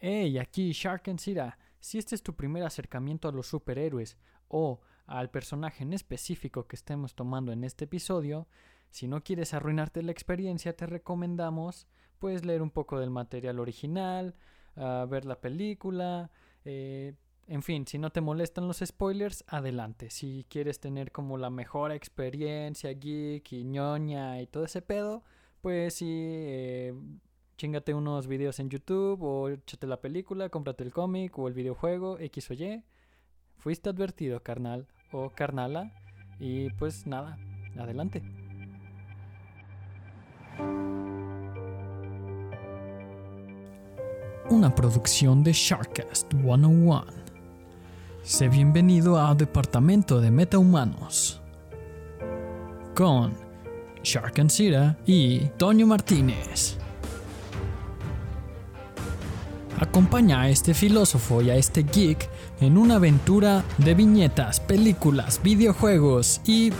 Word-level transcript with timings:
Hey, 0.00 0.38
aquí 0.38 0.70
Shark 0.70 1.08
and 1.08 1.18
Sira. 1.18 1.58
Si 1.80 1.98
este 1.98 2.14
es 2.14 2.22
tu 2.22 2.36
primer 2.36 2.62
acercamiento 2.62 3.28
a 3.28 3.32
los 3.32 3.48
superhéroes 3.48 4.16
o 4.46 4.80
al 5.06 5.28
personaje 5.28 5.82
en 5.82 5.92
específico 5.92 6.68
que 6.68 6.76
estemos 6.76 7.16
tomando 7.16 7.50
en 7.50 7.64
este 7.64 7.86
episodio, 7.86 8.46
si 8.90 9.08
no 9.08 9.24
quieres 9.24 9.54
arruinarte 9.54 10.04
la 10.04 10.12
experiencia, 10.12 10.76
te 10.76 10.86
recomendamos 10.86 11.88
pues 12.20 12.44
leer 12.44 12.62
un 12.62 12.70
poco 12.70 13.00
del 13.00 13.10
material 13.10 13.58
original, 13.58 14.36
uh, 14.76 15.08
ver 15.08 15.24
la 15.24 15.40
película, 15.40 16.30
eh, 16.64 17.14
en 17.48 17.64
fin, 17.64 17.84
si 17.84 17.98
no 17.98 18.10
te 18.10 18.20
molestan 18.20 18.68
los 18.68 18.78
spoilers, 18.78 19.44
adelante. 19.48 20.10
Si 20.10 20.46
quieres 20.48 20.78
tener 20.78 21.10
como 21.10 21.38
la 21.38 21.50
mejor 21.50 21.90
experiencia 21.90 22.92
geek 22.92 23.52
y 23.52 23.64
ñoña 23.64 24.40
y 24.40 24.46
todo 24.46 24.64
ese 24.64 24.80
pedo, 24.80 25.24
pues 25.60 25.94
sí, 25.94 26.06
eh, 26.08 26.94
chingate 27.58 27.92
unos 27.92 28.28
videos 28.28 28.60
en 28.60 28.70
YouTube 28.70 29.20
o 29.20 29.48
échate 29.48 29.86
la 29.88 30.00
película, 30.00 30.48
cómprate 30.48 30.84
el 30.84 30.92
cómic 30.92 31.36
o 31.38 31.48
el 31.48 31.54
videojuego, 31.54 32.18
X 32.20 32.50
o 32.52 32.54
Y. 32.54 32.84
Fuiste 33.58 33.90
advertido, 33.90 34.40
carnal 34.42 34.86
o 35.10 35.30
carnala. 35.30 35.92
Y 36.38 36.70
pues 36.70 37.06
nada, 37.06 37.36
adelante. 37.76 38.22
Una 44.50 44.74
producción 44.74 45.42
de 45.42 45.52
Sharkcast 45.52 46.32
101. 46.32 47.04
Sé 48.22 48.48
bienvenido 48.48 49.18
a 49.18 49.34
Departamento 49.34 50.20
de 50.20 50.30
Metahumanos. 50.30 51.42
Con 52.94 53.34
Shark 54.04 54.38
and 54.38 54.50
Sira 54.50 54.96
y 55.04 55.40
Toño 55.58 55.86
Martínez. 55.86 56.78
Acompaña 59.80 60.40
a 60.40 60.50
este 60.50 60.74
filósofo 60.74 61.40
y 61.40 61.50
a 61.50 61.56
este 61.56 61.84
geek 61.84 62.28
en 62.60 62.76
una 62.76 62.96
aventura 62.96 63.64
de 63.78 63.94
viñetas, 63.94 64.58
películas, 64.58 65.40
videojuegos 65.40 66.40
y... 66.44 66.72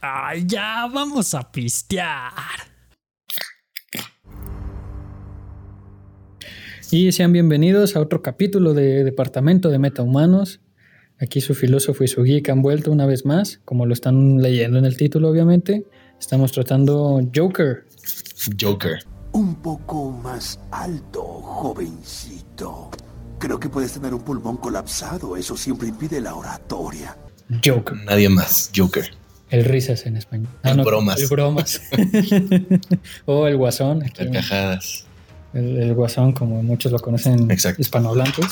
¡Ay, 0.00 0.44
ya! 0.46 0.88
¡Vamos 0.90 1.34
a 1.34 1.52
pistear! 1.52 2.32
Y 6.90 7.12
sean 7.12 7.34
bienvenidos 7.34 7.94
a 7.94 8.00
otro 8.00 8.22
capítulo 8.22 8.72
de 8.72 9.04
Departamento 9.04 9.68
de 9.68 9.78
Metahumanos. 9.78 10.60
Aquí 11.20 11.42
su 11.42 11.54
filósofo 11.54 12.04
y 12.04 12.08
su 12.08 12.22
geek 12.22 12.48
han 12.48 12.62
vuelto 12.62 12.90
una 12.90 13.04
vez 13.04 13.26
más, 13.26 13.60
como 13.66 13.84
lo 13.84 13.92
están 13.92 14.38
leyendo 14.38 14.78
en 14.78 14.86
el 14.86 14.96
título, 14.96 15.28
obviamente. 15.28 15.84
Estamos 16.18 16.52
tratando 16.52 17.20
Joker. 17.34 17.84
Joker. 18.58 19.00
Un 19.32 19.54
poco 19.56 20.10
más 20.10 20.58
alto, 20.70 21.22
jovencito. 21.22 22.90
Creo 23.38 23.60
que 23.60 23.68
puedes 23.68 23.92
tener 23.92 24.12
un 24.12 24.20
pulmón 24.20 24.56
colapsado. 24.56 25.36
Eso 25.36 25.56
siempre 25.56 25.88
impide 25.88 26.20
la 26.20 26.34
oratoria. 26.34 27.16
Joker. 27.64 27.96
Nadie 28.04 28.28
más. 28.28 28.70
Joker. 28.74 29.10
El 29.50 29.64
risas 29.64 30.06
en 30.06 30.16
español. 30.16 30.48
El 30.62 30.82
bromas. 30.82 31.20
El 31.20 31.28
bromas. 31.28 31.80
o 33.26 33.46
el 33.46 33.56
guasón. 33.56 34.00
Carcajadas. 34.14 35.06
El, 35.54 35.78
el, 35.78 35.94
guasón, 35.94 36.32
como 36.32 36.62
muchos 36.62 36.92
lo 36.92 36.98
conocen 36.98 37.50
Exacto. 37.50 37.80
hispanohablantes. 37.80 38.46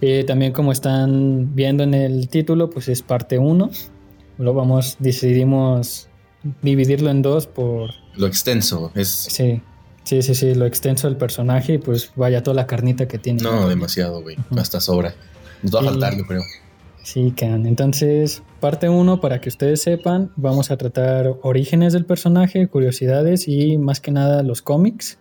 Eh, 0.00 0.24
también 0.26 0.52
como 0.52 0.72
están 0.72 1.54
viendo 1.54 1.82
en 1.82 1.94
el 1.94 2.28
título, 2.28 2.70
pues 2.70 2.88
es 2.88 3.02
parte 3.02 3.38
1. 3.38 3.70
Lo 4.38 4.54
vamos, 4.54 4.96
decidimos 4.98 6.08
dividirlo 6.62 7.10
en 7.10 7.20
dos 7.22 7.46
por... 7.46 7.90
Lo 8.16 8.26
extenso. 8.26 8.90
Es... 8.94 9.08
Sí, 9.08 9.62
sí, 10.04 10.22
sí, 10.22 10.34
sí, 10.34 10.54
lo 10.54 10.66
extenso 10.66 11.08
del 11.08 11.16
personaje 11.16 11.74
y 11.74 11.78
pues 11.78 12.12
vaya 12.16 12.42
toda 12.42 12.54
la 12.54 12.66
carnita 12.66 13.06
que 13.06 13.18
tiene. 13.18 13.42
No, 13.42 13.68
demasiado, 13.68 14.22
güey. 14.22 14.36
Uh 14.36 14.54
-huh. 14.54 14.60
Hasta 14.60 14.80
sobra. 14.80 15.14
Nos 15.62 15.74
va 15.74 15.80
a 15.80 15.84
faltar, 15.84 16.16
yo 16.16 16.24
creo. 16.24 16.42
Sí, 17.02 17.32
Can. 17.36 17.66
Entonces, 17.66 18.42
parte 18.60 18.88
1, 18.88 19.20
para 19.20 19.40
que 19.40 19.48
ustedes 19.48 19.82
sepan, 19.82 20.30
vamos 20.36 20.70
a 20.70 20.76
tratar 20.76 21.34
orígenes 21.42 21.92
del 21.92 22.04
personaje, 22.04 22.68
curiosidades 22.68 23.48
y 23.48 23.78
más 23.78 24.00
que 24.00 24.10
nada 24.10 24.42
los 24.42 24.62
cómics 24.62 25.18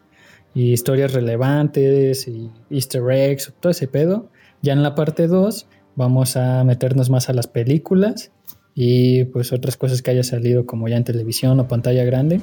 y 0.53 0.73
historias 0.73 1.13
relevantes 1.13 2.27
y 2.27 2.51
easter 2.69 3.03
eggs, 3.11 3.53
todo 3.59 3.71
ese 3.71 3.87
pedo. 3.87 4.29
Ya 4.61 4.73
en 4.73 4.83
la 4.83 4.93
parte 4.93 5.27
2 5.27 5.67
vamos 5.95 6.35
a 6.35 6.63
meternos 6.63 7.09
más 7.09 7.29
a 7.29 7.33
las 7.33 7.47
películas 7.47 8.31
y 8.75 9.23
pues 9.25 9.51
otras 9.53 9.77
cosas 9.77 10.01
que 10.01 10.11
haya 10.11 10.23
salido 10.23 10.65
como 10.65 10.87
ya 10.87 10.97
en 10.97 11.03
televisión 11.03 11.59
o 11.59 11.67
pantalla 11.67 12.03
grande, 12.03 12.41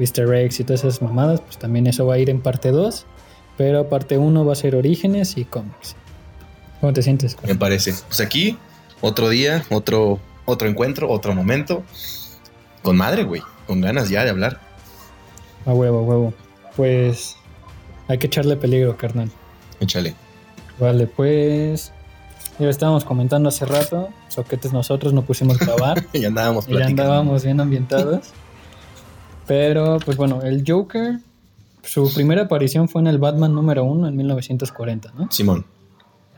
easter 0.00 0.32
eggs 0.32 0.60
y 0.60 0.64
todas 0.64 0.84
esas 0.84 1.02
mamadas, 1.02 1.40
pues 1.40 1.58
también 1.58 1.86
eso 1.86 2.06
va 2.06 2.14
a 2.14 2.18
ir 2.18 2.30
en 2.30 2.40
parte 2.40 2.70
2, 2.70 3.06
pero 3.56 3.88
parte 3.88 4.18
1 4.18 4.44
va 4.44 4.52
a 4.52 4.56
ser 4.56 4.74
orígenes 4.74 5.36
y 5.36 5.44
cómics. 5.44 5.96
¿Cómo 6.80 6.92
te 6.92 7.02
sientes? 7.02 7.36
Me 7.46 7.54
parece. 7.54 7.94
Pues 8.08 8.20
aquí, 8.20 8.56
otro 9.00 9.28
día, 9.28 9.64
otro, 9.70 10.18
otro 10.46 10.68
encuentro, 10.68 11.10
otro 11.10 11.34
momento. 11.34 11.82
Con 12.82 12.96
madre, 12.96 13.24
güey. 13.24 13.42
Con 13.66 13.80
ganas 13.80 14.08
ya 14.08 14.24
de 14.24 14.30
hablar. 14.30 14.60
A 15.66 15.72
huevo, 15.72 15.98
a 15.98 16.02
huevo. 16.02 16.34
Pues 16.74 17.36
hay 18.08 18.18
que 18.18 18.28
echarle 18.28 18.56
peligro, 18.56 18.96
carnal. 18.96 19.30
Échale. 19.80 20.14
Vale, 20.78 21.06
pues. 21.06 21.92
Ya 22.58 22.68
estábamos 22.68 23.04
comentando 23.04 23.48
hace 23.48 23.64
rato. 23.66 24.08
Soquetes 24.28 24.72
nosotros 24.72 25.12
no 25.12 25.22
pusimos 25.22 25.58
grabar. 25.58 26.04
y 26.12 26.24
andábamos 26.24 26.66
platicando. 26.66 27.02
Ya 27.02 27.02
andábamos 27.02 27.44
bien 27.44 27.60
ambientados. 27.60 28.32
Pero, 29.50 29.98
pues 30.04 30.16
bueno, 30.16 30.42
el 30.42 30.62
Joker. 30.64 31.18
Su 31.82 32.14
primera 32.14 32.42
aparición 32.42 32.88
fue 32.88 33.00
en 33.00 33.08
el 33.08 33.18
Batman 33.18 33.52
número 33.52 33.82
1 33.82 34.06
en 34.06 34.16
1940, 34.16 35.12
¿no? 35.18 35.28
Simón. 35.32 35.66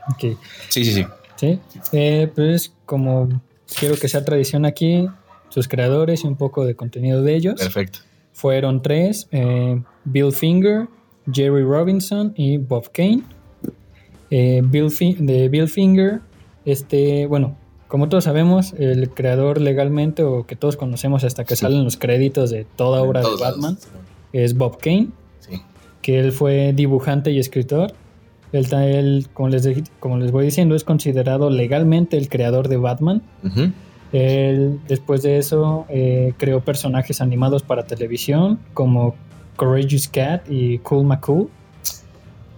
Ok. 0.09 0.35
Sí, 0.69 0.83
sí, 0.83 0.93
sí. 0.93 1.05
Sí. 1.35 1.59
Eh, 1.91 2.31
pues 2.33 2.73
como 2.87 3.29
quiero 3.77 3.97
que 3.97 4.07
sea 4.07 4.25
tradición 4.25 4.65
aquí, 4.65 5.07
sus 5.49 5.67
creadores 5.67 6.23
y 6.23 6.27
un 6.27 6.37
poco 6.37 6.65
de 6.65 6.75
contenido 6.75 7.21
de 7.21 7.35
ellos. 7.35 7.53
Perfecto. 7.59 7.99
Fueron 8.31 8.81
tres: 8.81 9.27
eh, 9.31 9.79
Bill 10.05 10.31
Finger, 10.31 10.87
Jerry 11.31 11.61
Robinson 11.61 12.33
y 12.35 12.57
Bob 12.57 12.91
Kane. 12.91 13.21
Eh, 14.31 14.63
Bill 14.65 14.91
de 15.19 15.49
Bill 15.49 15.67
Finger, 15.67 16.19
este, 16.65 17.27
bueno, 17.27 17.57
como 17.93 18.09
todos 18.09 18.23
sabemos, 18.23 18.73
el 18.79 19.07
creador 19.11 19.61
legalmente 19.61 20.23
o 20.23 20.47
que 20.47 20.55
todos 20.55 20.77
conocemos 20.77 21.23
hasta 21.23 21.43
que 21.43 21.55
sí. 21.55 21.61
salen 21.61 21.83
los 21.83 21.95
créditos 21.95 22.49
de 22.49 22.65
toda 22.65 23.03
obra 23.03 23.21
de 23.21 23.27
Batman 23.39 23.75
lados. 23.75 23.87
es 24.33 24.57
Bob 24.57 24.79
Kane, 24.79 25.09
sí. 25.41 25.61
que 26.01 26.17
él 26.17 26.31
fue 26.31 26.73
dibujante 26.73 27.29
y 27.29 27.37
escritor. 27.37 27.93
Él, 28.51 28.65
él 28.73 29.27
como, 29.35 29.49
les, 29.49 29.69
como, 29.99 30.17
les, 30.17 30.31
voy 30.31 30.45
diciendo, 30.45 30.73
es 30.73 30.83
considerado 30.83 31.51
legalmente 31.51 32.17
el 32.17 32.29
creador 32.29 32.67
de 32.67 32.77
Batman. 32.77 33.21
Uh 33.43 33.47
-huh. 33.49 33.73
Él, 34.11 34.79
después 34.87 35.21
de 35.21 35.37
eso, 35.37 35.85
eh, 35.87 36.33
creó 36.37 36.61
personajes 36.61 37.21
animados 37.21 37.61
para 37.61 37.85
televisión 37.85 38.57
como 38.73 39.13
Courageous 39.55 40.07
Cat 40.07 40.49
y 40.49 40.79
Cool 40.79 41.05
McCool. 41.05 41.47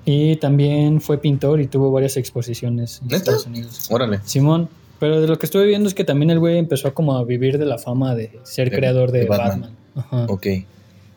Y 0.06 0.38
también 0.38 1.02
fue 1.02 1.18
pintor 1.18 1.60
y 1.60 1.68
tuvo 1.68 1.92
varias 1.92 2.16
exposiciones 2.16 3.02
en 3.02 3.08
¿Neta? 3.08 3.18
Estados 3.18 3.48
Unidos. 3.48 3.88
Órale. 3.92 4.22
Simón. 4.24 4.70
Pero 5.00 5.22
de 5.22 5.28
lo 5.28 5.38
que 5.38 5.46
estuve 5.46 5.66
viendo 5.66 5.88
es 5.90 5.94
que 5.94 6.04
también 6.04 6.30
el 6.30 6.40
güey 6.40 6.58
empezó 6.58 6.94
como 6.94 7.18
a 7.18 7.24
vivir 7.24 7.58
de 7.58 7.66
la 7.66 7.78
fama 7.78 8.16
de 8.16 8.40
ser 8.44 8.70
De- 8.70 8.78
creador 8.78 9.12
de, 9.12 9.20
de 9.22 9.26
Batman. 9.26 9.62
Batman. 9.62 9.76
Ajá. 9.96 10.26
Ok. 10.30 10.48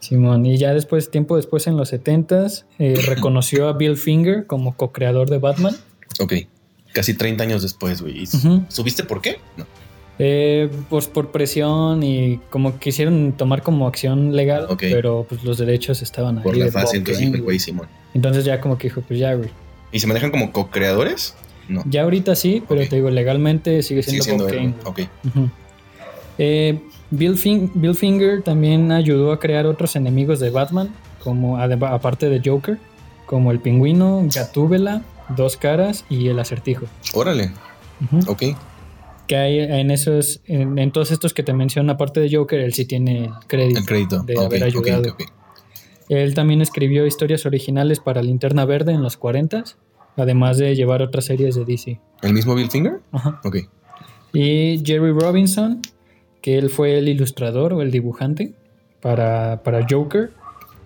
Simón. 0.00 0.46
Y 0.46 0.56
ya 0.58 0.74
después, 0.74 1.10
tiempo 1.10 1.36
después, 1.36 1.66
en 1.66 1.76
los 1.76 1.92
70s, 1.92 2.64
eh, 2.78 2.94
reconoció 3.06 3.68
a 3.68 3.72
Bill 3.72 3.96
Finger 3.96 4.46
como 4.46 4.76
co-creador 4.76 5.28
de 5.30 5.38
Batman. 5.38 5.76
Ok. 6.20 6.34
Casi 6.92 7.14
30 7.14 7.44
años 7.44 7.62
después, 7.62 8.00
güey. 8.02 8.24
¿Y 8.24 8.36
Ujú. 8.36 8.64
¿Subiste 8.68 9.04
por 9.04 9.20
qué? 9.20 9.38
No. 9.56 9.66
Eh, 10.20 10.68
pues 10.90 11.06
por 11.06 11.30
presión 11.30 12.02
y 12.02 12.38
como 12.50 12.78
quisieron 12.80 13.34
tomar 13.36 13.62
como 13.62 13.86
acción 13.86 14.34
legal, 14.34 14.66
pero 14.80 15.24
pues 15.28 15.44
los 15.44 15.58
derechos 15.58 16.02
estaban 16.02 16.38
ahí. 16.38 16.42
Por 16.44 16.56
la 16.56 16.72
fase, 16.72 16.96
entonces 16.96 17.40
güey, 17.40 17.60
Simón. 17.60 17.86
Entonces 18.14 18.44
ya 18.44 18.60
como 18.60 18.78
que 18.78 18.88
dijo, 18.88 19.00
pues 19.06 19.20
ya, 19.20 19.34
güey. 19.34 19.50
¿Y 19.92 20.00
se 20.00 20.08
manejan 20.08 20.32
como 20.32 20.50
co-creadores? 20.50 21.34
No. 21.68 21.82
Ya 21.88 22.02
ahorita 22.02 22.34
sí, 22.34 22.62
pero 22.68 22.86
te 22.88 22.96
digo, 22.96 23.10
legalmente 23.10 23.82
sigue 23.82 24.02
siendo, 24.02 24.24
Sigue 24.24 24.36
siendo 24.36 24.44
Bob 24.44 24.52
él. 24.54 24.58
Kane. 24.58 24.74
Ok. 24.84 25.00
Ujú. 25.26 25.50
Eh, 26.38 26.80
Bill, 27.10 27.36
Fin- 27.36 27.70
Bill 27.74 27.94
Finger 27.94 28.42
también 28.42 28.92
ayudó 28.92 29.32
a 29.32 29.38
crear 29.40 29.66
otros 29.66 29.96
enemigos 29.96 30.40
de 30.40 30.50
Batman, 30.50 30.94
como 31.22 31.58
aparte 31.58 32.28
de 32.28 32.40
Joker, 32.44 32.78
como 33.26 33.50
el 33.50 33.60
pingüino, 33.60 34.26
Gatúbela, 34.34 35.02
Dos 35.36 35.56
Caras 35.56 36.04
y 36.08 36.28
el 36.28 36.38
acertijo. 36.38 36.86
Órale. 37.12 37.50
Ujú. 38.04 38.30
Ok. 38.32 38.42
Que 39.26 39.36
hay 39.36 39.58
en 39.58 39.90
esos, 39.90 40.40
en, 40.46 40.78
en 40.78 40.90
todos 40.90 41.10
estos 41.10 41.34
que 41.34 41.42
te 41.42 41.52
menciono, 41.52 41.92
aparte 41.92 42.20
de 42.20 42.34
Joker, 42.34 42.60
él 42.60 42.72
sí 42.72 42.86
tiene 42.86 43.24
el 43.26 43.30
crédito, 43.46 43.80
El 43.80 43.84
crédito. 43.86 44.22
de 44.22 44.38
haber 44.42 44.64
ayudado. 44.64 45.16
Él 46.08 46.34
también 46.34 46.62
escribió 46.62 47.04
historias 47.06 47.44
originales 47.44 48.00
para 48.00 48.22
Linterna 48.22 48.64
Verde 48.64 48.92
en 48.92 49.02
los 49.02 49.18
40 49.18 49.64
además 50.18 50.58
de 50.58 50.74
llevar 50.74 51.00
otras 51.00 51.24
series 51.24 51.54
de 51.54 51.64
DC. 51.64 52.00
¿El 52.22 52.34
mismo 52.34 52.54
Bill 52.54 52.70
Finger? 52.70 53.00
Ajá. 53.12 53.40
Ok. 53.44 53.56
Y 54.32 54.82
Jerry 54.84 55.12
Robinson, 55.12 55.80
que 56.42 56.58
él 56.58 56.68
fue 56.70 56.98
el 56.98 57.08
ilustrador 57.08 57.72
o 57.72 57.82
el 57.82 57.90
dibujante 57.90 58.54
para, 59.00 59.62
para 59.62 59.86
Joker. 59.88 60.32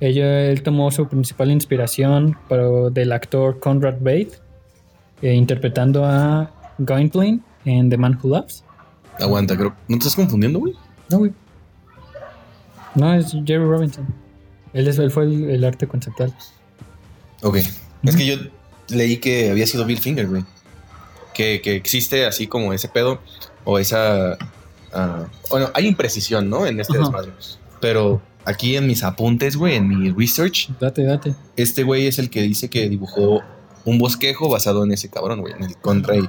Ella, 0.01 0.47
él 0.51 0.63
tomó 0.63 0.91
su 0.91 1.09
principal 1.09 1.51
inspiración 1.51 2.37
del 2.93 3.13
actor 3.13 3.59
Conrad 3.59 3.97
Bate, 4.01 4.33
eh, 5.23 5.35
interpretando 5.35 6.05
a 6.05 6.51
Gwynplaine 6.79 7.41
en 7.65 7.89
The 7.89 7.97
Man 7.97 8.19
Who 8.23 8.31
Loves. 8.31 8.65
Aguanta, 9.19 9.57
creo. 9.57 9.75
¿No 9.89 9.97
te 9.97 9.99
estás 9.99 10.17
confundiendo, 10.17 10.59
güey? 10.59 10.75
No, 11.09 11.19
güey. 11.19 11.33
No, 12.95 13.15
es 13.15 13.33
Jerry 13.33 13.65
Robinson. 13.65 14.07
Él, 14.73 14.89
es, 14.89 14.99
él 14.99 15.11
fue 15.11 15.25
el, 15.25 15.51
el 15.51 15.65
arte 15.65 15.87
conceptual. 15.87 16.35
Ok. 17.43 17.59
Es 18.05 18.17
que 18.17 18.27
yo 18.27 18.35
leí 18.95 19.17
que 19.19 19.51
había 19.51 19.67
sido 19.67 19.85
Bill 19.85 19.99
Finger, 20.01 20.27
güey. 20.29 20.45
Que, 21.35 21.61
que 21.63 21.75
existe 21.77 22.27
así 22.27 22.47
como 22.47 22.73
ese 22.73 22.89
pedo 22.89 23.21
o 23.65 23.79
esa... 23.79 24.37
ah, 24.93 25.27
bueno, 25.51 25.71
hay 25.75 25.87
imprecisión, 25.87 26.51
¿no? 26.51 26.67
En 26.67 26.79
este 26.81 26.95
Ajá. 26.99 27.05
desmadre. 27.05 27.33
Pero 27.81 28.21
aquí 28.45 28.77
en 28.77 28.87
mis 28.87 29.03
apuntes, 29.03 29.57
güey, 29.57 29.77
en 29.77 29.89
mi 29.89 30.11
research, 30.11 30.69
Date, 30.79 31.05
date. 31.05 31.35
este 31.57 31.83
güey 31.85 32.07
es 32.07 32.19
el 32.19 32.29
que 32.31 32.43
dice 32.43 32.69
que 32.69 32.89
dibujó 32.89 33.41
un 33.85 33.99
bosquejo 33.99 34.49
basado 34.49 34.85
en 34.85 34.93
ese 34.93 35.09
cabrón, 35.09 35.41
güey, 35.41 35.55
en 35.55 35.65
el 35.65 35.77
Contra 35.79 36.17
y 36.17 36.29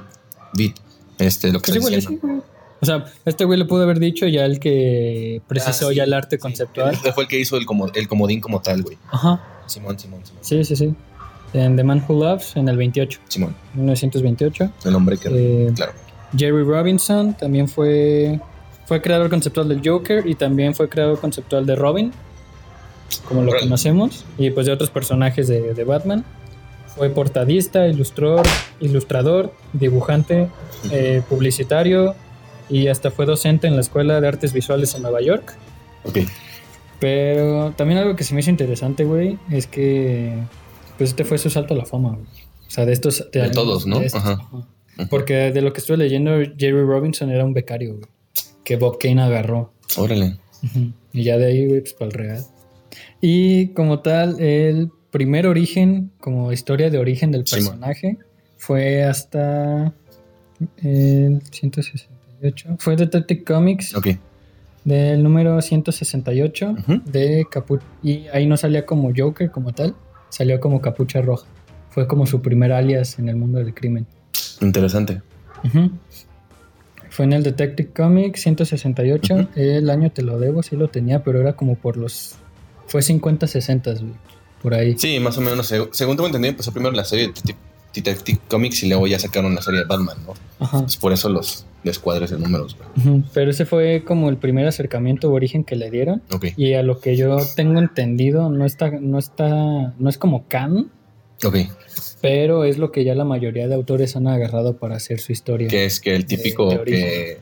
Beat. 0.54 0.74
Este, 1.18 1.52
lo 1.52 1.60
que 1.60 1.72
Pues 1.72 1.76
está 1.76 1.78
igual 1.78 1.94
diciendo. 1.94 2.42
sí. 2.44 2.50
O 2.80 2.86
sea, 2.86 3.04
este 3.24 3.44
güey 3.44 3.58
le 3.58 3.64
pudo 3.66 3.82
haber 3.84 3.98
dicho 3.98 4.26
ya 4.26 4.44
el 4.44 4.58
que 4.58 5.40
precisó 5.48 5.86
Ah, 5.86 5.90
sí, 5.90 5.94
ya 5.96 6.04
el 6.04 6.12
arte 6.12 6.36
sí. 6.36 6.40
conceptual. 6.42 6.92
Este 6.94 7.12
fue 7.12 7.24
el 7.24 7.28
que 7.28 7.38
hizo 7.38 7.56
el, 7.56 7.64
el 7.94 8.08
comodín 8.08 8.40
como 8.40 8.60
tal, 8.60 8.82
güey. 8.82 8.98
Ajá. 9.10 9.40
Simón, 9.66 9.98
Simón, 9.98 10.20
Simón. 10.26 10.42
Sí, 10.44 10.64
sí, 10.64 10.76
sí. 10.76 10.94
En 11.54 11.76
The 11.76 11.84
Man 11.84 12.04
Who 12.06 12.20
Loves, 12.20 12.56
en 12.56 12.68
el 12.68 12.76
28, 12.76 13.20
Simón, 13.28 13.54
1928. 13.74 14.70
el 14.84 14.94
hombre 14.94 15.16
que... 15.16 15.28
Eh, 15.30 15.72
claro. 15.74 15.92
Jerry 16.36 16.64
Robinson 16.64 17.34
también 17.34 17.68
fue, 17.68 18.40
fue 18.86 19.00
creador 19.00 19.30
conceptual 19.30 19.68
del 19.68 19.80
Joker 19.84 20.26
y 20.26 20.34
también 20.34 20.74
fue 20.74 20.88
creador 20.88 21.20
conceptual 21.20 21.64
de 21.64 21.76
Robin, 21.76 22.12
como 23.28 23.42
lo 23.42 23.52
conocemos, 23.56 24.24
y 24.36 24.50
pues 24.50 24.66
de 24.66 24.72
otros 24.72 24.90
personajes 24.90 25.46
de, 25.46 25.74
de 25.74 25.84
Batman. 25.84 26.24
Fue 26.96 27.08
portadista, 27.10 27.86
ilustrador, 27.86 28.46
ilustrador 28.80 29.52
dibujante, 29.72 30.48
eh, 30.90 31.22
publicitario 31.28 32.14
y 32.68 32.88
hasta 32.88 33.10
fue 33.10 33.26
docente 33.26 33.66
en 33.66 33.74
la 33.74 33.80
Escuela 33.80 34.20
de 34.20 34.28
Artes 34.28 34.52
Visuales 34.52 34.94
en 34.94 35.02
Nueva 35.02 35.20
York. 35.20 35.54
Ok. 36.04 36.18
Pero 37.00 37.72
también 37.76 37.98
algo 37.98 38.16
que 38.16 38.24
se 38.24 38.34
me 38.34 38.40
hizo 38.40 38.50
interesante, 38.50 39.04
güey, 39.04 39.38
es 39.50 39.66
que 39.66 40.34
pues 40.98 41.10
este 41.10 41.24
fue 41.24 41.38
su 41.38 41.50
salto 41.50 41.74
a 41.74 41.76
la 41.76 41.84
fama, 41.84 42.10
güey. 42.10 42.26
O 42.66 42.70
sea, 42.70 42.86
de 42.86 42.92
estos... 42.92 43.28
De 43.32 43.50
todos, 43.50 43.86
¿no? 43.86 44.00
estos, 44.00 44.20
Ajá. 44.20 44.32
ajá. 44.32 44.66
Porque 45.10 45.52
de 45.52 45.60
lo 45.60 45.72
que 45.72 45.80
estuve 45.80 45.96
leyendo, 45.96 46.32
Jerry 46.56 46.82
Robinson 46.82 47.30
era 47.30 47.44
un 47.44 47.52
becario, 47.52 47.94
güey, 47.94 48.06
que 48.64 48.76
Bob 48.76 48.98
Kane 48.98 49.20
agarró. 49.22 49.72
Órale. 49.96 50.36
Y 51.12 51.22
ya 51.24 51.36
de 51.36 51.46
ahí, 51.46 51.66
güey, 51.66 51.80
pues 51.80 51.94
para 51.94 52.06
el 52.06 52.12
real. 52.12 52.44
Y 53.20 53.68
como 53.68 54.00
tal, 54.00 54.40
el 54.40 54.90
primer 55.10 55.46
origen, 55.46 56.10
como 56.20 56.52
historia 56.52 56.90
de 56.90 56.98
origen 56.98 57.30
del 57.32 57.44
personaje, 57.44 58.18
fue 58.56 59.02
hasta 59.04 59.92
el 60.82 61.42
168. 61.50 62.76
Fue 62.78 62.96
Detective 62.96 63.42
Comics 63.44 63.94
Ok. 63.96 64.08
del 64.84 65.22
número 65.22 65.60
168 65.60 66.70
Ujú. 66.78 67.00
de 67.04 67.46
Capu 67.50 67.78
y 68.02 68.26
ahí 68.28 68.46
no 68.46 68.56
salía 68.56 68.86
como 68.86 69.10
Joker 69.16 69.50
como 69.50 69.72
tal, 69.72 69.94
salió 70.34 70.58
como 70.60 70.80
Capucha 70.80 71.20
Roja. 71.22 71.46
Fue 71.90 72.06
como 72.08 72.26
su 72.26 72.42
primer 72.42 72.72
alias 72.72 73.18
en 73.18 73.28
el 73.28 73.36
mundo 73.36 73.58
del 73.58 73.72
crimen. 73.72 74.06
Interesante. 74.60 75.22
Fue 77.10 77.24
en 77.24 77.32
el 77.32 77.42
Detective 77.44 77.90
Comics 77.94 78.40
168. 78.42 79.34
Ujú. 79.34 79.48
El 79.54 79.88
año 79.90 80.10
te 80.10 80.22
lo 80.22 80.38
debo, 80.38 80.62
sí 80.62 80.74
lo 80.76 80.88
tenía, 80.88 81.22
pero 81.22 81.40
era 81.40 81.54
como 81.54 81.76
por 81.76 81.96
los. 81.96 82.34
Fue 82.86 83.00
50-60, 83.00 84.00
güey. 84.00 84.12
Por 84.60 84.74
ahí. 84.74 84.96
Sí, 84.98 85.20
más 85.20 85.38
o 85.38 85.40
menos. 85.40 85.70
seg- 85.70 85.90
Según 85.92 86.16
tengo 86.16 86.26
entendido, 86.26 86.50
empezó 86.50 86.72
primero 86.72 86.94
la 86.94 87.04
serie 87.04 87.26
de 87.26 87.32
Detective- 87.32 87.58
Detective 87.94 88.38
Comics 88.48 88.82
y 88.82 88.88
luego 88.88 89.06
ya 89.06 89.18
sacaron 89.18 89.54
la 89.54 89.62
serie 89.62 89.80
de 89.80 89.86
Batman, 89.86 90.16
¿no? 90.26 90.34
Ajá. 90.58 90.84
Es 90.86 90.96
por 90.96 91.12
eso 91.12 91.28
los 91.28 91.64
descuadres 91.84 92.30
de 92.30 92.38
números, 92.38 92.76
güey. 92.76 93.22
Pero 93.32 93.50
ese 93.50 93.66
fue 93.66 94.02
como 94.06 94.28
el 94.30 94.36
primer 94.36 94.66
acercamiento 94.66 95.30
o 95.30 95.34
origen 95.34 95.64
que 95.64 95.76
le 95.76 95.90
dieron. 95.90 96.22
Ok. 96.32 96.46
Y 96.56 96.74
a 96.74 96.82
lo 96.82 97.00
que 97.00 97.16
yo 97.16 97.36
tengo 97.56 97.78
entendido, 97.78 98.48
no 98.50 98.64
está, 98.64 98.90
no 98.90 99.18
está, 99.18 99.94
no 99.98 100.08
es 100.08 100.18
como 100.18 100.44
canon, 100.48 100.90
Ok. 101.44 101.56
pero 102.22 102.64
es 102.64 102.78
lo 102.78 102.90
que 102.90 103.04
ya 103.04 103.14
la 103.14 103.24
mayoría 103.24 103.68
de 103.68 103.74
autores 103.74 104.16
han 104.16 104.26
agarrado 104.28 104.76
para 104.78 104.96
hacer 104.96 105.20
su 105.20 105.32
historia. 105.32 105.68
Que 105.68 105.84
es 105.84 106.00
que 106.00 106.14
el 106.16 106.24
típico 106.26 106.70
de 106.70 106.84
que 106.84 107.38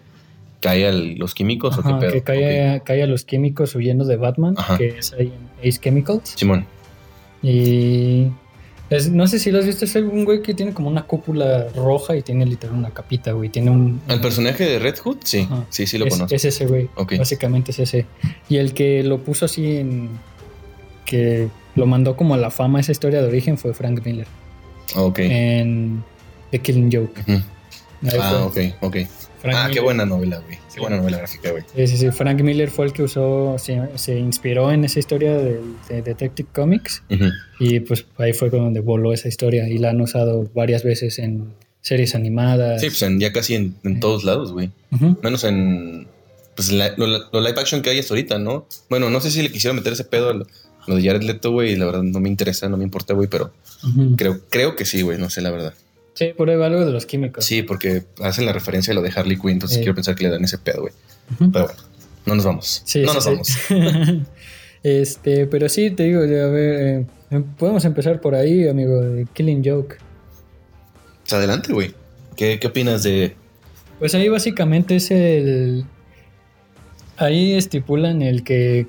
cae 0.60 0.86
a 0.88 0.92
los 0.92 1.34
químicos 1.34 1.76
o 1.78 1.82
qué 1.82 1.94
pedo. 1.94 2.12
que 2.12 2.22
cae, 2.22 2.82
cae 2.84 3.02
a 3.02 3.06
los 3.06 3.24
químicos 3.24 3.74
huyendo 3.74 4.04
de 4.04 4.16
Batman, 4.16 4.54
Ajá. 4.56 4.76
que 4.78 4.88
es 4.98 5.12
ahí 5.12 5.26
en 5.60 5.68
Ace 5.68 5.78
Chemicals. 5.80 6.30
Simón. 6.36 6.66
Y 7.42 8.28
es- 8.90 9.10
no 9.10 9.26
sé 9.26 9.38
si 9.38 9.50
lo 9.50 9.58
has 9.58 9.66
visto, 9.66 9.84
es 9.84 9.94
un 9.96 10.24
güey 10.24 10.42
que 10.42 10.54
tiene 10.54 10.72
como 10.74 10.88
una 10.88 11.04
cúpula 11.04 11.68
roja 11.74 12.14
y 12.16 12.22
tiene 12.22 12.44
literal 12.46 12.76
una 12.76 12.90
capita, 12.90 13.32
güey. 13.32 13.48
Tiene 13.48 13.70
un... 13.70 14.00
El 14.08 14.20
personaje 14.20 14.64
de 14.64 14.78
Red 14.78 14.96
Hood, 14.98 15.18
sí. 15.24 15.40
Ajá. 15.50 15.64
Sí, 15.70 15.86
sí 15.86 15.96
lo 15.98 16.06
es, 16.06 16.12
conozco. 16.14 16.34
es 16.34 16.44
ese 16.44 16.66
güey, 16.66 16.88
Ok. 16.96 17.14
básicamente 17.18 17.70
es 17.70 17.78
ese. 17.78 18.06
Y 18.48 18.56
el 18.58 18.74
que 18.74 19.02
lo 19.02 19.18
puso 19.18 19.44
así 19.46 19.76
en... 19.76 20.10
que 21.04 21.48
lo 21.74 21.86
mandó 21.86 22.16
como 22.16 22.34
a 22.34 22.36
la 22.36 22.50
fama 22.50 22.80
esa 22.80 22.92
historia 22.92 23.22
de 23.22 23.28
origen 23.28 23.56
fue 23.56 23.72
Frank 23.72 24.04
Miller 24.04 24.26
Ok. 24.94 25.20
en 25.20 26.04
The 26.50 26.58
Killing 26.60 26.90
Joke. 26.92 27.22
Ah, 28.20 28.50
fue. 28.52 28.66
ok, 28.66 28.74
ok. 28.82 28.96
Frank 29.42 29.54
Ah, 29.56 29.62
qué 29.64 29.68
Miller. 29.70 29.84
buena 29.84 30.06
novela, 30.06 30.38
güey. 30.38 30.56
Qué 30.56 30.62
Sí. 30.74 30.80
buena 30.80 30.96
novela 30.98 31.18
gráfica, 31.18 31.50
güey. 31.50 31.64
Sí, 31.76 31.86
sí, 31.88 31.96
sí. 31.98 32.10
Frank 32.12 32.40
Miller 32.40 32.70
fue 32.70 32.86
el 32.86 32.92
que 32.92 33.02
usó, 33.02 33.56
se, 33.58 33.80
se 33.96 34.18
inspiró 34.18 34.70
en 34.72 34.84
esa 34.84 34.98
historia 35.00 35.36
de, 35.36 35.60
Detective 36.02 36.48
Comics 36.54 37.02
y 37.60 37.80
pues 37.80 38.06
ahí 38.18 38.32
fue 38.32 38.48
donde 38.50 38.80
voló 38.80 39.12
esa 39.12 39.28
historia 39.28 39.68
y 39.68 39.76
la 39.78 39.90
han 39.90 40.00
usado 40.00 40.48
varias 40.54 40.84
veces 40.84 41.18
en 41.18 41.52
series 41.80 42.14
animadas. 42.14 42.80
Sí, 42.80 42.86
pues 42.88 43.02
en- 43.02 43.18
ya 43.20 43.32
casi 43.32 43.54
en, 43.56 43.74
en 43.84 44.00
todos 44.00 44.24
lados, 44.24 44.52
güey. 44.52 44.70
Menos 45.22 45.44
en. 45.44 46.06
Pues 46.54 46.70
la- 46.70 46.94
lo, 46.96 47.06
lo 47.06 47.40
live 47.40 47.58
action 47.60 47.82
que 47.82 47.90
hay 47.90 47.98
hasta 47.98 48.14
ahorita, 48.14 48.38
¿no? 48.38 48.66
Bueno, 48.90 49.10
no 49.10 49.20
sé 49.20 49.30
si 49.30 49.42
le 49.42 49.50
quisieron 49.50 49.76
meter 49.76 49.94
ese 49.94 50.04
pedo 50.04 50.30
a 50.30 50.34
lo, 50.34 50.46
lo 50.86 50.96
de 50.96 51.02
Jared 51.02 51.22
Leto, 51.22 51.50
güey. 51.50 51.72
y 51.72 51.76
La 51.76 51.86
verdad 51.86 52.02
no 52.02 52.20
me 52.20 52.28
interesa, 52.28 52.68
no 52.68 52.76
me 52.76 52.84
importa, 52.84 53.14
güey. 53.14 53.26
Pero 53.28 53.52
creo, 54.16 54.40
creo 54.50 54.76
que 54.76 54.84
sí, 54.84 55.02
güey. 55.02 55.18
No 55.18 55.28
sé, 55.30 55.40
la 55.40 55.50
verdad. 55.50 55.74
Sí, 56.14 56.32
por 56.36 56.50
ahí 56.50 56.56
va 56.56 56.66
algo 56.66 56.84
de 56.84 56.92
los 56.92 57.06
químicos. 57.06 57.44
Sí, 57.44 57.62
porque 57.62 58.04
hacen 58.20 58.44
la 58.46 58.52
referencia 58.52 58.92
a 58.92 58.94
lo 58.94 59.02
de 59.02 59.10
Harley 59.14 59.38
Quinn. 59.38 59.50
Entonces 59.52 59.76
Sí. 59.78 59.82
quiero 59.82 59.94
pensar 59.94 60.14
que 60.14 60.24
le 60.24 60.30
dan 60.30 60.44
ese 60.44 60.58
pedo, 60.58 60.82
güey. 60.82 60.92
Pero 61.38 61.66
bueno, 61.66 61.80
no 62.26 62.34
nos 62.34 62.44
vamos. 62.44 62.82
Sí, 62.84 63.02
no 63.02 63.08
sí, 63.08 63.14
nos 63.14 63.24
vamos. 63.26 63.48
este, 64.82 65.46
pero 65.46 65.68
sí, 65.68 65.90
te 65.90 66.04
digo, 66.04 66.20
a 66.20 66.24
ver, 66.26 67.06
eh, 67.30 67.42
podemos 67.58 67.84
empezar 67.84 68.20
por 68.20 68.34
ahí, 68.34 68.68
amigo, 68.68 69.00
de 69.00 69.26
Killing 69.32 69.62
Joke. 69.64 69.96
Pues 71.22 71.32
adelante, 71.32 71.72
güey. 71.72 71.94
¿Qué, 72.36 72.58
¿Qué 72.58 72.66
opinas 72.66 73.02
de.? 73.02 73.34
Pues 73.98 74.14
ahí 74.14 74.28
básicamente 74.28 74.96
es 74.96 75.10
el... 75.10 75.84
Ahí 77.16 77.54
estipulan 77.54 78.20
el 78.22 78.42
que 78.42 78.86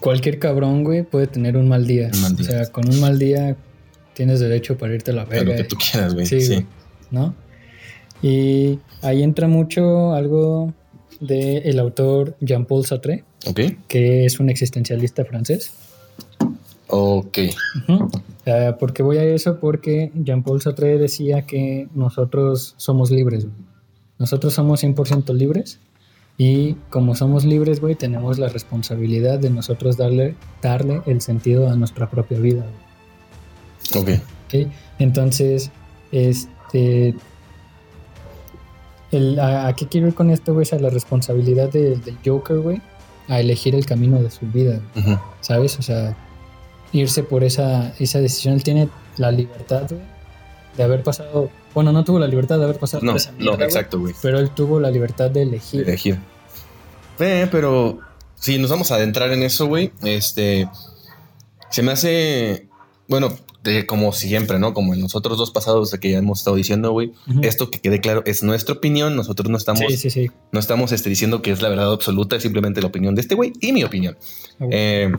cualquier 0.00 0.38
cabrón, 0.38 0.84
güey, 0.84 1.02
puede 1.02 1.26
tener 1.26 1.56
un 1.56 1.68
mal 1.68 1.86
día. 1.86 2.10
Un 2.12 2.20
mal 2.20 2.36
día. 2.36 2.46
O 2.46 2.50
sea, 2.52 2.66
con 2.66 2.88
un 2.88 3.00
mal 3.00 3.18
día 3.18 3.56
tienes 4.20 4.38
derecho 4.40 4.76
para 4.76 4.92
irte 4.94 5.12
a 5.12 5.14
la 5.14 5.22
a 5.22 5.24
verga. 5.24 5.52
lo 5.52 5.56
que 5.56 5.64
tú 5.64 5.76
quieras, 5.76 6.12
güey? 6.12 6.26
Sí, 6.26 6.40
Sí. 6.42 6.66
¿no? 7.10 7.34
Y 8.22 8.78
ahí 9.00 9.22
entra 9.22 9.48
mucho 9.48 10.12
algo 10.12 10.74
del 11.20 11.62
el 11.64 11.78
autor 11.78 12.36
Jean-Paul 12.40 12.84
Sartre, 12.84 13.24
Ok. 13.46 13.60
que 13.88 14.26
es 14.26 14.38
un 14.40 14.50
existencialista 14.50 15.24
francés. 15.24 15.72
Ok. 16.88 17.38
Ujú. 17.88 18.10
Eh, 18.44 18.72
¿Por 18.78 18.92
qué 18.92 19.02
voy 19.02 19.16
a 19.18 19.24
eso? 19.24 19.58
Porque 19.58 20.10
Jean-Paul 20.14 20.60
Sartre 20.60 20.98
decía 20.98 21.42
que 21.42 21.88
nosotros 21.94 22.74
somos 22.76 23.10
libres. 23.10 23.44
güey. 23.46 23.56
Nosotros 24.18 24.52
somos 24.52 24.80
100% 24.82 25.32
libres. 25.32 25.78
Y 26.36 26.74
como 26.90 27.14
somos 27.14 27.44
libres, 27.44 27.80
güey, 27.80 27.94
tenemos 27.94 28.38
la 28.38 28.48
responsabilidad 28.48 29.38
de 29.38 29.50
nosotros 29.50 29.96
darle, 29.96 30.34
darle 30.62 31.00
el 31.06 31.20
sentido 31.20 31.68
a 31.70 31.76
nuestra 31.76 32.10
propia 32.10 32.38
vida. 32.38 32.62
güey. 32.62 32.89
Ok. 33.96 34.08
¿ok? 34.46 34.66
Entonces, 34.98 35.70
este. 36.12 37.14
El, 39.10 39.40
a, 39.40 39.66
a 39.68 39.74
qué 39.74 39.88
quiero 39.88 40.06
ir 40.08 40.14
con 40.14 40.30
esto, 40.30 40.52
güey? 40.54 40.62
Es 40.62 40.72
a 40.72 40.78
la 40.78 40.90
responsabilidad 40.90 41.68
de- 41.70 41.96
del 41.96 42.16
Joker, 42.24 42.58
güey, 42.58 42.80
a 43.28 43.40
elegir 43.40 43.74
el 43.74 43.84
camino 43.86 44.22
de 44.22 44.30
su 44.30 44.46
vida. 44.46 44.80
¿sabes? 45.40 45.78
O 45.78 45.82
sea, 45.82 46.16
irse 46.92 47.22
por 47.24 47.42
esa, 47.42 47.92
esa 47.98 48.20
decisión. 48.20 48.54
Él 48.54 48.62
tiene 48.62 48.88
la 49.16 49.32
libertad, 49.32 49.86
güey, 49.88 50.02
de 50.76 50.82
haber 50.84 51.02
pasado. 51.02 51.50
Bueno, 51.74 51.90
no 51.92 52.04
tuvo 52.04 52.18
la 52.20 52.26
libertad 52.28 52.58
de 52.58 52.64
haber 52.64 52.78
pasado 52.78 53.02
No, 53.04 53.16
esa 53.16 53.32
no, 53.32 53.38
mierda, 53.38 53.56
güey, 53.56 53.66
exacto, 53.66 53.98
güey. 54.00 54.14
pero 54.22 54.38
él 54.38 54.50
tuvo 54.50 54.78
la 54.80 54.90
libertad 54.90 55.30
de 55.30 55.42
elegir. 55.42 55.82
elegir. 55.88 56.18
Eh, 57.18 57.48
pero 57.50 57.98
si 58.36 58.58
nos 58.58 58.70
vamos 58.70 58.90
a 58.92 58.94
adentrar 58.94 59.30
en 59.32 59.42
eso, 59.42 59.66
güey, 59.66 59.92
este 60.02 60.68
se 61.68 61.82
me 61.82 61.92
hace, 61.92 62.66
bueno, 63.08 63.28
de, 63.62 63.84
como 63.86 64.12
siempre, 64.12 64.58
¿no? 64.58 64.72
Como 64.72 64.94
en 64.94 65.00
los 65.02 65.14
otros 65.14 65.36
dos 65.36 65.50
pasados 65.50 65.90
que 66.00 66.10
ya 66.10 66.18
hemos 66.18 66.38
estado 66.40 66.56
diciendo, 66.56 66.92
güey, 66.92 67.12
Ujú. 67.28 67.40
esto 67.42 67.70
que 67.70 67.78
quede 67.78 68.00
claro 68.00 68.22
es 68.24 68.42
nuestra 68.42 68.74
opinión, 68.74 69.14
nosotros 69.16 69.50
no 69.50 69.56
estamos, 69.58 69.82
Sí, 69.88 69.96
sí, 69.96 70.10
sí. 70.10 70.30
no 70.52 70.58
estamos 70.60 70.92
este, 70.92 71.10
diciendo 71.10 71.42
que 71.42 71.50
es 71.50 71.60
la 71.60 71.68
verdad 71.68 71.92
absoluta, 71.92 72.36
es 72.36 72.42
simplemente 72.42 72.80
la 72.80 72.86
opinión 72.86 73.14
de 73.14 73.20
este 73.20 73.34
güey 73.34 73.52
y 73.60 73.72
mi 73.72 73.84
opinión. 73.84 74.16
Ah, 74.20 74.54
güey. 74.64 74.70
Eh, 74.72 75.12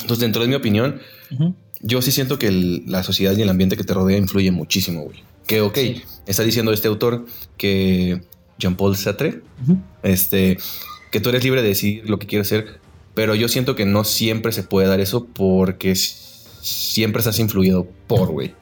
Entonces, 0.00 0.20
dentro 0.20 0.42
de 0.42 0.48
mi 0.48 0.54
opinión, 0.54 1.00
Ujú. 1.32 1.54
yo 1.80 2.02
sí 2.02 2.12
siento 2.12 2.38
que 2.38 2.46
el- 2.46 2.84
la 2.86 3.02
sociedad 3.02 3.36
y 3.36 3.42
el 3.42 3.48
ambiente 3.48 3.76
que 3.76 3.82
te 3.84 3.94
rodea 3.94 4.16
influye 4.16 4.50
muchísimo, 4.52 5.02
güey. 5.02 5.24
Que, 5.46 5.60
ok, 5.60 5.76
está 6.26 6.42
diciendo 6.44 6.72
este 6.72 6.86
autor 6.88 7.26
que 7.56 8.20
Jean-Paul 8.58 8.96
Sartre, 8.96 9.40
este, 10.02 10.58
que 11.10 11.20
tú 11.20 11.30
eres 11.30 11.42
libre 11.44 11.62
de 11.62 11.68
decir 11.68 12.08
lo 12.08 12.18
que 12.18 12.26
quieres 12.26 12.46
hacer, 12.48 12.80
pero 13.14 13.34
yo 13.34 13.48
siento 13.48 13.74
que 13.74 13.86
no 13.86 14.04
siempre 14.04 14.52
se 14.52 14.62
puede 14.62 14.86
dar 14.88 15.00
eso 15.00 15.26
porque 15.26 15.90
s- 15.92 16.27
siempre 16.68 17.20
estás 17.20 17.38
influido 17.38 17.86
por, 18.06 18.28
güey. 18.28 18.54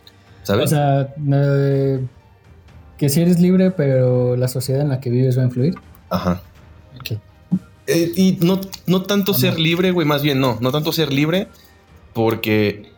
¿Sabes? 0.43 0.67
O 0.67 0.69
sea, 0.69 1.15
eh, 1.33 2.01
que 2.99 3.09
si 3.09 3.21
eres 3.21 3.41
libre, 3.41 3.71
pero 3.71 4.37
la 4.37 4.49
sociedad 4.49 4.83
en 4.83 4.89
la 4.89 5.01
que 5.01 5.11
vives 5.11 5.37
va 5.37 5.43
a 5.43 5.47
influir. 5.47 5.75
Ajá. 6.09 6.43
Ok. 7.01 7.19
Eh, 7.89 8.13
y 8.17 8.39
no, 8.41 8.61
no 8.87 9.03
tanto 9.03 9.33
¿O 9.33 9.35
ser 9.35 9.59
libre, 9.59 9.91
güey, 9.93 10.07
más 10.07 10.23
bien 10.23 10.41
no, 10.41 10.59
no 10.61 10.73
tanto 10.73 10.93
ser 10.93 11.13
libre 11.13 11.49
porque, 12.15 12.91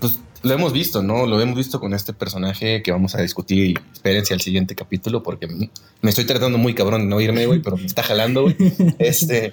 pues, 0.00 0.20
lo 0.42 0.52
hemos 0.52 0.72
visto, 0.72 1.02
¿no? 1.02 1.26
Lo 1.26 1.40
hemos 1.40 1.56
visto 1.56 1.80
con 1.80 1.94
este 1.94 2.12
personaje 2.12 2.82
que 2.82 2.92
vamos 2.92 3.14
a 3.14 3.22
discutir 3.22 3.70
y 3.70 3.74
espérense 3.92 4.34
al 4.34 4.40
siguiente 4.40 4.74
capítulo 4.74 5.22
porque 5.22 5.48
me 5.48 6.10
estoy 6.10 6.26
tratando 6.26 6.58
muy 6.58 6.74
cabrón 6.74 7.02
de 7.02 7.06
no 7.06 7.20
irme, 7.20 7.46
güey, 7.46 7.60
pero 7.60 7.76
me 7.76 7.86
está 7.86 8.02
jalando, 8.02 8.42
güey. 8.42 8.56
Este, 8.98 9.52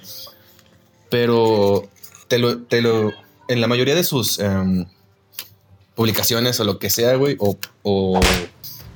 pero 1.10 1.88
te 2.28 2.38
lo, 2.38 2.58
te 2.58 2.82
lo, 2.82 3.12
en 3.48 3.60
la 3.60 3.66
mayoría 3.66 3.94
de 3.94 4.04
sus 4.04 4.38
em, 4.38 4.86
publicaciones 5.94 6.58
o 6.60 6.64
lo 6.64 6.78
que 6.78 6.90
sea, 6.90 7.14
güey, 7.16 7.36
o, 7.38 7.56
o, 7.82 8.20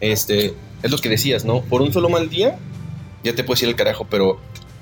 este, 0.01 0.55
es 0.83 0.91
lo 0.91 0.99
que 0.99 1.09
decías, 1.09 1.45
¿no? 1.45 1.63
Por 1.63 1.83
un 1.83 1.93
solo 1.93 2.09
mal 2.09 2.29
día, 2.29 2.59
ya 3.25 3.35
te 3.35 3.45
puedes 3.45 3.63
ir 3.63 3.69
al 3.69 3.77
carajo, 3.77 4.07
pero 4.09 4.39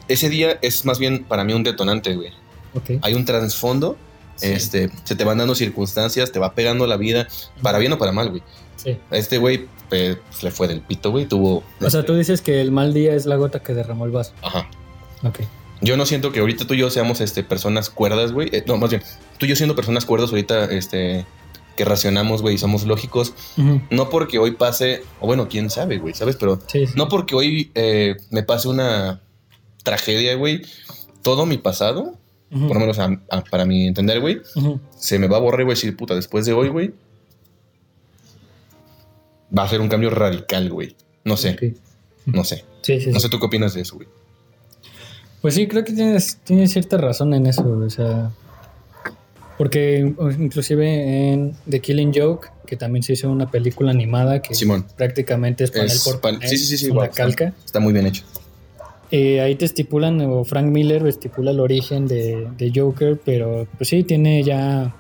ese 0.09 0.29
día 0.29 0.59
es 0.63 0.85
más 0.85 0.99
bien 0.99 1.25
para 1.25 1.45
mí 1.45 1.53
un 1.53 1.63
detonante, 1.63 2.15
güey. 2.15 2.31
Ok. 2.75 3.03
Hay 3.03 3.15
un 3.15 3.25
trasfondo, 3.25 3.97
Sí. 4.37 4.49
este, 4.49 4.91
se 5.05 5.17
te 5.17 5.25
van 5.25 5.39
dando 5.39 5.55
circunstancias, 5.55 6.31
te 6.31 6.39
va 6.39 6.53
pegando 6.53 6.87
la 6.87 6.99
vida, 6.99 7.27
para 7.63 7.79
bien 7.79 7.93
o 7.95 7.99
para 7.99 8.13
mal, 8.13 8.29
güey. 8.29 8.43
Sí. 8.77 8.99
A 9.11 9.17
este 9.17 9.39
güey 9.39 9.67
pues, 9.89 10.19
le 10.43 10.51
fue 10.51 10.69
del 10.69 10.83
pito, 10.83 11.11
güey, 11.11 11.25
tuvo... 11.25 11.63
O 11.81 11.91
sea, 11.91 12.05
tú 12.05 12.15
dices 12.15 12.43
que 12.43 12.61
el 12.61 12.71
mal 12.71 12.93
día 12.93 13.15
es 13.15 13.25
la 13.25 13.37
gota 13.37 13.61
que 13.61 13.73
derramó 13.73 14.05
el 14.05 14.11
vaso. 14.11 14.33
Ajá. 14.43 14.69
Ok. 15.23 15.41
Yo 15.81 15.97
no 15.97 16.05
siento 16.05 16.33
que 16.33 16.41
ahorita 16.41 16.67
tú 16.67 16.75
y 16.75 16.79
yo 16.79 16.91
seamos 16.91 17.21
este, 17.23 17.43
personas 17.45 17.89
cuerdas, 17.89 18.33
güey. 18.33 18.51
Eh, 18.53 18.63
no, 18.67 18.77
más 18.77 18.91
bien, 18.91 19.03
tú 19.39 19.47
y 19.47 19.49
yo 19.49 19.57
siendo 19.57 19.75
personas 19.75 20.05
cuerdas 20.05 20.31
ahorita, 20.31 20.65
este, 20.67 21.25
que 21.77 21.85
racionamos, 21.85 22.43
güey, 22.43 22.55
y 22.57 22.59
somos 22.59 22.85
lógicos. 22.87 23.35
No 23.91 24.11
porque 24.11 24.39
hoy 24.39 24.53
pase, 24.53 25.03
o 25.21 25.27
bueno, 25.27 25.49
quién 25.49 25.71
sabe, 25.71 25.99
güey, 25.99 26.15
¿sabes? 26.15 26.37
Pero 26.37 26.59
Sí, 26.67 26.87
sí. 26.87 26.95
no 26.97 27.09
porque 27.09 27.35
hoy 27.35 27.71
eh, 27.75 28.17
me 28.31 28.43
pase 28.43 28.69
una 28.69 29.21
tragedia, 29.85 30.35
güey. 30.35 30.63
Todo 31.23 31.47
mi 31.47 31.59
pasado, 31.59 32.15
por 32.51 32.75
lo 32.75 32.81
menos 32.81 32.99
a- 32.99 33.21
a- 33.31 33.43
para 33.45 33.65
mi 33.67 33.87
entender, 33.87 34.21
güey, 34.21 34.41
se 34.99 35.19
me 35.19 35.29
va 35.29 35.37
a 35.37 35.41
borrar, 35.41 35.65
güey, 35.65 35.75
decir, 35.77 35.97
puta, 35.97 36.15
después 36.15 36.47
de 36.47 36.53
hoy, 36.53 36.69
güey, 36.69 36.93
va 39.57 39.65
a 39.65 39.69
ser 39.69 39.81
un 39.81 39.89
cambio 39.89 40.11
radical, 40.11 40.71
güey. 40.71 40.97
No 41.25 41.37
sé, 41.37 41.75
no 42.27 42.45
sé. 42.45 42.65
Sí, 42.83 42.99
No 43.09 43.19
sé 43.21 43.29
tú 43.29 43.39
qué 43.41 43.47
opinas 43.47 43.75
de 43.75 43.81
eso, 43.83 43.97
güey. 43.97 44.09
Pues 45.43 45.55
sí, 45.55 45.67
creo 45.67 45.85
que 45.85 45.93
tienes, 45.93 46.39
tienes 46.45 46.73
cierta 46.73 46.97
razón 46.97 47.35
en 47.35 47.47
eso, 47.47 47.63
o 47.69 47.91
sea, 47.91 48.31
porque 49.59 50.13
inclusive 50.39 51.33
en 51.33 51.55
The 51.69 51.81
Killing 51.81 52.13
Joke, 52.15 52.49
que 52.67 52.77
también 52.77 53.03
se 53.03 53.13
hizo 53.15 53.31
una 53.31 53.51
película 53.51 53.91
animada 53.91 54.43
que 54.43 54.55
Simón, 54.55 54.87
prácticamente 54.97 55.65
es 55.65 55.71
panel 55.71 55.87
Es 55.87 56.05
por 56.05 56.21
pan- 56.21 56.35
panel, 56.37 56.49
sí, 56.49 56.59
sí, 56.59 56.67
sí, 56.67 56.79
sí, 56.79 56.91
una 56.91 57.03
wow, 57.07 57.11
calca. 57.15 57.53
está 57.65 57.81
muy 57.81 57.93
bien 57.93 58.07
hecho. 58.07 58.25
Eh, 59.13 59.41
ahí 59.41 59.55
te 59.55 59.65
estipulan, 59.65 60.21
o 60.23 60.45
Frank 60.45 60.67
Miller 60.67 61.07
estipula 61.07 61.53
el 61.53 61.61
origen 61.61 62.09
de, 62.09 62.49
de 62.59 62.73
Joker, 62.75 63.21
pero 63.25 63.69
pues 63.79 63.89
sí, 63.91 64.03
tiene 64.03 64.43
ya 64.43 64.95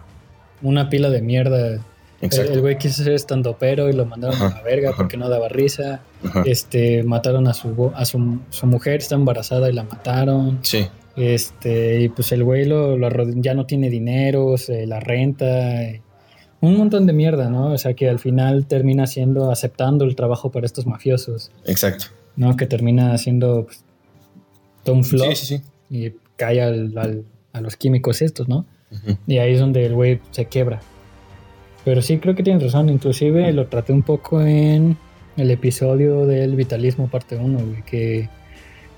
una 0.63 0.89
pila 0.89 1.11
de 1.11 1.23
mierda. 1.23 1.85
Exacto. 2.23 2.53
El 2.53 2.61
güey 2.63 2.79
quiso 2.79 3.03
ser 3.03 3.13
estando 3.13 3.57
pero 3.59 3.91
y 3.91 3.93
lo 3.93 4.07
mandaron 4.07 4.41
a 4.41 4.49
la 4.49 4.63
verga 4.63 4.89
ajá. 4.91 4.97
porque 4.97 5.17
no 5.17 5.29
daba 5.29 5.49
risa. 5.49 6.01
Ajá. 6.25 6.45
Este, 6.47 7.03
mataron 7.03 7.47
a 7.49 7.53
su, 7.53 7.91
a 7.95 8.05
su, 8.05 8.39
su 8.49 8.67
mujer, 8.67 9.01
está 9.01 9.17
embarazada 9.17 9.69
y 9.69 9.73
la 9.75 9.83
mataron. 9.83 10.61
Sí, 10.63 10.87
Este, 11.17 12.01
y 12.03 12.09
pues 12.11 12.31
el 12.33 12.45
güey 12.45 12.67
lo, 12.67 12.97
lo 12.99 13.09
ya 13.41 13.55
no 13.55 13.65
tiene 13.67 13.89
dinero, 13.89 14.57
se 14.59 14.87
la 14.87 15.01
renta, 15.01 15.47
un 16.61 16.77
montón 16.77 17.07
de 17.07 17.13
mierda, 17.13 17.49
¿no? 17.49 17.73
O 17.73 17.79
sea 17.79 17.95
que 17.95 18.09
al 18.09 18.19
final 18.19 18.67
termina 18.67 19.07
siendo, 19.07 19.51
aceptando 19.51 20.05
el 20.05 20.15
trabajo 20.15 20.51
para 20.51 20.67
estos 20.67 20.87
mafiosos, 20.87 21.51
exacto. 21.65 22.07
¿no? 22.37 22.57
Que 22.57 22.67
termina 22.67 23.17
siendo 23.19 23.65
pues, 23.65 23.83
todo 24.85 24.97
un 24.97 25.05
flop 25.05 25.29
Sí, 25.31 25.37
sí, 25.47 25.57
sí. 25.57 25.63
y 25.91 26.13
cae 26.37 26.61
al- 26.61 26.97
al- 26.99 27.25
a 27.53 27.61
los 27.63 27.77
químicos 27.77 28.21
estos, 28.21 28.49
¿no? 28.49 28.67
Y 29.27 29.39
ahí 29.39 29.55
es 29.55 29.61
donde 29.61 29.85
el 29.87 29.95
güey 29.95 30.21
se 30.31 30.47
quiebra. 30.47 30.81
Pero 31.85 32.03
sí 32.03 32.19
creo 32.19 32.35
que 32.35 32.43
tienes 32.43 32.63
razón, 32.63 32.89
inclusive 32.91 33.51
lo 33.53 33.67
traté 33.69 33.93
un 33.95 34.03
poco 34.03 34.43
en 34.43 34.97
el 35.39 35.51
episodio 35.51 36.27
del 36.27 36.55
vitalismo 36.57 37.09
parte 37.09 37.37
1, 37.37 37.59
güey, 37.59 37.83
que 37.85 38.29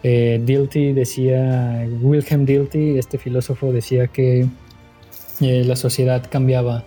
eh, 0.03 0.41
Dilthey 0.45 0.93
decía, 0.93 1.87
Wilhelm 2.01 2.45
Dilthey, 2.45 2.99
este 2.99 3.19
filósofo 3.19 3.73
decía 3.73 4.07
que 4.07 4.47
eh, 5.41 5.65
la 5.65 5.77
sociedad 5.77 6.25
cambiaba 6.31 6.85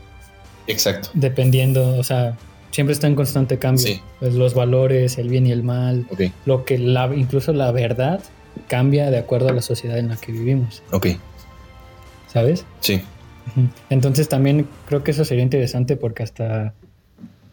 Exacto. 0.68 1.10
dependiendo, 1.14 1.98
o 1.98 2.04
sea, 2.04 2.38
siempre 2.72 2.94
está 2.94 3.08
en 3.08 3.16
constante 3.16 3.58
cambio. 3.60 3.86
Sí. 3.86 4.02
Pues 4.20 4.34
los 4.34 4.54
valores, 4.54 5.18
el 5.18 5.30
bien 5.30 5.46
y 5.46 5.52
el 5.52 5.64
mal, 5.64 6.06
lo 6.46 6.66
que 6.66 6.78
la, 6.78 7.14
incluso 7.16 7.54
la 7.54 7.72
verdad 7.72 8.22
cambia 8.68 9.10
de 9.12 9.18
acuerdo 9.18 9.50
a 9.50 9.54
la 9.54 9.62
sociedad 9.62 9.98
en 9.98 10.10
la 10.10 10.18
que 10.18 10.32
vivimos, 10.32 10.84
ok. 10.92 11.08
¿sabes? 12.28 12.66
Sí. 12.80 13.02
Entonces 13.90 14.30
también 14.30 14.68
creo 14.88 15.04
que 15.04 15.12
eso 15.12 15.26
sería 15.26 15.44
interesante 15.44 15.98
porque 15.98 16.24
hasta 16.24 16.74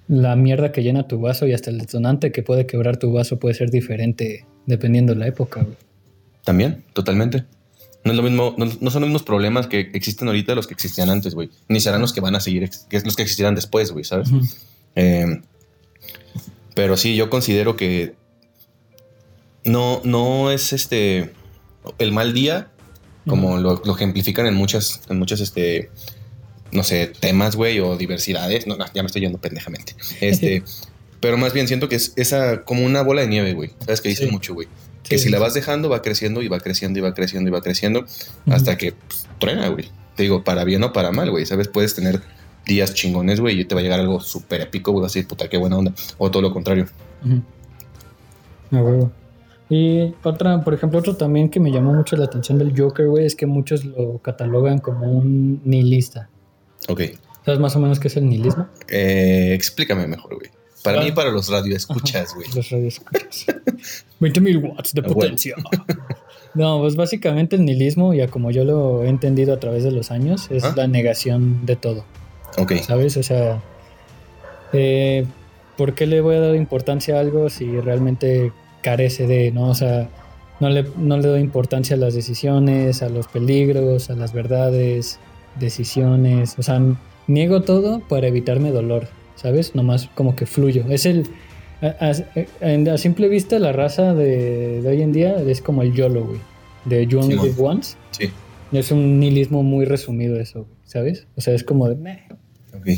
la 0.07 0.37
mierda 0.37 0.73
que 0.73 0.83
llena 0.83 1.09
tu 1.09 1.21
vaso 1.21 1.47
y 1.47 1.53
hasta 1.53 1.71
el 1.71 1.79
detonante 1.79 2.31
que 2.31 2.43
puede 2.43 2.67
quebrar 2.67 2.97
tu 2.97 3.13
vaso 3.13 3.39
puede 3.39 3.55
ser 3.55 3.71
diferente 3.71 4.47
dependiendo 4.69 5.15
de 5.15 5.19
la 5.19 5.27
época. 5.27 5.63
güey. 5.63 5.77
también, 6.45 6.85
totalmente. 6.93 7.45
No 8.05 8.13
es 8.13 8.17
lo 8.17 8.23
mismo, 8.23 8.55
no, 8.57 8.67
no 8.67 8.91
son 8.91 9.03
los 9.03 9.09
mismos 9.09 9.23
problemas 9.23 9.67
que 9.67 9.91
existen 9.93 10.29
ahorita 10.29 10.55
los 10.55 10.67
que 10.67 10.75
existían 10.75 11.11
antes, 11.11 11.35
güey. 11.35 11.51
Ni 11.69 11.81
serán 11.81 12.01
los 12.01 12.13
que 12.13 12.21
van 12.21 12.37
a 12.37 12.41
seguir, 12.41 12.71
que 12.89 12.97
es 12.97 13.05
los 13.05 13.17
que 13.17 13.23
existirán 13.23 13.55
después, 13.55 13.91
güey, 13.91 14.05
¿sabes? 14.05 14.29
Eh, 14.95 15.41
pero 16.75 16.97
sí, 16.97 17.17
yo 17.17 17.29
considero 17.29 17.77
que 17.77 18.15
no, 19.65 20.01
no 20.05 20.51
es 20.51 20.73
este 20.73 21.33
el 21.99 22.13
mal 22.13 22.33
día, 22.33 22.71
como 23.27 23.59
lo, 23.59 23.83
lo 23.85 23.95
ejemplifican 23.95 24.47
en 24.47 24.55
muchas, 24.55 25.03
en 25.09 25.19
muchas, 25.19 25.41
este, 25.41 25.91
no 26.73 26.85
sé, 26.85 27.13
temas, 27.21 27.57
güey, 27.57 27.81
o 27.81 27.97
diversidades. 27.97 28.67
No, 28.67 28.77
no, 28.77 28.85
ya 28.95 29.03
me 29.03 29.07
estoy 29.07 29.23
yendo 29.23 29.39
pendejamente. 29.39 29.95
Este, 30.21 30.63
pero 31.21 31.37
más 31.37 31.53
bien 31.53 31.67
siento 31.69 31.89
que 31.89 31.97
es 31.97 32.13
esa 32.17 32.65
como 32.65 32.85
una 32.85 33.03
bola 33.03 33.23
de 33.23 33.29
nieve, 33.29 33.55
güey. 33.55 33.71
Sabes 33.81 34.01
que 34.01 34.09
dicen 34.09 34.27
Sí. 34.29 34.33
mucho, 34.33 34.55
güey. 34.55 34.69
Que 35.03 35.17
Sí, 35.19 35.25
si 35.25 35.31
la 35.31 35.39
vas 35.39 35.55
dejando, 35.55 35.89
va 35.89 36.03
creciendo 36.03 36.43
y 36.43 36.49
va 36.49 36.61
creciendo 36.61 36.99
y 36.99 37.03
va 37.03 37.15
creciendo 37.15 37.49
y 37.49 37.53
va 37.53 37.63
creciendo 37.63 38.05
hasta 38.51 38.77
que 38.77 38.93
pues, 38.93 39.27
truena, 39.39 39.69
güey. 39.69 39.89
Te 40.17 40.25
digo, 40.25 40.45
para 40.45 40.65
bien 40.65 40.83
o 40.85 40.93
para 40.93 41.13
mal, 41.13 41.31
güey. 41.31 41.47
¿Sabes? 41.47 41.69
Puedes 41.69 41.95
tener 41.95 42.21
días 42.67 42.93
chingones, 42.93 43.41
güey, 43.41 43.61
y 43.61 43.65
te 43.65 43.75
va 43.75 43.81
a 43.81 43.85
llegar 43.85 44.01
algo 44.01 44.21
súper 44.21 44.61
épico, 44.61 44.93
güey. 44.93 45.03
Vas 45.03 45.13
a 45.13 45.15
decir, 45.15 45.27
puta, 45.29 45.49
qué 45.49 45.57
buena 45.57 45.79
onda. 45.79 45.95
O 46.19 46.31
todo 46.31 46.43
lo 46.43 46.53
contrario. 46.53 46.87
A 48.71 48.77
huevo. 48.77 49.11
Y 49.71 50.15
otra, 50.23 50.63
por 50.65 50.75
ejemplo, 50.75 50.99
otro 50.99 51.17
también 51.17 51.51
que 51.51 51.61
me 51.61 51.71
llamó 51.71 51.93
mucho 51.95 52.17
la 52.17 52.25
atención 52.25 52.59
del 52.59 52.79
Joker, 52.79 53.07
güey, 53.07 53.27
es 53.27 53.35
que 53.35 53.47
muchos 53.47 53.85
lo 53.85 54.19
catalogan 54.19 54.79
como 54.79 55.11
un 55.11 55.61
nihilista. 55.65 56.29
Ok. 56.89 57.03
¿Sabes 57.45 57.61
más 57.61 57.77
o 57.77 57.79
menos 57.81 58.01
qué 58.01 58.09
es 58.09 58.17
el 58.17 58.29
nihilismo? 58.29 58.67
Eh, 58.89 59.53
explícame 59.55 60.07
mejor, 60.07 60.35
güey. 60.37 60.51
Para 60.85 61.01
Ah. 61.01 61.05
mí 61.05 61.13
para 61.13 61.31
los 61.31 61.49
radioescuchas, 61.49 62.35
güey. 62.35 62.49
Los 62.55 62.71
radioescuchas. 62.71 63.47
20.000 64.21 64.57
watts 64.63 64.93
de 64.95 65.01
Ah, 65.05 65.09
potencia. 65.09 65.55
No, 66.55 66.81
pues 66.81 66.97
básicamente 66.97 67.57
el 67.57 67.65
nihilismo, 67.67 68.15
ya 68.15 68.27
como 68.29 68.51
yo 68.51 68.65
lo 68.65 69.05
he 69.05 69.09
entendido 69.09 69.53
a 69.55 69.61
través 69.61 69.85
de 69.85 69.93
los 69.93 70.11
años, 70.11 70.49
es 70.51 70.65
la 70.77 70.87
negación 70.89 71.67
de 71.67 71.77
todo, 71.77 72.05
Ok. 72.57 72.73
¿sabes? 72.83 73.17
O 73.19 73.23
sea, 73.23 73.63
eh, 74.73 75.27
¿por 75.77 75.95
qué 75.95 76.07
le 76.07 76.21
voy 76.23 76.37
a 76.37 76.41
dar 76.41 76.55
importancia 76.57 77.17
a 77.17 77.21
algo 77.21 77.51
si 77.51 77.79
realmente 77.81 78.51
carece 78.83 79.27
de, 79.27 79.53
¿no? 79.53 79.69
O 79.69 79.75
sea, 79.75 80.09
no 80.59 80.71
le, 80.71 80.87
no 80.97 81.19
le 81.19 81.29
doy 81.29 81.41
importancia 81.41 81.95
a 81.97 81.99
las 81.99 82.15
decisiones, 82.15 83.03
a 83.03 83.11
los 83.11 83.29
peligros, 83.29 84.09
a 84.11 84.15
las 84.15 84.33
verdades, 84.33 85.21
decisiones, 85.61 86.55
o 86.59 86.63
sea, 86.63 86.81
niego 87.27 87.61
todo 87.63 88.01
para 88.09 88.27
evitarme 88.27 88.71
dolor, 88.73 89.07
¿sabes? 89.41 89.75
Nomás 89.75 90.09
como 90.15 90.37
que 90.37 90.45
fluyo. 90.47 90.85
Es 90.91 91.07
el... 91.07 91.27
A, 91.81 92.11
a- 92.11 92.93
a 92.95 92.99
simple 92.99 93.29
vista, 93.29 93.59
la 93.59 93.73
raza 93.73 94.13
de, 94.15 94.83
de 94.83 94.89
hoy 94.89 95.01
en 95.03 95.13
día 95.13 95.37
es 95.41 95.63
como 95.63 95.83
el 95.83 95.93
YOLO, 95.95 96.25
güey. 96.25 96.41
De 96.85 97.07
You 97.07 97.21
Only. 97.21 97.35
Live 97.37 97.55
Once. 97.59 97.97
Sí. 98.11 98.31
Es 98.73 98.91
un 98.91 99.21
nihilismo 99.21 99.63
muy 99.63 99.85
resumido 99.85 100.39
eso, 100.41 100.65
güey, 100.65 100.77
¿sabes? 100.85 101.27
O 101.37 101.41
sea, 101.41 101.55
es 101.55 101.63
como 101.65 101.89
de... 101.89 101.95
"Meh". 101.97 102.19
Ok. 102.77 102.89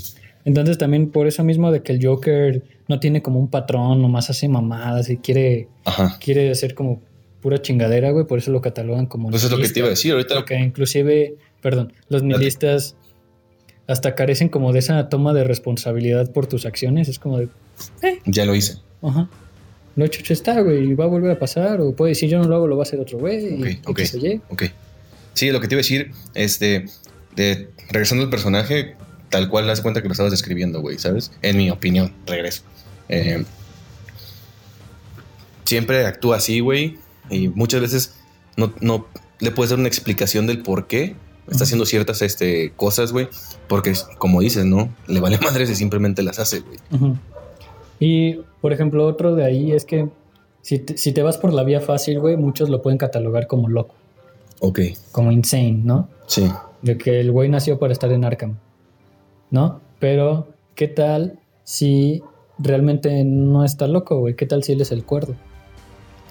Entonces 0.45 0.79
también 0.79 1.11
por 1.11 1.27
eso 1.27 1.45
mismo 1.45 1.71
de 1.71 1.83
que 1.83 1.93
el 1.93 2.05
Joker 2.05 2.63
no 2.89 2.99
tiene 2.99 3.21
como 3.23 3.39
un 3.39 3.49
patrón, 3.49 4.01
nomás 4.01 4.31
hace 4.31 4.49
mamadas 4.49 5.11
y 5.11 5.19
quiere, 5.19 5.69
Ajá. 5.85 6.17
quiere 6.19 6.51
hacer 6.51 6.75
como 6.75 7.03
pura 7.43 7.61
chingadera, 7.61 8.11
güey, 8.11 8.27
por 8.27 8.39
eso 8.39 8.51
lo 8.51 8.61
catalogan 8.63 9.07
como 9.07 9.29
Pues 9.31 9.45
es 9.45 9.51
lo 9.51 9.59
que 9.59 9.69
te 9.69 9.81
iba 9.81 9.87
a 9.89 9.91
decir. 9.91 10.13
Ahorita 10.13 10.35
Porque 10.37 10.59
inclusive, 10.59 11.35
perdón, 11.61 11.93
los 12.09 12.23
nihilistas 12.23 12.97
hasta 13.91 14.15
carecen 14.15 14.49
como 14.49 14.73
de 14.73 14.79
esa 14.79 15.09
toma 15.09 15.33
de 15.33 15.45
responsabilidad 15.45 16.31
por 16.33 16.47
tus 16.47 16.65
acciones. 16.65 17.09
Es 17.09 17.19
como 17.19 17.39
de, 17.39 17.49
Ya 18.25 18.45
lo 18.45 18.55
hice. 18.55 18.79
ajá, 19.03 19.29
lo 19.97 20.05
hecho 20.05 20.21
hecho 20.21 20.33
está, 20.33 20.61
güey, 20.61 20.91
y 20.91 20.95
va 20.95 21.05
a 21.05 21.09
volver 21.09 21.31
a 21.33 21.39
pasar. 21.39 21.81
O 21.81 21.95
puede 21.95 22.11
decir, 22.11 22.31
yo 22.31 22.39
no 22.39 22.49
lo 22.49 22.57
hago, 22.57 22.67
lo 22.69 22.77
va 22.77 22.83
a 22.83 22.87
hacer 22.87 23.01
otro 23.01 23.19
güey. 23.19 23.61
y 23.61 23.81
Ok, 23.87 24.01
ok. 24.01 24.01
Y. 24.23 24.41
Ok. 24.49 24.63
Sí, 25.35 25.51
lo 25.51 25.61
que 25.61 25.69
te 25.69 25.75
iba 25.75 25.81
a 25.81 25.83
decir, 25.83 26.13
este, 26.35 26.87
de, 27.35 27.69
regresando 27.91 28.25
al 28.25 28.31
personaje, 28.31 28.97
tal 29.29 29.49
cual 29.49 29.67
das 29.67 29.81
cuenta 29.81 30.03
que 30.03 30.09
lo 30.09 30.13
estabas 30.13 30.31
describiendo, 30.33 30.81
güey, 30.81 30.99
¿sabes? 30.99 31.33
En 31.43 31.57
mi 31.57 31.71
opinión, 31.71 32.13
regreso. 32.27 32.63
Eh, 33.09 33.45
siempre 35.65 36.07
actúa 36.07 36.37
así, 36.37 36.61
güey, 36.61 36.99
y 37.29 37.49
muchas 37.49 37.81
veces 37.81 38.15
no, 38.57 38.73
no 38.81 39.07
le 39.41 39.51
puedes 39.51 39.71
dar 39.71 39.79
una 39.79 39.89
explicación 39.89 40.47
del 40.47 40.63
por 40.63 40.87
qué 40.87 41.15
está 41.49 41.65
haciendo 41.65 41.87
ciertas 41.87 42.23
este, 42.23 42.73
cosas, 42.77 43.13
güey, 43.13 43.29
porque, 43.69 43.93
como 44.19 44.41
dices, 44.41 44.65
¿no? 44.65 44.89
Le 45.07 45.21
vale 45.21 45.39
madres 45.43 45.71
y 45.71 45.75
simplemente 45.75 46.23
las 46.23 46.39
hace, 46.39 46.61
güey. 46.61 47.15
Y, 47.99 48.41
por 48.61 48.73
ejemplo, 48.73 49.07
otro 49.07 49.35
de 49.35 49.45
ahí 49.45 49.73
es 49.73 49.85
que 49.85 50.09
si 50.63 50.79
te, 50.79 50.97
si 50.97 51.13
te 51.13 51.23
vas 51.23 51.39
por 51.39 51.53
la 51.53 51.65
vía 51.65 51.81
fácil, 51.81 52.21
güey, 52.21 52.37
muchos 52.37 52.69
lo 52.69 52.83
pueden 52.83 52.99
catalogar 52.99 53.47
como 53.47 53.69
loco, 53.69 53.95
Ok, 54.61 54.81
como 55.13 55.33
insane, 55.33 55.81
¿no? 55.85 56.09
sí. 56.27 56.51
De 56.83 56.97
que 56.97 57.21
el 57.21 57.31
güey 57.31 57.51
nació 57.51 57.79
para 57.79 57.93
estar 57.93 58.11
en 58.11 58.25
Arkham, 58.25 58.57
¿no? 59.51 59.81
Pero, 59.99 60.49
¿qué 60.75 60.89
tal 60.89 61.39
si 61.63 62.23
realmente 62.59 63.23
no 63.25 63.65
está 63.65 63.87
loco, 63.87 64.19
güey? 64.19 64.35
¿Qué 64.35 64.47
tal 64.47 64.63
si 64.65 64.73
él 64.73 64.81
es 64.81 64.91
el 64.91 65.05
cuerdo? 65.05 65.35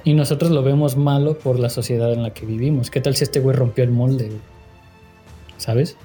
Y 0.03 0.13
nosotros 0.13 0.49
lo 0.49 0.63
vemos 0.63 0.97
malo 0.97 1.37
por 1.37 1.59
la 1.59 1.69
sociedad 1.69 2.11
en 2.13 2.23
la 2.23 2.33
que 2.33 2.47
vivimos. 2.47 2.89
¿Qué 2.89 2.99
tal 2.99 3.15
si 3.15 3.25
este 3.25 3.39
güey 3.39 3.55
rompió 3.55 3.83
el 3.83 3.91
molde, 3.91 4.25
güey? 4.25 4.39
¿Sabes? 5.59 5.95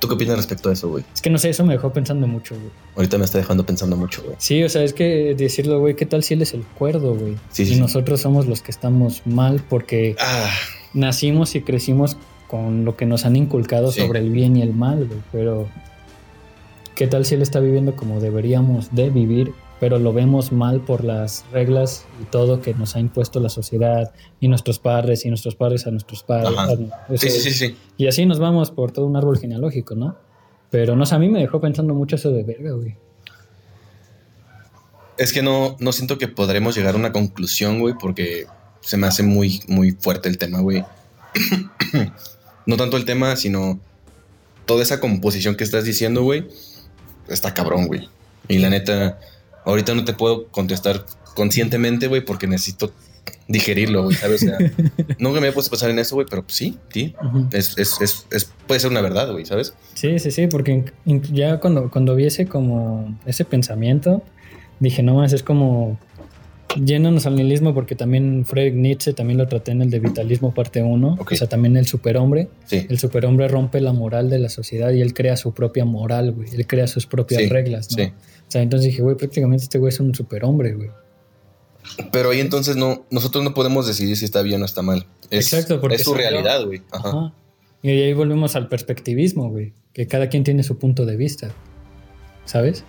¿Tú 0.00 0.06
qué 0.06 0.14
opinas 0.14 0.36
respecto 0.36 0.68
a 0.68 0.72
eso, 0.74 0.88
güey? 0.90 1.04
Es 1.12 1.20
que 1.22 1.30
no 1.30 1.38
sé, 1.38 1.50
eso 1.50 1.64
me 1.64 1.72
dejó 1.72 1.92
pensando 1.92 2.26
mucho, 2.28 2.54
güey. 2.54 2.70
Ahorita 2.94 3.18
me 3.18 3.24
está 3.24 3.38
dejando 3.38 3.66
pensando 3.66 3.96
mucho, 3.96 4.22
güey. 4.22 4.36
Sí, 4.38 4.62
o 4.62 4.68
sea, 4.68 4.84
es 4.84 4.92
que 4.92 5.34
decirlo, 5.36 5.80
güey, 5.80 5.96
¿qué 5.96 6.06
tal 6.06 6.22
si 6.22 6.34
él 6.34 6.42
es 6.42 6.54
el 6.54 6.62
cuerdo, 6.62 7.14
güey? 7.14 7.34
Sí, 7.50 7.64
sí, 7.64 7.72
y 7.72 7.74
sí. 7.76 7.80
nosotros 7.80 8.20
somos 8.20 8.46
los 8.46 8.60
que 8.62 8.70
estamos 8.70 9.22
mal 9.26 9.60
porque 9.68 10.14
Ah, 10.20 10.50
nacimos 10.94 11.54
y 11.56 11.62
crecimos 11.62 12.16
con 12.46 12.84
lo 12.84 12.96
que 12.96 13.06
nos 13.06 13.24
han 13.24 13.34
inculcado 13.34 13.90
sobre 13.90 14.20
el 14.20 14.30
bien 14.30 14.56
y 14.56 14.62
el 14.62 14.72
mal, 14.72 15.06
güey. 15.06 15.20
Pero, 15.32 15.68
¿qué 16.94 17.08
tal 17.08 17.24
si 17.24 17.34
él 17.34 17.42
está 17.42 17.58
viviendo 17.58 17.96
como 17.96 18.20
deberíamos 18.20 18.94
de 18.94 19.10
vivir? 19.10 19.52
Pero 19.80 19.98
lo 19.98 20.12
vemos 20.12 20.50
mal 20.50 20.80
por 20.80 21.04
las 21.04 21.44
reglas 21.52 22.04
y 22.20 22.24
todo 22.24 22.60
que 22.60 22.74
nos 22.74 22.96
ha 22.96 23.00
impuesto 23.00 23.38
la 23.38 23.48
sociedad 23.48 24.12
y 24.40 24.48
nuestros 24.48 24.78
padres 24.78 25.24
y 25.24 25.28
nuestros 25.28 25.54
padres 25.54 25.86
a 25.86 25.90
nuestros 25.90 26.22
padres. 26.24 26.54
Sí, 27.16 27.30
sí, 27.30 27.50
sí. 27.52 27.76
Y 27.96 28.08
así 28.08 28.26
nos 28.26 28.38
vamos 28.38 28.70
por 28.70 28.90
todo 28.90 29.06
un 29.06 29.16
árbol 29.16 29.38
genealógico, 29.38 29.94
¿no? 29.94 30.16
Pero 30.70 30.96
no 30.96 31.06
sé, 31.06 31.14
a 31.14 31.18
mí 31.18 31.28
me 31.28 31.40
dejó 31.40 31.60
pensando 31.60 31.94
mucho 31.94 32.16
eso 32.16 32.30
de 32.30 32.42
verga, 32.42 32.72
güey. 32.72 32.96
Es 35.16 35.32
que 35.32 35.42
no, 35.42 35.76
no 35.80 35.92
siento 35.92 36.18
que 36.18 36.28
podremos 36.28 36.76
llegar 36.76 36.94
a 36.94 36.98
una 36.98 37.12
conclusión, 37.12 37.80
güey, 37.80 37.94
porque 37.98 38.46
se 38.80 38.96
me 38.96 39.06
hace 39.06 39.22
muy, 39.22 39.60
muy 39.66 39.92
fuerte 39.92 40.28
el 40.28 40.38
tema, 40.38 40.60
güey. 40.60 40.84
no 42.66 42.76
tanto 42.76 42.96
el 42.96 43.04
tema, 43.04 43.34
sino 43.36 43.80
toda 44.66 44.82
esa 44.82 45.00
composición 45.00 45.56
que 45.56 45.64
estás 45.64 45.84
diciendo, 45.84 46.22
güey, 46.22 46.46
está 47.28 47.54
cabrón, 47.54 47.86
güey. 47.86 48.08
Y 48.48 48.58
la 48.58 48.70
neta, 48.70 49.18
ahorita 49.70 49.94
no 49.94 50.04
te 50.04 50.12
puedo 50.12 50.46
contestar 50.48 51.04
conscientemente, 51.34 52.08
güey, 52.08 52.24
porque 52.24 52.46
necesito 52.46 52.92
digerirlo, 53.46 54.04
güey, 54.04 54.16
¿sabes? 54.16 54.42
O 54.42 54.46
sea, 54.46 54.58
nunca 55.18 55.34
me 55.40 55.46
había 55.46 55.54
puesto 55.54 55.68
a 55.68 55.72
pensar 55.72 55.90
en 55.90 55.98
eso, 55.98 56.14
güey, 56.16 56.26
pero 56.28 56.44
sí, 56.48 56.76
sí, 56.92 57.14
es, 57.52 57.76
es, 57.78 58.00
es, 58.00 58.26
es- 58.30 58.50
puede 58.66 58.80
ser 58.80 58.90
una 58.90 59.00
verdad, 59.00 59.30
güey, 59.32 59.44
¿sabes? 59.46 59.74
Sí, 59.94 60.18
sí, 60.18 60.30
sí, 60.30 60.46
porque 60.46 60.84
ya 61.32 61.58
cuando, 61.60 61.90
cuando 61.90 62.14
vi 62.14 62.24
ese 62.26 62.46
como 62.46 63.18
ese 63.26 63.44
pensamiento, 63.44 64.22
dije, 64.80 65.02
no 65.02 65.14
más, 65.14 65.32
es 65.32 65.42
como 65.42 65.98
yéndonos 66.76 67.24
al 67.26 67.34
nihilismo, 67.36 67.72
porque 67.74 67.94
también 67.96 68.44
Friedrich 68.44 68.74
Nietzsche 68.74 69.12
también 69.14 69.38
lo 69.38 69.48
traté 69.48 69.72
en 69.72 69.80
el 69.82 69.90
de 69.90 70.00
Vitalismo 70.00 70.52
parte 70.52 70.82
1, 70.82 71.16
Ok. 71.18 71.32
o 71.32 71.36
sea, 71.36 71.48
también 71.48 71.76
el 71.78 71.86
superhombre. 71.86 72.48
Sí, 72.66 72.86
El 72.88 72.98
superhombre 72.98 73.48
rompe 73.48 73.80
la 73.80 73.92
moral 73.94 74.28
de 74.28 74.38
la 74.38 74.50
sociedad 74.50 74.90
y 74.92 75.00
él 75.00 75.14
crea 75.14 75.36
su 75.38 75.54
propia 75.54 75.84
moral, 75.86 76.32
güey. 76.32 76.50
Él 76.54 76.66
crea 76.66 76.86
sus 76.86 77.06
propias 77.06 77.42
Sí, 77.42 77.48
reglas, 77.48 77.88
¿no? 77.96 78.04
sí. 78.04 78.12
O 78.48 78.50
sea, 78.50 78.62
entonces 78.62 78.90
dije, 78.90 79.02
güey, 79.02 79.14
prácticamente 79.14 79.64
este 79.64 79.78
güey 79.78 79.90
es 79.90 80.00
un 80.00 80.14
superhombre, 80.14 80.72
güey. 80.72 80.90
Pero 82.12 82.30
ahí 82.30 82.40
entonces 82.40 82.76
no, 82.76 83.04
nosotros 83.10 83.44
no 83.44 83.52
podemos 83.54 83.86
decidir 83.86 84.16
si 84.16 84.24
está 84.24 84.42
bien 84.42 84.62
o 84.62 84.64
está 84.64 84.80
mal. 84.80 85.06
Es, 85.30 85.52
Exacto, 85.52 85.80
porque 85.80 85.96
es 85.96 86.04
su 86.04 86.14
realidad, 86.14 86.64
güey. 86.64 86.82
Ajá. 86.90 87.08
Ajá. 87.08 87.32
Y 87.82 87.90
ahí 87.90 88.12
volvemos 88.14 88.56
al 88.56 88.68
perspectivismo, 88.68 89.50
güey. 89.50 89.74
Que 89.92 90.06
cada 90.06 90.28
quien 90.28 90.44
tiene 90.44 90.62
su 90.62 90.78
punto 90.78 91.04
de 91.04 91.16
vista. 91.16 91.50
¿Sabes? 92.44 92.84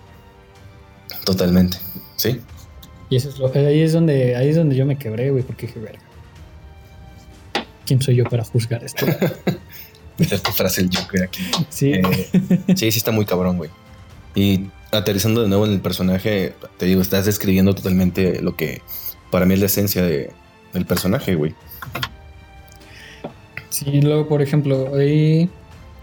Totalmente. 1.24 1.76
Sí. 2.16 2.40
Y 3.10 3.16
eso 3.16 3.28
es 3.28 3.38
lo, 3.38 3.52
ahí 3.54 3.82
es 3.82 3.92
donde, 3.92 4.36
ahí 4.36 4.48
es 4.48 4.56
donde 4.56 4.76
yo 4.76 4.86
me 4.86 4.96
quebré, 4.96 5.30
güey, 5.30 5.42
porque 5.42 5.66
dije, 5.66 5.78
verga. 5.78 6.00
¿Quién 7.84 8.00
soy 8.00 8.16
yo 8.16 8.24
para 8.24 8.44
juzgar 8.44 8.82
esto? 8.84 9.06
Tu 10.16 10.52
frase 10.52 10.82
el 10.82 10.90
Joker 10.94 11.22
aquí. 11.22 11.42
Sí. 11.70 11.92
Eh, 11.94 12.30
sí, 12.76 12.92
sí 12.92 12.98
está 12.98 13.10
muy 13.10 13.24
cabrón, 13.24 13.56
güey. 13.56 13.70
Y 14.34 14.68
aterrizando 14.92 15.42
de 15.42 15.48
nuevo 15.48 15.66
en 15.66 15.72
el 15.72 15.80
personaje, 15.80 16.54
te 16.78 16.86
digo, 16.86 17.00
estás 17.00 17.26
describiendo 17.26 17.74
totalmente 17.74 18.40
lo 18.42 18.56
que 18.56 18.82
para 19.30 19.46
mí 19.46 19.54
es 19.54 19.60
la 19.60 19.66
esencia 19.66 20.02
de- 20.02 20.30
del 20.72 20.86
personaje, 20.86 21.34
güey. 21.34 21.54
Sí, 23.68 24.00
luego, 24.00 24.28
por 24.28 24.42
ejemplo, 24.42 24.94
ahí 24.96 25.48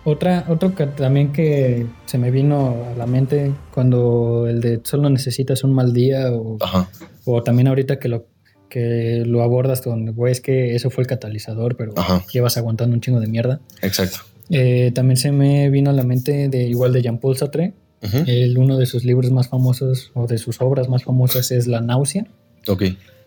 otra, 0.04 0.46
otro 0.48 0.74
que 0.74 0.86
también 0.88 1.34
que 1.34 1.86
se 2.06 2.18
me 2.18 2.32
vino 2.32 2.78
a 2.94 2.98
la 2.98 3.06
mente 3.06 3.52
cuando 3.74 4.48
el 4.48 4.62
de 4.62 4.80
solo 4.84 5.10
necesitas 5.10 5.64
un 5.64 5.74
mal 5.74 5.94
día 5.94 6.32
o, 6.32 6.58
Ajá. 6.62 6.90
o 7.26 7.44
también 7.44 7.68
ahorita 7.68 8.00
que 8.00 8.08
lo 8.08 8.26
que 8.70 9.24
lo 9.26 9.44
abordas 9.44 9.80
con, 9.82 10.14
güey, 10.14 10.32
es 10.34 10.42
que 10.42 10.76
eso 10.76 10.90
fue 10.90 11.04
el 11.04 11.08
catalizador, 11.08 11.78
pero 11.78 11.94
Ajá. 11.96 12.22
llevas 12.34 12.58
aguantando 12.58 12.94
un 12.96 13.02
chingo 13.02 13.20
de 13.22 13.28
mierda. 13.28 13.62
Exacto. 13.82 14.18
Eh, 14.50 14.92
también 14.94 15.16
se 15.18 15.32
me 15.32 15.70
vino 15.70 15.90
a 15.90 15.94
la 15.94 16.04
mente 16.04 16.50
de 16.50 16.64
igual 16.64 16.92
de 16.92 17.02
Jean-Paul 17.02 17.38
Sartre, 17.38 17.74
El, 18.02 18.58
uno 18.58 18.78
de 18.78 18.86
sus 18.86 19.04
libros 19.04 19.32
más 19.32 19.48
famosos 19.48 20.12
o 20.14 20.28
de 20.28 20.38
sus 20.38 20.62
obras 20.62 20.88
más 20.88 21.04
famosas 21.04 21.52
es 21.52 21.68
La 21.68 21.82
náusea. 21.82 22.26
Ok. 22.68 22.84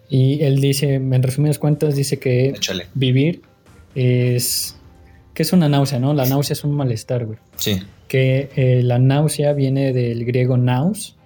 Y 0.08 0.42
él 0.42 0.60
dice, 0.60 0.94
en 0.94 1.22
resumidas 1.22 1.58
cuentas, 1.58 1.94
dice 1.94 2.18
que 2.18 2.48
Échale. 2.48 2.86
vivir 2.94 3.42
es... 3.94 4.76
que 5.34 5.42
es 5.42 5.52
una 5.52 5.68
náusea, 5.68 5.98
no? 5.98 6.14
La 6.14 6.24
náusea 6.26 6.54
es 6.54 6.64
un 6.64 6.74
malestar, 6.74 7.26
güey. 7.26 7.38
Sí. 7.56 7.80
Que 8.08 8.50
eh, 8.56 8.82
la 8.82 8.98
náusea 8.98 9.52
viene 9.52 9.92
del 9.92 10.24
griego 10.24 10.56
naus, 10.56 11.16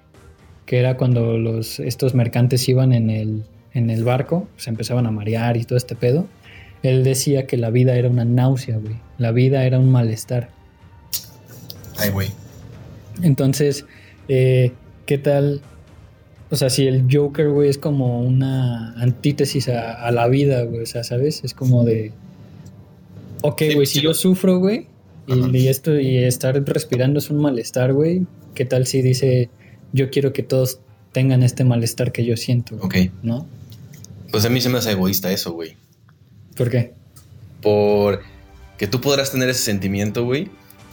que 0.66 0.78
era 0.78 0.96
cuando 0.96 1.38
los, 1.38 1.80
estos 1.80 2.14
mercantes 2.14 2.68
iban 2.68 2.92
en 2.92 3.10
el, 3.10 3.44
en 3.72 3.90
el 3.90 4.04
barco, 4.04 4.48
se 4.56 4.70
empezaban 4.70 5.06
a 5.06 5.10
marear 5.10 5.56
y 5.56 5.64
todo 5.64 5.78
este 5.78 5.94
pedo. 5.94 6.26
Él 6.82 7.04
decía 7.04 7.46
que 7.46 7.56
la 7.56 7.70
vida 7.70 7.96
era 7.96 8.10
una 8.10 8.26
náusea, 8.26 8.76
güey. 8.76 8.96
La 9.16 9.32
vida 9.32 9.64
era 9.64 9.78
un 9.78 9.90
malestar. 9.90 10.50
Ay, 11.96 12.10
güey. 12.10 12.28
Entonces, 13.22 13.84
eh, 14.28 14.72
¿qué 15.06 15.18
tal? 15.18 15.60
O 16.50 16.56
sea, 16.56 16.70
si 16.70 16.86
el 16.86 17.06
Joker, 17.10 17.48
güey, 17.50 17.68
es 17.68 17.78
como 17.78 18.20
una 18.22 18.92
antítesis 19.00 19.68
a, 19.68 20.04
a 20.06 20.10
la 20.10 20.28
vida, 20.28 20.62
güey, 20.62 20.82
o 20.82 20.86
sea, 20.86 21.02
¿sabes? 21.04 21.42
Es 21.44 21.54
como 21.54 21.84
de... 21.84 22.12
Ok, 23.42 23.62
güey, 23.74 23.86
sí 23.86 23.94
si 23.94 24.00
lo- 24.00 24.10
yo 24.10 24.14
sufro, 24.14 24.58
güey, 24.58 24.86
y 25.26 25.68
esto, 25.68 25.98
y 25.98 26.18
estar 26.18 26.62
respirando 26.64 27.18
es 27.18 27.30
un 27.30 27.38
malestar, 27.38 27.92
güey, 27.92 28.26
¿qué 28.54 28.64
tal 28.64 28.86
si 28.86 29.02
dice, 29.02 29.48
yo 29.92 30.10
quiero 30.10 30.32
que 30.32 30.42
todos 30.42 30.80
tengan 31.12 31.42
este 31.42 31.64
malestar 31.64 32.12
que 32.12 32.24
yo 32.24 32.36
siento, 32.36 32.76
güey", 32.76 33.06
Ok. 33.08 33.12
¿no? 33.22 33.46
Pues 34.30 34.44
a 34.44 34.48
mí 34.50 34.60
se 34.60 34.68
me 34.68 34.78
hace 34.78 34.92
egoísta 34.92 35.30
eso, 35.32 35.52
güey. 35.52 35.76
¿Por 36.56 36.70
qué? 36.70 36.92
Por 37.62 38.20
que 38.78 38.86
tú 38.86 39.00
podrás 39.00 39.30
tener 39.32 39.48
ese 39.48 39.62
sentimiento, 39.62 40.24
güey, 40.24 40.50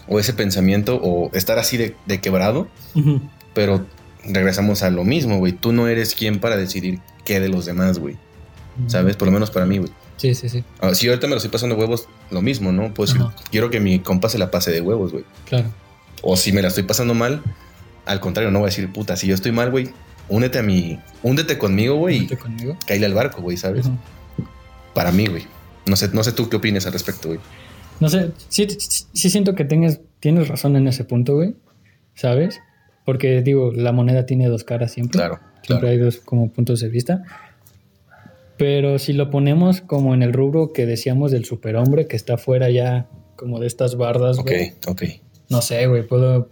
o 0.08 0.20
ese 0.20 0.34
pensamiento, 0.34 1.00
o 1.02 1.30
estar 1.34 1.60
así 1.60 1.78
de, 1.78 1.96
de 2.06 2.20
quebrado, 2.22 2.68
pero 3.54 3.86
regresamos 4.26 4.84
a 4.84 4.90
lo 4.90 5.04
mismo, 5.04 5.38
güey. 5.38 5.52
Tú 5.54 5.72
no 5.74 5.88
eres 5.88 6.16
quien 6.16 6.40
para 6.40 6.58
decidir 6.58 7.00
qué 7.26 7.40
de 7.40 7.50
los 7.50 7.66
demás, 7.66 8.00
güey. 8.00 8.18
¿Sabes? 8.88 9.16
Por 9.16 9.28
lo 9.28 9.32
menos 9.34 9.52
para 9.52 9.66
mí, 9.66 9.78
güey. 9.78 9.92
Sí, 10.18 10.36
sí, 10.36 10.50
sí, 10.50 10.64
Ah, 10.80 10.94
si 10.94 11.08
ahorita 11.08 11.26
me 11.28 11.32
lo 11.32 11.38
estoy 11.38 11.50
pasando 11.52 11.76
de 11.76 11.82
huevos, 11.82 12.08
lo 12.30 12.42
mismo, 12.42 12.72
¿no? 12.72 12.94
Ajá. 13.16 13.34
quiero 13.50 13.70
que 13.72 13.80
mi 13.80 14.00
compa 14.00 14.30
se 14.30 14.38
la 14.38 14.52
pase 14.52 14.72
de 14.72 14.80
huevos, 14.82 15.12
güey. 15.12 15.24
claro. 15.46 15.70
O 16.22 16.38
si 16.38 16.52
me 16.52 16.62
la 16.62 16.68
estoy 16.68 16.84
pasando 16.84 17.16
mal, 17.16 17.42
al 18.06 18.20
contrario, 18.20 18.52
no 18.52 18.60
voy 18.60 18.68
a 18.68 18.70
decir, 18.70 18.92
puta, 18.94 19.16
si 19.18 19.26
yo 19.26 19.34
estoy 19.34 19.52
mal, 19.52 19.72
güey, 19.72 19.90
únete 20.30 20.60
a 20.60 20.64
mi, 20.64 21.00
úndete 21.24 21.58
conmigo, 21.58 21.96
güey, 21.96 22.30
caíle 22.86 23.08
al 23.08 23.16
barco, 23.16 23.42
güey, 23.42 23.58
¿sabes? 23.58 23.90
Para 24.94 25.12
mí, 25.12 25.26
güey. 25.26 25.48
No 25.88 25.96
sé, 25.96 26.10
no 26.14 26.24
sé 26.24 26.32
tú 26.32 26.48
qué 26.48 26.58
opinas 26.58 26.86
al 26.86 26.94
respecto, 26.94 27.30
güey. 27.30 27.40
No 28.02 28.10
sé, 28.10 28.32
sí, 28.50 28.68
sí- 29.14 29.30
siento 29.30 29.56
que 29.56 29.64
tengas, 29.64 30.02
tienes 30.20 30.48
razón 30.50 30.76
en 30.76 30.88
ese 30.88 31.06
punto, 31.06 31.36
güey. 31.36 31.56
¿Sabes? 32.16 32.60
Porque 33.06 33.42
digo, 33.42 33.72
la 33.72 33.94
moneda 33.94 34.26
tiene 34.26 34.48
dos 34.48 34.64
caras 34.66 34.92
siempre. 34.92 35.18
Claro, 35.18 35.40
Siempre 35.64 35.80
claro. 35.80 35.88
hay 35.88 35.98
dos 35.98 36.18
como 36.18 36.50
puntos 36.52 36.82
de 36.82 36.90
vista. 36.90 37.24
Pero 38.58 39.00
si 39.00 39.14
lo 39.14 39.30
ponemos 39.30 39.82
como 39.82 40.14
en 40.14 40.22
el 40.24 40.34
rubro 40.34 40.72
que 40.74 40.86
decíamos 40.86 41.32
del 41.32 41.46
superhombre 41.46 42.08
que 42.08 42.16
está 42.16 42.38
fuera 42.38 42.70
ya 42.70 43.08
como 43.36 43.60
de 43.60 43.68
estas 43.68 43.96
bardas, 43.96 44.38
Ok, 44.38 44.48
güey, 44.48 44.74
ok. 44.88 45.04
no 45.50 45.62
sé, 45.62 45.88
güey, 45.88 46.06
puedo... 46.08 46.50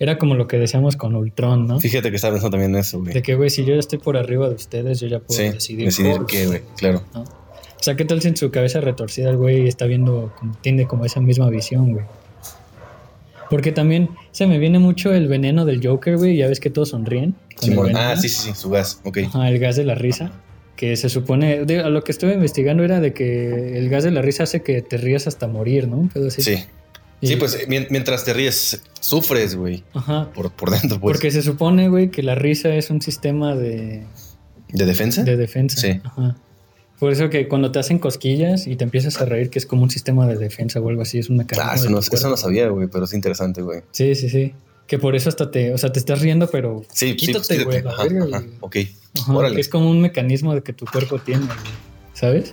Era 0.00 0.16
como 0.16 0.36
lo 0.36 0.46
que 0.46 0.58
decíamos 0.58 0.96
con 0.96 1.16
Ultron, 1.16 1.66
¿no? 1.66 1.80
Fíjate 1.80 2.10
que 2.10 2.16
estaba 2.16 2.34
pensando 2.34 2.52
también 2.52 2.72
en 2.74 2.80
eso, 2.80 3.00
güey. 3.00 3.12
De 3.12 3.20
que, 3.22 3.34
güey, 3.34 3.50
si 3.50 3.64
yo 3.64 3.74
ya 3.74 3.80
estoy 3.80 3.98
por 3.98 4.16
arriba 4.16 4.48
de 4.48 4.54
ustedes, 4.54 5.00
yo 5.00 5.08
ya 5.08 5.18
puedo 5.18 5.36
Sí, 5.38 5.48
decidir. 5.50 5.86
decidir 5.86 6.20
qué, 6.28 6.46
güey, 6.46 6.62
claro. 6.76 7.02
¿no? 7.12 7.24
O 7.80 7.82
sea, 7.82 7.96
¿qué 7.96 8.04
tal 8.04 8.20
si 8.20 8.28
en 8.28 8.36
su 8.36 8.50
cabeza 8.50 8.80
retorcida 8.80 9.30
el 9.30 9.36
güey 9.36 9.68
está 9.68 9.86
viendo, 9.86 10.32
tiene 10.62 10.86
como 10.86 11.04
esa 11.04 11.20
misma 11.20 11.48
visión, 11.48 11.92
güey? 11.92 12.04
Porque 13.50 13.72
también 13.72 14.10
se 14.30 14.46
me 14.46 14.58
viene 14.58 14.78
mucho 14.78 15.12
el 15.14 15.26
veneno 15.28 15.64
del 15.64 15.84
Joker, 15.86 16.16
güey. 16.18 16.36
Ya 16.36 16.48
ves 16.48 16.60
que 16.60 16.70
todos 16.70 16.90
sonríen. 16.90 17.34
con 17.74 17.88
el. 17.88 17.96
Ah, 17.96 18.14
sí, 18.16 18.28
sí, 18.28 18.48
sí, 18.48 18.54
su 18.54 18.68
gas, 18.70 19.00
ok. 19.04 19.18
Ajá, 19.26 19.48
el 19.48 19.58
gas 19.58 19.76
de 19.76 19.84
la 19.84 19.94
risa. 19.94 20.32
Que 20.76 20.96
se 20.96 21.08
supone, 21.08 21.64
de- 21.64 21.80
a 21.80 21.88
lo 21.88 22.04
que 22.04 22.12
estuve 22.12 22.34
investigando 22.34 22.84
era 22.84 23.00
de 23.00 23.12
que 23.12 23.78
el 23.78 23.88
gas 23.88 24.04
de 24.04 24.10
la 24.12 24.22
risa 24.22 24.44
hace 24.44 24.62
que 24.62 24.80
te 24.82 24.96
rías 24.96 25.26
hasta 25.26 25.48
morir, 25.48 25.88
¿no? 25.88 26.08
Así. 26.26 26.42
Sí. 26.42 26.64
Y- 27.20 27.26
Sí, 27.26 27.36
pues 27.36 27.66
mien- 27.68 27.88
mientras 27.90 28.24
te 28.24 28.32
ríes, 28.32 28.80
sufres, 29.00 29.56
güey, 29.56 29.82
Ajá. 29.94 30.30
por, 30.34 30.52
por 30.52 30.70
dentro, 30.70 31.00
pues. 31.00 31.14
Porque 31.16 31.32
se 31.32 31.42
supone, 31.42 31.88
güey, 31.88 32.10
que 32.10 32.22
la 32.22 32.36
risa 32.36 32.72
es 32.74 32.90
un 32.90 33.00
sistema 33.02 33.56
de, 33.56 34.04
¿De 34.68 34.84
defensa? 34.86 35.24
de 35.24 35.36
defensa. 35.36 35.80
Sí. 35.80 36.00
Ajá. 36.04 36.36
Por 36.98 37.12
eso 37.12 37.30
que 37.30 37.46
cuando 37.48 37.70
te 37.70 37.78
hacen 37.78 37.98
cosquillas 37.98 38.66
y 38.66 38.74
te 38.76 38.84
empiezas 38.84 39.20
a 39.20 39.24
reír, 39.24 39.50
que 39.50 39.58
es 39.58 39.66
como 39.66 39.82
un 39.84 39.90
sistema 39.90 40.26
de 40.26 40.36
defensa 40.36 40.80
o 40.80 40.88
algo 40.88 41.02
así, 41.02 41.18
es 41.18 41.28
un 41.30 41.36
mecanismo. 41.36 41.70
Ah, 41.70 41.74
eso 41.76 41.88
no, 41.90 41.98
eso 42.00 42.36
sabía, 42.36 42.68
güey, 42.68 42.88
pero 42.88 43.04
es 43.04 43.12
interesante, 43.14 43.62
güey. 43.62 43.82
Sí, 43.92 44.14
sí, 44.14 44.28
sí. 44.28 44.52
Que 44.86 44.98
por 44.98 45.14
eso 45.14 45.28
hasta 45.28 45.50
te, 45.50 45.72
o 45.72 45.78
sea, 45.78 45.92
te 45.92 45.98
estás 45.98 46.20
riendo, 46.20 46.48
pero 46.50 46.82
Sí, 46.92 47.14
sí, 47.18 47.32
pues, 47.32 47.46
quítate, 47.46 47.64
güey, 47.64 47.82
güey. 47.82 48.44
ok. 48.60 48.76
Ajá, 49.20 49.32
Órale. 49.34 49.54
que 49.54 49.60
es 49.60 49.68
como 49.68 49.90
un 49.90 50.00
mecanismo 50.00 50.54
de 50.54 50.62
que 50.62 50.72
tu 50.72 50.86
cuerpo 50.86 51.18
tiene, 51.18 51.44
güey. 51.46 51.58
¿Sabes? 52.14 52.52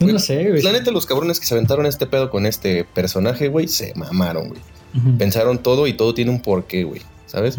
No, 0.00 0.06
Güey, 0.06 0.12
no 0.14 0.18
sé, 0.18 0.50
güey. 0.50 0.62
La 0.62 0.72
neta, 0.72 0.90
los 0.90 1.06
cabrones 1.06 1.38
que 1.38 1.46
se 1.46 1.54
aventaron 1.54 1.86
este 1.86 2.06
pedo 2.06 2.28
con 2.28 2.44
este 2.44 2.84
personaje, 2.84 3.48
güey, 3.48 3.68
se 3.68 3.94
mamaron, 3.94 4.48
güey. 4.48 4.60
Pensaron 5.16 5.62
todo 5.62 5.86
y 5.86 5.94
todo 5.94 6.12
tiene 6.12 6.30
un 6.32 6.42
porqué, 6.42 6.84
güey. 6.84 7.00
¿Sabes? 7.26 7.56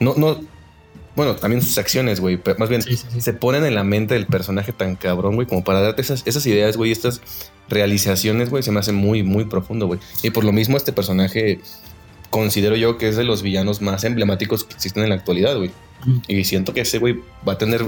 No, 0.00 0.14
no. 0.16 0.38
Bueno, 1.14 1.36
también 1.36 1.62
sus 1.62 1.76
acciones, 1.78 2.20
güey. 2.20 2.36
Pero 2.36 2.58
más 2.58 2.68
bien, 2.68 2.82
Sí, 2.82 2.96
sí, 2.96 3.06
sí. 3.12 3.20
se 3.20 3.32
ponen 3.32 3.64
en 3.64 3.74
la 3.74 3.84
mente 3.84 4.14
del 4.14 4.26
personaje 4.26 4.72
tan 4.72 4.96
cabrón, 4.96 5.34
güey, 5.34 5.46
como 5.46 5.62
para 5.62 5.80
darte 5.80 6.02
esas, 6.02 6.22
esas 6.26 6.46
ideas, 6.46 6.76
güey, 6.76 6.90
estas 6.90 7.20
realizaciones, 7.68 8.50
güey, 8.50 8.62
se 8.62 8.72
me 8.72 8.80
hace 8.80 8.92
muy, 8.92 9.22
muy 9.22 9.44
profundo, 9.44 9.86
güey. 9.86 10.00
Y 10.22 10.30
por 10.30 10.44
lo 10.44 10.52
mismo, 10.52 10.76
este 10.76 10.92
personaje 10.92 11.60
considero 12.30 12.76
yo 12.76 12.96
que 12.96 13.08
es 13.08 13.16
de 13.16 13.24
los 13.24 13.42
villanos 13.42 13.82
más 13.82 14.04
emblemáticos 14.04 14.64
que 14.64 14.74
existen 14.74 15.02
en 15.02 15.10
la 15.10 15.16
actualidad, 15.16 15.56
güey. 15.56 15.70
Y 16.26 16.44
siento 16.44 16.72
que 16.72 16.80
ese 16.80 16.98
güey 16.98 17.20
va 17.46 17.52
a 17.52 17.58
tener 17.58 17.84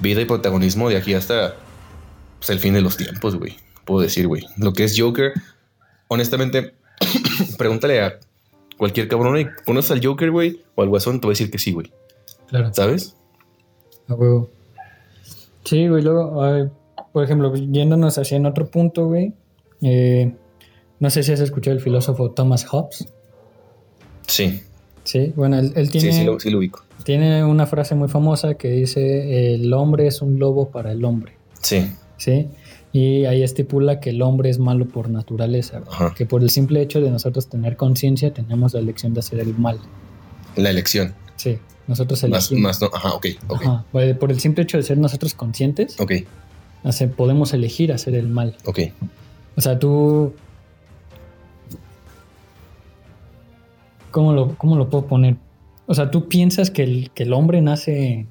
vida 0.00 0.20
y 0.20 0.24
protagonismo 0.24 0.88
de 0.88 0.96
aquí 0.96 1.14
hasta 1.14 1.56
pues, 2.38 2.50
el 2.50 2.58
fin 2.60 2.74
de 2.74 2.80
los 2.80 2.96
tiempos, 2.96 3.36
güey. 3.36 3.56
Puedo 3.84 4.00
decir, 4.00 4.26
güey. 4.26 4.44
Lo 4.56 4.72
que 4.72 4.84
es 4.84 4.98
Joker, 4.98 5.32
honestamente, 6.08 6.74
pregúntale 7.58 8.00
a 8.00 8.18
cualquier 8.76 9.08
cabrón, 9.08 9.38
¿y 9.38 9.46
¿conoces 9.64 9.90
al 9.90 10.04
Joker, 10.04 10.30
güey? 10.30 10.62
O 10.74 10.82
al 10.82 10.88
Guasón, 10.88 11.20
te 11.20 11.26
va 11.26 11.32
a 11.32 11.34
decir 11.34 11.50
que 11.50 11.58
sí, 11.58 11.72
güey. 11.72 11.92
Claro. 12.48 12.70
¿Sabes? 12.72 13.14
A 14.08 14.14
huevo. 14.14 14.50
Sí, 15.64 15.86
güey, 15.88 16.02
luego, 16.02 16.70
por 17.12 17.24
ejemplo, 17.24 17.54
yéndonos 17.54 18.16
hacia 18.18 18.36
en 18.36 18.46
otro 18.46 18.70
punto, 18.70 19.06
güey. 19.06 19.32
eh, 19.82 20.34
no 21.00 21.10
sé 21.10 21.22
si 21.22 21.30
has 21.32 21.40
escuchado 21.40 21.76
el 21.76 21.82
filósofo 21.82 22.30
Thomas 22.32 22.64
Hobbes. 22.64 23.06
Sí. 24.26 24.62
Sí, 25.04 25.32
bueno, 25.36 25.58
él, 25.58 25.72
él 25.76 25.90
tiene, 25.90 26.12
Sí, 26.12 26.18
sí 26.20 26.24
lo, 26.24 26.38
sí 26.40 26.50
lo 26.50 26.58
ubico. 26.58 26.82
tiene 27.04 27.44
una 27.44 27.66
frase 27.66 27.94
muy 27.94 28.08
famosa 28.08 28.54
que 28.54 28.68
dice: 28.68 29.54
El 29.54 29.72
hombre 29.72 30.06
es 30.06 30.20
un 30.22 30.38
lobo 30.38 30.70
para 30.70 30.92
el 30.92 31.04
hombre. 31.04 31.34
Sí. 31.62 31.86
¿Sí? 32.16 32.48
Y 32.92 33.26
ahí 33.26 33.42
estipula 33.42 34.00
que 34.00 34.10
el 34.10 34.22
hombre 34.22 34.50
es 34.50 34.58
malo 34.58 34.86
por 34.86 35.08
naturaleza, 35.08 35.82
Ajá. 35.88 36.14
que 36.16 36.26
por 36.26 36.42
el 36.42 36.50
simple 36.50 36.82
hecho 36.82 37.00
de 37.00 37.10
nosotros 37.10 37.48
tener 37.48 37.76
conciencia 37.76 38.32
tenemos 38.32 38.74
la 38.74 38.80
elección 38.80 39.14
de 39.14 39.20
hacer 39.20 39.38
el 39.40 39.54
mal. 39.56 39.78
La 40.56 40.70
elección. 40.70 41.14
Sí, 41.36 41.58
nosotros 41.88 42.22
Más, 42.28 42.50
elegimos. 42.50 42.62
más 42.62 42.80
no. 42.82 42.90
Ajá, 42.96 43.14
ok, 43.14 43.26
ok. 43.48 43.62
Ajá, 43.62 43.84
por 44.20 44.30
el 44.30 44.38
simple 44.40 44.62
hecho 44.64 44.76
de 44.76 44.82
ser 44.84 44.98
nosotros 44.98 45.34
conscientes, 45.34 45.98
Ok, 46.00 46.12
hace- 46.84 47.08
podemos 47.08 47.52
elegir 47.54 47.92
hacer 47.92 48.14
el 48.14 48.28
mal. 48.28 48.56
ok. 48.64 48.78
O 49.56 49.60
sea, 49.60 49.78
tú. 49.78 50.32
¿Cómo 54.10 54.32
lo, 54.32 54.54
cómo 54.56 54.76
lo 54.76 54.88
puedo 54.88 55.06
poner? 55.06 55.36
O 55.86 55.94
sea, 55.94 56.10
¿tú 56.10 56.28
piensas 56.28 56.70
que 56.70 56.82
el, 56.82 57.10
que 57.14 57.24
el 57.24 57.32
hombre 57.32 57.60
nace 57.60 58.26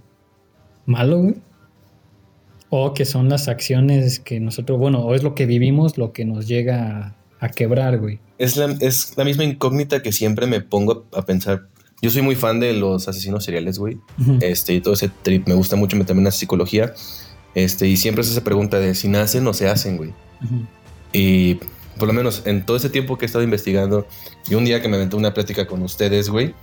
malo, 0.85 1.19
güey? 1.19 1.35
O 2.69 2.93
que 2.93 3.05
son 3.05 3.29
las 3.29 3.47
acciones 3.47 4.19
que 4.19 4.39
nosotros, 4.39 4.77
bueno, 4.79 4.99
o 4.99 5.15
es 5.15 5.23
lo 5.23 5.35
que 5.35 5.45
vivimos 5.45 5.97
lo 5.97 6.11
que 6.11 6.25
nos 6.25 6.47
llega 6.47 7.15
a, 7.39 7.45
a 7.45 7.49
quebrar, 7.49 7.99
güey. 7.99 8.19
Es 8.37 8.57
la, 8.57 8.65
es 8.81 9.13
la 9.17 9.23
misma 9.23 9.43
incógnita 9.45 10.01
que 10.01 10.11
siempre 10.11 10.47
me 10.47 10.61
pongo 10.61 11.05
a 11.13 11.23
pensar. 11.23 11.67
Yo 12.01 12.09
soy 12.09 12.21
muy 12.21 12.35
fan 12.35 12.59
de 12.59 12.73
los 12.73 13.07
asesinos 13.07 13.43
seriales, 13.43 13.79
güey. 13.79 13.97
Este, 14.41 14.73
y 14.73 14.81
todo 14.81 14.93
ese 14.93 15.09
trip. 15.09 15.47
Me 15.47 15.55
gusta 15.55 15.75
mucho 15.75 15.97
meterme 15.97 16.21
en 16.21 16.25
la 16.25 16.31
psicología. 16.31 16.93
Este, 17.55 17.87
y 17.87 17.97
siempre 17.97 18.21
es 18.21 18.29
esa 18.29 18.43
pregunta 18.43 18.79
de 18.79 18.93
si 18.93 19.07
nacen 19.07 19.47
o 19.47 19.53
se 19.53 19.67
hacen, 19.67 19.97
güey. 19.97 20.13
Y 21.11 21.55
por 21.97 22.07
lo 22.07 22.13
menos 22.13 22.43
en 22.45 22.65
todo 22.65 22.77
ese 22.77 22.89
tiempo 22.89 23.17
que 23.17 23.25
he 23.25 23.27
estado 23.27 23.43
investigando, 23.43 24.05
y 24.47 24.55
un 24.55 24.65
día 24.65 24.81
que 24.81 24.87
me 24.87 24.97
aventé 24.97 25.15
una 25.15 25.33
plática 25.33 25.65
con 25.65 25.81
ustedes, 25.81 26.29
güey, 26.29 26.53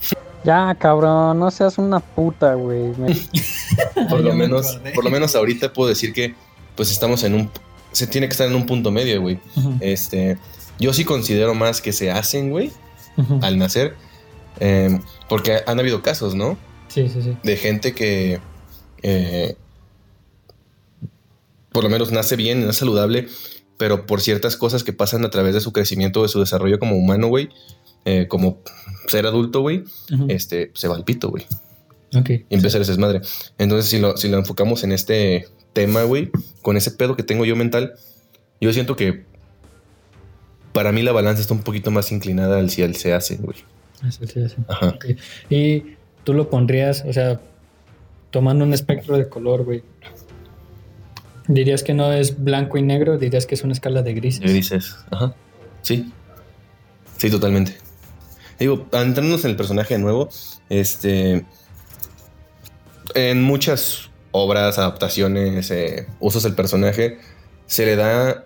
Ya, 0.44 0.74
cabrón, 0.78 1.40
no 1.40 1.50
seas 1.50 1.78
una 1.78 1.98
puta, 2.00 2.54
güey. 2.54 2.92
por 4.08 4.20
lo 4.20 4.30
me 4.34 4.34
menos, 4.34 4.78
por 4.94 5.04
lo 5.04 5.10
menos 5.10 5.34
ahorita 5.34 5.72
puedo 5.72 5.88
decir 5.88 6.12
que 6.12 6.34
pues 6.76 6.92
estamos 6.92 7.24
en 7.24 7.34
un 7.34 7.50
se 7.92 8.06
tiene 8.08 8.26
que 8.26 8.32
estar 8.32 8.48
en 8.48 8.54
un 8.54 8.66
punto 8.66 8.90
medio, 8.90 9.20
güey. 9.20 9.38
Este, 9.80 10.36
yo 10.78 10.92
sí 10.92 11.04
considero 11.04 11.54
más 11.54 11.80
que 11.80 11.92
se 11.92 12.10
hacen, 12.10 12.50
güey, 12.50 12.72
al 13.40 13.56
nacer. 13.56 13.96
Eh, 14.60 15.00
porque 15.28 15.60
han 15.66 15.78
habido 15.78 16.02
casos, 16.02 16.34
¿no? 16.34 16.56
Sí, 16.88 17.08
sí, 17.08 17.22
sí. 17.22 17.36
De 17.42 17.56
gente 17.56 17.94
que 17.94 18.40
eh, 19.02 19.56
por 21.74 21.82
lo 21.82 21.90
menos 21.90 22.12
nace 22.12 22.36
bien, 22.36 22.64
nace 22.64 22.78
saludable, 22.80 23.26
pero 23.76 24.06
por 24.06 24.20
ciertas 24.20 24.56
cosas 24.56 24.84
que 24.84 24.92
pasan 24.92 25.24
a 25.24 25.30
través 25.30 25.54
de 25.54 25.60
su 25.60 25.72
crecimiento, 25.72 26.22
de 26.22 26.28
su 26.28 26.38
desarrollo 26.38 26.78
como 26.78 26.96
humano, 26.96 27.26
güey, 27.26 27.48
eh, 28.04 28.28
como 28.28 28.62
ser 29.08 29.26
adulto, 29.26 29.60
güey, 29.60 29.82
este, 30.28 30.70
se 30.74 30.86
va 30.86 30.94
al 30.94 31.04
pito, 31.04 31.30
güey. 31.30 31.44
Ok. 32.16 32.30
y 32.30 32.44
empieza 32.48 32.78
a 32.78 32.84
ser 32.84 32.86
desmadre. 32.86 33.22
Entonces, 33.58 33.90
si 33.90 33.98
lo, 33.98 34.16
si 34.16 34.28
lo 34.28 34.38
enfocamos 34.38 34.84
en 34.84 34.92
este 34.92 35.48
tema, 35.72 36.04
güey, 36.04 36.30
con 36.62 36.76
ese 36.76 36.92
pedo 36.92 37.16
que 37.16 37.24
tengo 37.24 37.44
yo 37.44 37.56
mental, 37.56 37.94
yo 38.60 38.72
siento 38.72 38.94
que 38.94 39.24
para 40.72 40.92
mí 40.92 41.02
la 41.02 41.10
balanza 41.10 41.42
está 41.42 41.54
un 41.54 41.64
poquito 41.64 41.90
más 41.90 42.12
inclinada 42.12 42.60
al 42.60 42.70
si 42.70 42.82
al 42.82 42.94
se 42.94 43.12
hace, 43.12 43.36
güey. 43.36 43.56
Eso 44.08 44.26
sí, 44.26 44.40
eso. 44.40 44.56
Ajá. 44.68 44.88
Ok. 44.88 45.06
Y 45.50 45.96
tú 46.24 46.34
lo 46.34 46.50
pondrías, 46.50 47.04
o 47.06 47.12
sea, 47.12 47.40
tomando 48.30 48.64
un 48.64 48.72
espectro 48.72 49.16
de 49.16 49.28
color, 49.28 49.64
güey. 49.64 49.82
Dirías 51.46 51.82
que 51.82 51.92
no 51.94 52.12
es 52.12 52.42
blanco 52.42 52.78
y 52.78 52.82
negro, 52.82 53.18
dirías 53.18 53.46
que 53.46 53.54
es 53.54 53.62
una 53.62 53.74
escala 53.74 54.02
de 54.02 54.14
grises. 54.14 54.50
Y 54.50 54.52
dices, 54.52 54.96
ajá. 55.10 55.34
Sí. 55.82 56.10
Sí, 57.18 57.30
totalmente. 57.30 57.76
Digo, 58.58 58.86
entrándonos 58.92 59.44
en 59.44 59.50
el 59.50 59.56
personaje 59.56 59.94
de 59.94 60.00
nuevo, 60.00 60.28
este. 60.68 61.44
En 63.14 63.42
muchas 63.42 64.10
obras, 64.30 64.78
adaptaciones, 64.78 65.70
eh, 65.70 66.06
usos 66.18 66.42
del 66.42 66.54
personaje, 66.54 67.18
se 67.66 67.84
le 67.84 67.96
da. 67.96 68.44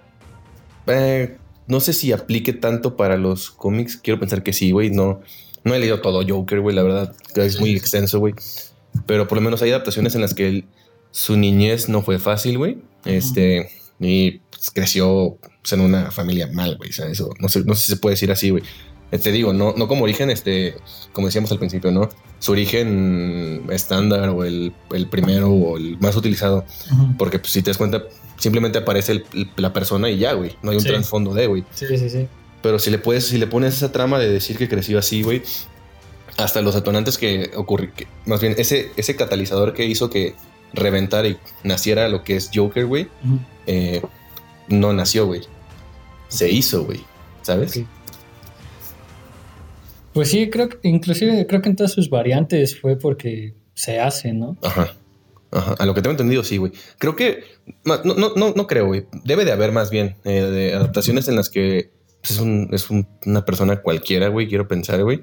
eh, 0.87 1.39
no 1.67 1.81
sé 1.81 1.93
si 1.93 2.13
aplique 2.13 2.53
tanto 2.53 2.97
para 2.97 3.17
los 3.17 3.51
cómics. 3.51 3.97
Quiero 3.97 4.19
pensar 4.19 4.43
que 4.43 4.53
sí, 4.53 4.71
güey. 4.73 4.91
No, 4.91 5.21
no 5.69 5.75
he 5.75 5.79
leído 5.79 6.01
todo 6.01 6.23
Joker, 6.27 6.61
güey. 6.61 6.75
La 6.75 6.83
verdad, 6.83 7.15
es 7.37 7.61
muy 7.61 7.77
extenso, 7.77 8.19
güey. 8.19 8.35
Pero 9.07 9.29
por 9.29 9.37
lo 9.39 9.43
menos 9.43 9.63
hay 9.63 9.71
adaptaciones 9.71 10.15
en 10.15 10.23
las 10.23 10.35
que 10.35 10.49
él- 10.49 10.65
su 11.11 11.37
niñez 11.37 11.89
no 11.89 12.03
fue 12.03 12.19
fácil, 12.19 12.59
güey. 12.59 12.79
Este. 13.05 13.71
Y 14.01 14.39
pues, 14.51 14.71
creció 14.73 15.39
pues, 15.63 15.73
en 15.73 15.81
una 15.81 16.11
familia 16.11 16.49
mal, 16.53 16.77
güey. 16.77 16.91
O 16.91 16.93
sea, 16.93 17.07
eso 17.07 17.31
no 17.41 17.49
sé, 17.49 17.65
no 17.65 17.75
sé 17.75 17.83
si 17.87 17.93
se 17.93 17.97
puede 17.99 18.15
decir 18.15 18.31
así, 18.33 18.51
güey. 18.51 18.63
Eh, 19.11 19.19
Te 19.19 19.33
digo, 19.33 19.53
no, 19.55 19.73
no 19.77 19.89
como 19.89 20.05
origen, 20.05 20.29
este, 20.31 20.75
como 21.13 21.29
decíamos 21.29 21.51
al 21.51 21.59
principio, 21.59 21.91
¿no? 21.91 22.09
Su 22.41 22.53
origen 22.53 23.65
estándar 23.71 24.29
o 24.29 24.45
el, 24.45 24.73
el 24.93 25.09
primero 25.09 25.51
o 25.51 25.79
el 25.79 25.99
más 25.99 26.15
utilizado. 26.17 26.65
Porque 27.17 27.39
pues, 27.39 27.53
si 27.53 27.63
te 27.63 27.71
das 27.71 27.79
cuenta, 27.79 28.03
simplemente 28.39 28.79
aparece 28.79 29.13
el- 29.13 29.25
la 29.57 29.73
persona 29.73 30.11
y 30.11 30.19
ya, 30.19 30.35
güey. 30.35 30.53
No 30.63 30.71
hay 30.71 30.77
un 30.77 30.83
Sí. 30.83 30.89
trasfondo 30.89 31.33
de, 31.35 31.47
güey. 31.47 31.65
Sí, 31.75 31.87
sí, 31.97 32.11
sí. 32.11 32.27
Pero 32.63 32.79
si 32.79 32.91
le 32.91 32.99
puedes, 32.99 33.27
si 33.27 33.39
le 33.39 33.47
pones 33.47 33.77
esa 33.77 33.93
trama 33.93 34.19
de 34.19 34.29
decir 34.29 34.57
que 34.59 34.69
creció 34.69 34.99
así, 34.99 35.23
güey, 35.23 35.43
hasta 36.37 36.63
los 36.63 36.75
atonantes 36.77 37.19
que 37.19 37.51
ocurrió, 37.57 37.91
más 38.27 38.41
bien 38.41 38.55
ese, 38.59 38.91
ese 38.97 39.17
catalizador 39.17 39.75
que 39.75 39.85
hizo 39.85 40.11
que 40.11 40.35
reventara 40.73 41.29
y 41.29 41.39
naciera 41.63 42.09
lo 42.09 42.25
que 42.25 42.37
es 42.37 42.51
Joker, 42.53 42.87
güey, 42.87 43.09
eh, 43.67 44.03
no 44.69 44.93
nació, 44.93 45.27
güey. 45.27 45.43
Se 46.29 46.51
hizo, 46.51 46.85
güey. 46.85 47.01
¿Sabes? 47.43 47.81
Pues 50.13 50.31
sí, 50.31 50.51
creo 50.51 50.69
que, 50.69 50.77
inclusive 50.83 51.47
creo 51.47 51.63
que 51.63 51.71
en 51.71 51.77
todas 51.77 51.93
sus 51.93 52.11
variantes 52.11 52.79
fue 52.79 52.99
porque 52.99 53.55
se 53.75 54.01
hace, 54.01 54.33
¿no? 54.33 54.59
Ajá. 54.63 54.95
Ajá. 55.51 55.75
A 55.79 55.87
lo 55.87 55.95
que 55.95 56.03
tengo 56.03 56.11
entendido, 56.11 56.45
sí, 56.45 56.59
güey. 56.59 56.73
Creo 56.99 57.17
que. 57.17 57.45
No, 57.85 58.03
no, 58.05 58.35
no, 58.37 58.53
no 58.53 58.67
creo, 58.67 58.87
güey. 58.87 59.07
Debe 59.25 59.47
de 59.47 59.53
haber 59.53 59.73
más 59.73 59.91
bien 59.91 60.17
eh, 60.25 60.43
de 60.43 60.75
adaptaciones 60.75 61.29
en 61.29 61.37
las 61.37 61.49
que 61.49 61.91
es, 62.31 62.39
un, 62.41 62.69
es 62.73 62.91
un- 62.91 63.07
una 63.27 63.45
persona 63.45 63.77
cualquiera, 63.81 64.29
güey, 64.29 64.49
quiero 64.49 64.67
pensar, 64.69 65.03
güey. 65.03 65.23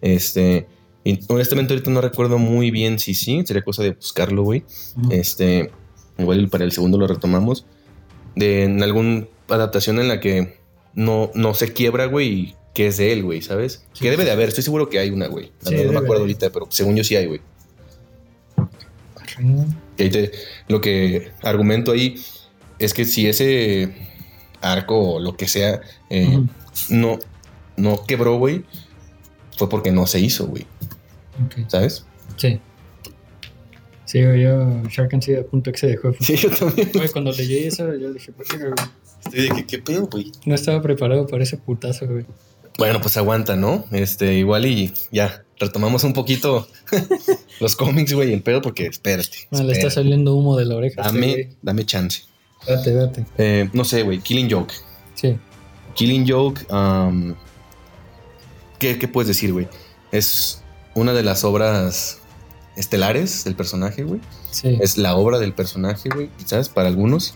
Este, 0.00 0.66
y 1.04 1.18
honestamente 1.28 1.72
ahorita 1.72 1.90
no 1.90 2.00
recuerdo 2.00 2.38
muy 2.38 2.70
bien 2.70 2.98
si 2.98 3.14
sí, 3.14 3.42
sería 3.44 3.62
cosa 3.62 3.82
de 3.82 3.92
buscarlo, 3.92 4.42
güey. 4.42 4.64
Este, 5.10 5.70
igual 6.18 6.48
para 6.48 6.64
el 6.64 6.72
segundo 6.72 6.98
lo 6.98 7.06
retomamos. 7.06 7.66
De 8.34 8.64
en 8.64 8.82
alguna 8.82 9.26
adaptación 9.48 9.98
en 10.00 10.08
la 10.08 10.20
que 10.20 10.58
no, 10.94 11.30
no 11.34 11.54
se 11.54 11.72
quiebra, 11.72 12.06
güey, 12.06 12.28
y 12.28 12.54
que 12.74 12.88
es 12.88 12.96
de 12.98 13.12
él, 13.12 13.22
güey, 13.22 13.40
¿sabes? 13.40 13.84
Sí. 13.94 14.02
Que 14.02 14.10
debe 14.10 14.24
de 14.24 14.30
haber, 14.32 14.48
estoy 14.48 14.64
seguro 14.64 14.88
que 14.90 14.98
hay 14.98 15.10
una, 15.10 15.28
güey. 15.28 15.52
Sí, 15.64 15.74
no 15.86 15.92
me 15.92 15.98
acuerdo 15.98 16.22
ahorita, 16.22 16.50
pero 16.50 16.66
según 16.70 16.96
yo 16.96 17.04
sí 17.04 17.16
hay, 17.16 17.26
güey. 17.26 17.40
Lo 20.68 20.80
que 20.80 21.30
argumento 21.42 21.92
ahí 21.92 22.16
es 22.78 22.92
que 22.94 23.04
si 23.04 23.26
ese 23.26 23.94
arco 24.60 25.14
o 25.14 25.20
lo 25.20 25.36
que 25.36 25.48
sea 25.48 25.80
eh, 26.10 26.42
no, 26.88 27.18
no 27.76 28.04
quebró, 28.06 28.38
güey, 28.38 28.64
fue 29.56 29.68
porque 29.68 29.92
no 29.92 30.06
se 30.06 30.20
hizo, 30.20 30.46
güey. 30.46 30.66
¿sabes? 31.68 32.04
Sí. 32.36 32.60
Sí, 34.04 34.24
güey, 34.24 34.42
yo 34.42 34.82
Shark 34.88 35.12
exe 35.12 35.86
dejó. 35.86 36.12
Sí, 36.20 36.36
yo 36.36 36.50
también. 36.50 36.90
Güey, 36.92 37.08
cuando 37.08 37.32
leí 37.32 37.64
eso, 37.64 37.92
yo 37.94 38.12
dije, 38.12 38.32
¿por 38.32 38.46
qué, 38.46 38.56
güey? 38.58 38.72
Estoy 39.24 39.42
de 39.42 39.48
que, 39.50 39.66
¿qué 39.66 39.78
pedo, 39.78 40.06
güey? 40.06 40.30
No 40.44 40.54
estaba 40.54 40.80
preparado 40.80 41.26
para 41.26 41.42
ese 41.42 41.56
putazo, 41.56 42.06
güey. 42.06 42.24
Bueno, 42.78 43.00
pues 43.00 43.16
aguanta, 43.16 43.56
¿no? 43.56 43.84
Este, 43.90 44.34
igual 44.34 44.66
y 44.66 44.92
ya, 45.10 45.44
retomamos 45.58 46.04
un 46.04 46.12
poquito 46.12 46.68
los 47.60 47.74
cómics, 47.74 48.12
güey, 48.12 48.32
el 48.32 48.42
pedo, 48.42 48.62
porque 48.62 48.86
espérate. 48.86 49.48
Ah, 49.50 49.62
le 49.62 49.72
está 49.72 49.90
saliendo 49.90 50.34
humo 50.34 50.56
de 50.56 50.66
la 50.66 50.76
oreja. 50.76 51.02
Dame, 51.02 51.56
dame 51.62 51.84
chance. 51.84 52.24
Date, 52.66 52.92
date. 52.94 53.26
Eh, 53.38 53.68
no 53.72 53.84
sé, 53.84 54.02
güey, 54.02 54.18
Killing 54.20 54.50
Joke. 54.50 54.74
Sí. 55.14 55.36
Killing 55.94 56.26
Joke, 56.28 56.66
um, 56.70 57.34
¿qué, 58.78 58.98
qué 58.98 59.08
puedes 59.08 59.28
decir, 59.28 59.52
güey? 59.52 59.68
Es 60.12 60.62
una 60.94 61.12
de 61.12 61.22
las 61.22 61.44
obras 61.44 62.18
estelares 62.76 63.44
del 63.44 63.54
personaje, 63.54 64.02
güey. 64.02 64.20
Sí. 64.50 64.76
Es 64.80 64.98
la 64.98 65.16
obra 65.16 65.38
del 65.38 65.52
personaje, 65.52 66.08
güey, 66.12 66.28
quizás 66.38 66.68
para 66.68 66.88
algunos. 66.88 67.34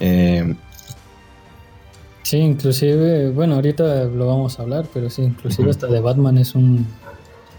Eh, 0.00 0.54
Sí, 2.22 2.38
inclusive, 2.38 3.30
bueno, 3.30 3.54
ahorita 3.54 4.06
lo 4.06 4.26
vamos 4.26 4.58
a 4.58 4.62
hablar, 4.62 4.88
pero 4.92 5.08
sí, 5.10 5.22
inclusive 5.22 5.70
hasta 5.70 5.86
de 5.86 6.00
Batman 6.00 6.38
es 6.38 6.56
un, 6.56 6.84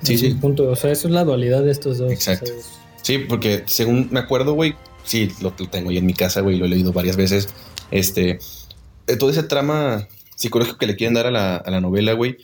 Sí, 0.03 0.15
es 0.15 0.19
sí. 0.19 0.31
un 0.33 0.41
punto, 0.41 0.69
o 0.69 0.75
sea, 0.75 0.91
eso 0.91 1.07
es 1.07 1.13
la 1.13 1.23
dualidad 1.23 1.63
de 1.63 1.71
estos 1.71 1.99
dos. 1.99 2.11
Exacto. 2.11 2.51
sí, 3.01 3.19
porque 3.19 3.63
según 3.65 4.09
me 4.11 4.19
acuerdo, 4.19 4.55
güey, 4.55 4.75
sí, 5.07 5.29
lo, 5.41 5.53
lo 5.57 5.67
tengo 5.69 5.89
ahí 5.89 5.97
en 5.97 6.05
mi 6.05 6.13
casa, 6.13 6.41
güey, 6.41 6.57
lo 6.57 6.65
he 6.65 6.69
leído 6.69 6.93
varias 6.93 7.15
veces. 7.17 7.49
Este, 7.89 8.37
eh, 9.07 9.15
todo 9.17 9.29
ese 9.31 9.41
trama 9.43 10.07
psicológico 10.35 10.77
que 10.77 10.85
le 10.85 10.95
quieren 10.95 11.15
dar 11.15 11.25
a 11.25 11.31
la, 11.31 11.55
a 11.57 11.71
la 11.71 11.81
novela, 11.81 12.13
güey, 12.13 12.37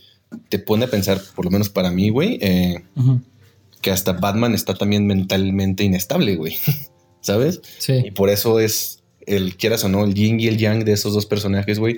te 0.50 0.58
pone 0.58 0.86
a 0.86 0.88
pensar, 0.90 1.22
por 1.36 1.46
lo 1.46 1.52
menos 1.52 1.70
para 1.70 1.92
mí, 1.92 2.10
güey, 2.10 2.40
eh, 2.42 2.84
que 3.82 3.92
hasta 3.92 4.14
Batman 4.14 4.56
está 4.56 4.74
también 4.74 5.06
mentalmente 5.06 5.84
inestable, 5.84 6.36
güey. 6.36 6.58
¿Sabes? 7.22 7.62
Y 8.00 8.04
Sí, 8.04 8.12
por 8.12 8.30
eso 8.30 8.60
es 8.60 9.04
el, 9.28 9.56
quieras 9.56 9.84
o 9.84 9.90
no, 9.90 10.04
el 10.04 10.14
yin 10.14 10.40
y 10.40 10.48
el 10.48 10.58
yang 10.58 10.84
de 10.84 10.94
esos 10.94 11.14
dos 11.14 11.26
personajes, 11.26 11.80
güey. 11.80 11.98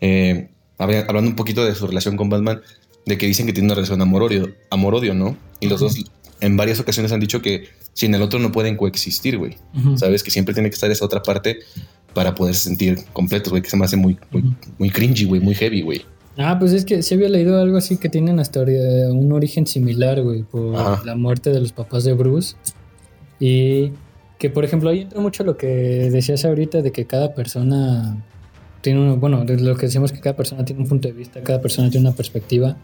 Eh, 0.00 0.48
habla- 0.78 1.04
hablando 1.08 1.30
un 1.30 1.36
poquito 1.36 1.64
de 1.64 1.74
su 1.74 1.86
relación 1.86 2.16
con 2.16 2.28
Batman, 2.30 2.62
de 3.06 3.18
que 3.18 3.26
dicen 3.26 3.44
que 3.46 3.52
tiene 3.52 3.66
una 3.66 3.74
relación 3.74 4.00
amor-odio, 4.00 4.54
amor-odio, 4.70 5.12
¿no? 5.14 5.36
Y 5.60 5.68
los 5.68 5.80
dos 5.80 5.96
en 6.40 6.56
varias 6.56 6.80
ocasiones 6.80 7.12
han 7.12 7.20
dicho 7.20 7.40
que 7.40 7.68
sin 7.92 8.14
el 8.14 8.22
otro 8.22 8.38
no 8.38 8.52
pueden 8.52 8.76
coexistir, 8.76 9.38
güey. 9.38 9.56
¿Sabes? 9.96 10.22
Que 10.22 10.30
siempre 10.30 10.54
tiene 10.54 10.68
que 10.70 10.74
estar 10.74 10.90
esa 10.90 11.04
otra 11.04 11.22
parte 11.22 11.60
para 12.12 12.34
poder 12.34 12.54
sentir 12.54 12.98
completos, 13.12 13.50
güey, 13.50 13.62
que 13.62 13.70
se 13.70 13.76
me 13.76 13.84
hace 13.84 13.96
muy, 13.96 14.18
muy, 14.30 14.54
muy 14.78 14.90
cringy, 14.90 15.24
güey, 15.24 15.40
muy 15.40 15.54
heavy, 15.54 15.82
güey. 15.82 16.02
Ah, 16.36 16.56
pues 16.58 16.72
es 16.72 16.84
que 16.84 17.02
sí 17.02 17.14
había 17.14 17.28
leído 17.28 17.60
algo 17.60 17.76
así 17.76 17.96
que 17.96 18.08
tienen 18.08 18.40
hasta 18.40 18.62
un 18.62 19.32
origen 19.32 19.66
similar, 19.66 20.20
güey, 20.22 20.42
por 20.42 20.74
Ajá. 20.76 21.02
la 21.04 21.14
muerte 21.14 21.50
de 21.50 21.60
los 21.60 21.72
papás 21.72 22.04
de 22.04 22.12
Bruce. 22.12 22.56
Y 23.38 23.92
que, 24.38 24.50
por 24.50 24.64
ejemplo, 24.64 24.90
ahí 24.90 25.02
entra 25.02 25.20
mucho 25.20 25.44
lo 25.44 25.56
que 25.56 25.66
decías 25.66 26.44
ahorita 26.44 26.82
de 26.82 26.92
que 26.92 27.06
cada 27.06 27.34
persona 27.34 28.22
tiene 28.80 29.00
uno, 29.00 29.16
bueno, 29.16 29.44
de 29.44 29.58
lo 29.58 29.76
que 29.76 29.86
decimos 29.86 30.12
que 30.12 30.20
cada 30.20 30.36
persona 30.36 30.64
tiene 30.64 30.82
un 30.82 30.88
punto 30.88 31.08
de 31.08 31.14
vista, 31.14 31.42
cada 31.42 31.60
persona 31.60 31.88
tiene 31.90 32.06
una 32.06 32.16
perspectiva 32.16 32.76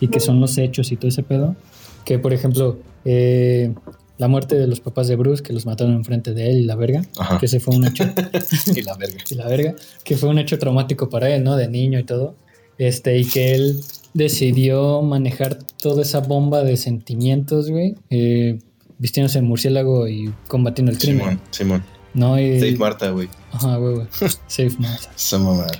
y 0.00 0.08
que 0.08 0.20
son 0.20 0.40
los 0.40 0.58
hechos 0.58 0.92
y 0.92 0.96
todo 0.96 1.08
ese 1.08 1.22
pedo. 1.22 1.56
Que, 2.04 2.18
por 2.18 2.32
ejemplo, 2.32 2.78
eh, 3.04 3.74
la 4.18 4.28
muerte 4.28 4.56
de 4.56 4.66
los 4.66 4.80
papás 4.80 5.08
de 5.08 5.16
Bruce, 5.16 5.42
que 5.42 5.52
los 5.52 5.64
mataron 5.64 5.94
enfrente 5.94 6.34
de 6.34 6.50
él 6.50 6.58
y 6.58 6.64
la 6.64 6.76
verga, 6.76 7.02
Ajá. 7.18 7.38
que 7.38 7.46
ese 7.46 7.58
fue 7.58 7.74
un 7.74 7.86
hecho 7.86 8.04
y 8.74 8.82
la 8.82 8.94
verga. 8.96 9.18
y 9.30 9.34
la 9.34 9.48
verga, 9.48 9.74
que 10.04 10.16
fue 10.16 10.28
un 10.28 10.38
hecho 10.38 10.58
traumático 10.58 11.08
para 11.08 11.34
él, 11.34 11.42
¿no? 11.42 11.56
De 11.56 11.68
niño 11.68 11.98
y 11.98 12.04
todo. 12.04 12.34
Este, 12.76 13.18
y 13.18 13.24
que 13.24 13.54
él 13.54 13.80
decidió 14.14 15.02
manejar 15.02 15.58
toda 15.80 16.02
esa 16.02 16.20
bomba 16.20 16.62
de 16.64 16.76
sentimientos, 16.76 17.70
güey, 17.70 17.94
eh, 18.10 18.58
vistiéndose 18.98 19.40
de 19.40 19.46
murciélago 19.46 20.08
y 20.08 20.32
combatiendo 20.48 20.92
el 20.92 20.98
crimen, 20.98 21.20
Simón, 21.20 21.40
Simón. 21.50 21.84
¿no? 22.14 22.40
Y, 22.40 22.58
Save 22.58 22.76
Marta, 22.76 23.10
güey. 23.10 23.28
Ajá, 23.52 23.76
güey, 23.76 23.94
güey. 23.94 24.06
Safe 24.46 24.76
Martha. 24.78 25.10
Esa 25.16 25.38
mamada. 25.38 25.72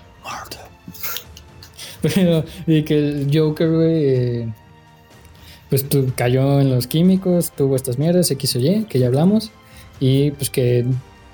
Pero, 2.02 2.44
y 2.66 2.82
que 2.82 2.98
el 2.98 3.30
Joker, 3.32 3.70
güey, 3.70 4.04
eh, 4.04 4.54
pues 5.70 5.88
tu- 5.88 6.12
cayó 6.14 6.60
en 6.60 6.68
los 6.70 6.86
químicos, 6.86 7.52
tuvo 7.56 7.76
estas 7.76 7.98
mierdas, 7.98 8.30
X 8.30 8.56
o 8.56 8.58
Y, 8.60 8.84
que 8.88 8.98
ya 8.98 9.06
hablamos, 9.06 9.50
y 10.00 10.32
pues 10.32 10.50
que 10.50 10.84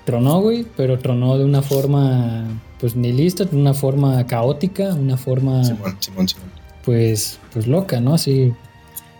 tronó, 0.05 0.39
güey, 0.41 0.65
pero 0.77 0.97
tronó 0.99 1.37
de 1.37 1.43
una 1.43 1.61
forma, 1.61 2.47
pues 2.79 2.95
nihilista, 2.95 3.43
de 3.45 3.57
una 3.57 3.73
forma 3.73 4.25
caótica, 4.27 4.93
una 4.93 5.17
forma, 5.17 5.63
Simón, 5.65 5.97
Simón, 5.99 6.27
Simón. 6.29 6.51
pues, 6.85 7.39
pues 7.51 7.67
loca, 7.67 7.99
¿no? 7.99 8.13
Así. 8.13 8.53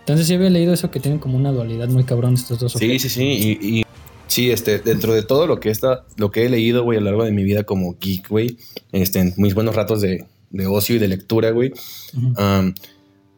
Entonces 0.00 0.26
sí 0.26 0.34
había 0.34 0.48
leído 0.48 0.72
eso 0.72 0.90
que 0.90 1.00
tienen 1.00 1.18
como 1.20 1.36
una 1.36 1.52
dualidad 1.52 1.88
muy 1.88 2.04
cabrón 2.04 2.32
estos 2.34 2.58
dos. 2.60 2.72
Sí, 2.72 2.76
objetos. 2.86 3.02
sí, 3.02 3.08
sí. 3.10 3.58
Y, 3.60 3.78
y 3.80 3.84
sí, 4.28 4.50
este, 4.50 4.78
dentro 4.78 5.12
de 5.12 5.22
todo 5.22 5.46
lo 5.46 5.60
que 5.60 5.68
está, 5.68 6.06
lo 6.16 6.30
que 6.30 6.46
he 6.46 6.48
leído, 6.48 6.82
güey, 6.84 6.96
a 6.96 7.00
lo 7.02 7.06
largo 7.06 7.24
de 7.24 7.32
mi 7.32 7.44
vida 7.44 7.64
como 7.64 7.96
geek, 8.00 8.28
güey, 8.30 8.56
este, 8.92 9.18
en 9.20 9.34
mis 9.36 9.52
buenos 9.54 9.74
ratos 9.74 10.00
de, 10.00 10.24
de 10.50 10.66
ocio 10.66 10.96
y 10.96 10.98
de 10.98 11.08
lectura, 11.08 11.50
güey, 11.50 11.72
Ujú. 12.16 12.28
um, 12.42 12.72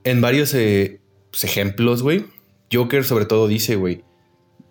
en 0.04 0.20
varios 0.20 0.54
eh, 0.54 0.99
pues, 1.30 1.44
ejemplos, 1.44 2.02
güey, 2.02 2.26
Joker 2.72 3.04
sobre 3.04 3.24
todo 3.24 3.48
dice, 3.48 3.76
güey, 3.76 4.02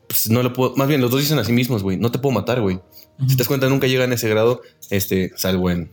pues 0.07 0.29
no 0.29 0.41
lo 0.43 0.53
puedo, 0.53 0.75
más 0.75 0.87
bien 0.87 1.01
los 1.01 1.11
dos 1.11 1.19
dicen 1.21 1.37
a 1.39 1.43
sí 1.43 1.51
mismos, 1.53 1.83
güey, 1.83 1.97
no 1.97 2.11
te 2.11 2.19
puedo 2.19 2.33
matar, 2.33 2.61
güey. 2.61 2.79
Si 3.27 3.35
te 3.35 3.39
das 3.39 3.47
cuenta, 3.47 3.67
nunca 3.67 3.87
llegan 3.87 4.11
a 4.11 4.15
ese 4.15 4.29
grado, 4.29 4.61
este, 4.89 5.31
salvo 5.35 5.69
en 5.69 5.91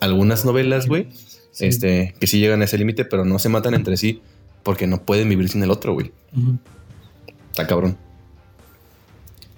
algunas 0.00 0.44
novelas, 0.44 0.86
güey, 0.86 1.08
Sí. 1.52 1.64
este, 1.66 2.14
que 2.20 2.26
sí 2.26 2.38
llegan 2.38 2.60
a 2.60 2.66
ese 2.66 2.76
límite, 2.76 3.06
pero 3.06 3.24
no 3.24 3.38
se 3.38 3.48
matan 3.48 3.72
entre 3.74 3.96
sí 3.96 4.20
porque 4.62 4.86
no 4.86 5.02
pueden 5.06 5.28
vivir 5.30 5.48
sin 5.48 5.62
el 5.62 5.70
otro, 5.70 5.94
güey. 5.94 6.12
Está 7.50 7.66
cabrón. 7.66 7.96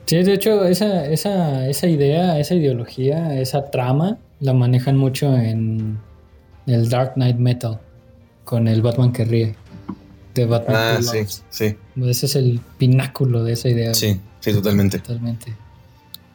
Sí, 0.07 0.23
de 0.23 0.33
hecho, 0.35 0.65
esa, 0.65 1.07
esa, 1.07 1.69
esa 1.69 1.87
idea, 1.89 2.39
esa 2.39 2.55
ideología, 2.55 3.39
esa 3.41 3.71
trama, 3.71 4.17
la 4.41 4.55
manejan 4.55 4.97
mucho 4.97 5.37
en 5.37 5.99
el 6.67 6.89
Dark 6.89 7.15
Knight 7.15 7.37
Metal, 7.37 7.81
con 8.45 8.69
el 8.69 8.81
Batman 8.81 9.13
que 9.13 9.25
ríe, 9.25 9.55
de 10.39 10.47
Batman 10.47 10.77
Ah, 10.77 11.01
sí, 11.03 11.19
sí, 11.51 11.77
Ese 12.05 12.27
es 12.27 12.37
el 12.37 12.61
pináculo 12.79 13.45
de 13.45 13.53
esa 13.53 13.69
idea. 13.69 13.95
sí, 13.95 14.21
sí, 14.41 14.53
totalmente. 14.53 14.99
Totalmente. 14.99 15.55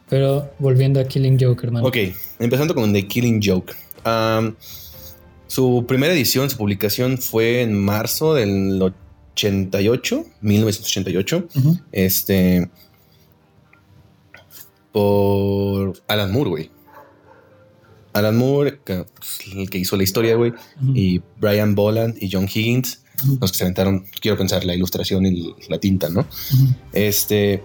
Pero 0.10 0.52
volviendo 0.60 1.00
a 1.00 1.06
Killing 1.06 1.38
Joke, 1.40 1.64
hermano. 1.66 1.88
Ok, 1.88 1.98
empezando 2.40 2.76
con 2.76 2.92
The 2.94 3.08
Killing 3.08 3.42
Joke. 3.44 3.74
Su 5.48 5.86
primera 5.88 6.14
edición, 6.14 6.50
su 6.50 6.58
publicación 6.58 7.18
fue 7.18 7.62
en 7.62 7.74
marzo 7.78 8.34
del 8.34 8.82
88, 8.82 10.26
1988. 10.42 11.48
Ujú. 11.56 11.80
Este. 11.92 12.70
Por 14.92 15.94
Alan 16.08 16.32
Moore, 16.32 16.50
güey. 16.50 16.72
Alan 18.14 18.38
Moore, 18.38 18.80
que, 18.86 19.06
pues, 19.16 19.40
el 19.56 19.70
que 19.70 19.80
hizo 19.80 19.98
la 19.98 20.04
historia, 20.04 20.36
güey. 20.36 20.54
Y 20.94 21.22
Brian 21.40 21.74
Boland 21.74 22.16
y 22.22 22.30
John 22.32 22.44
Higgins, 22.46 23.03
Los 23.40 23.52
que 23.52 23.58
se 23.58 23.64
aventaron, 23.64 24.06
quiero 24.22 24.38
pensar, 24.38 24.64
la 24.66 24.76
ilustración 24.76 25.26
y 25.26 25.56
la 25.70 25.80
tinta, 25.80 26.10
¿no? 26.10 26.26
Este. 26.94 27.64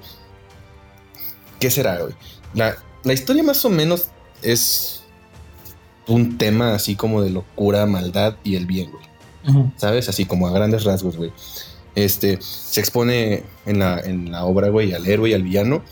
¿Qué 1.61 1.71
será, 1.71 1.99
güey? 2.01 2.14
La, 2.55 2.77
la 3.05 3.12
historia 3.12 3.42
más 3.42 3.64
o 3.64 3.71
menos 3.71 4.09
es 4.42 5.03
un 6.07 6.38
tema 6.38 6.75
así 6.75 6.97
como 6.97 7.23
de 7.23 7.31
locura, 7.31 7.87
maldad 7.87 8.37
y 8.42 8.57
el 8.57 8.66
bien, 8.66 8.90
güey. 8.90 9.09
¿Sabes? 9.77 10.09
Así 10.09 10.25
como 10.27 10.47
a 10.47 10.51
grandes 10.51 10.85
rasgos, 10.85 11.16
güey. 11.16 11.33
Este 11.94 12.38
se 12.40 12.81
expone 12.81 13.44
en 13.66 13.79
la, 13.79 13.99
en 14.01 14.31
la 14.31 14.44
obra, 14.44 14.68
güey, 14.68 14.92
al 14.92 15.07
héroe 15.07 15.31
y 15.31 15.35
al 15.35 15.42
villano. 15.42 15.83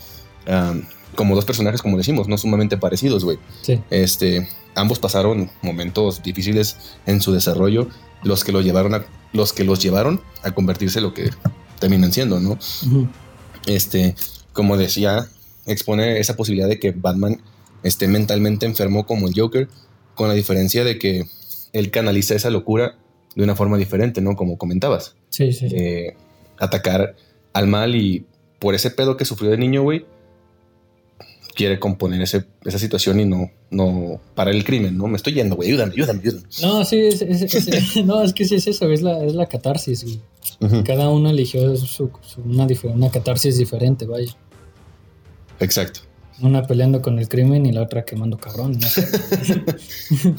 como 1.15 1.35
dos 1.35 1.45
personajes, 1.45 1.81
como 1.81 1.97
decimos, 1.97 2.27
no 2.27 2.37
sumamente 2.37 2.77
parecidos, 2.77 3.23
güey. 3.23 3.39
Sí. 3.61 3.79
Este, 3.89 4.47
ambos 4.75 4.99
pasaron 4.99 5.49
momentos 5.61 6.21
difíciles 6.21 6.77
en 7.05 7.21
su 7.21 7.33
desarrollo, 7.33 7.87
los 8.23 8.43
que 8.43 8.51
los 8.51 8.63
llevaron 8.63 8.95
a, 8.95 9.05
los 9.37 9.53
que 9.53 9.63
los 9.63 9.81
llevaron 9.81 10.21
a 10.43 10.51
convertirse 10.51 10.99
en 10.99 11.05
lo 11.05 11.13
que 11.13 11.29
terminan 11.79 12.11
siendo, 12.11 12.39
¿no? 12.39 12.57
Este, 13.65 14.15
como 14.51 14.75
decía, 14.77 15.29
expone 15.65 16.19
esa 16.19 16.35
posibilidad 16.35 16.67
de 16.67 16.79
que 16.79 16.91
Batman 16.91 17.39
esté 17.83 18.07
mentalmente 18.07 18.65
enfermo 18.65 19.05
como 19.05 19.27
el 19.27 19.33
Joker, 19.35 19.69
con 20.15 20.27
la 20.27 20.33
diferencia 20.33 20.83
de 20.83 20.97
que 20.97 21.25
él 21.73 21.91
canaliza 21.91 22.35
esa 22.35 22.49
locura 22.49 22.97
de 23.35 23.43
una 23.43 23.55
forma 23.55 23.77
diferente, 23.77 24.19
¿no? 24.19 24.35
Como 24.35 24.57
comentabas. 24.57 25.15
Sí, 25.29 25.53
sí. 25.53 25.69
sí. 25.69 25.75
Eh, 25.75 26.17
atacar 26.57 27.15
al 27.53 27.67
mal 27.67 27.95
y 27.95 28.25
por 28.59 28.73
ese 28.73 28.89
pedo 28.89 29.15
que 29.15 29.25
sufrió 29.25 29.51
de 29.51 29.57
niño, 29.57 29.83
güey, 29.83 30.05
quiere 31.57 31.79
componer 31.79 32.21
ese, 32.21 32.45
esa 32.63 32.77
situación 32.79 33.19
y 33.19 33.25
no, 33.25 33.51
no 33.71 34.21
parar 34.35 34.53
el 34.55 34.63
crimen, 34.63 34.95
¿no? 34.97 35.07
Me 35.07 35.17
estoy 35.17 35.33
yendo, 35.33 35.55
güey, 35.57 35.69
ayúdame, 35.69 35.91
ayúdame, 35.93 36.19
ayúdame. 36.21 36.45
No, 36.61 36.85
sí, 36.85 36.99
es, 36.99 37.21
es- 37.23 37.67
es- 37.67 38.05
no, 38.05 38.23
es 38.23 38.31
que 38.33 38.45
sí 38.45 38.55
es 38.55 38.67
eso, 38.67 38.89
es 38.91 39.01
la, 39.01 39.23
es 39.25 39.33
la 39.33 39.47
catarsis, 39.47 40.03
güey. 40.03 40.83
Cada 40.83 41.09
uno 41.09 41.29
eligió 41.29 41.75
su, 41.75 41.85
su- 41.87 42.11
una, 42.45 42.67
una 42.93 43.09
catarsis 43.11 43.57
diferente, 43.57 44.05
vaya. 44.05 44.31
Exacto. 45.59 46.01
Una 46.41 46.61
peleando 46.67 47.01
con 47.01 47.17
el 47.19 47.27
crimen 47.27 47.65
y 47.65 47.71
la 47.71 47.81
otra 47.81 48.05
quemando 48.05 48.37
cabrón. 48.37 48.77
No 48.79 48.87
sé. 48.87 49.07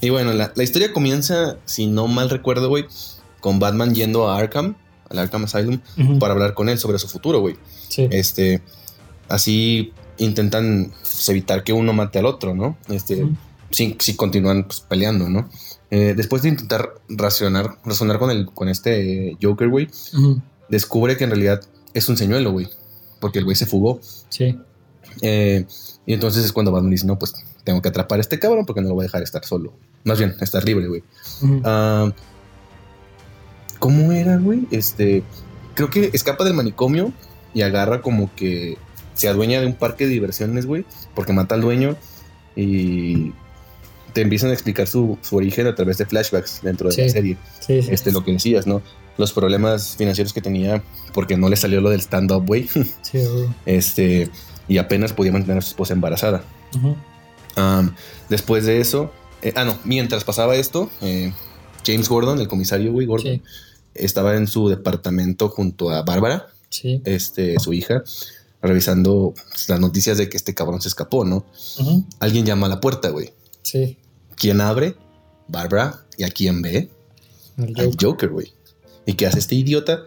Y 0.00 0.10
bueno, 0.10 0.32
la, 0.34 0.52
la 0.54 0.62
historia 0.62 0.92
comienza, 0.92 1.56
si 1.64 1.86
no 1.86 2.06
mal 2.06 2.28
recuerdo, 2.28 2.68
güey, 2.68 2.84
con 3.40 3.58
Batman 3.58 3.94
yendo 3.94 4.28
a 4.28 4.36
Arkham, 4.36 4.76
al 5.08 5.18
Arkham 5.18 5.44
Asylum, 5.44 5.80
para 6.18 6.34
hablar 6.34 6.52
con 6.52 6.68
él 6.68 6.78
sobre 6.78 6.98
su 6.98 7.08
futuro, 7.08 7.40
güey. 7.40 7.56
sí. 7.88 8.06
Este, 8.10 8.60
así 9.28 9.92
intentan 10.18 10.92
pues, 11.00 11.28
evitar 11.28 11.64
que 11.64 11.72
uno 11.72 11.92
mate 11.92 12.18
al 12.18 12.26
otro, 12.26 12.54
¿no? 12.54 12.76
Este, 12.88 13.26
si, 13.70 13.96
si 13.98 14.16
continúan 14.16 14.64
pues, 14.64 14.80
peleando, 14.80 15.28
¿no? 15.28 15.48
Eh, 15.90 16.14
después 16.16 16.42
de 16.42 16.48
intentar 16.48 16.94
razonar, 17.08 17.78
razonar 17.84 18.18
con, 18.18 18.30
el, 18.30 18.46
con 18.46 18.68
este 18.68 19.36
Joker, 19.40 19.68
güey, 19.68 19.88
descubre 20.68 21.16
que 21.16 21.24
en 21.24 21.30
realidad 21.30 21.62
es 21.94 22.08
un 22.08 22.16
señuelo, 22.16 22.52
güey. 22.52 22.68
Porque 23.20 23.38
el 23.38 23.44
güey 23.44 23.56
se 23.56 23.66
fugó. 23.66 24.00
Sí. 24.28 24.58
Eh, 25.22 25.64
y 26.04 26.12
entonces 26.12 26.44
es 26.44 26.52
cuando 26.52 26.72
Batman 26.72 26.90
dice, 26.90 27.06
no, 27.06 27.18
pues 27.18 27.34
tengo 27.64 27.80
que 27.82 27.88
atrapar 27.88 28.18
a 28.18 28.20
este 28.20 28.38
cabrón 28.38 28.66
porque 28.66 28.80
no 28.80 28.88
lo 28.88 28.94
voy 28.94 29.04
a 29.04 29.08
dejar 29.08 29.22
estar 29.22 29.44
solo. 29.44 29.72
Más 30.04 30.18
bien, 30.18 30.34
estar 30.40 30.64
libre, 30.64 30.86
güey. 30.86 31.02
Ah, 31.64 32.12
¿Cómo 33.78 34.12
era, 34.12 34.36
güey? 34.36 34.66
Este, 34.70 35.22
creo 35.74 35.90
que 35.90 36.10
escapa 36.12 36.44
del 36.44 36.54
manicomio 36.54 37.12
y 37.54 37.62
agarra 37.62 38.02
como 38.02 38.34
que 38.34 38.78
se 39.16 39.26
adueña 39.28 39.60
de 39.60 39.66
un 39.66 39.74
parque 39.74 40.04
de 40.04 40.10
diversiones, 40.10 40.66
güey, 40.66 40.84
porque 41.14 41.32
mata 41.32 41.56
al 41.56 41.62
dueño 41.62 41.96
y 42.54 43.32
te 44.12 44.20
empiezan 44.22 44.50
a 44.50 44.52
explicar 44.52 44.86
su, 44.86 45.18
su 45.22 45.36
origen 45.36 45.66
a 45.66 45.74
través 45.74 45.98
de 45.98 46.06
flashbacks 46.06 46.60
dentro 46.62 46.88
de 46.88 46.94
Sí. 46.94 47.02
la 47.02 47.08
serie. 47.08 47.36
Sí, 47.60 47.82
sí. 47.82 47.88
Este, 47.90 48.12
lo 48.12 48.24
que 48.24 48.32
decías, 48.32 48.66
¿no? 48.66 48.80
Los 49.18 49.32
problemas 49.32 49.96
financieros 49.96 50.32
que 50.32 50.40
tenía 50.40 50.82
porque 51.12 51.36
no 51.36 51.48
le 51.48 51.56
salió 51.56 51.80
lo 51.80 51.90
del 51.90 52.00
stand-up, 52.00 52.46
güey. 52.46 52.68
Sí, 53.02 53.18
güey. 53.18 53.48
Este, 53.66 54.30
y 54.68 54.78
apenas 54.78 55.12
podía 55.12 55.32
mantener 55.32 55.58
a 55.58 55.62
su 55.62 55.68
esposa 55.70 55.92
embarazada. 55.94 56.44
Am, 57.56 57.94
después 58.28 58.64
de 58.66 58.80
eso, 58.80 59.12
eh, 59.42 59.52
ah, 59.56 59.64
no, 59.64 59.78
mientras 59.84 60.24
pasaba 60.24 60.56
esto, 60.56 60.90
eh, 61.00 61.32
James 61.86 62.08
Gordon, 62.08 62.38
el 62.40 62.48
comisario, 62.48 62.92
güey, 62.92 63.06
Gordon, 63.06 63.42
estaba 63.94 64.36
en 64.36 64.46
su 64.46 64.68
departamento 64.68 65.48
junto 65.48 65.90
a 65.90 66.02
Bárbara, 66.02 66.48
sí. 66.68 67.00
este, 67.04 67.58
su 67.60 67.72
hija, 67.72 68.02
revisando 68.66 69.34
las 69.68 69.80
noticias 69.80 70.18
de 70.18 70.28
que 70.28 70.36
este 70.36 70.54
cabrón 70.54 70.80
se 70.80 70.88
escapó, 70.88 71.24
¿no? 71.24 71.44
Alguien 72.20 72.44
llama 72.44 72.66
a 72.66 72.70
la 72.70 72.80
puerta, 72.80 73.10
güey. 73.10 73.32
Sí. 73.62 73.98
¿Quién 74.36 74.60
abre? 74.60 74.96
Bárbara. 75.48 76.04
¿Y 76.18 76.24
a 76.24 76.28
quién 76.28 76.62
ve? 76.62 76.90
El 77.58 77.78
Al 77.78 77.96
Joker. 78.00 78.30
Güey. 78.30 78.52
¿Y 79.06 79.14
qué 79.14 79.26
hace 79.26 79.38
este 79.38 79.54
idiota? 79.54 80.02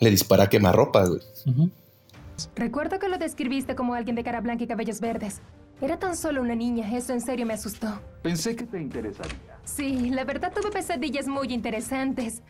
Le 0.00 0.10
dispara 0.10 0.44
a 0.44 0.48
quemarropa, 0.48 1.06
güey. 1.06 1.20
Recuerdo 2.56 2.98
que 2.98 3.08
lo 3.08 3.18
describiste 3.18 3.74
como 3.74 3.94
alguien 3.94 4.16
de 4.16 4.24
cara 4.24 4.40
blanca 4.40 4.64
y 4.64 4.66
cabellos 4.66 5.00
verdes. 5.00 5.40
Era 5.82 5.98
tan 5.98 6.16
solo 6.16 6.42
una 6.42 6.54
niña, 6.54 6.94
eso 6.94 7.12
en 7.12 7.22
serio 7.22 7.46
me 7.46 7.54
asustó. 7.54 8.00
Pensé 8.22 8.54
que 8.54 8.64
te 8.64 8.80
interesaría. 8.80 9.38
Sí, 9.64 10.10
la 10.10 10.24
verdad 10.24 10.52
tuve 10.54 10.70
pesadillas 10.70 11.26
muy 11.26 11.52
interesantes. 11.52 12.42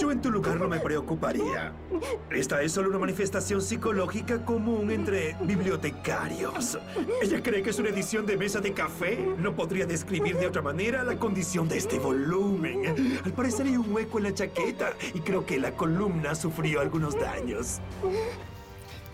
Yo 0.00 0.10
en 0.10 0.20
tu 0.20 0.30
lugar 0.30 0.58
no 0.58 0.68
me 0.68 0.80
preocuparía. 0.80 1.72
Esta 2.30 2.62
es 2.62 2.72
solo 2.72 2.88
una 2.88 2.98
manifestación 2.98 3.60
psicológica 3.60 4.44
común 4.44 4.90
entre 4.90 5.36
bibliotecarios. 5.42 6.78
Ella 7.22 7.42
cree 7.42 7.62
que 7.62 7.70
es 7.70 7.78
una 7.78 7.90
edición 7.90 8.26
de 8.26 8.36
mesa 8.36 8.60
de 8.60 8.72
café. 8.72 9.18
No 9.38 9.54
podría 9.54 9.86
describir 9.86 10.36
de 10.36 10.46
otra 10.46 10.62
manera 10.62 11.02
la 11.04 11.18
condición 11.18 11.68
de 11.68 11.78
este 11.78 11.98
volumen. 11.98 13.18
Al 13.24 13.32
parecer 13.32 13.66
hay 13.66 13.76
un 13.76 13.92
hueco 13.92 14.18
en 14.18 14.24
la 14.24 14.34
chaqueta 14.34 14.92
y 15.14 15.20
creo 15.20 15.44
que 15.46 15.58
la 15.58 15.72
columna 15.72 16.34
sufrió 16.34 16.80
algunos 16.80 17.18
daños. 17.18 17.80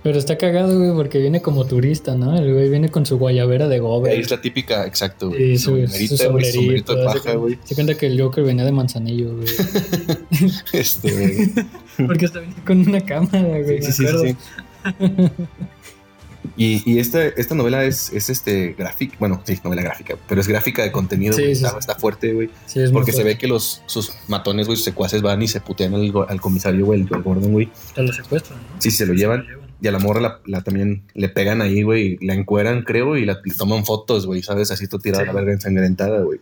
Pero 0.09 0.21
está 0.21 0.38
cagado, 0.38 0.79
güey, 0.79 0.92
porque 0.94 1.18
viene 1.18 1.42
como 1.42 1.66
turista, 1.66 2.14
¿no? 2.14 2.35
El 2.35 2.55
güey 2.55 2.71
viene 2.71 2.88
con 2.88 3.05
su 3.05 3.18
guayabera 3.18 3.68
de 3.68 3.79
gobe. 3.79 4.12
Ahí 4.12 4.21
es 4.21 4.31
la 4.31 4.40
típica, 4.40 4.87
exacto, 4.87 5.29
güey. 5.29 5.53
Y 5.53 5.59
su, 5.59 5.64
su 5.64 5.73
güey, 5.77 6.09
su 6.09 6.16
sombrerito 6.16 6.94
de 6.94 7.05
paja, 7.05 7.35
güey. 7.35 7.59
Se 7.64 7.75
cuenta 7.75 7.94
que 7.94 8.07
el 8.07 8.18
Joker 8.18 8.42
venía 8.42 8.64
de 8.64 8.73
Manzanillo, 8.73 9.37
güey. 9.37 9.49
Este, 10.73 11.53
Porque 12.07 12.25
hasta 12.25 12.40
venía 12.40 12.57
con 12.66 12.88
una 12.88 13.03
cámara, 13.03 13.61
güey. 13.61 13.83
Sí, 13.83 13.92
sí, 13.92 14.07
sí, 14.07 14.37
sí. 14.99 15.27
Y, 16.57 16.90
y 16.90 17.01
esta, 17.01 17.27
esta 17.27 17.55
novela 17.55 17.85
es, 17.85 18.11
es 18.11 18.31
este 18.31 18.75
gráfica, 18.79 19.14
bueno, 19.18 19.42
sí, 19.44 19.59
novela 19.62 19.83
gráfica, 19.83 20.16
pero 20.27 20.40
es 20.40 20.49
gráfica 20.49 20.83
de 20.83 20.90
contenido, 20.90 21.35
Sí, 21.35 21.42
güey, 21.42 21.55
sí, 21.55 21.64
está, 21.64 21.73
sí. 21.73 21.81
está 21.81 21.97
fuerte, 21.97 22.33
güey. 22.33 22.49
Sí, 22.64 22.81
es 22.81 22.92
Porque 22.92 23.12
se 23.12 23.25
ve 23.25 23.37
que 23.37 23.47
los, 23.47 23.83
sus 23.85 24.11
matones, 24.27 24.66
güey, 24.66 24.77
sus 24.77 24.87
secuaces 24.87 25.21
van 25.21 25.42
y 25.42 25.49
se 25.49 25.61
putean 25.61 25.92
al, 25.92 26.11
al 26.27 26.40
comisario, 26.40 26.87
güey, 26.87 27.03
el, 27.03 27.09
el 27.14 27.23
Gordon, 27.23 27.53
güey. 27.53 27.68
Te 27.94 28.03
lo 28.03 28.11
secuestran, 28.11 28.59
¿no? 28.59 28.81
Sí, 28.81 28.90
se 28.90 29.05
lo 29.05 29.12
llevan. 29.12 29.67
Y 29.81 29.87
a 29.88 29.93
la 29.93 29.99
morra 29.99 30.21
la, 30.21 30.41
la 30.47 30.62
también 30.62 31.05
le 31.14 31.29
pegan 31.29 31.62
ahí, 31.62 31.83
güey, 31.83 32.19
la 32.21 32.35
encueran, 32.35 32.83
creo, 32.83 33.17
y 33.17 33.25
la, 33.25 33.41
le 33.45 33.55
toman 33.55 33.85
fotos, 33.85 34.27
güey, 34.27 34.43
¿sabes? 34.43 34.71
Así 34.71 34.88
tú 34.88 34.99
tirada 34.99 35.23
Sí. 35.23 35.27
la 35.29 35.33
verga 35.33 35.53
ensangrentada, 35.53 36.21
güey. 36.23 36.41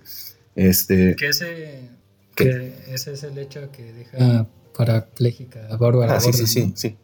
Este. 0.55 1.15
Que 1.17 1.29
ese, 1.29 1.91
¿Qué? 2.35 2.45
que 2.87 2.95
ese 2.95 3.13
es 3.13 3.23
el 3.25 3.37
hecho 3.39 3.71
que 3.73 3.93
deja 3.93 4.47
parapléjica 4.77 5.67
a 5.71 5.77
Bárbara. 5.77 6.17
Ah, 6.17 6.21
sí, 6.21 6.33
sí, 6.33 6.47
sí, 6.47 6.73
sí. 6.75 6.97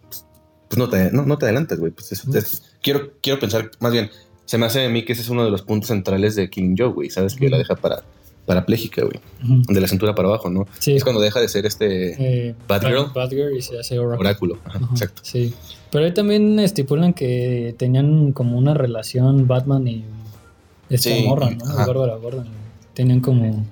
Pues 0.69 0.79
no 0.79 0.89
te, 0.89 1.11
no, 1.13 1.27
no 1.27 1.37
te 1.37 1.45
adelantas, 1.47 1.79
güey. 1.79 1.93
Pues 1.93 2.13
eso- 2.13 2.35
es- 2.35 2.63
quiero, 2.83 3.13
quiero 3.23 3.39
pensar, 3.39 3.71
más 3.81 3.93
bien, 3.93 4.11
se 4.47 4.57
me 4.59 4.67
hace 4.67 4.85
a 4.85 4.89
mí 4.89 5.05
que 5.05 5.13
ese 5.13 5.23
es 5.23 5.29
uno 5.29 5.45
de 5.45 5.51
los 5.51 5.63
puntos 5.63 5.89
centrales 5.89 6.35
de 6.35 6.49
Killing 6.49 6.77
Joke, 6.79 6.95
güey. 6.95 7.11
¿Sabes? 7.11 7.35
Que 7.35 7.51
la 7.51 7.59
deja 7.59 7.77
para, 7.77 8.03
parapléjica, 8.47 9.03
güey. 9.05 9.21
Ujú. 9.45 9.73
De 9.73 9.81
la 9.83 9.89
cintura 9.89 10.15
para 10.15 10.29
abajo, 10.29 10.49
¿no? 10.49 10.67
Sí. 10.79 10.97
Es 10.97 11.03
cuando 11.05 11.21
deja 11.21 11.41
de 11.41 11.49
ser 11.49 11.67
este 11.67 12.49
Eh, 12.49 12.55
Batgirl. 12.67 13.13
Batgirl 13.15 13.55
y 13.57 13.61
se 13.63 13.79
hace 13.79 13.99
Oracle. 13.99 14.27
oráculo. 14.29 14.59
Ajá, 14.65 14.79
Ajá, 14.79 14.89
exacto. 14.93 15.21
Sí. 15.25 15.53
Pero 15.93 16.05
ahí 16.07 16.13
también 16.15 16.59
estipulan 16.59 17.13
que 17.13 17.75
tenían 17.79 18.33
como 18.33 18.59
una 18.59 18.75
relación 18.75 19.47
Batman 19.47 19.87
y 19.87 20.05
esta 20.91 21.11
Sí, 21.11 21.25
morra, 21.29 21.51
¿no? 21.51 21.65
ajá. 21.65 21.87
Bárbara 21.87 22.17
Gordon. 22.17 22.47
Tenían 22.95 23.21
como 23.21 23.65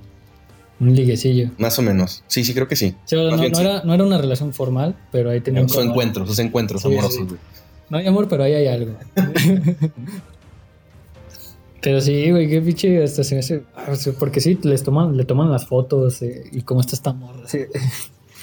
un 0.80 0.94
liguecillo. 0.94 1.50
Más 1.58 1.78
o 1.78 1.82
menos. 1.82 2.22
Sí, 2.28 2.44
sí, 2.44 2.54
creo 2.54 2.68
que 2.68 2.76
sí. 2.76 2.94
No, 3.12 3.36
bien 3.38 3.50
no 3.52 3.58
sí. 3.58 3.62
era, 3.64 3.82
no 3.84 3.92
era 3.94 4.04
una 4.04 4.18
relación 4.18 4.52
formal, 4.52 4.94
pero 5.10 5.30
ahí 5.30 5.40
tenían 5.40 5.68
Su 5.68 5.76
como- 5.78 5.90
encuentro, 5.90 6.26
sus 6.26 6.38
encuentros 6.38 6.84
amorosos, 6.84 7.26
güey. 7.26 7.40
No 7.88 7.98
hay 7.98 8.06
amor, 8.06 8.28
pero 8.28 8.44
ahí 8.44 8.52
hay 8.54 8.66
algo. 8.68 8.92
pero 11.82 12.00
sí, 12.02 12.30
güey, 12.30 12.48
qué 12.48 12.60
pinche 12.60 13.02
hasta 13.02 13.24
se 13.24 13.34
me 13.34 13.38
hace... 13.40 13.62
ah, 13.74 13.92
Porque 14.18 14.40
sí, 14.40 14.58
les 14.62 14.82
toman, 14.82 15.16
le 15.16 15.24
toman 15.24 15.50
las 15.50 15.66
fotos 15.66 16.20
eh, 16.22 16.44
y 16.52 16.60
cómo 16.62 16.80
está 16.82 16.94
esta 16.94 17.12
morra. 17.12 17.48
sí. 17.48 17.60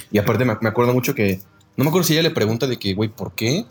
Y 0.09 0.17
aparte 0.19 0.45
me, 0.45 0.55
me 0.61 0.69
acuerdo 0.69 0.93
mucho 0.93 1.13
que. 1.13 1.41
No 1.77 1.83
me 1.83 1.89
acuerdo 1.89 2.07
si 2.07 2.13
ella 2.13 2.23
le 2.23 2.31
pregunta 2.31 2.67
de 2.67 2.77
que, 2.77 2.93
güey, 2.93 3.10
¿por 3.10 3.33
qué? 3.33 3.65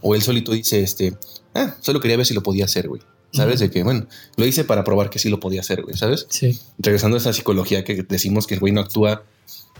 O 0.00 0.14
él 0.14 0.22
solito 0.22 0.52
dice, 0.52 0.82
este, 0.82 1.16
ah, 1.54 1.76
solo 1.80 2.00
quería 2.00 2.16
ver 2.16 2.26
si 2.26 2.34
lo 2.34 2.42
podía 2.42 2.64
hacer, 2.64 2.88
güey. 2.88 3.02
¿Sabes? 3.32 3.60
De 3.60 3.70
que, 3.70 3.82
bueno, 3.82 4.06
lo 4.36 4.44
hice 4.44 4.64
para 4.64 4.84
probar 4.84 5.08
que 5.08 5.18
sí 5.18 5.30
lo 5.30 5.40
podía 5.40 5.60
hacer, 5.60 5.82
güey, 5.82 5.96
¿sabes? 5.96 6.26
Sí, 6.28 6.58
regresando 6.78 7.16
a 7.16 7.20
esa 7.20 7.32
psicología 7.32 7.82
que 7.82 8.02
decimos 8.02 8.46
que 8.46 8.54
el 8.54 8.60
güey 8.60 8.74
no 8.74 8.82
actúa 8.82 9.22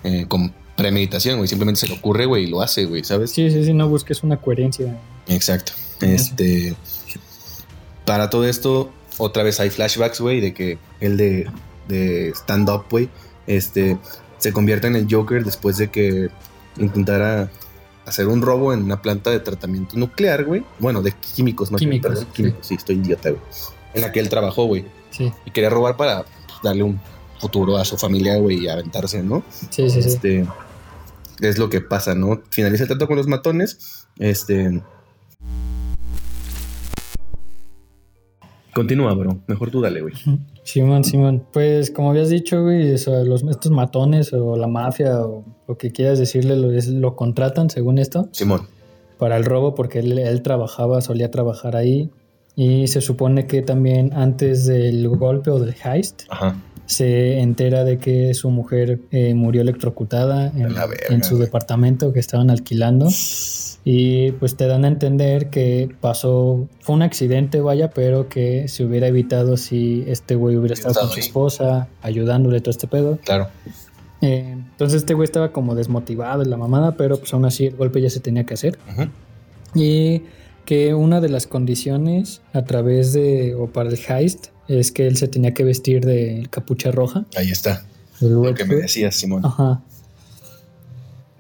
eh, 0.04 0.24
con 0.26 0.54
premeditación, 0.74 1.36
güey, 1.36 1.48
simplemente 1.48 1.80
se 1.80 1.88
le 1.88 1.94
ocurre, 1.94 2.24
güey, 2.24 2.44
y 2.44 2.46
lo 2.46 2.62
hace, 2.62 2.86
güey, 2.86 3.04
¿sabes? 3.04 3.30
sí, 3.30 3.50
sí, 3.50 3.62
sí, 3.64 3.74
no 3.74 3.88
busques 3.88 4.22
una 4.22 4.38
coherencia. 4.38 4.98
Exacto. 5.28 5.72
Este, 6.00 6.74
para 8.06 8.30
todo 8.30 8.46
esto, 8.46 8.90
otra 9.18 9.42
vez 9.42 9.60
hay 9.60 9.68
flashbacks, 9.68 10.20
güey, 10.20 10.40
de 10.40 10.54
que 10.54 10.78
el 11.00 11.18
de, 11.18 11.50
de 11.88 12.30
stand-up, 12.30 12.86
güey, 12.90 13.10
este, 13.46 13.98
se 14.38 14.52
convierte 14.52 14.86
en 14.86 14.96
el 14.96 15.06
Joker 15.10 15.44
después 15.44 15.76
de 15.76 15.90
que 15.90 16.30
intentara 16.78 17.50
hacer 18.06 18.26
un 18.26 18.42
robo 18.42 18.72
en 18.72 18.82
una 18.82 19.00
planta 19.02 19.30
de 19.30 19.40
tratamiento 19.40 19.96
nuclear, 19.96 20.44
güey. 20.44 20.64
Bueno, 20.78 21.02
de 21.02 21.12
químicos, 21.12 21.70
no 21.70 21.78
Químicos, 21.78 22.10
perdón, 22.10 22.26
sí. 22.26 22.32
químicos, 22.34 22.66
sí, 22.66 22.74
estoy 22.74 22.96
idiota, 22.96 23.30
güey. 23.30 23.42
En 23.94 24.02
la 24.02 24.12
que 24.12 24.20
él 24.20 24.28
trabajó, 24.28 24.64
güey. 24.64 24.84
Sí, 25.10 25.32
Y 25.44 25.50
quería 25.50 25.70
robar 25.70 25.96
para 25.96 26.24
pues, 26.24 26.58
darle 26.62 26.82
un 26.82 27.00
futuro 27.38 27.76
a 27.76 27.84
su 27.84 27.96
familia, 27.96 28.36
güey, 28.38 28.64
y 28.64 28.68
aventarse, 28.68 29.22
¿no? 29.22 29.42
sí, 29.70 29.90
sí. 29.90 30.02
sí. 30.02 30.08
Este 30.08 30.46
es 31.40 31.58
lo 31.58 31.68
que 31.68 31.80
pasa, 31.80 32.14
¿no? 32.14 32.42
Finaliza 32.50 32.84
el 32.84 32.88
trato 32.88 33.06
con 33.06 33.16
los 33.16 33.26
matones. 33.26 34.06
Este. 34.18 34.82
Continúa, 38.74 39.12
bro. 39.14 39.38
Mejor 39.46 39.70
tú 39.70 39.80
dale, 39.80 40.00
güey. 40.00 40.14
Simón, 40.64 41.04
Simón. 41.04 41.44
Pues 41.52 41.90
como 41.90 42.10
habías 42.10 42.28
dicho, 42.30 42.62
güey, 42.62 42.90
los, 42.92 43.42
estos 43.44 43.70
matones 43.70 44.32
o 44.32 44.56
la 44.56 44.66
mafia 44.66 45.20
o 45.20 45.44
lo 45.68 45.76
que 45.76 45.90
quieras 45.92 46.18
decirle, 46.18 46.56
lo, 46.56 46.72
es- 46.72 46.88
lo 46.88 47.14
contratan, 47.16 47.68
según 47.70 47.98
esto, 47.98 48.28
Simón. 48.32 48.62
para 49.18 49.36
el 49.36 49.44
robo 49.44 49.74
porque 49.74 49.98
él, 49.98 50.18
él 50.18 50.42
trabajaba, 50.42 51.00
solía 51.00 51.30
trabajar 51.30 51.76
ahí. 51.76 52.10
Y 52.54 52.86
se 52.88 53.00
supone 53.00 53.46
que 53.46 53.62
también 53.62 54.12
antes 54.14 54.66
del 54.66 55.08
golpe 55.08 55.50
o 55.50 55.58
del 55.58 55.74
heist, 55.84 56.22
Ajá. 56.28 56.56
Se 56.86 57.40
entera 57.40 57.84
de 57.84 57.98
que 57.98 58.34
su 58.34 58.50
mujer 58.50 59.00
eh, 59.10 59.34
murió 59.34 59.62
electrocutada 59.62 60.48
en, 60.48 60.74
la 60.74 60.86
verga, 60.86 61.06
en 61.10 61.22
su 61.24 61.36
güey. 61.36 61.46
departamento 61.46 62.12
que 62.12 62.20
estaban 62.20 62.50
alquilando. 62.50 63.08
Y 63.84 64.32
pues 64.32 64.56
te 64.56 64.68
dan 64.68 64.84
a 64.84 64.88
entender 64.88 65.50
que 65.50 65.92
pasó, 66.00 66.68
fue 66.80 66.94
un 66.94 67.02
accidente, 67.02 67.60
vaya, 67.60 67.90
pero 67.90 68.28
que 68.28 68.68
se 68.68 68.84
hubiera 68.84 69.08
evitado 69.08 69.56
si 69.56 70.04
este 70.06 70.36
güey 70.36 70.56
hubiera 70.56 70.74
estado 70.74 70.94
con 71.00 71.10
su 71.10 71.18
esposa, 71.18 71.88
ayudándole 72.00 72.60
todo 72.60 72.70
este 72.70 72.86
pedo. 72.86 73.18
Claro. 73.24 73.48
Eh, 74.20 74.52
entonces 74.52 74.98
este 74.98 75.14
güey 75.14 75.24
estaba 75.24 75.50
como 75.50 75.74
desmotivado 75.74 76.42
en 76.42 76.50
la 76.50 76.56
mamada, 76.56 76.96
pero 76.96 77.18
pues 77.18 77.34
aún 77.34 77.44
así 77.44 77.66
el 77.66 77.76
golpe 77.76 78.00
ya 78.00 78.08
se 78.08 78.20
tenía 78.20 78.44
que 78.44 78.54
hacer. 78.54 78.78
Y 79.74 80.22
que 80.64 80.94
una 80.94 81.20
de 81.20 81.28
las 81.28 81.48
condiciones 81.48 82.40
a 82.52 82.62
través 82.62 83.12
de, 83.12 83.56
o 83.56 83.66
para 83.66 83.90
el 83.90 83.98
heist, 84.08 84.48
es 84.68 84.92
que 84.92 85.06
él 85.06 85.16
se 85.16 85.28
tenía 85.28 85.52
que 85.54 85.64
vestir 85.64 86.04
de 86.04 86.46
capucha 86.50 86.90
roja. 86.90 87.24
Ahí 87.36 87.50
está. 87.50 87.84
Lo 88.20 88.54
que 88.54 88.64
me 88.64 88.76
decías, 88.76 89.14
Simón. 89.16 89.44
Ajá. 89.44 89.82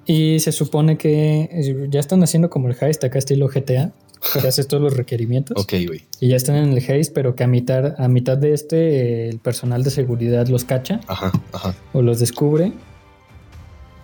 Y 0.04 0.40
se 0.40 0.50
supone 0.52 0.98
que 0.98 1.48
eh, 1.52 1.86
ya 1.90 2.00
están 2.00 2.22
haciendo 2.22 2.50
como 2.50 2.68
el 2.68 2.76
heist 2.80 3.04
acá 3.04 3.18
estilo 3.18 3.48
GTA, 3.48 3.92
que 4.40 4.48
haces 4.48 4.66
todos 4.66 4.82
los 4.82 4.96
requerimientos. 4.96 5.56
Ok, 5.62 5.74
güey. 5.86 6.02
Y 6.20 6.28
ya 6.28 6.36
están 6.36 6.56
en 6.56 6.72
el 6.72 6.78
heist, 6.78 7.12
pero 7.14 7.34
que 7.36 7.44
a 7.44 7.46
mitad, 7.46 7.94
a 8.00 8.08
mitad 8.08 8.36
de 8.36 8.52
este 8.52 9.28
el 9.28 9.38
personal 9.38 9.84
de 9.84 9.90
seguridad 9.90 10.48
los 10.48 10.64
cacha 10.64 11.00
Ajá, 11.06 11.30
ajá. 11.52 11.74
o 11.92 12.02
los 12.02 12.18
descubre. 12.18 12.72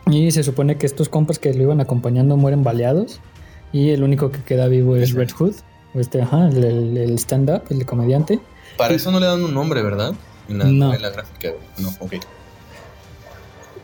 Y 0.07 0.31
se 0.31 0.43
supone 0.43 0.79
que 0.79 0.87
estos 0.87 1.09
compas 1.09 1.39
que 1.39 1.53
lo 1.53 1.63
iban 1.65 1.81
acompañando 1.81 2.37
mueren 2.37 2.63
baleados. 2.63 3.21
Y 3.73 3.91
el 3.91 4.03
único 4.03 4.31
que 4.31 4.43
queda 4.43 4.67
vivo 4.69 4.97
es 4.97 5.11
Es 5.11 5.15
Red 5.15 5.31
Hood. 5.33 5.55
o 5.95 6.01
Este, 6.01 6.23
ajá, 6.23 6.49
el, 6.49 6.65
el- 6.65 6.97
el 6.97 7.19
stand-up, 7.19 7.63
el 7.71 7.85
comediante. 7.85 8.39
Para 8.79 8.95
eso 8.95 9.11
no 9.11 9.21
le 9.21 9.27
dan 9.27 9.43
un 9.45 9.53
nombre, 9.53 9.83
¿verdad? 9.83 10.15
En 10.49 10.59
la 10.59 10.65
No. 10.65 10.87
novela 10.87 11.11
gráfica. 11.11 11.51
No, 11.79 11.91
ok. 12.01 12.15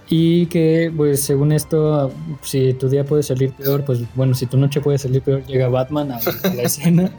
Y 0.09 0.47
que, 0.47 0.93
pues, 0.97 1.23
según 1.23 1.53
esto, 1.53 2.13
si 2.43 2.73
tu 2.75 2.89
día 2.89 3.05
puede 3.05 3.23
salir 3.23 3.53
peor, 3.53 3.85
pues, 3.85 4.01
bueno, 4.15 4.35
si 4.35 4.47
tu 4.47 4.57
noche 4.57 4.81
puede 4.81 4.99
salir 4.99 5.23
peor, 5.23 5.45
llega 5.47 5.69
Batman 5.69 6.13
a, 6.13 6.17
a 6.19 6.55
la 6.55 6.63
escena. 6.63 7.11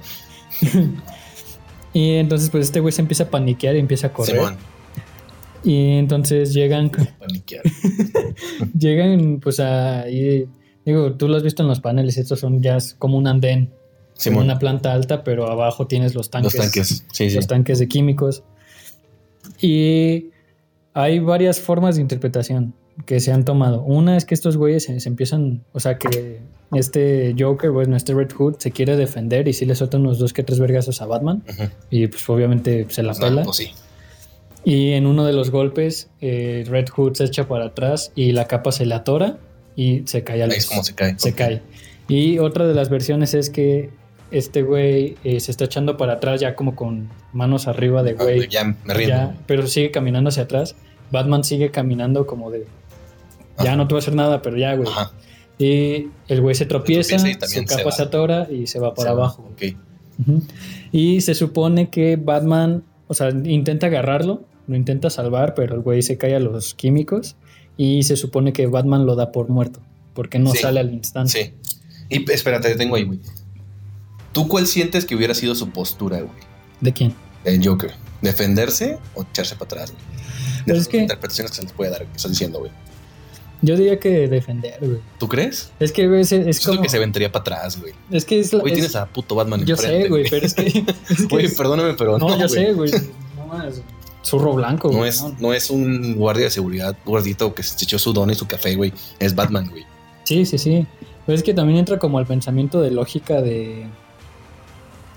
y 1.93 2.13
entonces, 2.15 2.49
pues, 2.49 2.65
este 2.65 2.79
güey 2.79 2.91
se 2.91 3.01
empieza 3.01 3.23
a 3.25 3.29
paniquear 3.29 3.75
y 3.75 3.79
empieza 3.79 4.07
a 4.07 4.13
correr. 4.13 4.35
Simón. 4.37 4.57
Y 5.63 5.97
entonces 5.97 6.53
llegan, 6.53 6.91
Paniquear. 7.19 7.63
llegan, 8.77 9.39
pues, 9.41 9.59
a... 9.59 10.07
y- 10.09 10.47
digo, 10.85 11.13
tú 11.13 11.27
lo 11.27 11.37
has 11.37 11.43
visto 11.43 11.63
en 11.63 11.69
los 11.69 11.79
paneles, 11.79 12.17
estos 12.17 12.39
son 12.39 12.61
ya 12.61 12.77
como 12.99 13.17
un 13.17 13.25
andén, 13.27 13.71
Simón. 14.15 14.43
una 14.45 14.59
planta 14.59 14.93
alta, 14.93 15.23
pero 15.23 15.49
abajo 15.51 15.87
tienes 15.87 16.15
los 16.15 16.29
tanques. 16.29 16.53
Los 16.55 16.63
tanques. 16.63 17.05
Sí, 17.11 17.29
sí. 17.29 17.35
los 17.35 17.47
tanques 17.47 17.79
de 17.79 17.87
químicos. 17.87 18.43
Y 19.61 20.27
hay 20.93 21.19
varias 21.19 21.59
formas 21.59 21.95
de 21.95 22.01
interpretación 22.01 22.73
que 23.05 23.19
se 23.19 23.31
han 23.31 23.43
tomado. 23.45 23.81
Una 23.83 24.15
es 24.17 24.25
que 24.25 24.33
estos 24.33 24.57
güeyes 24.57 24.83
se, 24.83 24.99
se 24.99 25.09
empiezan, 25.09 25.63
o 25.73 25.79
sea, 25.79 25.97
que 25.97 26.39
este 26.73 27.35
Joker, 27.37 27.71
bueno, 27.71 27.95
este 27.97 28.13
Red 28.13 28.31
Hood 28.31 28.55
se 28.59 28.71
quiere 28.71 28.95
defender 28.95 29.47
y 29.47 29.53
sí 29.53 29.65
le 29.65 29.75
suelta 29.75 29.97
unos 29.97 30.17
dos 30.17 30.33
que 30.33 30.43
tres 30.43 30.59
vergazos 30.59 31.01
a 31.01 31.05
Batman 31.05 31.43
Ujú. 31.47 31.63
y 31.89 32.07
pues 32.07 32.27
obviamente 32.29 32.85
se 32.89 33.03
la 33.03 33.09
Pues, 33.11 33.19
no, 33.19 33.27
pela. 33.27 33.43
pues 33.43 33.57
sí. 33.57 33.71
Y 34.63 34.93
en 34.93 35.05
uno 35.05 35.25
de 35.25 35.33
los 35.33 35.51
golpes, 35.51 36.09
eh, 36.21 36.63
Red 36.67 36.87
Hood 36.89 37.13
se 37.15 37.25
echa 37.25 37.47
para 37.47 37.65
atrás 37.65 38.11
y 38.15 38.31
la 38.31 38.45
capa 38.47 38.71
se 38.71 38.85
le 38.85 38.95
atora 38.95 39.37
y 39.75 40.01
se 40.05 40.23
cae 40.23 40.41
al 40.41 40.51
es 40.53 40.65
como 40.65 40.83
se 40.83 40.95
cae. 40.95 41.15
se 41.19 41.33
cae. 41.33 41.61
Y 42.07 42.39
otra 42.39 42.65
de 42.65 42.73
las 42.73 42.89
versiones 42.89 43.33
es 43.35 43.49
que 43.49 43.89
este 44.37 44.61
güey 44.63 45.15
eh, 45.23 45.39
se 45.39 45.51
está 45.51 45.65
echando 45.65 45.97
para 45.97 46.13
atrás 46.13 46.41
ya 46.41 46.55
como 46.55 46.75
con 46.75 47.09
manos 47.33 47.67
arriba 47.67 48.03
de 48.03 48.11
Ah, 48.11 48.23
güey. 48.23 48.47
Ya 48.49 48.63
me 48.63 48.93
rindo. 48.93 49.09
ya, 49.15 49.35
pero 49.47 49.67
sigue 49.67 49.91
caminando 49.91 50.29
hacia 50.29 50.43
atrás. 50.43 50.75
Batman 51.11 51.43
sigue 51.43 51.71
caminando 51.71 52.25
como 52.25 52.49
de 52.51 52.65
ya 53.57 53.63
Ajá. 53.69 53.75
no 53.75 53.87
te 53.87 53.93
voy 53.93 53.99
a 53.99 54.03
hacer 54.03 54.15
nada, 54.15 54.41
pero 54.41 54.57
ya, 54.57 54.75
güey. 54.75 54.89
Ajá. 54.89 55.11
Y 55.57 56.07
el 56.27 56.41
güey 56.41 56.55
se 56.55 56.65
tropieza, 56.65 57.15
tropieza 57.15 57.45
y 57.47 57.49
su 57.49 57.59
se 57.59 57.65
capa 57.65 57.83
va. 57.85 57.91
se 57.91 58.03
atora 58.03 58.47
y 58.51 58.67
se 58.67 58.79
va 58.79 58.93
para 58.93 59.09
Se 59.09 59.15
va. 59.15 59.21
abajo. 59.23 59.49
Ujú. 60.19 60.41
Y 60.91 61.21
se 61.21 61.33
supone 61.35 61.89
que 61.89 62.17
Batman, 62.17 62.83
o 63.07 63.13
sea, 63.13 63.29
intenta 63.29 63.87
agarrarlo, 63.87 64.43
lo 64.67 64.75
intenta 64.75 65.09
salvar, 65.09 65.53
pero 65.53 65.75
el 65.75 65.81
güey 65.81 66.01
se 66.01 66.17
cae 66.17 66.35
a 66.35 66.39
los 66.39 66.73
químicos 66.73 67.35
y 67.77 68.03
se 68.03 68.17
supone 68.17 68.51
que 68.51 68.67
Batman 68.67 69.05
lo 69.05 69.15
da 69.15 69.31
por 69.31 69.47
muerto, 69.49 69.79
porque 70.13 70.39
no 70.39 70.51
Sí. 70.51 70.57
sale 70.57 70.79
al 70.81 70.93
instante. 70.93 71.31
Sí. 71.31 71.53
Y 72.09 72.29
espérate, 72.31 72.69
te 72.69 72.75
tengo 72.75 72.95
ahí, 72.95 73.03
güey. 73.03 73.19
¿Tú 74.35 74.47
cuál 74.47 74.67
sientes 74.67 75.05
que 75.05 75.15
hubiera 75.15 75.33
sido 75.33 75.55
su 75.55 75.69
postura, 75.69 76.17
güey? 76.17 76.29
¿De 76.81 76.91
quién? 76.93 77.15
El 77.45 77.65
Joker. 77.65 77.93
¿Defenderse 78.21 78.97
o 79.13 79.21
echarse 79.23 79.55
para 79.55 79.65
atrás, 79.65 79.91
güey? 79.93 80.03
De 80.65 80.73
Pues 80.73 80.79
es 80.81 80.87
que- 80.89 80.97
interpretaciones 80.97 81.51
que 81.51 81.55
se 81.55 81.63
les 81.63 81.71
puede 81.71 81.91
dar, 81.91 82.05
que 82.05 82.15
estás 82.17 82.31
diciendo, 82.31 82.59
güey. 82.59 82.71
Yo 83.61 83.77
diría 83.77 83.97
que 83.99 84.27
defender, 84.27 84.77
güey. 84.81 84.99
¿Tú 85.17 85.27
crees? 85.29 85.71
Es 85.79 85.91
que, 85.93 86.07
güey, 86.07 86.21
es, 86.21 86.31
es 86.33 86.59
como... 86.59 86.81
que 86.81 86.89
se 86.89 86.99
vendría 86.99 87.31
para 87.31 87.41
atrás, 87.41 87.79
güey. 87.79 87.93
Es 88.11 88.25
que 88.25 88.39
es 88.39 88.51
la... 88.51 88.59
Güey, 88.59 88.73
es- 88.73 88.79
tienes 88.79 88.95
a 88.97 89.05
puto 89.05 89.35
Batman 89.35 89.63
yo 89.65 89.75
enfrente, 89.75 90.03
sé, 90.03 90.09
güey, 90.09 90.29
pero 90.29 90.45
es 90.45 90.53
que... 90.53 90.65
es 91.09 91.17
que 91.17 91.25
Güey, 91.29 91.55
perdóname, 91.55 91.93
pero 91.93 92.19
no, 92.19 92.27
no, 92.27 92.37
yo 92.37 92.47
güey. 92.47 92.49
sé, 92.49 92.73
güey. 92.73 92.91
No 93.37 93.47
más, 93.47 93.81
zurro 94.23 94.53
blanco, 94.53 94.91
No 94.91 94.97
güey, 94.97 95.09
es, 95.09 95.23
no 95.39 95.53
es 95.53 95.69
un 95.69 96.15
guardia 96.15 96.45
de 96.45 96.51
seguridad 96.51 96.95
gordito 97.05 97.55
que 97.55 97.63
se 97.63 97.81
echó 97.85 97.97
su 97.97 98.11
don 98.11 98.29
y 98.29 98.35
su 98.35 98.45
café, 98.47 98.75
güey. 98.75 98.91
Es 99.19 99.33
Batman, 99.33 99.69
güey. 99.69 99.85
Sí, 100.25 100.45
sí, 100.45 100.57
sí. 100.57 100.85
Pero 101.25 101.35
es 101.37 101.43
que 101.43 101.53
también 101.53 101.79
entra 101.79 101.97
como 101.97 102.17
al 102.19 102.25
pensamiento 102.27 102.81
de 102.81 102.91
lógica 102.91 103.41
de... 103.41 103.87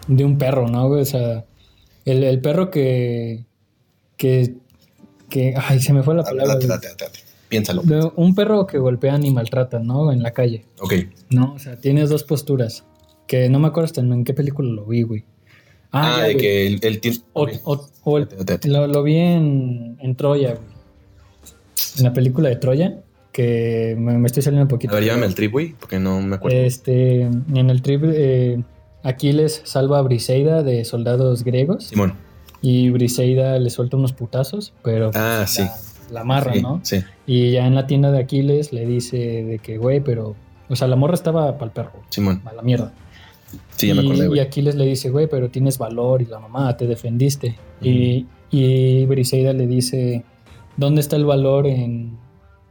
De 0.09 0.25
un 0.25 0.37
perro, 0.39 0.67
¿no? 0.69 0.87
O 0.89 1.05
sea, 1.05 1.45
el, 2.05 2.25
el 2.25 2.41
perro 2.41 2.71
que... 2.71 3.45
Que... 4.17 4.55
que 5.31 5.55
ay, 5.57 5.81
se 5.81 5.93
me 5.93 6.03
fue 6.03 6.15
la 6.17 6.25
palabra. 6.25 6.55
Date, 6.55 6.67
date, 6.67 6.89
date. 6.99 7.21
Piénsalo. 7.49 7.83
De 7.83 8.11
un 8.17 8.35
perro 8.35 8.67
que 8.67 8.79
golpean 8.79 9.25
y 9.25 9.31
maltratan, 9.31 9.87
¿no? 9.87 10.13
En 10.13 10.23
la 10.23 10.33
calle. 10.33 10.65
Ok. 10.81 10.95
No, 11.31 11.55
o 11.55 11.59
sea, 11.59 11.77
tienes 11.77 12.11
dos 12.11 12.25
posturas. 12.25 12.85
Que 13.27 13.49
no 13.49 13.59
me 13.59 13.69
acuerdo 13.69 13.85
hasta 13.87 14.01
en 14.01 14.25
qué 14.25 14.35
película 14.35 14.71
lo 14.71 14.85
vi, 14.87 15.03
güey. 15.03 15.25
Ah, 15.93 16.17
ya, 16.19 16.25
de 16.25 16.33
güey. 16.35 16.81
que. 16.91 17.13
O, 17.33 17.47
o- 17.65 17.89
o 18.05 18.19
el- 18.19 18.29
Date, 18.29 18.45
date. 18.45 18.69
lo, 18.69 18.87
lo 18.87 19.03
vi 19.03 19.17
en, 19.17 19.97
en 20.01 20.17
Troya, 20.17 20.55
güey. 20.57 20.69
En 21.99 22.05
la 22.05 22.13
película 22.13 22.49
de 22.51 22.57
Troya, 22.57 23.01
que 23.33 23.95
me, 23.99 24.19
me 24.19 24.27
estoy 24.27 24.43
saliendo 24.43 24.65
un 24.65 24.69
A 24.69 24.71
poquito. 24.71 24.95
ver, 24.95 25.05
llámame 25.05 25.27
el 25.27 25.35
trip, 25.35 25.53
güey, 25.53 25.75
porque 25.79 25.99
no 25.99 26.21
me 26.21 26.37
acuerdo. 26.37 26.59
Este, 26.59 27.23
en 27.23 27.71
el 27.71 27.81
trip, 27.83 28.03
eh, 28.05 28.63
Aquiles 29.03 29.63
salva 29.65 29.99
a 29.99 30.03
Briseida 30.03 30.63
de 30.63 30.85
soldados 30.85 31.45
griegos 31.45 31.85
Simón. 31.85 32.15
y 32.61 32.91
Briseida 32.91 33.59
le 33.59 33.71
suelta 33.71 33.97
unos 33.97 34.13
putazos, 34.13 34.73
pero 34.83 35.11
pues, 35.11 35.23
Ah, 35.23 35.47
sí. 35.47 35.63
la 36.11 36.21
amarra, 36.23 36.53
sí, 36.55 36.63
¿no? 36.63 36.81
Sí, 36.83 37.01
Y 37.27 37.53
ya 37.53 37.67
en 37.67 37.75
la 37.75 37.87
tienda 37.87 38.11
de 38.11 38.19
Aquiles 38.19 38.73
le 38.73 38.87
dice 38.87 39.17
de 39.45 39.59
que, 39.61 39.79
güey, 39.79 40.01
pero, 40.01 40.35
o 40.69 40.77
sea, 40.77 40.89
la 40.89 40.97
morra 40.97 41.15
estaba 41.15 41.53
para 41.55 41.67
el 41.67 41.71
perro, 41.73 41.93
Simón. 42.11 42.43
a 42.45 42.53
la 42.53 42.63
mierda. 42.63 42.93
Sí, 43.77 43.87
ya 43.89 43.95
me 43.95 44.03
Y- 44.03 44.07
acordé, 44.07 44.25
Y 44.25 44.29
güey. 44.29 44.41
Aquiles 44.41 44.75
le 44.75 44.85
dice, 44.85 45.11
güey, 45.11 45.27
pero 45.27 45.49
tienes 45.51 45.79
valor 45.79 46.21
y 46.21 46.27
la 46.27 46.39
mamá, 46.39 46.77
te 46.77 46.87
defendiste. 46.87 47.57
Y, 47.81 48.27
y 48.51 49.07
Briseida 49.07 49.53
le 49.53 49.67
dice, 49.67 50.25
¿dónde 50.77 51.01
está 51.01 51.17
el 51.17 51.25
valor 51.25 51.67
en, 51.67 52.19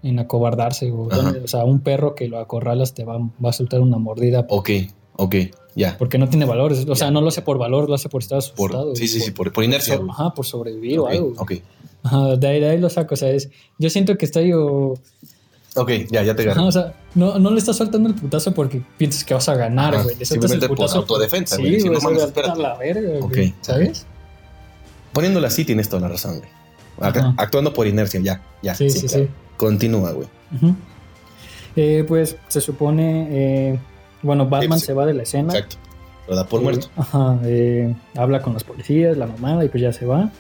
en 0.04 0.20
acobardarse? 0.20 0.92
O, 0.92 1.08
Ajá. 1.12 1.22
¿dónde- 1.22 1.40
o 1.40 1.48
sea, 1.48 1.64
un 1.64 1.80
perro 1.80 2.14
que 2.14 2.28
lo 2.28 2.38
acorralas 2.38 2.94
te 2.94 3.06
va, 3.06 3.18
va 3.18 3.50
a 3.50 3.54
soltar 3.54 3.80
una 3.80 3.98
mordida 3.98 4.46
Ok, 4.50 4.70
ok, 5.18 5.36
ya. 5.76 5.98
porque 5.98 6.18
no 6.18 6.30
tiene 6.30 6.46
valor. 6.46 6.72
O 6.88 6.96
sea, 6.96 7.12
no 7.12 7.22
lo 7.22 7.28
hace 7.28 7.42
por 7.42 7.58
valor, 7.58 7.90
lo 7.90 7.96
hace 7.96 8.10
por 8.10 8.22
estar 8.22 8.38
asustado. 8.40 8.96
sí, 8.96 9.08
sí, 9.08 9.20
sí, 9.20 9.32
por, 9.32 9.48
por, 9.48 9.54
por 9.54 9.64
inercia, 9.66 9.98
por-. 9.98 10.10
Ajá, 10.10 10.34
por 10.34 10.46
sobrevivir 10.46 11.00
o 11.00 11.08
algo. 11.08 11.34
ok. 11.38 11.54
Ajá, 12.04 12.36
de 12.38 12.48
ahí, 12.48 12.60
de 12.62 12.70
ahí 12.70 12.80
lo 12.80 12.90
saco. 12.90 13.14
O 13.16 13.18
sea, 13.18 13.30
es, 13.32 13.50
yo 13.78 13.90
siento 13.90 14.18
que 14.18 14.26
está 14.26 14.42
yo... 14.42 14.94
Ok, 15.76 15.92
ya, 16.10 16.24
ya 16.24 16.36
te 16.36 16.42
agarré. 16.44 16.62
o 16.62 16.72
sea, 16.72 16.96
no, 17.14 17.38
no 17.38 17.52
le 17.52 17.60
estás 17.60 17.76
soltando 17.76 18.10
el 18.10 18.16
putazo 18.16 18.52
porque 18.54 18.82
piensas 18.98 19.24
que 19.24 19.34
vas 19.36 19.48
a 19.50 19.54
ganar, 19.56 19.94
güey. 20.02 20.16
Le 20.16 20.26
sueltas 20.26 20.32
el 20.32 20.40
simplemente 20.40 20.68
por 20.70 20.78
putazo 20.78 20.98
autodefensa, 21.00 21.56
Sí, 21.58 21.62
güey. 21.62 21.72
güey, 21.74 21.82
Si 21.84 21.90
no 21.90 21.98
o 22.00 22.02
mames, 22.02 22.24
espérate. 22.24 22.60
la 22.60 22.76
verga, 22.78 23.20
Ok, 23.26 23.38
¿Sabes? 23.62 24.06
Poniéndolo 25.14 25.46
así 25.48 25.66
tienes 25.66 25.88
toda 25.90 26.02
la 26.04 26.08
razón, 26.10 26.40
güey. 26.40 26.50
Actuando 27.38 27.74
por 27.74 27.86
inercia, 27.86 28.20
ya, 28.22 28.42
ya. 28.64 28.74
Sí, 28.74 28.90
sí, 28.90 29.02
sí. 29.02 29.08
claro. 29.08 29.28
Continúa, 29.58 30.12
güey. 30.14 30.28
Eh, 31.76 32.04
pues 32.08 32.38
se 32.48 32.60
supone, 32.62 33.28
eh, 33.74 33.80
bueno, 34.24 34.48
Batman 34.48 34.80
Sí, 34.80 34.82
sí. 34.82 34.86
se 34.88 34.94
va 34.94 35.06
de 35.06 35.14
la 35.14 35.24
escena. 35.24 35.54
Exacto. 35.54 35.78
Lo 36.28 36.36
da 36.36 36.46
por 36.46 36.60
Eh, 36.60 36.64
muerto. 36.64 36.88
Ajá, 36.96 37.40
eh, 37.46 37.94
habla 38.16 38.42
con 38.42 38.54
los 38.54 38.64
policías, 38.64 39.18
la 39.18 39.28
mamada 39.28 39.64
y 39.64 39.70
pues 39.70 39.82
ya 39.82 39.94
se 39.94 40.06
va. 40.06 40.32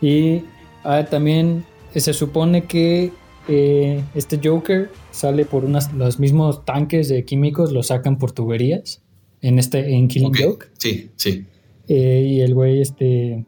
Y 0.00 0.42
ah, 0.84 1.04
también 1.08 1.64
se 1.94 2.12
supone 2.12 2.64
que 2.64 3.12
eh, 3.48 4.02
este 4.14 4.40
Joker 4.42 4.90
sale 5.12 5.44
por 5.44 5.64
unas, 5.64 5.92
los 5.92 6.18
mismos 6.18 6.64
tanques 6.64 7.08
de 7.08 7.24
químicos, 7.24 7.72
los 7.72 7.86
sacan 7.88 8.18
por 8.18 8.32
tuberías 8.32 9.02
en 9.40 9.58
este 9.58 9.94
en 9.94 10.08
Killing 10.08 10.28
Ok, 10.30 10.38
Joke. 10.42 10.66
Sí, 10.78 11.10
sí. 11.16 11.46
eh, 11.88 12.24
y 12.26 12.40
el 12.40 12.54
güey 12.54 12.80
este, 12.82 13.44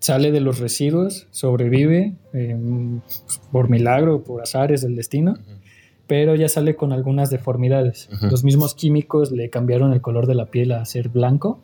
sale 0.00 0.32
de 0.32 0.40
los 0.40 0.58
residuos, 0.58 1.26
sobrevive 1.30 2.14
eh, 2.32 2.56
por 3.52 3.68
milagro, 3.68 4.24
por 4.24 4.40
azares 4.42 4.80
del 4.80 4.96
destino, 4.96 5.36
pero 6.06 6.34
ya 6.34 6.48
sale 6.48 6.76
con 6.76 6.92
algunas 6.92 7.30
deformidades. 7.30 8.08
Los 8.30 8.44
mismos 8.44 8.74
químicos 8.74 9.32
le 9.32 9.50
cambiaron 9.50 9.92
el 9.92 10.00
color 10.00 10.26
de 10.26 10.34
la 10.34 10.46
piel 10.46 10.72
a 10.72 10.84
ser 10.84 11.08
blanco. 11.08 11.60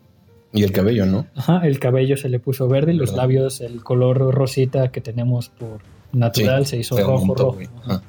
Y 0.53 0.65
el 0.65 0.73
cabello, 0.73 1.07
¿no? 1.07 1.27
Ajá, 1.37 1.67
el 1.67 1.79
cabello 1.79 2.17
se 2.17 2.29
le 2.29 2.41
puso 2.41 2.67
verde 2.69 2.93
y 2.93 2.97
los 2.97 3.13
labios, 3.13 3.61
el 3.61 3.85
color 3.85 4.35
rosita 4.35 4.91
que 4.91 5.01
tenemos 5.01 5.49
por 5.51 5.81
natural, 6.13 6.67
se 6.67 6.79
hizo 6.79 6.97
rojo, 6.97 7.13
aumentó, 7.13 7.45
rojo. 7.53 7.61
Ajá 7.85 8.03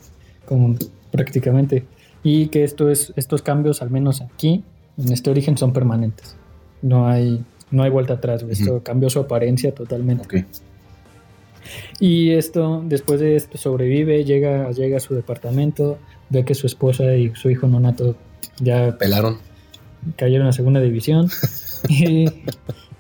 como 0.52 0.76
prácticamente. 1.12 1.86
Y 2.24 2.48
que 2.48 2.66
esto 2.66 2.90
es, 2.90 3.14
estos 3.16 3.42
cambios, 3.42 3.82
al 3.82 3.90
menos 3.90 4.20
aquí, 4.22 4.66
en 4.98 5.14
este 5.14 5.30
origen, 5.30 5.58
son 5.58 5.72
permanentes. 5.72 6.36
No 6.82 7.08
hay, 7.08 7.42
no 7.72 7.84
hay 7.84 7.90
vuelta 7.90 8.16
atrás. 8.16 8.44
güey. 8.44 8.54
Esto 8.54 8.84
cambió 8.84 9.10
su 9.10 9.20
apariencia 9.20 9.74
totalmente. 9.74 10.26
Ok. 10.26 10.46
Y 12.02 12.32
esto, 12.32 12.84
después 12.86 13.22
de 13.22 13.38
esto, 13.38 13.58
sobrevive, 13.58 14.26
llega, 14.26 14.70
llega 14.72 14.98
a 14.98 15.00
su 15.00 15.16
departamento, 15.16 16.00
ve 16.32 16.44
que 16.46 16.56
su 16.56 16.66
esposa 16.66 17.16
y 17.16 17.32
su 17.36 17.50
hijo 17.52 17.68
nonato 17.68 18.16
ya 18.60 18.98
Pelaron. 18.98 19.38
cayeron 20.16 20.48
a 20.48 20.52
segunda 20.54 20.80
división. 20.80 21.30
y, 21.90 22.26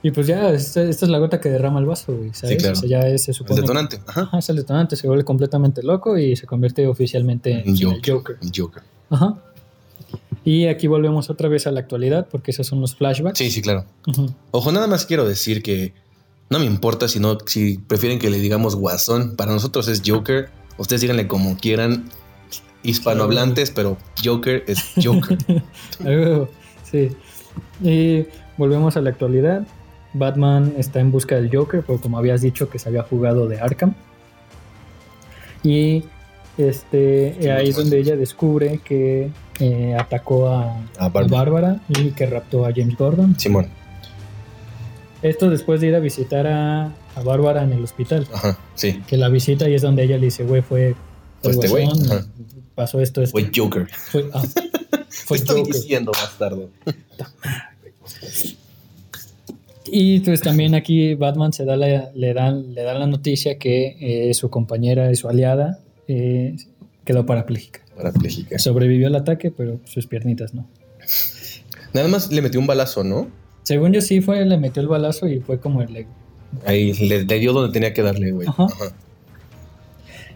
y 0.03 0.11
pues 0.11 0.27
ya, 0.27 0.51
esta, 0.51 0.83
esta 0.83 1.05
es 1.05 1.09
la 1.11 1.17
gota 1.19 1.39
que 1.39 1.49
derrama 1.49 1.79
el 1.79 1.85
vaso, 1.85 2.15
güey, 2.15 2.31
¿sabes? 2.33 2.57
claro. 2.57 2.73
O 2.77 2.81
sea, 2.81 2.89
ya 2.89 3.07
es- 3.07 3.23
se 3.23 3.31
El 3.31 3.35
supone. 3.35 3.61
detonante. 3.61 3.99
Ajá. 4.05 4.21
Ajá, 4.21 4.39
es 4.39 4.49
el 4.49 4.57
detonante, 4.57 4.95
se 4.95 5.07
vuelve 5.07 5.23
completamente 5.23 5.81
loco 5.83 6.17
y 6.17 6.35
se 6.35 6.45
convierte 6.45 6.85
oficialmente 6.87 7.51
en 7.63 7.69
el 7.69 7.83
Joker. 7.83 8.13
Joker. 8.13 8.37
El 8.41 8.51
Joker. 8.55 8.83
Ajá. 9.09 9.37
Y 10.43 10.65
aquí 10.65 10.87
volvemos 10.87 11.29
otra 11.29 11.47
vez 11.49 11.67
a 11.67 11.71
la 11.71 11.81
actualidad, 11.81 12.27
porque 12.29 12.51
esos 12.51 12.65
son 12.65 12.81
los 12.81 12.95
flashbacks. 12.95 13.37
Sí, 13.37 13.51
sí, 13.51 13.61
claro. 13.61 13.85
Ojo, 14.51 14.71
nada 14.71 14.87
más 14.87 15.05
quiero 15.05 15.23
decir 15.27 15.61
que 15.61 15.93
no 16.49 16.57
me 16.59 16.65
importa 16.65 17.07
si 17.07 17.19
no, 17.19 17.37
si 17.45 17.77
prefieren 17.77 18.17
que 18.17 18.29
le 18.31 18.39
digamos 18.39 18.75
guasón. 18.75 19.35
Para 19.35 19.51
nosotros 19.53 19.87
es 19.87 20.01
Joker. 20.05 20.49
Ustedes 20.79 21.01
díganle 21.01 21.27
como 21.27 21.55
quieran. 21.57 22.09
Hispanohablantes, 22.83 23.71
pero 23.71 23.97
Joker 24.23 24.63
es 24.67 24.93
Joker. 25.01 25.37
Sí. 26.91 27.09
Y 27.81 28.25
volvemos 28.57 28.97
a 28.97 29.01
la 29.01 29.11
actualidad. 29.11 29.65
Batman 30.13 30.73
está 30.77 30.99
en 30.99 31.09
busca 31.09 31.35
del 31.35 31.49
Joker, 31.55 31.83
porque 31.83 32.01
como 32.01 32.17
habías 32.17 32.41
dicho 32.41 32.69
que 32.69 32.79
se 32.79 32.89
había 32.89 33.03
jugado 33.03 33.47
de 33.47 33.61
Arkham. 33.61 33.93
Y 35.63 36.03
este 36.57 37.37
Sí, 37.39 37.47
ahí 37.47 37.69
es 37.69 37.75
donde 37.77 37.97
ella 37.97 38.17
descubre 38.17 38.81
que 38.83 39.31
eh, 39.59 39.95
atacó 39.97 40.49
a, 40.49 40.75
A. 40.97 41.07
Bárbara 41.07 41.79
y 41.87 42.09
que 42.11 42.25
raptó 42.25 42.65
a 42.65 42.73
James 42.75 42.97
Gordon. 42.97 43.39
Simón. 43.39 43.67
Esto 45.21 45.49
después 45.49 45.81
de 45.81 45.87
ir 45.87 45.95
a 45.95 45.99
visitar 45.99 46.47
a, 46.47 46.93
a 47.15 47.23
Bárbara 47.23 47.63
en 47.63 47.73
el 47.73 47.83
hospital. 47.83 48.27
Ajá. 48.33 48.57
Sí. 48.75 49.01
Que 49.07 49.17
la 49.17 49.29
visita 49.29 49.69
y 49.69 49.75
es 49.75 49.81
donde 49.81 50.03
ella 50.03 50.17
le 50.17 50.25
dice, 50.25 50.43
güey, 50.43 50.61
fue, 50.61 50.95
este 51.43 51.67
güey. 51.67 51.87
Pasó 52.75 53.01
esto, 53.01 53.21
esto. 53.21 53.31
Fue 53.37 53.49
Joker. 53.55 53.87
Fue, 53.89 54.23
¿Qué 54.29 54.39
fue 55.09 55.37
estoy 55.37 55.59
Joker. 55.59 55.73
diciendo, 55.73 56.11
bastardo? 56.13 56.69
Y 59.85 60.19
pues 60.21 60.41
también 60.41 60.75
aquí 60.75 61.15
Batman 61.15 61.53
se 61.53 61.65
da 61.65 61.75
la, 61.75 62.11
le, 62.13 62.33
dan, 62.33 62.73
le 62.73 62.83
dan 62.83 62.99
la 62.99 63.07
noticia 63.07 63.57
que 63.57 64.29
eh, 64.29 64.33
su 64.33 64.49
compañera 64.49 65.11
y 65.11 65.15
su 65.15 65.27
aliada 65.27 65.79
eh, 66.07 66.55
quedó 67.03 67.25
parapléjica. 67.25 67.81
Parapléjica. 67.95 68.57
Sobrevivió 68.59 69.07
al 69.07 69.15
ataque, 69.15 69.51
pero 69.51 69.79
sus 69.85 70.07
piernitas 70.07 70.53
no. 70.53 70.67
Nada 71.93 72.07
más 72.07 72.31
le 72.31 72.41
metió 72.41 72.59
un 72.59 72.67
balazo, 72.67 73.03
¿no? 73.03 73.27
Según 73.63 73.91
yo 73.91 74.01
sí 74.01 74.21
fue, 74.21 74.45
le 74.45 74.57
metió 74.57 74.81
el 74.81 74.87
balazo 74.87 75.27
y 75.27 75.39
fue 75.39 75.59
como 75.59 75.81
el... 75.81 76.05
Ahí 76.65 76.93
le, 76.93 77.25
le 77.25 77.39
dio 77.39 77.53
donde 77.53 77.73
tenía 77.73 77.93
que 77.93 78.01
darle, 78.01 78.31
güey. 78.31 78.47
Ajá. 78.47 78.65
Ajá. 78.65 78.95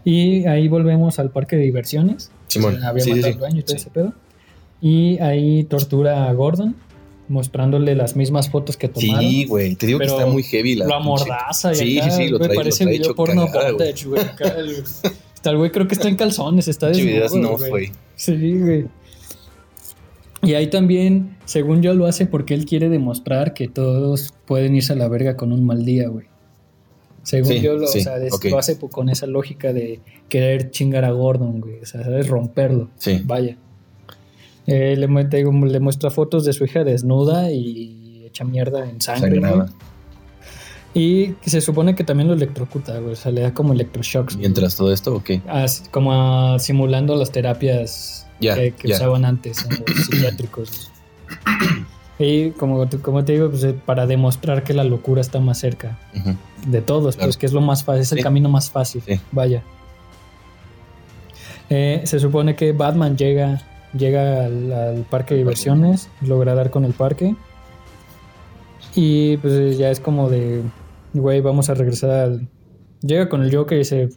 Y 0.06 0.46
ahí 0.46 0.68
volvemos 0.70 1.20
al 1.20 1.32
parque 1.32 1.58
de 1.58 1.64
diversiones. 1.64 2.32
Simón. 2.48 2.82
Había 2.84 3.04
Sí, 3.04 3.10
matado 3.12 3.34
sí. 3.34 3.40
dueño 3.40 3.60
y 3.60 3.64
todo 3.64 3.76
Sí. 3.76 3.82
ese 3.82 3.90
pedo. 3.90 4.14
Y 4.82 5.18
ahí 5.20 5.64
tortura 5.64 6.30
a 6.30 6.34
Gordon, 6.34 6.76
mostrándole 7.28 7.96
las 7.96 8.16
mismas 8.16 8.50
fotos 8.52 8.78
que 8.78 8.88
tomaron. 8.88 9.20
Sí, 9.20 9.46
güey. 9.46 9.76
Te 9.76 9.88
digo 9.88 9.98
que 10.00 10.06
está 10.06 10.28
muy 10.28 10.44
heavy 10.44 10.76
la. 10.76 10.86
lo 10.86 10.94
amordaza 10.96 11.72
y 11.72 11.76
Sí, 11.76 12.00
acá, 12.00 12.12
sí, 12.12 12.24
sí, 12.26 12.30
lo 12.30 12.38
trae- 12.40 12.50
lo 12.50 12.56
parece 12.56 12.84
trae 12.84 12.94
video 12.94 13.06
hecho 13.08 13.16
porno 13.16 13.48
güey. 13.48 14.22
Está 15.34 15.50
el 15.50 15.58
güey 15.58 15.72
creo 15.72 15.88
que 15.88 15.96
está 15.96 16.08
en 16.08 16.16
calzones, 16.18 16.68
está 16.68 16.88
desnudo, 16.90 17.42
no 17.42 17.58
güey. 17.58 17.70
fue. 17.70 17.92
Sí, 18.16 18.60
güey. 18.60 18.86
Y 20.44 20.54
ahí 20.54 20.68
también, 20.68 21.36
según 21.46 21.82
yo, 21.82 21.96
lo 21.96 22.06
hace 22.06 22.28
porque 22.28 22.54
él 22.54 22.66
quiere 22.66 22.88
demostrar 22.90 23.56
que 23.56 23.68
todos 23.68 24.34
pueden 24.46 24.76
irse 24.76 24.94
a 24.94 24.96
la 24.96 25.08
verga 25.08 25.36
con 25.36 25.52
un 25.52 25.66
mal 25.66 25.84
día, 25.84 26.08
güey. 26.10 26.28
Según 27.26 27.48
Sí, 27.54 27.60
yo, 27.60 27.76
lo, 27.76 27.88
sí, 27.88 28.00
o 28.00 28.04
sea, 28.04 28.18
es- 28.18 28.44
lo 28.44 28.58
hace 28.60 28.78
con 28.78 29.10
esa 29.10 29.26
lógica 29.26 29.74
de 29.74 30.00
querer 30.30 30.70
chingar 30.70 31.04
a 31.06 31.12
Gordon, 31.12 31.60
güey. 31.60 31.80
O 31.82 31.86
sea, 31.86 32.04
¿sabes? 32.04 32.28
Romperlo. 32.28 32.90
Sí. 32.98 33.22
Vaya. 33.26 33.58
Eh, 34.68 34.96
le, 34.96 35.08
digo, 35.26 35.52
le 35.52 35.80
muestra 35.80 36.12
fotos 36.12 36.46
de 36.46 36.54
su 36.54 36.66
hija 36.66 36.84
desnuda 36.84 37.52
y 37.52 38.24
hecha 38.28 38.44
mierda 38.44 38.88
en 38.88 39.02
sangre. 39.02 39.42
Y 40.94 41.34
se 41.46 41.62
supone 41.62 41.96
que 41.96 42.04
también 42.04 42.28
lo 42.30 42.36
electrocuta, 42.36 42.98
güey. 43.00 43.14
O 43.14 43.16
sea, 43.16 43.32
le 43.32 43.42
da 43.42 43.54
como 43.54 43.74
electroshocks. 43.74 44.38
Mientras 44.38 44.76
todo 44.78 44.94
esto, 44.94 45.16
ok. 45.16 45.32
As- 45.48 45.84
como 45.92 46.58
simulando 46.60 47.16
las 47.16 47.32
terapias 47.32 48.28
que, 48.40 48.74
usaban 48.86 49.26
antes 49.26 49.66
en 49.66 49.72
los 49.72 50.06
psiquiátricos. 50.06 50.92
Y 52.18 52.52
como, 52.52 52.88
te- 52.88 53.00
como 53.00 53.26
te 53.26 53.34
digo, 53.34 53.50
pues, 53.50 53.64
eh, 53.66 53.74
para 53.86 54.06
demostrar 54.08 54.64
que 54.64 54.74
la 54.74 54.84
locura 54.86 55.20
está 55.22 55.40
más 55.40 55.58
cerca 55.60 55.98
de 56.66 56.82
todos, 56.82 57.16
Claro. 57.16 57.28
pues 57.28 57.38
que 57.38 57.46
es 57.46 57.54
lo 57.54 57.62
más 57.62 57.84
fácil, 57.84 58.02
es 58.04 58.12
el 58.14 58.18
Sí. 58.20 58.24
camino 58.24 58.48
más 58.50 58.70
fácil. 58.72 59.02
Sí. 59.06 59.20
Vaya. 59.32 59.64
Eh, 61.70 62.02
se 62.06 62.20
supone 62.20 62.56
que 62.56 62.72
Batman 62.72 63.18
llega, 63.18 63.62
llega 63.98 64.46
al, 64.46 64.72
al 64.72 64.96
parque 65.04 65.34
de 65.34 65.40
diversiones, 65.40 66.10
logra 66.22 66.54
dar 66.56 66.70
con 66.70 66.86
el 66.86 66.94
parque. 66.94 67.36
Y 68.94 69.38
pues 69.38 69.78
ya 69.78 69.90
es 69.92 70.00
como 70.00 70.30
de, 70.30 70.62
güey, 71.14 71.42
vamos 71.42 71.70
a 71.70 71.74
regresar 71.74 72.12
al... 72.12 72.48
Llega 73.02 73.28
con 73.30 73.44
el 73.44 73.54
Joker 73.54 73.76
y 73.76 73.80
dice, 73.80 74.10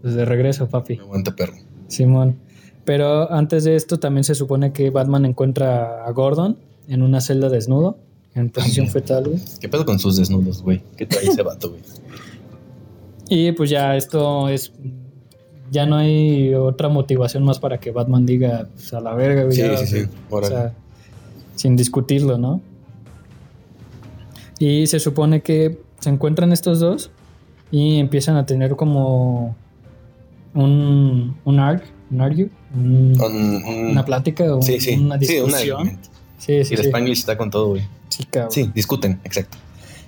pues 0.00 0.14
de 0.14 0.24
regreso, 0.24 0.68
papi. 0.68 0.98
Aguanta, 0.98 1.34
perro. 1.34 1.54
Simón. 1.88 2.38
Pero 2.84 3.30
antes 3.32 3.64
de 3.64 3.74
esto 3.76 3.98
también 3.98 4.24
se 4.24 4.34
supone 4.34 4.72
que 4.72 4.90
Batman 4.90 5.24
encuentra 5.24 6.04
a 6.04 6.10
Gordon 6.12 6.56
en 6.88 7.02
una 7.02 7.20
celda 7.20 7.48
desnudo, 7.48 7.98
en 8.34 8.50
posición 8.50 8.88
fetal, 8.88 9.24
güey. 9.28 9.40
¿Qué 9.60 9.68
pedo 9.68 9.84
con 9.84 9.98
sus 9.98 10.16
desnudos, 10.16 10.62
güey? 10.62 10.82
¿Qué 10.96 11.06
trae 11.06 11.24
ese 11.26 11.42
vato, 11.42 11.70
güey? 11.70 11.82
Y 13.28 13.52
pues 13.52 13.70
ya 13.70 13.96
esto 13.96 14.48
es. 14.48 14.72
Ya 15.70 15.86
no 15.86 15.96
hay 15.96 16.52
otra 16.54 16.88
motivación 16.90 17.44
más 17.44 17.58
para 17.58 17.78
que 17.80 17.90
Batman 17.92 18.26
diga 18.26 18.68
pues, 18.74 18.92
a 18.92 19.00
la 19.00 19.14
verga, 19.14 19.44
güey. 19.44 19.56
Sí, 19.56 19.62
ya, 19.62 19.76
sí, 19.78 19.86
sí. 19.86 20.06
O 20.30 20.42
sea, 20.44 20.74
sin 21.54 21.76
discutirlo, 21.76 22.36
¿no? 22.36 22.60
Y 24.58 24.86
se 24.86 25.00
supone 25.00 25.42
que 25.42 25.78
se 26.00 26.10
encuentran 26.10 26.52
estos 26.52 26.80
dos 26.80 27.10
y 27.70 27.98
empiezan 27.98 28.36
a 28.36 28.44
tener 28.46 28.76
como 28.76 29.56
un, 30.54 31.36
un 31.44 31.58
arc, 31.58 31.84
un 32.10 32.20
argue, 32.20 32.50
un- 32.74 33.18
Un- 33.20 33.64
un- 33.64 33.86
una 33.92 34.04
plática 34.04 34.44
Sí, 34.60 34.94
una 35.00 35.16
discusión. 35.16 35.88
Sí, 35.88 35.96
sí, 36.44 36.52
Y 36.52 36.56
el 36.58 36.66
sí. 36.66 36.74
Spanglish 36.74 37.18
está 37.18 37.36
con 37.36 37.50
todo, 37.50 37.68
güey. 37.70 37.82
Sí, 38.08 38.24
cabrón. 38.24 38.52
Sí, 38.52 38.70
discuten, 38.74 39.20
exacto. 39.24 39.58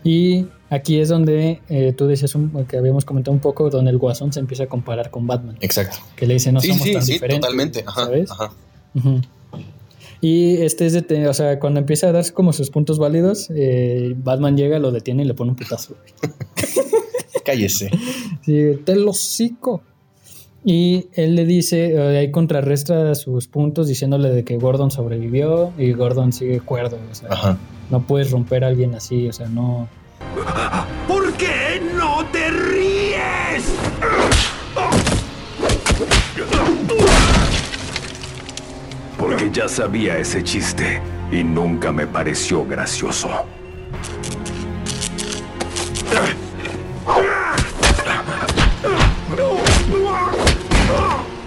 Y 0.03 0.47
aquí 0.69 1.01
es 1.01 1.09
donde 1.09 1.61
eh, 1.71 1.95
tú 1.97 2.07
decías 2.07 2.35
un- 2.35 2.67
que 2.67 2.77
habíamos 2.77 3.05
comentado 3.05 3.33
un 3.33 3.41
poco, 3.41 3.71
donde 3.71 3.91
el 3.91 3.97
Guasón 3.99 4.33
se 4.33 4.41
empieza 4.41 4.65
a 4.65 4.67
comparar 4.67 5.11
con 5.11 5.27
Batman. 5.27 5.57
Exacto. 5.61 5.97
Que 6.15 6.27
le 6.27 6.35
dice, 6.35 6.53
no 6.53 6.61
sí, 6.61 6.69
somos 6.69 6.83
sí, 6.83 6.93
tan 6.93 7.03
sí, 7.03 7.13
diferentes. 7.15 7.41
totalmente. 7.41 7.85
Ajá, 7.87 8.05
¿Sabes? 8.05 8.31
ajá. 8.31 8.53
Y 10.21 10.57
este 10.63 10.87
es 10.87 10.93
de, 10.93 11.29
o 11.29 11.35
sea, 11.35 11.59
cuando 11.59 11.81
empieza 11.81 12.09
a 12.09 12.13
darse 12.13 12.33
como 12.33 12.53
sus 12.53 12.71
puntos 12.71 12.99
válidos, 12.99 13.49
eh, 13.55 14.15
Batman 14.17 14.57
llega, 14.57 14.79
lo 14.79 14.91
detiene 14.91 15.23
y 15.23 15.27
le 15.27 15.35
pone 15.35 15.51
un 15.51 15.57
putazo. 15.57 15.97
Cállese. 17.45 17.91
Sí, 18.43 18.81
te 18.85 18.97
lo 18.97 19.11
hocico. 19.11 19.83
Y 20.65 21.09
él 21.13 21.35
le 21.37 21.45
dice, 21.45 21.95
eh, 21.95 22.19
ahí 22.19 22.31
contrarresta 22.31 23.15
sus 23.15 23.49
puntos 23.49 23.87
diciéndole 23.87 24.31
de 24.31 24.45
que 24.45 24.57
Gordon 24.57 24.91
sobrevivió 24.91 25.73
y 25.77 25.93
Gordon 25.93 26.33
sigue 26.33 26.61
cuerdo. 26.61 26.99
O 27.11 27.15
sea, 27.15 27.29
Ajá. 27.31 27.59
no 27.91 28.01
puedes 28.07 28.31
romper 28.31 28.65
a 28.65 28.69
alguien 28.69 28.95
así, 28.95 29.29
o 29.29 29.33
sea, 29.33 29.47
no. 29.49 29.89
¿Por 31.07 31.33
qué 31.35 31.83
no 31.97 32.25
te 32.33 32.51
ríes? 32.51 33.75
Porque 39.19 39.51
ya 39.53 39.69
sabía 39.69 40.19
ese 40.19 40.43
chiste 40.43 41.01
y 41.31 41.45
nunca 41.45 41.93
me 41.93 42.07
pareció 42.07 42.65
gracioso. 42.67 43.29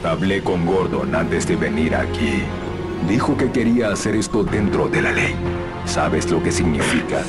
Hablé 0.08 0.42
con 0.42 0.66
Gordon 0.66 1.14
antes 1.14 1.46
de 1.48 1.58
venir 1.58 1.94
aquí. 1.94 2.42
Dijo 3.10 3.36
que 3.36 3.52
quería 3.52 3.92
hacer 3.92 4.16
esto 4.16 4.42
dentro 4.42 4.88
de 4.88 5.02
la 5.02 5.12
ley. 5.12 5.36
¿Sabes 5.86 6.32
lo 6.32 6.42
que 6.42 6.50
significa? 6.50 7.24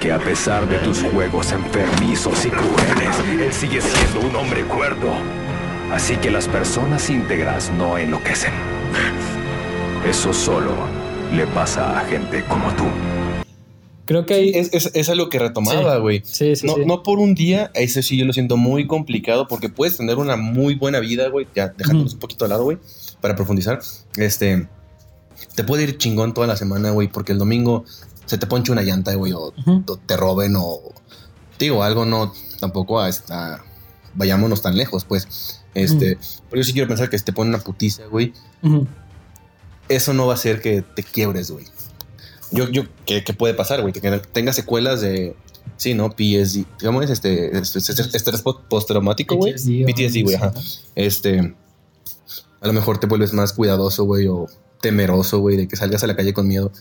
que 0.00 0.10
a 0.10 0.18
pesar 0.18 0.68
de 0.68 0.78
tus 0.78 1.04
juegos 1.04 1.52
enfermizos 1.52 2.44
y 2.44 2.50
crueles, 2.50 3.16
él 3.40 3.52
sigue 3.52 3.80
siendo 3.80 4.28
un 4.28 4.34
hombre 4.34 4.62
cuerdo. 4.64 5.12
Así 5.92 6.16
que 6.16 6.32
las 6.32 6.48
personas 6.48 7.08
íntegras 7.08 7.70
no 7.78 7.96
enloquecen. 7.96 8.54
Eso 10.04 10.32
solo 10.32 10.72
le 11.32 11.46
pasa 11.46 11.96
a 11.96 12.04
gente 12.06 12.42
como 12.48 12.72
tú. 12.72 12.86
Creo 14.10 14.26
que 14.26 14.34
ahí... 14.34 14.50
Es, 14.56 14.70
es, 14.72 14.90
es 14.92 15.08
algo 15.08 15.28
que 15.28 15.38
retomaba, 15.38 15.98
güey. 15.98 16.20
Sí, 16.24 16.56
sí, 16.56 16.66
no, 16.66 16.74
sí. 16.74 16.80
no 16.84 17.04
por 17.04 17.20
un 17.20 17.36
día, 17.36 17.70
eso 17.74 18.02
sí 18.02 18.16
yo 18.16 18.24
lo 18.24 18.32
siento 18.32 18.56
muy 18.56 18.88
complicado 18.88 19.46
porque 19.46 19.68
puedes 19.68 19.96
tener 19.96 20.16
una 20.16 20.34
muy 20.34 20.74
buena 20.74 20.98
vida, 20.98 21.28
güey, 21.28 21.46
ya 21.54 21.68
dejándonos 21.68 22.14
un 22.14 22.18
poquito 22.18 22.44
al 22.44 22.48
lado, 22.48 22.64
güey, 22.64 22.78
para 23.20 23.36
profundizar. 23.36 23.78
Este, 24.16 24.66
te 25.54 25.62
puede 25.62 25.84
ir 25.84 25.96
chingón 25.96 26.34
toda 26.34 26.48
la 26.48 26.56
semana, 26.56 26.90
güey, 26.90 27.06
porque 27.06 27.30
el 27.30 27.38
domingo 27.38 27.84
se 28.26 28.36
te 28.36 28.48
ponche 28.48 28.72
una 28.72 28.82
llanta, 28.82 29.14
güey, 29.14 29.32
o, 29.32 29.52
te 30.04 30.16
roben 30.16 30.56
o 30.56 30.80
digo, 31.60 31.84
algo 31.84 32.04
no, 32.04 32.32
tampoco 32.58 32.98
a 32.98 33.10
vayámonos 34.14 34.60
tan 34.60 34.76
lejos, 34.76 35.04
pues. 35.04 35.62
Este, 35.72 36.18
pero 36.50 36.62
yo 36.62 36.64
sí 36.64 36.72
quiero 36.72 36.88
pensar 36.88 37.10
que 37.10 37.16
si 37.16 37.24
te 37.24 37.32
ponen 37.32 37.54
una 37.54 37.62
putiza, 37.62 38.06
güey, 38.06 38.32
eso 39.88 40.14
no 40.14 40.26
va 40.26 40.32
a 40.32 40.34
hacer 40.34 40.60
que 40.60 40.82
te 40.82 41.04
quiebres, 41.04 41.52
güey. 41.52 41.64
Yo, 42.52 42.68
yo, 42.68 42.82
¿qué, 43.06 43.22
qué 43.24 43.32
puede 43.32 43.54
pasar, 43.54 43.80
güey? 43.82 43.92
Que 43.92 44.00
tenga 44.32 44.52
secuelas 44.52 45.00
de, 45.00 45.36
sí, 45.76 45.94
¿no? 45.94 46.10
PSD, 46.10 46.64
¿cómo 46.84 47.02
es? 47.02 47.10
Este, 47.10 47.56
este, 47.56 47.78
este- 47.78 48.16
estrés 48.16 48.42
post- 48.42 48.62
postraumático, 48.68 49.36
güey. 49.36 49.54
PTSD, 49.54 50.22
güey, 50.24 50.34
ajá. 50.36 50.52
Este, 50.94 51.54
a 52.60 52.66
lo 52.66 52.72
mejor 52.72 52.98
te 52.98 53.06
vuelves 53.06 53.32
más 53.32 53.52
cuidadoso, 53.52 54.04
güey, 54.04 54.26
o 54.26 54.46
temeroso, 54.80 55.38
güey, 55.40 55.56
de 55.56 55.68
que 55.68 55.76
salgas 55.76 56.02
a 56.04 56.06
la 56.06 56.16
calle 56.16 56.32
con 56.34 56.48
miedo. 56.48 56.72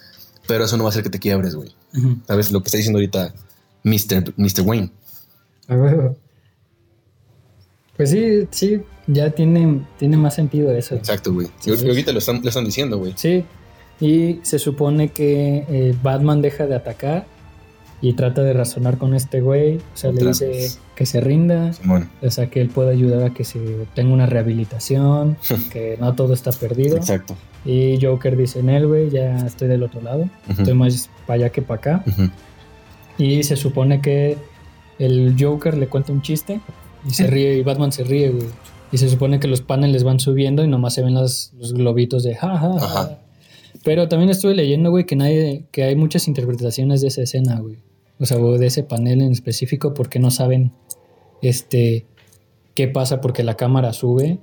Pero 0.48 0.66
eso 0.66 0.78
no 0.78 0.84
va 0.86 0.90
a 0.90 0.92
hacer 0.92 1.04
que 1.04 1.10
te 1.12 1.20
quiebres, 1.20 1.54
güey. 1.56 1.76
¿Sabes? 2.28 2.52
Lo 2.52 2.62
que 2.62 2.68
está 2.68 2.78
diciendo 2.78 2.98
ahorita 2.98 3.34
Mr. 3.84 4.34
Mr. 4.38 4.62
Wayne. 4.66 4.92
A 5.68 5.76
huevo. 5.76 6.18
Pues 7.96 8.12
sí, 8.12 8.48
sí, 8.50 8.82
ya 9.08 9.30
tiene, 9.30 9.86
tiene 10.00 10.18
más 10.18 10.34
sentido 10.36 10.72
eso. 10.72 10.96
Exacto, 10.96 11.34
güey. 11.34 11.48
Sí. 11.60 11.70
ahorita 11.72 12.12
lo 12.14 12.20
están, 12.20 12.42
lo 12.42 12.48
están 12.48 12.66
diciendo, 12.66 12.98
güey. 12.98 13.14
Sí, 13.18 13.44
y 14.02 14.40
se 14.44 14.60
supone 14.60 15.10
que 15.10 15.66
eh, 15.70 15.96
Batman 16.02 16.42
deja 16.42 16.66
de 16.68 16.76
atacar 16.76 17.26
y 18.02 18.14
trata 18.14 18.44
de 18.44 18.54
razonar 18.54 18.98
con 18.98 19.14
este 19.14 19.42
güey. 19.42 19.78
O 19.78 19.82
sea, 19.96 20.12
le 20.14 20.26
dice 20.26 20.48
vez. 20.48 20.80
que 20.96 21.06
se 21.06 21.20
rinda, 21.20 21.74
Simón. 21.74 22.10
o 22.22 22.32
sea, 22.32 22.50
que 22.50 22.62
él 22.62 22.70
puede 22.70 22.92
ayudar 22.92 23.24
a 23.24 23.34
que 23.34 23.44
se 23.44 23.60
tenga 23.94 24.14
una 24.14 24.26
rehabilitación, 24.26 25.36
que 25.72 25.98
no 26.00 26.14
todo 26.16 26.34
está 26.34 26.52
perdido. 26.52 26.96
Exacto. 26.98 27.36
Y 27.66 28.00
Joker 28.02 28.38
dice, 28.38 28.60
en 28.60 28.70
él, 28.70 28.88
güey, 28.88 29.10
ya 29.10 29.36
estoy 29.46 29.68
del 29.68 29.84
otro 29.84 30.02
lado, 30.02 30.30
estoy 30.48 30.74
más 30.76 31.10
para 31.28 31.36
allá 31.36 31.50
que 31.50 31.62
para 31.62 31.78
acá. 31.80 32.04
Ujú. 32.08 32.30
Y 33.18 33.44
se 33.44 33.58
supone 33.58 34.02
que 34.02 34.38
el 34.98 35.36
Joker 35.38 35.76
le 35.78 35.88
cuenta 35.88 36.14
un 36.14 36.22
chiste 36.22 36.62
y 37.06 37.12
se 37.14 37.28
ríe, 37.28 37.56
y 37.58 37.64
Batman 37.64 37.92
se 37.92 38.06
ríe, 38.06 38.30
güey. 38.30 38.48
Y 38.94 38.98
se 38.98 39.10
supone 39.10 39.42
que 39.42 39.48
los 39.50 39.60
paneles 39.62 40.06
van 40.06 40.20
subiendo 40.22 40.64
y 40.64 40.68
nomás 40.70 40.94
se 40.94 41.04
ven 41.04 41.16
las- 41.16 41.52
los 41.60 41.74
globitos 41.74 42.24
de 42.24 42.36
ja, 42.36 42.58
ja, 42.58 42.80
ja. 42.80 43.18
Pero 43.84 44.08
también 44.08 44.30
estuve 44.30 44.56
leyendo, 44.56 44.90
güey, 44.92 45.06
que, 45.06 45.16
nadie, 45.16 45.66
que 45.72 45.84
hay 45.84 45.96
muchas 45.96 46.28
interpretaciones 46.28 47.02
de 47.02 47.08
esa 47.08 47.22
escena, 47.22 47.60
güey. 47.60 47.78
O 48.20 48.26
sea, 48.26 48.38
o 48.38 48.58
de 48.58 48.68
ese 48.68 48.84
panel 48.84 49.22
en 49.22 49.32
específico 49.32 49.94
porque 49.94 50.20
no 50.20 50.30
saben 50.32 50.72
este, 51.42 52.06
qué 52.76 52.88
pasa 52.90 53.22
porque 53.22 53.44
la 53.44 53.56
cámara 53.56 53.94
sube. 53.94 54.40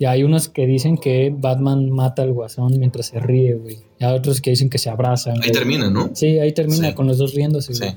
Y 0.00 0.06
hay 0.06 0.22
unos 0.24 0.48
que 0.48 0.66
dicen 0.66 0.96
que 0.96 1.32
Batman 1.36 1.90
mata 1.90 2.22
al 2.22 2.32
guasón 2.32 2.78
mientras 2.78 3.06
se 3.06 3.20
ríe, 3.20 3.54
güey. 3.54 3.76
Y 4.00 4.04
hay 4.04 4.16
otros 4.16 4.40
que 4.40 4.50
dicen 4.50 4.70
que 4.70 4.78
se 4.78 4.88
abrazan. 4.90 5.34
Ahí 5.34 5.38
güey. 5.40 5.52
termina, 5.52 5.90
¿no? 5.90 6.10
Sí, 6.14 6.38
ahí 6.38 6.52
termina 6.52 6.88
Sí. 6.88 6.94
con 6.94 7.06
los 7.06 7.18
dos 7.18 7.34
riéndose, 7.34 7.74
Sí. 7.74 7.80
güey. 7.84 7.94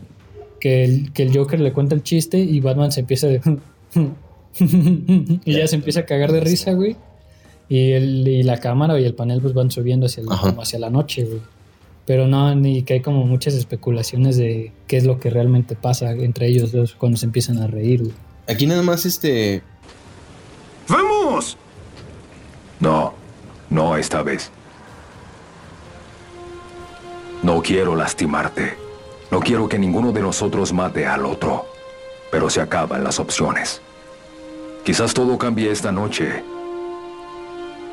Que 0.59 0.83
el, 0.83 1.11
que 1.13 1.23
el 1.23 1.35
Joker 1.35 1.59
le 1.59 1.73
cuenta 1.73 1.95
el 1.95 2.03
chiste 2.03 2.37
y 2.39 2.59
Batman 2.59 2.91
se 2.91 2.99
empieza 3.01 3.27
de... 3.27 3.41
y 5.45 5.53
ya 5.53 5.67
se 5.67 5.75
empieza 5.75 6.01
a 6.01 6.05
cagar 6.05 6.31
de 6.31 6.41
risa, 6.41 6.73
güey. 6.73 6.95
Y, 7.73 7.91
el, 7.93 8.27
y 8.27 8.43
la 8.43 8.59
cámara 8.59 8.99
y 8.99 9.05
el 9.05 9.15
panel 9.15 9.41
pues 9.41 9.53
van 9.55 9.71
subiendo 9.71 10.05
hacia, 10.05 10.21
el- 10.21 10.31
Ajá. 10.31 10.49
como 10.49 10.61
hacia 10.61 10.77
la 10.77 10.89
noche, 10.91 11.23
güey. 11.23 11.41
Pero 12.05 12.27
no, 12.27 12.53
ni 12.53 12.83
que 12.83 12.93
hay 12.95 12.99
como 13.01 13.25
muchas 13.25 13.53
especulaciones 13.55 14.37
de 14.37 14.71
qué 14.87 14.97
es 14.97 15.05
lo 15.05 15.19
que 15.19 15.29
realmente 15.31 15.73
pasa 15.75 16.11
entre 16.11 16.47
ellos 16.49 16.71
dos 16.71 16.93
cuando 16.93 17.17
se 17.17 17.25
empiezan 17.25 17.57
a 17.59 17.67
reír, 17.67 18.01
güey. 18.03 18.13
Aquí 18.47 18.67
nada 18.67 18.83
más 18.83 19.05
este. 19.05 19.63
¡Vamos! 20.87 21.57
No, 22.79 23.13
no 23.69 23.95
esta 23.97 24.21
vez. 24.21 24.51
No 27.41 27.61
quiero 27.61 27.95
lastimarte. 27.95 28.73
No 29.31 29.39
quiero 29.39 29.67
que 29.67 29.79
ninguno 29.79 30.11
de 30.11 30.21
nosotros 30.21 30.71
mate 30.73 31.05
al 31.05 31.25
otro. 31.25 31.65
Pero 32.31 32.49
se 32.49 32.61
acaban 32.61 33.03
las 33.03 33.19
opciones. 33.19 33.81
Quizás 34.83 35.13
todo 35.13 35.37
cambie 35.37 35.71
esta 35.71 35.91
noche. 35.91 36.43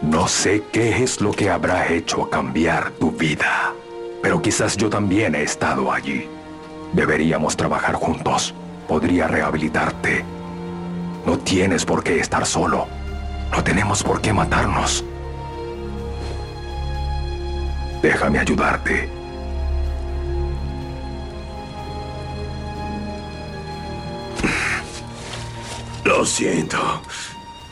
No 0.02 0.28
sé 0.28 0.62
qué 0.72 1.02
es 1.02 1.20
lo 1.20 1.30
que 1.30 1.50
habrá 1.50 1.92
hecho 1.92 2.30
cambiar 2.30 2.90
tu 2.92 3.10
vida. 3.10 3.74
Pero 4.22 4.40
quizás 4.40 4.76
yo 4.76 4.88
también 4.88 5.34
he 5.34 5.42
estado 5.42 5.92
allí. 5.92 6.26
Deberíamos 6.94 7.54
trabajar 7.54 7.94
juntos. 7.96 8.54
Podría 8.88 9.28
rehabilitarte. 9.28 10.24
No 11.26 11.38
tienes 11.38 11.84
por 11.84 12.02
qué 12.02 12.18
estar 12.18 12.46
solo. 12.46 12.88
No 13.52 13.62
tenemos 13.62 14.02
por 14.02 14.22
qué 14.22 14.32
matarnos. 14.32 15.04
Déjame 18.00 18.38
ayudarte. 18.38 19.08
Lo 26.04 26.24
siento, 26.24 26.78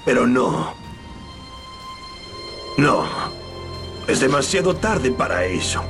pero 0.04 0.26
no. 0.26 0.77
No. 2.78 3.04
Es 4.06 4.20
demasiado 4.20 4.74
tarde 4.74 5.10
para 5.10 5.44
eso. 5.44 5.82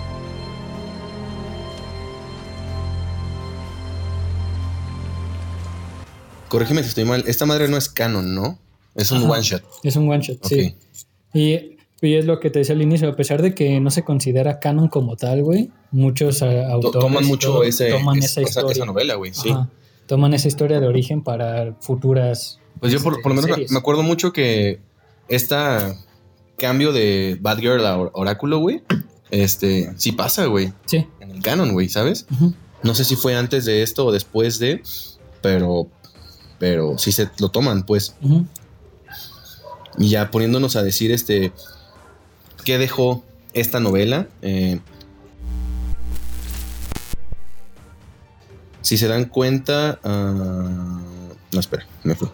Corrígeme 6.49 6.83
si 6.83 6.89
estoy 6.91 7.05
mal. 7.05 7.25
Esta 7.27 7.47
madre 7.47 7.69
no 7.69 7.77
es 7.77 7.89
canon, 7.89 8.35
¿no? 8.35 8.59
Es 8.95 9.11
un 9.11 9.19
Ajá. 9.19 9.33
one 9.33 9.43
shot. 9.43 9.63
Es 9.83 9.97
un 9.97 10.09
one 10.11 10.23
shot, 10.23 10.45
sí. 10.47 10.75
Y, 11.35 11.77
y 12.01 12.15
es 12.15 12.25
lo 12.25 12.41
que 12.41 12.51
te 12.51 12.61
decía 12.61 12.75
al 12.75 12.83
inicio, 12.83 13.09
a 13.09 13.17
pesar 13.17 13.43
de 13.43 13.55
que 13.55 13.81
no 13.81 13.91
se 13.91 14.03
considera 14.03 14.59
canon 14.59 14.89
como 14.89 15.17
tal, 15.17 15.43
güey, 15.43 15.71
muchos 15.91 16.41
eh, 16.43 16.47
To- 16.67 16.73
autores 16.73 17.01
Toman 17.05 17.27
mucho 17.27 17.49
todo 17.53 17.65
ese, 17.65 17.91
toman 17.91 18.19
es- 18.19 18.25
esa 18.27 18.41
esa, 18.41 18.49
historia. 18.51 18.73
esa 18.73 18.85
novela, 18.87 19.15
güey. 19.17 19.35
Sí. 19.35 19.55
Toman 20.07 20.33
esa 20.33 20.49
historia 20.49 20.81
de 20.81 20.87
origen 20.87 21.23
para 21.23 21.75
futuras. 21.81 22.59
Pues 22.81 22.93
yo 22.93 23.01
por, 23.03 23.13
este, 23.13 23.23
por 23.23 23.31
lo 23.33 23.35
menos 23.37 23.51
me- 23.51 23.55
series. 23.55 23.71
me 23.73 23.79
acuerdo 23.79 24.03
mucho 24.03 24.33
que 24.33 24.81
esta 25.29 25.95
cambio 26.59 26.93
de 26.93 27.39
Batgirl 27.41 27.85
a 27.87 27.97
Or- 27.99 28.11
Oráculo, 28.15 28.59
güey, 28.59 28.83
este, 29.31 29.93
sí 29.97 30.13
pasa, 30.13 30.47
güey, 30.47 30.73
Sí. 30.87 31.07
en 31.21 31.31
el 31.31 31.43
canon, 31.43 31.73
güey, 31.73 31.89
¿sabes? 31.89 32.27
No 32.83 32.95
sé 32.95 33.05
si 33.05 33.17
fue 33.17 33.37
antes 33.37 33.65
de 33.65 33.83
esto 33.83 34.07
o 34.07 34.13
después 34.13 34.59
de, 34.59 34.83
pero, 35.41 35.89
pero 36.59 36.99
sí 36.99 37.13
se 37.13 37.29
lo 37.39 37.49
toman, 37.51 37.85
pues. 37.85 38.15
Y 39.99 40.11
ya 40.11 40.31
poniéndonos 40.31 40.77
a 40.77 40.83
decir, 40.83 41.11
este, 41.13 41.53
¿qué 42.65 42.79
dejó 42.79 43.25
esta 43.53 43.81
novela? 43.81 44.29
Eh, 44.43 44.79
si 48.83 48.97
se 48.97 49.09
dan 49.09 49.25
cuenta, 49.27 49.99
ah, 50.05 51.01
no, 51.53 51.61
espera, 51.61 51.87
me 52.05 52.15
fui. 52.15 52.29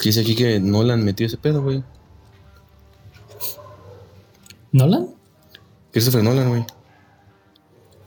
Es 0.00 0.02
que 0.02 0.08
dice 0.08 0.20
aquí 0.22 0.34
que 0.34 0.58
Nolan 0.58 1.04
metió 1.04 1.26
ese 1.26 1.36
pedo, 1.36 1.62
güey. 1.62 1.84
¿Nolan? 4.72 5.10
Christopher 5.92 6.24
Nolan, 6.24 6.48
güey. 6.48 6.64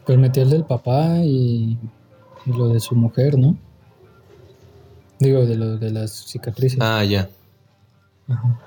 Pues 0.03 0.17
metió 0.17 0.41
el 0.41 0.49
del 0.49 0.65
papá 0.65 1.19
y, 1.19 1.77
y 2.47 2.51
lo 2.51 2.69
de 2.69 2.79
su 2.79 2.95
mujer, 2.95 3.37
¿no? 3.37 3.55
Digo, 5.19 5.45
de 5.45 5.55
lo 5.55 5.77
de 5.77 5.91
las 5.91 6.25
cicatrices. 6.25 6.79
Ah, 6.81 7.03
ya. 7.03 7.29
Ajá. 8.27 8.59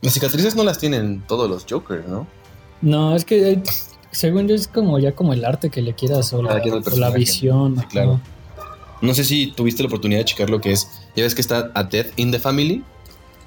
Las 0.00 0.14
cicatrices 0.14 0.56
no 0.56 0.64
las 0.64 0.78
tienen 0.78 1.22
todos 1.28 1.48
los 1.48 1.64
Jokers, 1.64 2.08
¿no? 2.08 2.26
No, 2.80 3.14
es 3.14 3.24
que 3.24 3.62
según 4.10 4.48
yo 4.48 4.56
es 4.56 4.66
como 4.66 4.98
ya 4.98 5.14
como 5.14 5.32
el 5.32 5.44
arte 5.44 5.70
que 5.70 5.80
le 5.80 5.94
quieras 5.94 6.32
o 6.32 6.42
la, 6.42 6.56
o 6.56 6.96
la 6.96 7.10
visión. 7.10 7.78
Sí, 7.78 7.86
claro. 7.86 8.14
ajá. 8.14 8.32
No 9.02 9.14
sé 9.14 9.24
si 9.24 9.52
tuviste 9.52 9.82
la 9.82 9.88
oportunidad 9.88 10.20
de 10.20 10.24
checar 10.24 10.48
lo 10.48 10.60
que 10.60 10.72
es. 10.72 10.88
Ya 11.16 11.24
ves 11.24 11.34
que 11.34 11.40
está 11.40 11.70
A 11.74 11.84
Death 11.84 12.08
in 12.16 12.30
the 12.30 12.38
Family 12.38 12.82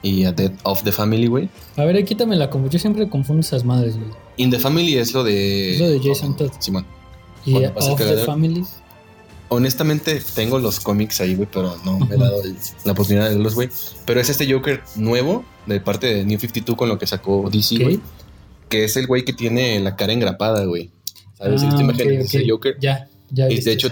y 0.02 0.26
A 0.26 0.32
Death 0.32 0.54
of 0.64 0.84
the 0.84 0.92
Family, 0.92 1.28
güey. 1.28 1.50
A 1.78 1.84
ver, 1.86 1.96
ahí 1.96 2.04
quítamela, 2.04 2.50
como 2.50 2.70
yo 2.70 2.78
siempre 2.80 3.10
confundo 3.10 3.42
esas 3.42 3.64
madres, 3.66 3.96
güey. 3.98 4.10
In 4.38 4.52
the 4.52 4.60
Family 4.60 4.98
es 4.98 5.14
lo 5.14 5.24
de. 5.24 5.74
Es 5.76 5.80
lo 5.80 5.90
de 5.90 6.00
Jason 6.04 6.36
Todd. 6.38 6.52
Simón. 6.60 6.86
Y 7.46 7.54
pasa 7.68 7.88
el 7.88 7.94
Of 7.94 8.00
the. 8.00 8.18
Family. 8.26 8.64
Honestamente, 9.48 10.22
tengo 10.34 10.58
los 10.60 10.80
cómics 10.80 11.22
ahí, 11.22 11.36
güey, 11.36 11.48
pero 11.52 11.78
no 11.86 12.00
me 12.00 12.16
he 12.16 12.18
dado 12.18 12.42
el- 12.44 12.56
la 12.84 12.92
oportunidad 12.94 13.26
de 13.30 13.36
verlos, 13.36 13.54
güey. 13.54 13.70
Pero 14.06 14.20
es 14.20 14.30
este 14.30 14.52
Joker 14.52 14.82
nuevo 14.96 15.46
de 15.68 15.80
parte 15.80 16.08
de 16.08 16.26
New 16.26 16.40
52 16.40 16.76
con 16.76 16.90
lo 16.90 16.98
que 16.98 17.06
sacó 17.06 17.48
DC, 17.52 17.78
güey. 17.78 18.00
Que 18.70 18.86
es 18.86 18.98
el 18.98 19.06
güey 19.06 19.24
que 19.24 19.34
tiene 19.34 19.80
la 19.80 19.96
cara 19.96 20.14
engrapada, 20.14 20.66
güey. 20.66 20.90
¿Sabes? 21.38 21.62
Ah, 21.62 21.68
Esta 21.70 21.82
imagen 21.82 22.08
ok, 22.08 22.14
de 22.14 22.22
ese 22.22 22.40
ok. 22.40 22.46
Joker. 22.50 22.78
Ya, 22.82 23.08
ya. 23.30 23.50
Y 23.50 23.60
de 23.62 23.72
hecho. 23.72 23.90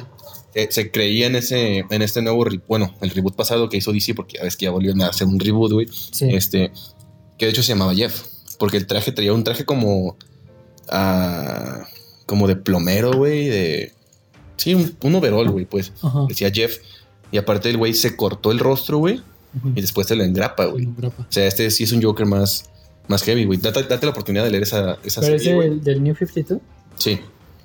Eh, 0.56 0.68
se 0.70 0.92
creía 0.92 1.28
en 1.28 1.36
ese, 1.36 1.84
en 1.90 2.02
este 2.02 2.22
nuevo, 2.22 2.46
bueno, 2.68 2.94
el 3.02 3.10
reboot 3.10 3.36
pasado 3.36 3.70
que 3.70 3.78
hizo 3.78 3.92
DC, 3.92 4.14
porque 4.14 4.38
ya 4.38 4.44
ves 4.44 4.56
que 4.56 4.66
ya 4.66 4.72
volvieron 4.72 5.02
a 5.02 5.08
hacer 5.08 5.28
un 5.28 5.40
reboot, 5.40 5.72
güey. 5.72 5.88
Sí. 5.92 6.30
Este, 6.30 6.72
que 7.38 7.46
de 7.46 7.52
hecho 7.52 7.64
se 7.64 7.74
llamaba 7.74 7.96
Jeff, 7.96 8.24
porque 8.60 8.78
el 8.78 8.86
traje 8.86 9.12
traía 9.12 9.34
un 9.34 9.44
traje 9.44 9.66
como, 9.66 10.16
ah, 10.90 11.86
como 12.26 12.48
de 12.48 12.56
plomero, 12.56 13.14
güey, 13.14 13.48
de, 13.48 13.94
sí, 14.58 14.76
un, 14.76 14.96
un 15.02 15.16
overall, 15.16 15.50
güey, 15.50 15.66
pues. 15.66 15.92
Ajá. 16.02 16.26
Decía 16.28 16.52
Jeff. 16.52 16.78
Y 17.32 17.38
aparte 17.38 17.70
el 17.70 17.78
güey 17.78 17.96
se 17.96 18.16
cortó 18.16 18.52
el 18.52 18.60
rostro, 18.60 19.00
güey, 19.00 19.22
y 19.74 19.82
después 19.82 20.06
se 20.06 20.16
lo 20.16 20.24
engrapa, 20.24 20.66
güey. 20.66 20.86
O 20.86 21.12
sea, 21.30 21.48
este 21.48 21.72
sí 21.72 21.84
es 21.84 21.92
un 21.92 22.02
Joker 22.02 22.28
más, 22.28 22.70
más 23.08 23.24
heavy, 23.24 23.46
güey. 23.46 23.58
Date, 23.58 23.84
date 23.84 24.06
la 24.06 24.12
oportunidad 24.12 24.44
de 24.44 24.52
leer 24.52 24.64
esa, 24.64 25.00
esa 25.04 25.22
Pero 25.22 25.36
es 25.36 25.44
serie, 25.44 25.60
del, 25.62 25.84
del 25.84 26.04
New 26.04 26.16
52. 26.16 26.62
Sí. 27.00 27.20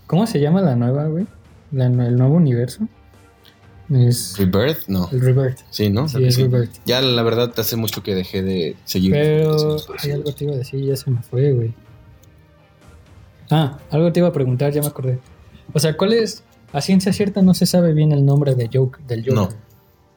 ¿Cómo 0.07 0.26
se 0.26 0.41
llama 0.41 0.62
la 0.62 0.74
nueva, 0.74 1.07
güey? 1.07 1.26
La- 1.72 1.86
el 1.86 2.16
nuevo 2.16 2.34
universo. 2.36 2.86
Es 3.90 4.36
Rebirth, 4.36 4.86
no. 4.88 5.08
el 5.10 5.20
Rebirth. 5.20 5.60
Sí, 5.70 5.88
¿no? 5.88 6.08
Sí, 6.08 6.22
es 6.22 6.34
sí. 6.34 6.42
Rebirth. 6.46 6.76
Ya 6.84 7.00
la 7.00 7.22
verdad 7.22 7.52
hace 7.56 7.76
mucho 7.76 8.02
que 8.02 8.14
dejé 8.14 8.42
de 8.42 8.76
seguir. 8.84 9.12
Pero 9.12 9.76
hay 10.02 10.10
algo 10.10 10.32
te 10.34 10.44
iba 10.44 10.52
a 10.54 10.58
decir, 10.58 10.84
ya 10.84 10.94
se 10.94 11.10
me 11.10 11.22
fue, 11.22 11.52
güey. 11.52 11.74
Ah, 13.50 13.78
algo 13.90 14.12
te 14.12 14.20
iba 14.20 14.28
a 14.28 14.32
preguntar, 14.32 14.72
ya 14.72 14.82
me 14.82 14.88
acordé. 14.88 15.18
O 15.72 15.78
sea, 15.78 15.96
¿cuál 15.96 16.12
es? 16.12 16.42
A 16.72 16.82
ciencia 16.82 17.12
cierta 17.14 17.40
no 17.40 17.54
se 17.54 17.64
sabe 17.64 17.94
bien 17.94 18.12
el 18.12 18.26
nombre 18.26 18.54
de 18.54 18.68
Joker, 18.70 19.02
del 19.06 19.20
Joker. 19.20 19.34
No. 19.34 19.48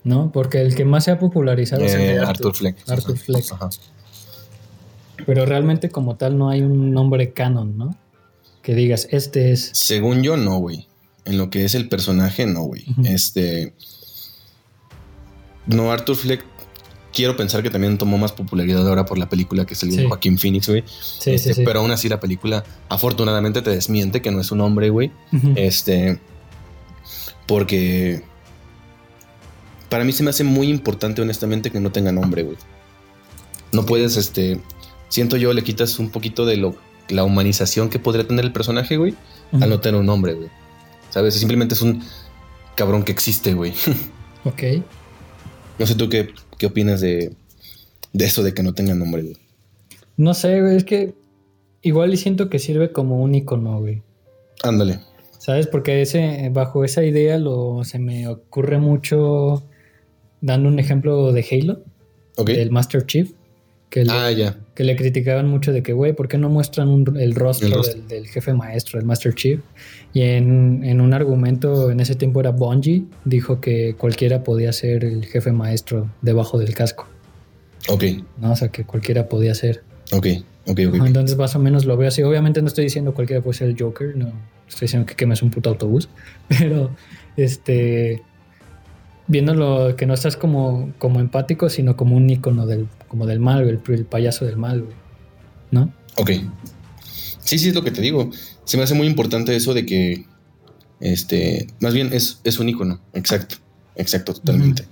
No. 0.03 0.31
Porque 0.33 0.59
el 0.61 0.75
que 0.75 0.83
más 0.83 1.05
se 1.05 1.11
ha 1.11 1.19
popularizado 1.19 1.83
es 1.85 1.93
el 1.93 2.01
Eh, 2.01 2.13
de 2.15 2.19
Arthur 2.19 2.53
Fleck. 2.53 2.89
Arthur. 2.89 3.17
Fleck. 3.17 3.45
Ajá. 3.53 3.69
Pero 5.25 5.45
realmente 5.45 5.89
como 5.89 6.17
tal 6.17 6.37
no 6.37 6.49
hay 6.49 6.61
un 6.61 6.91
nombre 6.91 7.31
canon, 7.31 7.77
¿no? 7.77 7.95
Que 8.63 8.75
digas, 8.75 9.07
este 9.11 9.51
es... 9.51 9.69
Según 9.73 10.23
yo, 10.23 10.35
no, 10.35 10.57
güey. 10.57 10.87
En 11.25 11.37
lo 11.37 11.49
que 11.49 11.65
es 11.65 11.75
el 11.75 11.87
personaje, 11.87 12.45
no, 12.45 12.63
güey. 12.63 12.85
Este. 13.03 13.73
No, 15.67 15.91
Arthur 15.91 16.15
Fleck. 16.15 16.45
Quiero 17.13 17.35
pensar 17.35 17.61
que 17.61 17.69
también 17.69 17.97
tomó 17.97 18.17
más 18.17 18.31
popularidad 18.31 18.87
ahora 18.87 19.05
por 19.05 19.17
la 19.17 19.27
película 19.27 19.65
que 19.65 19.75
salió 19.75 19.97
de 19.97 20.03
Sí. 20.03 20.07
Joaquín 20.07 20.37
Phoenix, 20.39 20.69
güey. 20.69 20.83
Sí, 20.87 21.31
Este, 21.31 21.49
sí, 21.49 21.53
sí. 21.55 21.61
Pero 21.65 21.81
aún 21.81 21.91
así 21.91 22.07
la 22.07 22.19
película, 22.21 22.63
afortunadamente, 22.87 23.61
te 23.61 23.69
desmiente 23.69 24.21
que 24.21 24.31
no 24.31 24.39
es 24.39 24.51
un 24.51 24.61
hombre, 24.61 24.89
güey. 24.89 25.11
Este. 25.55 26.19
Porque. 27.47 28.23
Para 29.89 30.05
mí 30.05 30.13
se 30.13 30.23
me 30.23 30.29
hace 30.29 30.45
muy 30.45 30.69
importante, 30.69 31.21
honestamente, 31.21 31.69
que 31.69 31.81
no 31.81 31.91
tenga 31.91 32.11
nombre, 32.13 32.43
güey. 32.43 32.57
No 33.73 33.85
puedes, 33.85 34.15
este. 34.17 34.61
Siento 35.09 35.35
yo, 35.35 35.51
le 35.53 35.63
quitas 35.63 35.99
un 35.99 36.09
poquito 36.09 36.45
de 36.45 36.55
lo, 36.55 36.75
la 37.09 37.25
humanización 37.25 37.89
que 37.89 37.99
podría 37.99 38.25
tener 38.25 38.45
el 38.45 38.53
personaje, 38.53 38.95
güey, 38.95 39.13
al 39.51 39.69
no 39.69 39.81
tener 39.81 39.99
un 39.99 40.05
nombre, 40.05 40.33
güey. 40.33 40.49
¿Sabes? 41.11 41.35
Simplemente 41.35 41.75
es 41.75 41.81
un 41.81 42.01
cabrón 42.75 43.03
que 43.03 43.11
existe, 43.11 43.53
güey. 43.53 43.73
Ok. 44.43 44.63
No 45.77 45.85
sé 45.85 45.93
tú 45.93 46.09
qué, 46.09 46.29
qué 46.57 46.65
opinas 46.65 46.99
de, 46.99 47.35
de 48.11 48.25
eso 48.25 48.41
de 48.41 48.55
que 48.55 48.63
no 48.63 48.73
tenga 48.73 48.95
nombre, 48.95 49.21
güey. 49.21 49.37
No 50.17 50.33
sé, 50.33 50.59
güey, 50.61 50.77
es 50.77 50.83
que 50.83 51.13
igual 51.83 52.11
y 52.11 52.17
siento 52.17 52.49
que 52.49 52.57
sirve 52.57 52.91
como 52.91 53.21
un 53.21 53.35
icono, 53.35 53.79
güey. 53.79 54.01
Ándale. 54.63 54.99
¿Sabes? 55.37 55.67
Porque 55.67 56.01
ese, 56.01 56.49
bajo 56.51 56.83
esa 56.83 57.03
idea 57.03 57.37
lo, 57.37 57.83
se 57.83 57.99
me 57.99 58.27
ocurre 58.27 58.79
mucho 58.79 59.61
dando 60.41 60.69
un 60.69 60.79
ejemplo 60.79 61.31
de 61.31 61.45
Halo, 61.51 61.83
Ok. 62.37 62.47
del 62.49 62.71
Master 62.71 63.05
Chief, 63.05 63.31
que 63.91 64.03
le, 64.05 64.11
Ah, 64.11 64.31
ya. 64.31 64.57
que 64.73 64.83
le 64.83 64.95
criticaban 64.95 65.47
mucho 65.47 65.71
de 65.73 65.83
que, 65.83 65.93
güey, 65.93 66.13
¿por 66.13 66.27
qué 66.27 66.37
no 66.39 66.49
muestran 66.49 66.87
un- 66.87 67.17
el 67.19 67.35
rostro, 67.35 67.67
El 67.67 67.73
rostro. 67.73 67.99
Del, 67.99 68.07
del 68.07 68.27
jefe 68.27 68.53
maestro, 68.53 68.97
el 68.99 69.05
Master 69.05 69.35
Chief? 69.35 69.59
Y 70.13 70.21
en, 70.21 70.81
en 70.83 70.99
un 71.01 71.13
argumento, 71.13 71.91
en 71.91 71.99
ese 71.99 72.15
tiempo 72.15 72.39
era 72.39 72.49
Bungie, 72.51 73.03
dijo 73.25 73.61
que 73.61 73.93
cualquiera 73.97 74.43
podía 74.43 74.71
ser 74.73 75.03
el 75.03 75.25
jefe 75.25 75.51
maestro 75.51 76.09
debajo 76.23 76.57
del 76.57 76.73
casco, 76.73 77.05
Ok. 77.89 78.03
¿no? 78.39 78.53
O 78.53 78.55
sea, 78.55 78.69
que 78.69 78.83
cualquiera 78.85 79.27
podía 79.29 79.53
ser. 79.53 79.83
Ok. 80.13 80.25
Ok, 80.67 80.79
ok. 80.89 80.95
Entonces 81.07 81.35
más 81.37 81.55
o 81.55 81.59
menos 81.59 81.85
lo 81.85 81.97
veo 81.97 82.07
así. 82.07 82.21
Obviamente 82.23 82.61
no 82.61 82.67
estoy 82.69 82.85
diciendo 82.85 83.13
cualquiera 83.13 83.41
puede 83.43 83.57
ser 83.57 83.67
el 83.69 83.75
Joker, 83.77 84.15
no 84.15 84.31
estoy 84.69 84.85
diciendo 84.85 85.05
que 85.05 85.15
quemes 85.15 85.41
un 85.43 85.49
puto 85.51 85.69
autobús, 85.69 86.07
pero 86.47 86.91
este 87.35 88.21
viéndolo 89.27 89.95
que 89.95 90.05
no 90.05 90.13
estás 90.13 90.35
como, 90.37 90.93
como 90.97 91.19
empático, 91.19 91.69
sino 91.69 91.95
como 91.95 92.15
un 92.15 92.29
icono 92.29 92.65
del, 92.65 92.87
como 93.07 93.25
del 93.25 93.39
mal, 93.39 93.67
el, 93.67 93.79
el 93.87 94.05
payaso 94.05 94.45
del 94.45 94.57
mal, 94.57 94.81
güey. 94.81 94.95
¿No? 95.71 95.93
Ok. 96.17 96.31
Sí, 97.39 97.57
sí, 97.57 97.69
es 97.69 97.75
lo 97.75 97.83
que 97.83 97.91
te 97.91 98.01
digo. 98.01 98.29
Se 98.65 98.77
me 98.77 98.83
hace 98.83 98.93
muy 98.93 99.07
importante 99.07 99.55
eso 99.55 99.73
de 99.73 99.85
que, 99.85 100.25
este, 100.99 101.67
más 101.79 101.93
bien 101.93 102.11
es, 102.13 102.39
es 102.43 102.59
un 102.59 102.69
icono. 102.69 102.99
Exacto. 103.13 103.55
Exacto, 103.95 104.33
totalmente. 104.33 104.85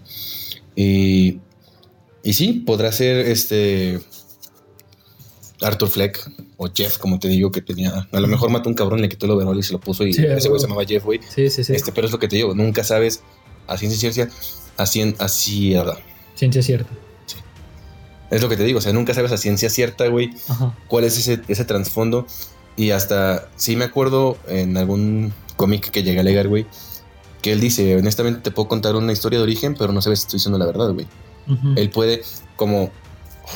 Y, 0.76 1.40
y 2.24 2.34
sí, 2.34 2.64
podrá 2.66 2.92
ser 2.92 3.26
este 3.28 4.00
Arthur 5.62 5.90
Fleck 5.90 6.32
o 6.58 6.70
Jeff, 6.74 6.98
como 6.98 7.20
te 7.20 7.28
digo, 7.28 7.52
que 7.52 7.62
tenía. 7.62 8.08
A 8.12 8.20
lo 8.20 8.28
mejor 8.28 8.50
mató 8.50 8.70
un 8.70 8.76
cabrón, 8.76 9.02
le 9.02 9.10
quitó 9.10 9.26
el 9.26 9.34
overall 9.34 9.58
y 9.58 9.64
se 9.64 9.74
lo 9.74 9.80
puso 9.80 10.06
y 10.06 10.14
Sí, 10.14 10.24
ese 10.24 10.48
güey 10.48 10.50
güey. 10.50 10.60
se 10.60 10.68
llamaba 10.68 10.86
Jeff, 10.86 11.04
güey. 11.04 11.20
Sí, 11.34 11.50
sí, 11.50 11.64
sí. 11.64 11.74
Este, 11.74 11.92
pero 11.92 12.08
es 12.08 12.12
lo 12.14 12.20
que 12.20 12.28
te 12.28 12.36
digo, 12.38 12.54
nunca 12.56 12.84
sabes 12.84 13.22
a 13.74 13.78
ciencia 13.78 14.12
cierta, 14.12 14.34
a 14.78 14.84
cien- 14.86 15.16
así, 15.20 15.74
Ciencia 16.36 16.62
cierta. 16.64 16.90
es 18.32 18.42
lo 18.42 18.50
que 18.50 18.58
te 18.58 18.64
digo, 18.64 18.80
o 18.80 18.82
sea, 18.82 18.94
nunca 18.94 19.14
sabes 19.14 19.32
a 19.32 19.38
ciencia 19.38 19.70
cierta, 19.70 20.08
güey, 20.08 20.30
Ajá. 20.48 20.76
cuál 20.88 21.04
es 21.04 21.18
ese, 21.18 21.42
ese 21.48 21.66
trasfondo. 21.66 22.26
Y 22.78 22.92
hasta, 22.92 23.50
sí 23.56 23.76
me 23.76 23.86
acuerdo 23.86 24.38
en 24.48 24.78
algún 24.78 25.34
cómic 25.58 25.90
que 25.92 26.04
llegué 26.04 26.20
a 26.20 26.24
leer, 26.24 26.48
güey, 26.48 26.66
que 27.42 27.52
él 27.52 27.60
dice, 27.60 27.96
honestamente 27.98 28.40
te 28.42 28.52
puedo 28.52 28.70
contar 28.70 28.96
una 28.96 29.12
historia 29.12 29.40
de 29.40 29.44
origen, 29.44 29.76
pero 29.78 29.92
no 29.92 30.02
sabes 30.02 30.20
si 30.20 30.24
estoy 30.26 30.38
diciendo 30.38 30.58
la 30.58 30.66
verdad, 30.66 30.92
güey. 30.94 31.08
Ujú. 31.48 31.74
Él 31.76 31.90
puede, 31.90 32.22
como, 32.56 32.92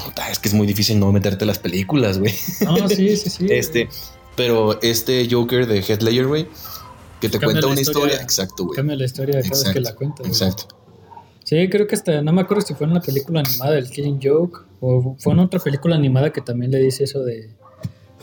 puta, 0.03 0.29
es 0.29 0.39
que 0.39 0.47
es 0.49 0.53
muy 0.53 0.65
difícil 0.67 0.99
no 0.99 1.11
meterte 1.11 1.45
las 1.45 1.59
películas, 1.59 2.17
güey. 2.19 2.33
No, 2.61 2.89
sí, 2.89 3.15
sí, 3.15 3.29
sí. 3.29 3.47
Este, 3.49 3.87
pero 4.35 4.81
este 4.81 5.27
Joker 5.29 5.67
de 5.67 5.79
Heath 5.83 6.01
Ledger, 6.01 6.27
güey, 6.27 6.47
que 7.23 7.29
te 7.29 7.39
Cambia 7.39 7.47
cuenta 7.61 7.67
la 7.67 7.73
una 7.73 7.81
historia, 7.81 8.05
historia. 8.07 8.23
exacto, 8.23 8.65
güey. 8.65 8.75
Cambia 8.75 8.95
la 8.97 9.05
historia 9.05 9.35
cada 9.35 9.41
vez 9.49 9.51
que 9.51 9.57
Exacto, 9.69 9.79
la 9.81 9.95
cuenta. 9.95 10.23
Exacto. 10.27 10.67
Sí, 11.43 11.69
creo 11.69 11.87
que 11.87 11.95
hasta, 11.95 12.21
no 12.21 12.31
me 12.33 12.41
acuerdo 12.41 12.61
si 12.65 12.73
fue 12.73 12.85
en 12.85 12.91
una 12.91 13.01
película 13.01 13.39
animada 13.41 13.71
del 13.73 13.89
Killing 13.89 14.19
Joke 14.23 14.59
o 14.81 15.15
fue 15.19 15.33
en 15.33 15.39
otra 15.39 15.59
película 15.59 15.95
animada 15.95 16.31
que 16.31 16.41
también 16.41 16.71
le 16.71 16.79
dice 16.79 17.03
eso 17.03 17.23
de... 17.23 17.49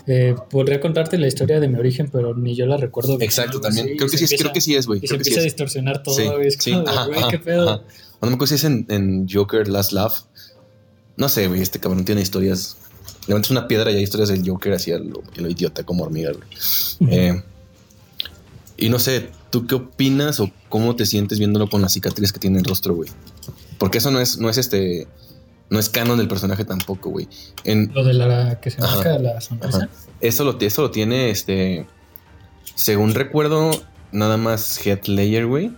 eh, 0.06 0.34
podría 0.50 0.80
contarte 0.80 1.18
la 1.18 1.26
historia 1.28 1.60
de 1.60 1.68
mi 1.68 1.78
origen, 1.78 2.08
pero 2.10 2.34
ni 2.34 2.54
yo 2.56 2.66
la 2.66 2.76
recuerdo 2.76 3.16
bien. 3.18 3.28
Exacto, 3.28 3.60
también. 3.60 3.96
creo 3.96 4.08
que 4.08 4.16
sí 4.18 4.24
creo 4.26 4.36
empieza- 4.48 4.52
que 4.52 4.60
sí 4.60 4.74
es, 4.74 4.86
güey. 4.86 5.00
Se 5.00 5.02
que 5.02 5.08
sí 5.08 5.14
empieza 5.16 5.40
a 5.40 5.42
distorsionar 5.44 6.02
todo, 6.02 6.16
güey. 6.36 6.48
Es 6.48 6.56
sí, 6.58 6.72
como 6.72 6.84
güey, 7.06 7.20
qué 7.30 7.38
pedo. 7.38 7.68
ajá. 7.68 7.82
No 8.22 8.28
me 8.28 8.34
acuerdo 8.34 8.46
si 8.48 8.54
es 8.56 8.64
en, 8.64 8.86
en 8.88 9.26
Joker 9.30 9.68
Last 9.68 9.92
Laugh. 9.92 10.12
No 11.16 11.28
sé, 11.28 11.46
güey, 11.48 11.60
este 11.62 11.78
cabrón 11.78 12.04
tiene 12.04 12.20
historias. 12.22 12.76
Levantas 13.26 13.50
una 13.50 13.68
piedra 13.68 13.90
y 13.90 13.96
hay 13.96 14.02
historias 14.02 14.30
del 14.30 14.46
Joker 14.48 14.72
así 14.72 14.92
a 14.92 14.98
lo, 14.98 15.22
lo 15.36 15.48
idiota, 15.50 15.84
como 15.84 16.04
hormiga, 16.04 16.32
güey. 16.32 17.12
Eh, 17.14 17.42
y 18.80 18.88
no 18.88 18.98
sé, 18.98 19.30
¿tú 19.50 19.66
qué 19.66 19.74
opinas 19.76 20.40
o 20.40 20.50
cómo 20.68 20.96
te 20.96 21.06
sientes 21.06 21.38
viéndolo 21.38 21.68
con 21.68 21.82
las 21.82 21.92
cicatrices 21.92 22.32
que 22.32 22.40
tiene 22.40 22.58
el 22.58 22.64
rostro, 22.64 22.94
güey? 22.94 23.10
Porque 23.78 23.98
eso 23.98 24.10
no 24.10 24.20
es, 24.20 24.38
no 24.38 24.48
es 24.50 24.58
este. 24.58 25.06
No 25.68 25.78
es 25.78 25.88
canon 25.88 26.18
del 26.18 26.26
personaje 26.26 26.64
tampoco, 26.64 27.10
güey. 27.10 27.28
En, 27.64 27.92
Lo 27.94 28.02
de 28.02 28.14
la 28.14 28.58
que 28.60 28.70
se 28.70 28.80
marca 28.80 29.18
la 29.18 29.40
sonrisa. 29.40 29.78
Ajá. 29.78 29.88
Eso 30.20 30.44
lo, 30.44 30.58
eso 30.58 30.82
lo 30.82 30.90
tiene, 30.90 31.30
este. 31.30 31.86
Según 32.74 33.14
recuerdo, 33.14 33.70
nada 34.10 34.36
más 34.36 34.84
Heath 34.84 35.06
Ledger, 35.06 35.46
güey. 35.46 35.70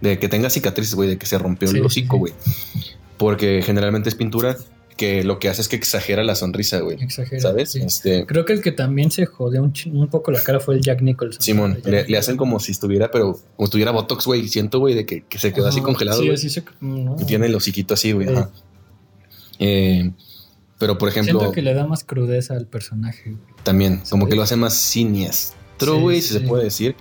De 0.00 0.18
que 0.18 0.28
tenga 0.28 0.48
cicatrices, 0.48 0.94
güey, 0.94 1.08
de 1.10 1.18
que 1.18 1.26
se 1.26 1.38
rompió 1.38 1.68
Sí, 1.68 1.76
el 1.76 1.84
hocico, 1.84 2.16
sí. 2.16 2.20
güey. 2.20 2.32
Porque 3.18 3.62
generalmente 3.62 4.08
es 4.08 4.14
pintura 4.14 4.56
que 4.96 5.24
lo 5.24 5.38
que 5.38 5.48
hace 5.48 5.60
es 5.62 5.68
que 5.68 5.76
exagera 5.76 6.22
la 6.24 6.34
sonrisa, 6.34 6.80
güey. 6.80 7.02
Exagera. 7.02 7.40
¿Sabes? 7.40 7.72
sí. 7.72 7.80
Este. 7.84 8.26
Creo 8.26 8.44
que 8.44 8.52
el 8.52 8.62
que 8.62 8.72
también 8.72 9.10
se 9.10 9.26
jodió 9.26 9.62
un, 9.62 9.72
un 9.92 10.08
poco 10.08 10.30
la 10.30 10.40
cara 10.42 10.60
fue 10.60 10.74
el 10.76 10.80
Jack 10.82 11.02
Nicholson. 11.02 11.40
Simón, 11.42 11.80
le, 11.84 12.16
hacen 12.16 12.36
como 12.36 12.60
si 12.60 12.72
estuviera, 12.72 13.10
pero 13.10 13.38
como 13.56 13.66
si 13.66 13.70
tuviera 13.72 13.90
Botox, 13.90 14.24
güey. 14.26 14.46
Siento, 14.48 14.78
güey, 14.78 14.94
de 14.94 15.04
que, 15.06 15.22
que 15.22 15.38
se 15.38 15.52
quedó 15.52 15.66
así 15.68 15.80
congelado, 15.80 16.18
Sí, 16.20 16.26
güey. 16.26 16.34
así 16.36 16.48
se... 16.50 16.62
no. 16.80 17.16
Y 17.20 17.24
tiene 17.24 17.46
el 17.46 17.54
hociquito 17.54 17.94
así, 17.94 18.12
güey. 18.12 18.28
Ajá. 18.28 18.50
Eh, 19.58 20.10
pero, 20.78 20.98
por 20.98 21.08
ejemplo, 21.08 21.38
Siento 21.38 21.52
que 21.54 21.62
le 21.62 21.74
da 21.74 21.86
más 21.86 22.04
crudeza 22.04 22.54
al 22.54 22.66
personaje. 22.66 23.30
güey. 23.30 23.42
también, 23.62 24.00
como 24.10 24.26
Sí. 24.26 24.30
que 24.30 24.36
lo 24.36 24.42
hace 24.42 24.56
más 24.56 24.74
siniestro, 24.74 25.94
Sí, 25.96 26.00
güey, 26.00 26.20
si 26.22 26.34
se 26.34 26.40
puede 26.40 26.64
decir. 26.64 26.94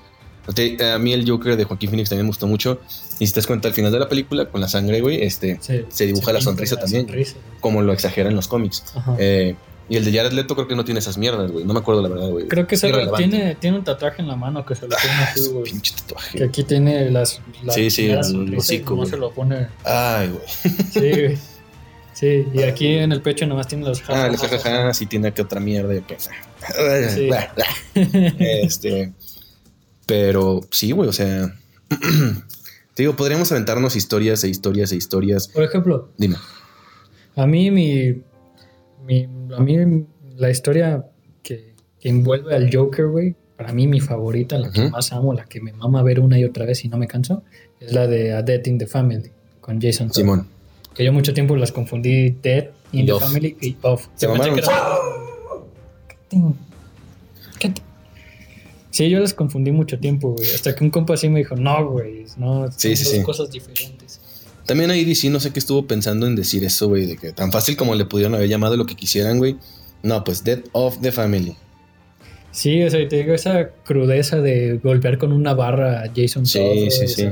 A 0.48 0.98
mí 1.00 1.14
el 1.14 1.30
Joker 1.30 1.56
de 1.56 1.64
Joaquín 1.64 1.90
Phoenix 1.90 2.10
también 2.10 2.26
me 2.26 2.30
gustó 2.30 2.48
mucho. 2.48 2.82
Y 3.20 3.28
si 3.28 3.34
te 3.34 3.40
das 3.40 3.48
cuenta, 3.48 3.68
al 3.70 3.74
final 3.74 3.92
de 3.92 4.00
la 4.00 4.10
película, 4.10 4.46
con 4.46 4.60
la 4.62 4.68
sangre, 4.68 5.00
güey, 5.02 5.22
este, 5.24 5.58
Sí, 5.62 5.86
Se 5.90 6.06
dibuja 6.06 6.34
la 6.34 6.42
sonrisa 6.42 6.76
la 6.76 6.82
también. 6.82 7.06
sonrisa. 7.06 7.36
como 7.62 7.82
lo 7.82 7.94
exagera 7.94 8.30
en 8.30 8.36
los 8.36 8.48
cómics. 8.48 8.84
Eh, 9.18 9.56
y 9.90 9.98
el 9.98 10.06
de 10.06 10.14
Jared 10.14 10.32
Leto 10.32 10.56
creo 10.56 10.68
que 10.68 10.76
no 10.76 10.84
tiene 10.86 11.00
esas 11.00 11.18
mierdas, 11.18 11.52
güey. 11.52 11.66
No 11.66 11.74
me 11.74 11.80
acuerdo 11.80 12.02
la 12.02 12.10
verdad, 12.10 12.30
güey. 12.30 12.48
Creo 12.48 12.66
que 12.68 12.78
tiene, 12.78 13.56
tiene 13.56 13.78
un 13.78 13.84
tatuaje 13.84 14.22
en 14.22 14.28
la 14.28 14.36
mano 14.36 14.66
que 14.66 14.76
se 14.76 14.84
lo 14.84 14.90
pone 14.90 15.02
así, 15.14 15.40
Ah, 15.42 15.44
su 15.46 15.52
güey. 15.54 15.64
pinche 15.72 15.94
tatuaje. 15.96 16.38
Que 16.38 16.44
aquí 16.46 16.64
tiene 16.64 17.10
las. 17.12 17.40
la 17.64 17.74
Sí, 17.74 17.90
sí, 17.90 18.10
el 18.10 18.54
y 18.54 18.56
hocico, 18.58 19.06
se 19.06 19.18
lo 19.18 19.32
pone. 19.32 19.68
Ay, 19.84 20.30
güey. 20.30 20.42
Sí, 20.92 21.22
güey. 21.22 21.38
Sí, 22.14 22.46
y 22.54 22.62
aquí 22.64 22.88
en 22.88 23.12
el 23.12 23.22
pecho 23.22 23.46
nomás 23.48 23.68
tiene 23.68 23.86
los 23.86 24.02
Ah, 24.08 24.28
el 24.28 24.38
jajaja, 24.38 24.94
si 24.94 25.06
tiene 25.08 25.34
que 25.34 25.42
otra 25.42 25.60
mierda. 25.60 25.94
que- 26.02 26.18
Sí. 26.20 27.30
Este. 28.40 29.12
Pero 30.06 30.62
sí, 30.72 30.92
güey, 30.92 31.10
o 31.10 31.14
sea. 31.14 31.54
Te 32.96 33.02
digo, 33.04 33.16
podríamos 33.16 33.52
aventarnos 33.52 33.96
historias 33.96 34.44
e 34.44 34.50
historias 34.50 34.92
e 34.92 34.96
historias. 34.96 35.48
Por 35.48 35.64
ejemplo, 35.64 36.10
Dime. 36.18 36.36
a 37.36 37.48
mí 37.48 37.72
mi, 37.72 38.22
mi- 39.06 39.28
a 39.56 39.60
mí 39.62 40.06
la 40.36 40.52
historia 40.52 41.04
que, 41.42 41.74
que 42.00 42.10
envuelve 42.10 42.56
al 42.56 42.70
Joker, 42.72 43.08
güey, 43.08 43.36
para 43.58 43.74
mí 43.74 43.88
mi 43.88 44.00
favorita, 44.00 44.60
la 44.60 44.72
que 44.72 44.90
más 44.90 45.12
amo, 45.12 45.34
la 45.34 45.46
que 45.46 45.60
me 45.60 45.74
mama 45.74 46.04
ver 46.04 46.20
una 46.20 46.38
y 46.38 46.46
otra 46.46 46.66
vez 46.66 46.86
y 46.86 46.88
no 46.90 46.98
me 46.98 47.08
canso, 47.08 47.44
es 47.80 47.94
la 47.94 48.06
de 48.06 48.34
A 48.34 48.44
Death 48.44 48.68
in 48.68 48.78
the 48.78 48.86
Family 48.86 49.32
con 49.60 49.82
Jason 49.82 50.10
Todd. 50.10 50.16
Simón. 50.18 50.48
Que 50.94 51.04
yo 51.04 51.12
mucho 51.12 51.34
tiempo 51.34 51.56
las 51.56 51.72
confundí 51.72 52.30
Dead 52.44 52.70
in 52.92 53.08
the. 53.08 53.14
Family 53.20 53.58
y 53.60 53.76
Off. 53.82 54.08
Se 54.16 54.28
pensé 54.28 54.52
mamaron. 54.52 54.56
que 54.56 54.62
era- 54.62 54.98
¿Qué 57.60 57.70
te- 57.70 57.82
Sí, 58.94 59.10
yo 59.10 59.20
las 59.20 59.34
confundí 59.34 59.72
mucho 59.72 59.98
tiempo, 59.98 60.34
güey. 60.34 60.52
Hasta 60.54 60.76
que 60.76 60.84
un 60.84 60.92
compa 60.92 61.16
así 61.16 61.28
me 61.28 61.40
dijo, 61.40 61.56
no, 61.56 61.90
güey, 61.90 62.26
no, 62.38 62.64
son 62.72 62.72
Sí, 62.80 62.96
sí, 62.96 63.04
dos 63.06 63.14
sí. 63.14 63.24
cosas 63.24 63.50
diferentes. 63.52 64.22
También 64.68 64.92
ahí 64.92 65.04
DC 65.04 65.32
no 65.32 65.40
sé 65.40 65.52
qué 65.52 65.58
estuvo 65.58 65.88
pensando 65.88 66.28
en 66.28 66.36
decir 66.36 66.64
eso, 66.64 66.88
güey, 66.90 67.08
de 67.08 67.18
que 67.18 67.32
tan 67.34 67.52
fácil 67.52 67.76
como 67.76 67.96
le 67.96 68.06
pudieron 68.06 68.36
haber 68.36 68.48
llamado 68.48 68.78
lo 68.78 68.86
que 68.86 68.96
quisieran, 68.96 69.40
güey. 69.40 69.58
No, 70.04 70.24
pues 70.24 70.44
Dead 70.44 70.60
of 70.74 71.00
the 71.02 71.12
Family. 71.12 71.56
Sí, 72.52 72.84
o 72.84 72.90
sea, 72.92 73.06
te 73.08 73.16
digo, 73.18 73.34
esa 73.34 73.70
crudeza 73.84 74.40
de 74.42 74.78
golpear 74.84 75.18
con 75.18 75.34
una 75.34 75.56
barra 75.56 76.04
a 76.04 76.12
Jason 76.16 76.46
Sí, 76.46 76.60
Todd. 76.60 76.90
sí, 76.92 77.08
sí. 77.08 77.28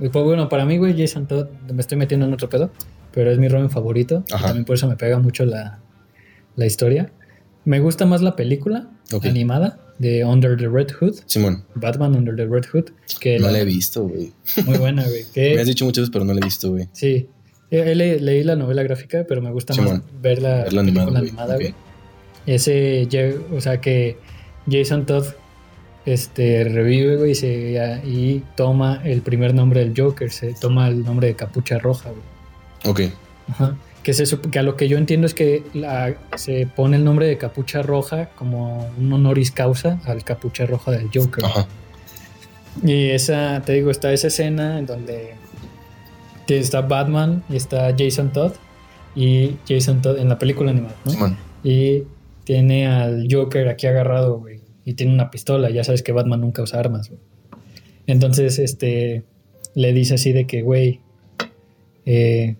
y 0.00 0.08
pues 0.10 0.22
bueno, 0.24 0.50
para 0.50 0.66
mí, 0.66 0.76
güey, 0.76 0.94
Jason 1.00 1.26
Todd, 1.26 1.46
me 1.72 1.80
estoy 1.80 1.96
metiendo 1.96 2.26
en 2.26 2.34
otro 2.34 2.50
pedo, 2.50 2.70
pero 3.10 3.30
es 3.32 3.38
mi 3.38 3.48
Robin 3.48 3.70
favorito. 3.70 4.22
y 4.28 4.42
también 4.42 4.66
por 4.66 4.76
eso 4.76 4.86
me 4.86 4.96
pega 4.96 5.18
mucho 5.18 5.46
la, 5.46 5.80
la 6.56 6.66
historia. 6.66 7.10
Me 7.64 7.80
gusta 7.80 8.04
más 8.04 8.20
la 8.20 8.36
película 8.36 8.90
animada 9.22 9.80
de 10.00 10.24
Under 10.24 10.56
the 10.56 10.66
Red 10.68 10.88
Hood, 11.00 11.14
Simón, 11.26 11.62
Batman 11.76 12.16
Under 12.16 12.34
the 12.34 12.46
Red 12.46 12.64
Hood, 12.72 12.86
que 13.20 13.38
no 13.38 13.46
la- 13.46 13.52
la 13.52 13.60
he 13.60 13.64
visto, 13.64 14.02
güey. 14.08 14.32
muy 14.66 14.78
buena, 14.78 15.04
güey. 15.06 15.24
que- 15.32 15.52
Me 15.54 15.60
has 15.60 15.66
dicho 15.68 15.84
muchas 15.84 16.02
veces, 16.02 16.12
pero 16.12 16.24
no 16.24 16.32
la 16.34 16.40
he 16.40 16.44
visto, 16.44 16.70
güey. 16.70 16.88
Sí. 16.92 17.28
Le- 17.70 18.18
leí 18.18 18.42
la 18.42 18.56
novela 18.56 18.82
gráfica, 18.82 19.24
pero 19.28 19.40
me 19.40 19.52
gusta 19.52 19.74
Simón. 19.74 20.02
más 20.10 20.22
ver 20.22 20.42
la 20.42 20.64
película 20.64 20.80
animada, 20.80 21.10
güey. 21.10 21.28
animada, 21.28 21.54
Ok. 21.54 21.60
güey. 21.60 21.74
Ese, 22.46 23.06
o 23.54 23.60
sea, 23.60 23.80
que 23.80 24.16
Jason 24.68 25.06
Todd 25.06 25.26
este, 26.06 26.64
revive, 26.64 27.16
güey, 27.18 27.32
y, 27.32 27.34
se- 27.34 28.00
y 28.04 28.42
toma 28.56 29.02
el 29.04 29.20
primer 29.20 29.54
nombre 29.54 29.80
del 29.80 29.92
Joker, 29.96 30.30
se 30.30 30.54
toma 30.58 30.88
el 30.88 31.04
nombre 31.04 31.28
de 31.28 31.34
Capucha 31.36 31.78
Roja, 31.78 32.10
güey. 32.10 32.22
Ok. 33.08 33.12
Ajá. 33.48 33.76
Que, 34.02 34.14
se, 34.14 34.24
que 34.38 34.58
a 34.58 34.62
lo 34.62 34.76
que 34.76 34.88
yo 34.88 34.96
entiendo 34.96 35.26
es 35.26 35.34
que 35.34 35.62
la- 35.74 36.14
se 36.36 36.66
pone 36.66 36.96
el 36.96 37.04
nombre 37.04 37.26
de 37.26 37.36
Capucha 37.36 37.82
Roja 37.82 38.30
como 38.30 38.90
un 38.98 39.12
honoris 39.12 39.50
causa 39.50 40.00
al 40.06 40.24
Capucha 40.24 40.64
Roja 40.66 40.90
del 40.92 41.08
Joker. 41.14 41.44
Ajá. 41.44 41.66
Y 42.82 43.10
esa, 43.10 43.62
te 43.64 43.72
digo, 43.74 43.90
está 43.90 44.12
esa 44.12 44.28
escena 44.28 44.78
en 44.78 44.86
donde 44.86 45.34
está 46.48 46.80
Batman 46.80 47.42
y 47.48 47.56
está 47.56 47.94
Jason 47.96 48.32
Todd. 48.32 48.52
Y 49.14 49.56
Jason 49.68 50.00
Todd 50.02 50.18
en 50.18 50.28
la 50.28 50.38
película 50.38 50.70
animada, 50.70 50.94
¿no? 51.04 51.10
Simón. 51.10 51.36
Y 51.62 52.04
tiene 52.44 52.86
al 52.86 53.26
Joker 53.30 53.68
aquí 53.68 53.86
agarrado, 53.86 54.38
güey. 54.38 54.60
Y 54.84 54.94
tiene 54.94 55.12
una 55.12 55.30
pistola. 55.30 55.68
Ya 55.70 55.84
sabes 55.84 56.02
que 56.02 56.12
Batman 56.12 56.40
nunca 56.40 56.62
usa 56.62 56.80
armas, 56.80 57.08
güey. 57.08 57.20
Entonces, 58.06 58.58
este, 58.58 59.24
le 59.74 59.92
dice 59.92 60.14
así 60.14 60.32
de 60.32 60.46
que, 60.46 60.62
güey, 60.62 61.00
eh, 62.06 62.56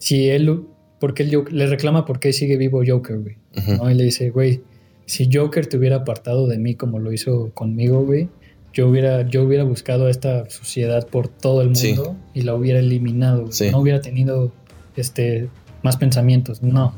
si 0.00 0.28
él, 0.28 0.64
porque 0.98 1.28
Joker, 1.32 1.52
le 1.54 1.66
reclama 1.66 2.04
por 2.04 2.18
qué 2.18 2.32
sigue 2.32 2.56
vivo 2.56 2.82
Joker, 2.86 3.18
güey. 3.20 3.36
¿no? 3.78 3.88
Y 3.90 3.94
le 3.94 4.04
dice, 4.04 4.30
güey, 4.30 4.62
si 5.06 5.28
Joker 5.32 5.66
te 5.66 5.76
hubiera 5.76 5.96
apartado 5.96 6.46
de 6.48 6.58
mí 6.58 6.74
como 6.74 6.98
lo 6.98 7.12
hizo 7.12 7.50
conmigo, 7.54 8.04
güey, 8.04 8.28
yo 8.72 8.88
hubiera, 8.88 9.28
yo 9.28 9.42
hubiera 9.44 9.64
buscado 9.64 10.06
a 10.06 10.10
esta 10.10 10.48
suciedad 10.50 11.06
por 11.06 11.28
todo 11.28 11.60
el 11.62 11.68
mundo 11.68 12.16
Sí. 12.34 12.40
y 12.40 12.42
la 12.42 12.54
hubiera 12.54 12.78
eliminado. 12.78 13.50
Sí. 13.52 13.70
No 13.70 13.78
hubiera 13.80 14.00
tenido 14.00 14.52
este, 14.96 15.48
más 15.82 15.96
pensamientos, 15.96 16.62
no. 16.62 16.94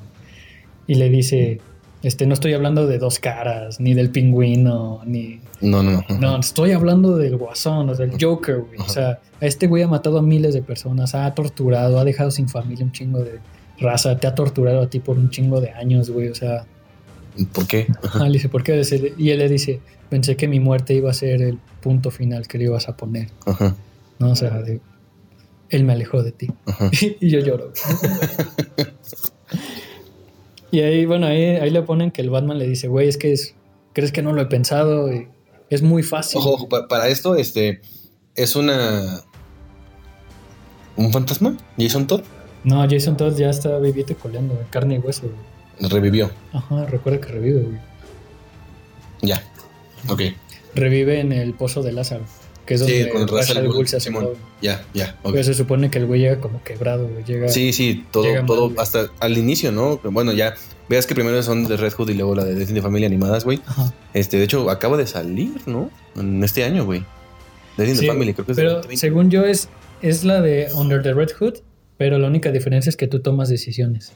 Y 0.86 0.94
le 0.96 1.08
dice, 1.08 1.60
este, 2.02 2.26
no 2.26 2.34
estoy 2.34 2.52
hablando 2.54 2.86
de 2.86 2.98
dos 2.98 3.18
caras, 3.18 3.80
ni 3.80 3.94
del 3.94 4.10
pingüino, 4.10 5.00
ni... 5.06 5.40
No, 5.60 5.82
no, 5.82 6.04
no. 6.08 6.18
No, 6.18 6.40
estoy 6.40 6.72
hablando 6.72 7.16
del 7.16 7.36
guasón, 7.36 7.88
o 7.90 7.94
del 7.94 8.12
Joker, 8.20 8.56
güey. 8.58 8.78
O 8.80 8.88
sea, 8.88 9.20
a 9.40 9.46
este 9.46 9.66
güey 9.68 9.82
ha 9.82 9.88
matado 9.88 10.18
a 10.18 10.22
miles 10.22 10.54
de 10.54 10.62
personas, 10.62 11.14
ha 11.14 11.32
torturado, 11.34 11.98
ha 11.98 12.04
dejado 12.04 12.30
sin 12.30 12.48
familia 12.48 12.84
un 12.84 12.92
chingo 12.92 13.20
de 13.20 13.38
raza, 13.78 14.16
te 14.18 14.26
ha 14.26 14.34
torturado 14.34 14.82
a 14.82 14.90
ti 14.90 14.98
por 15.00 15.16
un 15.16 15.30
chingo 15.30 15.60
de 15.60 15.70
años, 15.70 16.10
güey. 16.10 16.28
O 16.28 16.34
sea, 16.34 16.66
¿Por 17.52 17.66
qué? 17.66 17.86
Ajá, 18.02 18.26
le 18.26 18.32
dice, 18.34 18.48
¿por 18.48 18.62
qué? 18.62 18.82
Y 19.16 19.30
él 19.30 19.38
le 19.38 19.48
dice, 19.48 19.80
pensé 20.10 20.36
que 20.36 20.48
mi 20.48 20.60
muerte 20.60 20.92
iba 20.94 21.10
a 21.10 21.14
ser 21.14 21.40
el 21.40 21.58
punto 21.80 22.10
final 22.10 22.46
que 22.46 22.58
le 22.58 22.64
ibas 22.64 22.88
a 22.88 22.96
poner, 22.96 23.28
Ajá. 23.46 23.74
¿no? 24.18 24.32
O 24.32 24.36
sea, 24.36 24.50
de- 24.60 24.80
él 25.70 25.84
me 25.84 25.94
alejó 25.94 26.22
de 26.22 26.32
ti. 26.32 26.50
Ajá. 26.66 26.90
y 27.20 27.30
yo 27.30 27.38
lloro. 27.40 27.72
y 30.72 30.80
ahí, 30.80 31.04
bueno, 31.06 31.26
ahí, 31.28 31.44
ahí 31.44 31.70
le 31.70 31.82
ponen 31.82 32.10
que 32.10 32.20
el 32.22 32.30
Batman 32.30 32.58
le 32.58 32.66
dice, 32.66 32.88
güey, 32.88 33.06
es 33.08 33.16
que 33.16 33.32
es, 33.32 33.54
crees 33.92 34.10
que 34.10 34.22
no 34.22 34.32
lo 34.32 34.42
he 34.42 34.46
pensado, 34.46 35.12
Y 35.12 35.28
es 35.70 35.82
muy 35.82 36.02
fácil. 36.02 36.38
Ojo, 36.40 36.54
ojo, 36.54 36.68
pa- 36.68 36.88
para 36.88 37.06
esto, 37.08 37.36
este, 37.36 37.80
es 38.34 38.56
una... 38.56 39.20
¿Un 40.96 41.12
fantasma? 41.12 41.56
¿Jason 41.78 42.06
Todd? 42.06 42.22
No, 42.64 42.86
Jason 42.88 43.16
Todd 43.16 43.36
ya 43.36 43.48
está 43.50 43.78
viviendo 43.78 44.12
y 44.12 44.16
coleando, 44.16 44.54
de 44.54 44.64
carne 44.70 44.96
y 44.96 44.98
hueso, 44.98 45.22
güey. 45.28 45.90
Revivió. 45.90 46.30
Ajá, 46.52 46.84
recuerda 46.86 47.20
que 47.20 47.32
revive, 47.32 47.60
güey. 47.62 47.78
Ya. 49.22 49.42
Ok. 50.08 50.22
Revive 50.74 51.20
en 51.20 51.32
el 51.32 51.54
pozo 51.54 51.82
de 51.82 51.92
Lázaro, 51.92 52.24
que 52.66 52.74
es 52.74 52.80
Sí, 52.80 53.00
donde 53.00 53.10
con 53.10 53.28
Ra's 53.28 53.50
al 53.50 53.66
Ghul, 53.68 53.88
se 53.88 53.96
hace. 53.96 54.12
Ya, 54.60 54.84
ya. 54.94 55.18
Pero 55.22 55.42
se 55.42 55.54
supone 55.54 55.90
que 55.90 55.98
el 55.98 56.06
güey 56.06 56.20
llega 56.20 56.38
como 56.40 56.62
quebrado, 56.62 57.08
güey. 57.08 57.24
Llega, 57.24 57.48
Sí, 57.48 57.72
sí, 57.72 58.04
todo, 58.10 58.24
mal, 58.32 58.46
todo, 58.46 58.72
hasta 58.78 59.06
al 59.20 59.36
inicio, 59.36 59.72
¿no? 59.72 59.98
Bueno, 60.04 60.32
ya, 60.32 60.54
veas 60.88 61.06
que 61.06 61.14
primero 61.14 61.42
son 61.42 61.64
de 61.66 61.76
Red 61.76 61.92
Hood 61.94 62.10
y 62.10 62.14
luego 62.14 62.34
la 62.34 62.44
de 62.44 62.54
Destiny 62.54 62.80
Family 62.80 63.04
animadas, 63.04 63.44
güey. 63.44 63.60
Ajá. 63.66 63.92
Este, 64.14 64.36
de 64.36 64.44
hecho, 64.44 64.70
acaba 64.70 64.96
de 64.96 65.06
salir, 65.06 65.52
¿no? 65.66 65.90
En 66.16 66.42
este 66.44 66.64
año, 66.64 66.84
güey. 66.84 67.04
Destiny 67.76 67.98
Sí, 68.00 68.06
Family, 68.06 68.34
creo 68.34 68.46
que 68.46 68.52
es 68.52 68.56
de 68.56 68.62
Pero 68.62 68.74
2020. 68.76 69.00
según 69.00 69.30
yo 69.30 69.44
es, 69.44 69.68
es 70.02 70.24
la 70.24 70.40
de 70.40 70.68
Under 70.74 71.02
the 71.02 71.14
Red 71.14 71.30
Hood, 71.38 71.54
pero 71.98 72.18
la 72.18 72.26
única 72.28 72.50
diferencia 72.52 72.90
es 72.90 72.96
que 72.96 73.06
tú 73.08 73.20
tomas 73.20 73.48
decisiones. 73.48 74.12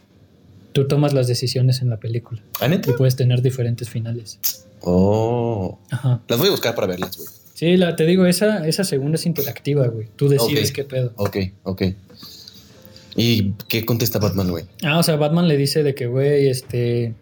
Tú 0.73 0.87
tomas 0.87 1.15
las 1.15 1.27
decisiones 1.27 1.81
en 1.81 1.89
la 1.89 1.97
película 1.97 2.43
¿Ah, 2.61 2.69
neta? 2.69 2.91
y 2.91 2.93
puedes 2.93 3.17
tener 3.17 3.41
diferentes 3.41 3.89
finales. 3.89 4.67
Oh. 4.83 5.79
Ajá. 5.91 6.21
Las 6.29 6.39
voy 6.39 6.49
a 6.49 6.51
buscar 6.51 6.75
para 6.75 6.87
verlas, 6.87 7.17
güey. 7.17 7.29
Sí, 7.57 7.79
la, 7.79 7.97
te 7.97 8.05
digo, 8.05 8.27
esa, 8.27 8.69
esa 8.69 8.85
segunda 8.85 9.15
es 9.15 9.25
interactiva, 9.25 9.87
güey. 9.87 10.09
Tú 10.15 10.29
decides 10.29 10.73
qué 10.73 10.85
pedo. 10.85 11.15
Ok, 11.17 11.39
ok. 11.63 11.83
¿Y 13.17 13.53
qué 13.67 13.87
contesta 13.87 14.19
Batman, 14.19 14.51
güey? 14.51 14.65
Ah, 14.85 14.99
o 14.99 15.03
sea, 15.03 15.17
Batman 15.17 15.49
le 15.49 15.57
dice 15.57 15.83
de 15.83 15.95
que, 15.95 16.07
güey, 16.07 16.49
este. 16.49 17.15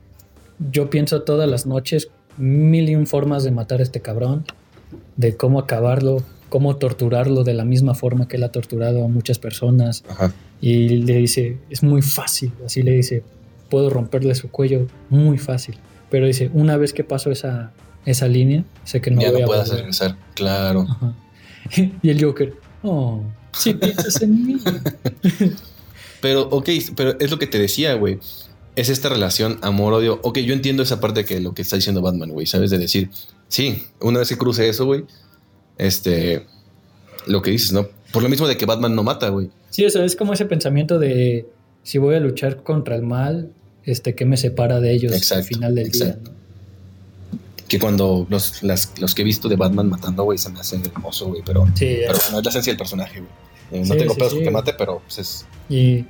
Yo 0.72 0.90
pienso 0.90 1.22
todas 1.22 1.48
las 1.48 1.66
noches 1.66 2.08
mil 2.36 2.90
y 2.90 2.96
un 2.96 3.06
formas 3.06 3.44
de 3.44 3.52
matar 3.52 3.78
a 3.78 3.84
este 3.84 4.00
cabrón, 4.00 4.44
de 5.16 5.36
cómo 5.36 5.60
acabarlo, 5.60 6.24
cómo 6.48 6.78
torturarlo 6.78 7.44
de 7.44 7.54
la 7.54 7.64
misma 7.64 7.94
forma 7.94 8.26
que 8.26 8.36
él 8.36 8.42
ha 8.42 8.50
torturado 8.50 9.04
a 9.04 9.08
muchas 9.08 9.38
personas. 9.38 10.02
Ajá. 10.08 10.34
Y 10.60 10.88
le 10.88 11.14
dice, 11.14 11.58
es 11.70 11.84
muy 11.84 12.02
fácil. 12.02 12.50
Así 12.66 12.82
le 12.82 12.90
dice, 12.90 13.22
puedo 13.70 13.88
romperle 13.88 14.34
su 14.34 14.50
cuello 14.50 14.88
muy 15.10 15.38
fácil. 15.38 15.76
Pero 16.10 16.26
dice, 16.26 16.50
una 16.54 16.76
vez 16.76 16.92
que 16.92 17.04
paso 17.04 17.30
esa, 17.30 17.70
esa 18.04 18.28
línea, 18.28 18.64
sé 18.84 19.00
que 19.00 19.10
no 19.10 19.20
ya 19.20 19.30
voy 19.30 19.40
no 19.40 19.44
a 19.44 19.48
puedes 19.48 19.64
volver". 19.68 19.78
regresar. 19.80 20.16
Claro. 20.34 20.86
Ajá. 20.88 21.14
Y 22.02 22.10
el 22.10 22.22
Joker, 22.22 22.54
oh, 22.82 23.22
si 23.52 23.74
piensas 23.74 24.20
en 24.20 24.46
mí. 24.46 24.56
Pero, 26.20 26.48
ok, 26.48 26.70
pero 26.96 27.18
es 27.20 27.30
lo 27.30 27.38
que 27.38 27.46
te 27.46 27.58
decía, 27.58 27.92
güey. 27.94 28.18
Es 28.76 28.88
esta 28.88 29.10
relación 29.10 29.58
amor-odio. 29.60 30.20
Ok, 30.22 30.38
yo 30.38 30.54
entiendo 30.54 30.82
esa 30.82 30.98
parte 30.98 31.26
que 31.26 31.38
lo 31.38 31.52
que 31.52 31.60
está 31.60 31.76
diciendo 31.76 32.00
Batman, 32.00 32.30
güey, 32.30 32.46
¿sabes? 32.46 32.70
De 32.70 32.78
decir, 32.78 33.10
sí, 33.48 33.82
una 34.00 34.20
vez 34.20 34.30
que 34.30 34.38
cruce 34.38 34.66
eso, 34.66 34.86
güey, 34.86 35.04
este, 35.76 36.46
lo 37.26 37.42
que 37.42 37.50
dices, 37.50 37.72
¿no? 37.72 37.88
Por 38.10 38.22
lo 38.22 38.30
mismo 38.30 38.48
de 38.48 38.56
que 38.56 38.64
Batman 38.64 38.94
no 38.94 39.02
mata, 39.02 39.28
güey. 39.28 39.50
Sí, 39.68 39.84
o 39.84 39.90
sea, 39.90 40.02
es 40.02 40.16
como 40.16 40.32
ese 40.32 40.46
pensamiento 40.46 40.98
de 40.98 41.46
si 41.82 41.98
voy 41.98 42.14
a 42.14 42.20
luchar 42.20 42.62
contra 42.62 42.96
el 42.96 43.02
mal, 43.02 43.50
este, 43.84 44.14
¿qué 44.14 44.24
me 44.24 44.38
separa 44.38 44.80
de 44.80 44.92
ellos 44.92 45.30
al 45.30 45.44
final 45.44 45.74
del 45.74 45.88
exacto. 45.88 46.30
día? 46.30 46.32
¿no? 46.32 46.43
Que 47.74 47.80
cuando 47.80 48.26
los, 48.28 48.62
las- 48.62 48.92
los 48.98 49.14
que 49.14 49.22
he 49.22 49.24
visto 49.24 49.48
de 49.48 49.56
Batman 49.56 49.88
matando, 49.88 50.24
güey, 50.24 50.38
se 50.38 50.50
me 50.50 50.60
hace 50.60 50.76
hermoso, 50.76 51.26
güey. 51.28 51.42
Pero, 51.44 51.66
Sí, 51.74 51.96
pero 52.06 52.18
bueno, 52.24 52.38
es 52.38 52.44
la 52.44 52.50
esencia 52.50 52.70
del 52.72 52.78
personaje, 52.78 53.20
güey. 53.20 53.30
Eh, 53.72 53.86
no 53.86 53.94
Sí, 53.94 53.98
tengo 53.98 54.12
sí, 54.14 54.18
pedos 54.18 54.34
con 54.34 54.42
que 54.44 54.50
mate, 54.50 54.74
pero 54.76 55.00
pues 55.06 55.18
es. 55.18 55.46
y, 55.68 56.04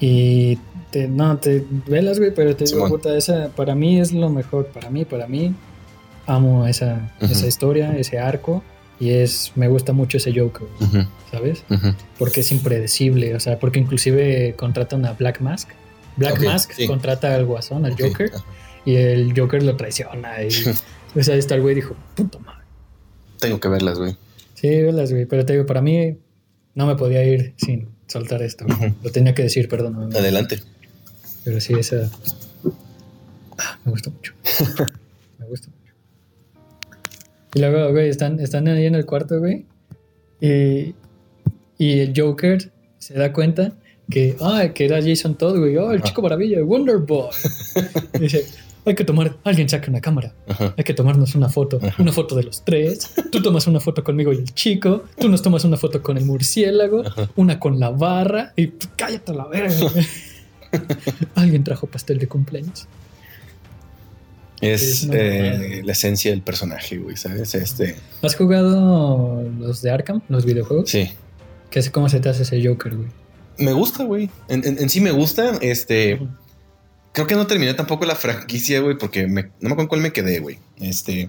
y 0.00 0.58
te, 0.90 1.08
no, 1.08 1.36
te 1.38 1.64
velas, 1.86 2.18
güey, 2.18 2.34
pero 2.34 2.54
te 2.56 2.64
digo, 2.64 2.88
puta, 2.88 3.16
esa 3.16 3.48
para 3.54 3.74
mí 3.74 4.00
es 4.00 4.12
lo 4.12 4.28
mejor, 4.30 4.66
para 4.66 4.90
mí, 4.90 5.04
para 5.04 5.26
mí, 5.26 5.54
amo 6.26 6.66
esa, 6.66 7.12
esa 7.20 7.46
historia, 7.46 7.96
ese 7.96 8.18
arco, 8.18 8.62
Y 9.00 9.10
es, 9.10 9.52
me 9.56 9.68
gusta 9.68 9.92
mucho 9.92 10.16
ese 10.18 10.32
Joker, 10.38 10.66
¿sabes? 11.30 11.64
Porque 12.18 12.40
es 12.40 12.52
impredecible, 12.52 13.34
o 13.34 13.40
sea, 13.40 13.58
porque 13.58 13.78
inclusive 13.80 14.54
contratan 14.56 15.04
a 15.06 15.12
Black 15.12 15.40
Mask. 15.40 15.68
Black 16.16 16.40
Mask 16.44 16.72
contrata 16.86 17.34
al 17.34 17.46
Guasón, 17.46 17.86
al 17.86 17.92
Ok, 17.92 18.00
Joker. 18.02 18.30
Y 18.84 18.96
el 18.96 19.38
Joker 19.38 19.62
lo 19.62 19.76
traiciona. 19.76 20.42
Y, 20.42 20.48
o 21.18 21.22
sea, 21.22 21.36
está 21.36 21.54
el 21.54 21.62
güey 21.62 21.74
dijo, 21.74 21.94
puta 22.14 22.38
madre. 22.38 22.62
Tengo 23.38 23.60
que 23.60 23.68
verlas, 23.68 23.98
güey. 23.98 24.16
Sí, 24.54 24.68
velas, 24.68 25.10
güey. 25.12 25.26
Pero 25.26 25.44
te 25.44 25.54
digo, 25.54 25.66
para 25.66 25.82
mí 25.82 26.16
no 26.74 26.86
me 26.86 26.96
podía 26.96 27.24
ir 27.24 27.54
sin 27.56 27.88
soltar 28.06 28.42
esto. 28.42 28.64
Lo 29.02 29.10
tenía 29.10 29.34
que 29.34 29.42
decir, 29.42 29.68
perdón. 29.68 30.14
Adelante. 30.14 30.60
Pero 31.44 31.60
sí, 31.60 31.74
esa. 31.74 32.10
Ah, 33.58 33.78
me 33.84 33.90
gustó 33.90 34.10
mucho. 34.10 34.32
me 35.38 35.46
gusta 35.46 35.68
mucho. 35.68 35.94
Y 37.54 37.60
luego, 37.60 37.90
güey, 37.90 38.08
están, 38.08 38.40
están 38.40 38.68
ahí 38.68 38.86
en 38.86 38.94
el 38.94 39.06
cuarto, 39.06 39.40
güey. 39.40 39.66
Y, 40.40 40.94
y 41.78 42.00
el 42.00 42.12
Joker 42.16 42.70
se 42.98 43.14
da 43.14 43.32
cuenta 43.32 43.72
que, 44.10 44.36
ah, 44.40 44.68
que 44.74 44.84
era 44.84 45.02
Jason 45.02 45.36
Todd, 45.36 45.58
güey. 45.58 45.76
Oh, 45.76 45.90
el 45.90 45.98
Ajá. 45.98 46.08
chico 46.08 46.22
maravilla, 46.22 46.62
Wonder 46.62 46.98
Boy. 46.98 47.30
Dice, 48.20 48.46
hay 48.84 48.94
que 48.94 49.04
tomar, 49.04 49.36
alguien 49.44 49.68
saque 49.68 49.90
una 49.90 50.00
cámara. 50.00 50.34
Ajá. 50.48 50.74
Hay 50.76 50.84
que 50.84 50.94
tomarnos 50.94 51.34
una 51.34 51.48
foto, 51.48 51.78
Ajá. 51.82 52.02
una 52.02 52.12
foto 52.12 52.34
de 52.34 52.42
los 52.44 52.64
tres. 52.64 53.10
Tú 53.30 53.40
tomas 53.42 53.66
una 53.66 53.80
foto 53.80 54.02
conmigo 54.02 54.32
y 54.32 54.38
el 54.38 54.52
chico. 54.54 55.04
Tú 55.18 55.28
nos 55.28 55.42
tomas 55.42 55.64
una 55.64 55.76
foto 55.76 56.02
con 56.02 56.16
el 56.18 56.24
murciélago, 56.24 57.06
Ajá. 57.06 57.30
una 57.36 57.60
con 57.60 57.78
la 57.78 57.90
barra. 57.90 58.52
Y 58.56 58.68
cállate 58.96 59.32
a 59.32 59.34
la 59.34 59.46
verga. 59.46 59.76
Alguien 61.34 61.64
trajo 61.64 61.86
pastel 61.86 62.18
de 62.18 62.26
cumpleaños. 62.28 62.86
Es 64.60 65.08
eh, 65.10 65.82
la 65.84 65.90
esencia 65.92 66.30
del 66.30 66.40
personaje, 66.42 66.98
güey, 66.98 67.16
¿sabes? 67.16 67.54
Este. 67.56 67.96
¿Has 68.22 68.36
jugado 68.36 69.42
los 69.58 69.82
de 69.82 69.90
Arkham, 69.90 70.22
los 70.28 70.44
videojuegos? 70.44 70.88
Sí. 70.88 71.10
¿Qué 71.70 71.80
es, 71.80 71.90
¿Cómo 71.90 72.08
se 72.08 72.20
te 72.20 72.28
hace 72.28 72.44
ese 72.44 72.64
Joker, 72.64 72.94
güey? 72.96 73.08
Me 73.58 73.72
gusta, 73.72 74.04
güey. 74.04 74.30
En, 74.48 74.64
en- 74.64 74.78
en 74.80 74.88
sí 74.88 75.00
me 75.00 75.10
gusta. 75.10 75.58
Este. 75.60 76.20
Creo 77.12 77.26
que 77.26 77.34
no 77.34 77.46
terminé 77.46 77.74
tampoco 77.74 78.04
la 78.06 78.14
franquicia, 78.16 78.80
güey, 78.80 78.96
porque 78.96 79.26
me- 79.26 79.50
no 79.60 79.68
me 79.68 79.72
acuerdo 79.72 79.88
cuál 79.88 80.00
me 80.00 80.12
quedé, 80.12 80.40
güey. 80.40 80.58
Este. 80.80 81.28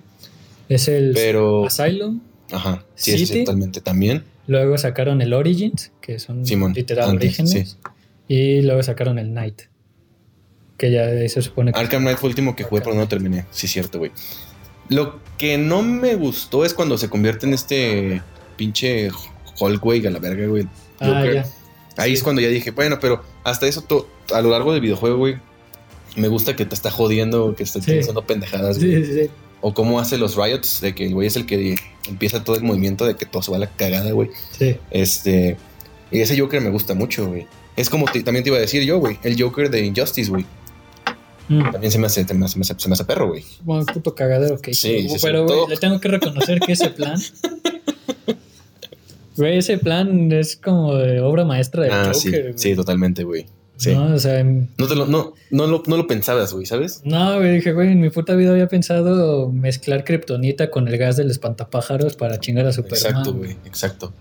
Es 0.70 0.88
el 0.88 1.12
Pero. 1.14 1.66
Asylum. 1.66 2.22
Ajá. 2.52 2.86
Sí, 2.96 3.18
sí, 3.18 3.26
City. 3.26 3.40
totalmente 3.44 3.82
también. 3.82 4.24
Luego 4.48 4.78
sacaron 4.78 5.22
el 5.22 5.34
Origins, 5.34 5.92
que 6.02 6.20
son 6.20 6.46
Simón, 6.46 6.74
literal 6.74 7.10
antes, 7.10 7.40
orígenes. 7.40 7.78
Y 8.28 8.62
luego 8.62 8.82
sacaron 8.84 9.20
el 9.20 9.34
Night. 9.34 9.64
Que 10.78 10.92
ya 10.92 11.08
se 11.30 11.42
supone 11.42 11.72
que. 11.72 11.80
Arkham 11.80 12.02
Knight 12.02 12.18
fue 12.18 12.30
el 12.30 12.32
último 12.32 12.56
que 12.56 12.64
jugué, 12.64 12.82
pero 12.82 12.96
no 12.96 13.08
terminé. 13.08 13.46
Sí, 13.52 13.68
cierto, 13.68 14.00
güey. 14.00 14.12
Lo 14.90 15.20
que 15.38 15.58
no 15.58 15.82
me 15.82 16.16
gustó 16.16 16.66
es 16.66 16.74
cuando 16.74 16.98
se 16.98 17.10
convierte 17.10 17.46
en 17.46 17.54
este 17.54 18.22
pinche 18.58 19.10
Hulk, 19.60 19.82
güey, 19.82 20.06
a 20.06 20.10
la 20.12 20.20
verga, 20.20 20.46
güey. 20.48 20.68
ah, 21.00 21.26
ya. 21.26 21.46
Ahí 21.98 22.12
Sí. 22.12 22.16
es 22.18 22.24
cuando 22.24 22.42
ya 22.42 22.48
dije, 22.50 22.72
bueno, 22.72 22.98
pero 23.00 23.24
hasta 23.44 23.68
eso 23.68 23.86
a 24.34 24.42
lo 24.42 24.50
largo 24.50 24.72
del 24.74 24.82
videojuego, 24.82 25.18
güey, 25.18 25.38
me 26.16 26.28
gusta 26.28 26.56
que 26.56 26.66
te 26.66 26.76
está 26.76 26.92
jodiendo, 26.92 27.56
que 27.56 27.64
está 27.64 27.82
Sí. 27.82 27.98
haciendo 28.00 28.26
pendejadas, 28.26 28.80
güey. 28.80 29.04
Sí, 29.04 29.06
sí, 29.14 29.22
sí. 29.24 29.30
O 29.62 29.74
cómo 29.74 30.00
hace 30.00 30.18
los 30.18 30.36
riots, 30.36 30.82
de 30.82 30.94
que 30.94 31.06
el 31.06 31.14
güey 31.14 31.28
es 31.28 31.36
el 31.38 31.46
que 31.46 31.76
empieza 32.08 32.44
todo 32.44 32.56
el 32.58 32.64
movimiento 32.64 33.06
de 33.06 33.16
que 33.16 33.26
todo 33.26 33.42
se 33.42 33.50
va 33.52 33.58
a 33.58 33.60
la 33.62 33.68
cagada, 33.68 34.12
güey. 34.12 34.30
sí. 34.58 34.76
Este. 34.92 35.58
Y 36.12 36.20
ese 36.20 36.38
Joker 36.40 36.62
me 36.62 36.70
gusta 36.70 36.94
mucho, 36.94 37.28
güey. 37.28 37.48
Es 37.76 37.90
como 37.90 38.06
te- 38.06 38.22
también 38.22 38.44
te 38.44 38.50
iba 38.50 38.58
a 38.58 38.62
decir 38.62 38.84
yo, 38.84 39.00
güey. 39.00 39.18
El 39.24 39.42
Joker 39.42 39.70
de 39.72 39.84
Injustice, 39.86 40.30
güey. 40.30 40.46
Mm. 41.50 41.72
También 41.72 41.92
se 41.92 41.98
me 41.98 42.06
hace, 42.08 42.24
se 42.26 42.34
me 42.36 42.46
hace, 42.46 42.76
se 42.78 42.88
me 42.90 42.94
hace- 42.94 43.06
perro, 43.06 43.30
güey. 43.30 43.44
Bueno, 43.64 43.86
puto 43.86 44.14
cagadero 44.14 44.60
que. 44.60 44.74
Sí, 44.74 45.08
Pero, 45.22 45.46
güey, 45.46 45.60
le 45.70 45.78
tengo 45.78 46.00
que 46.00 46.08
reconocer 46.10 46.60
que 46.60 46.74
ese 46.74 46.90
plan. 46.92 47.20
Güey, 49.36 49.58
ese 49.58 49.80
plan 49.80 50.32
es 50.32 50.56
como 50.56 50.94
de 50.96 51.20
obra 51.20 51.44
maestra 51.44 51.82
del 51.84 51.92
Ah, 51.92 52.04
Joker. 52.14 52.16
sí. 52.16 52.30
güey. 52.30 52.54
Sí, 52.56 52.76
totalmente, 52.76 53.24
güey. 53.24 53.48
Sí. 53.84 53.94
No, 53.96 54.14
o 54.14 54.20
sea, 54.20 54.40
en- 54.40 54.70
No, 54.78 54.88
te 54.88 54.96
lo, 54.96 55.06
no, 55.06 55.34
no, 55.52 55.68
lo, 55.68 55.84
no 55.86 55.98
lo 55.98 56.08
pensabas, 56.08 56.54
güey, 56.54 56.66
¿sabes? 56.66 57.02
no, 57.04 57.38
güey, 57.38 57.56
dije, 57.56 57.74
güey, 57.74 57.92
en 57.92 58.00
mi 58.02 58.10
puta 58.10 58.36
vida 58.36 58.52
había 58.52 58.68
pensado 58.68 59.50
mezclar 59.52 60.04
kriptonita 60.04 60.70
con 60.72 60.88
el 60.88 60.98
gas 60.98 61.18
del 61.18 61.30
espantapájaros 61.32 62.16
para 62.16 62.40
chingar 62.40 62.66
a 62.68 62.72
Superman. 62.72 62.98
Exacto, 63.00 63.34
güey. 63.34 63.52
Exacto. 63.66 64.14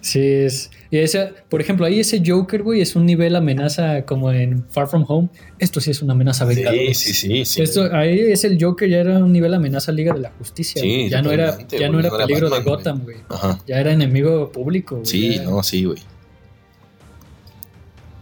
Sí, 0.00 0.18
es. 0.20 0.70
Y 0.90 0.98
ese, 0.98 1.32
por 1.48 1.60
ejemplo, 1.60 1.86
ahí 1.86 2.00
ese 2.00 2.20
Joker, 2.26 2.64
güey, 2.64 2.80
es 2.80 2.96
un 2.96 3.06
nivel 3.06 3.36
amenaza 3.36 4.02
como 4.04 4.32
en 4.32 4.64
Far 4.68 4.88
From 4.88 5.04
Home. 5.06 5.28
Esto 5.60 5.80
sí 5.80 5.92
es 5.92 6.02
una 6.02 6.12
amenaza 6.12 6.44
vengadora. 6.44 6.76
Sí, 6.92 6.94
sí, 6.94 7.14
sí. 7.14 7.44
sí. 7.44 7.62
Esto, 7.62 7.88
ahí 7.94 8.18
es 8.18 8.42
el 8.42 8.58
Joker, 8.60 8.88
ya 8.88 8.98
era 8.98 9.18
un 9.18 9.32
nivel 9.32 9.54
amenaza 9.54 9.92
Liga 9.92 10.12
de 10.12 10.18
la 10.18 10.32
Justicia. 10.32 10.82
Sí, 10.82 11.08
ya 11.08 11.22
no 11.22 11.30
era, 11.30 11.56
ya 11.68 11.88
no 11.88 12.00
era 12.00 12.10
peligro 12.16 12.50
Batman, 12.50 12.64
de. 12.64 12.70
Gotham, 12.70 13.00
güey. 13.04 13.16
Ajá. 13.28 13.60
Ya 13.68 13.78
era 13.80 13.92
enemigo 13.92 14.50
público, 14.50 14.96
güey. 14.96 15.06
Sí, 15.06 15.36
Ya- 15.36 15.44
no, 15.44 15.62
sí, 15.62 15.84
güey. 15.84 15.98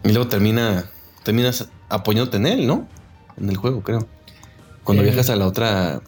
Y 0.04 0.08
luego 0.12 0.28
termina, 0.28 0.90
terminas 1.24 1.68
apoyándote 1.88 2.36
en 2.38 2.46
él, 2.46 2.66
¿no? 2.66 2.88
En 3.38 3.48
el 3.48 3.56
juego, 3.56 3.82
creo. 3.82 4.06
Cuando 4.84 5.02
Eh. 5.02 5.06
viajas 5.06 5.30
a 5.30 5.36
la 5.36 5.46
otra. 5.46 6.00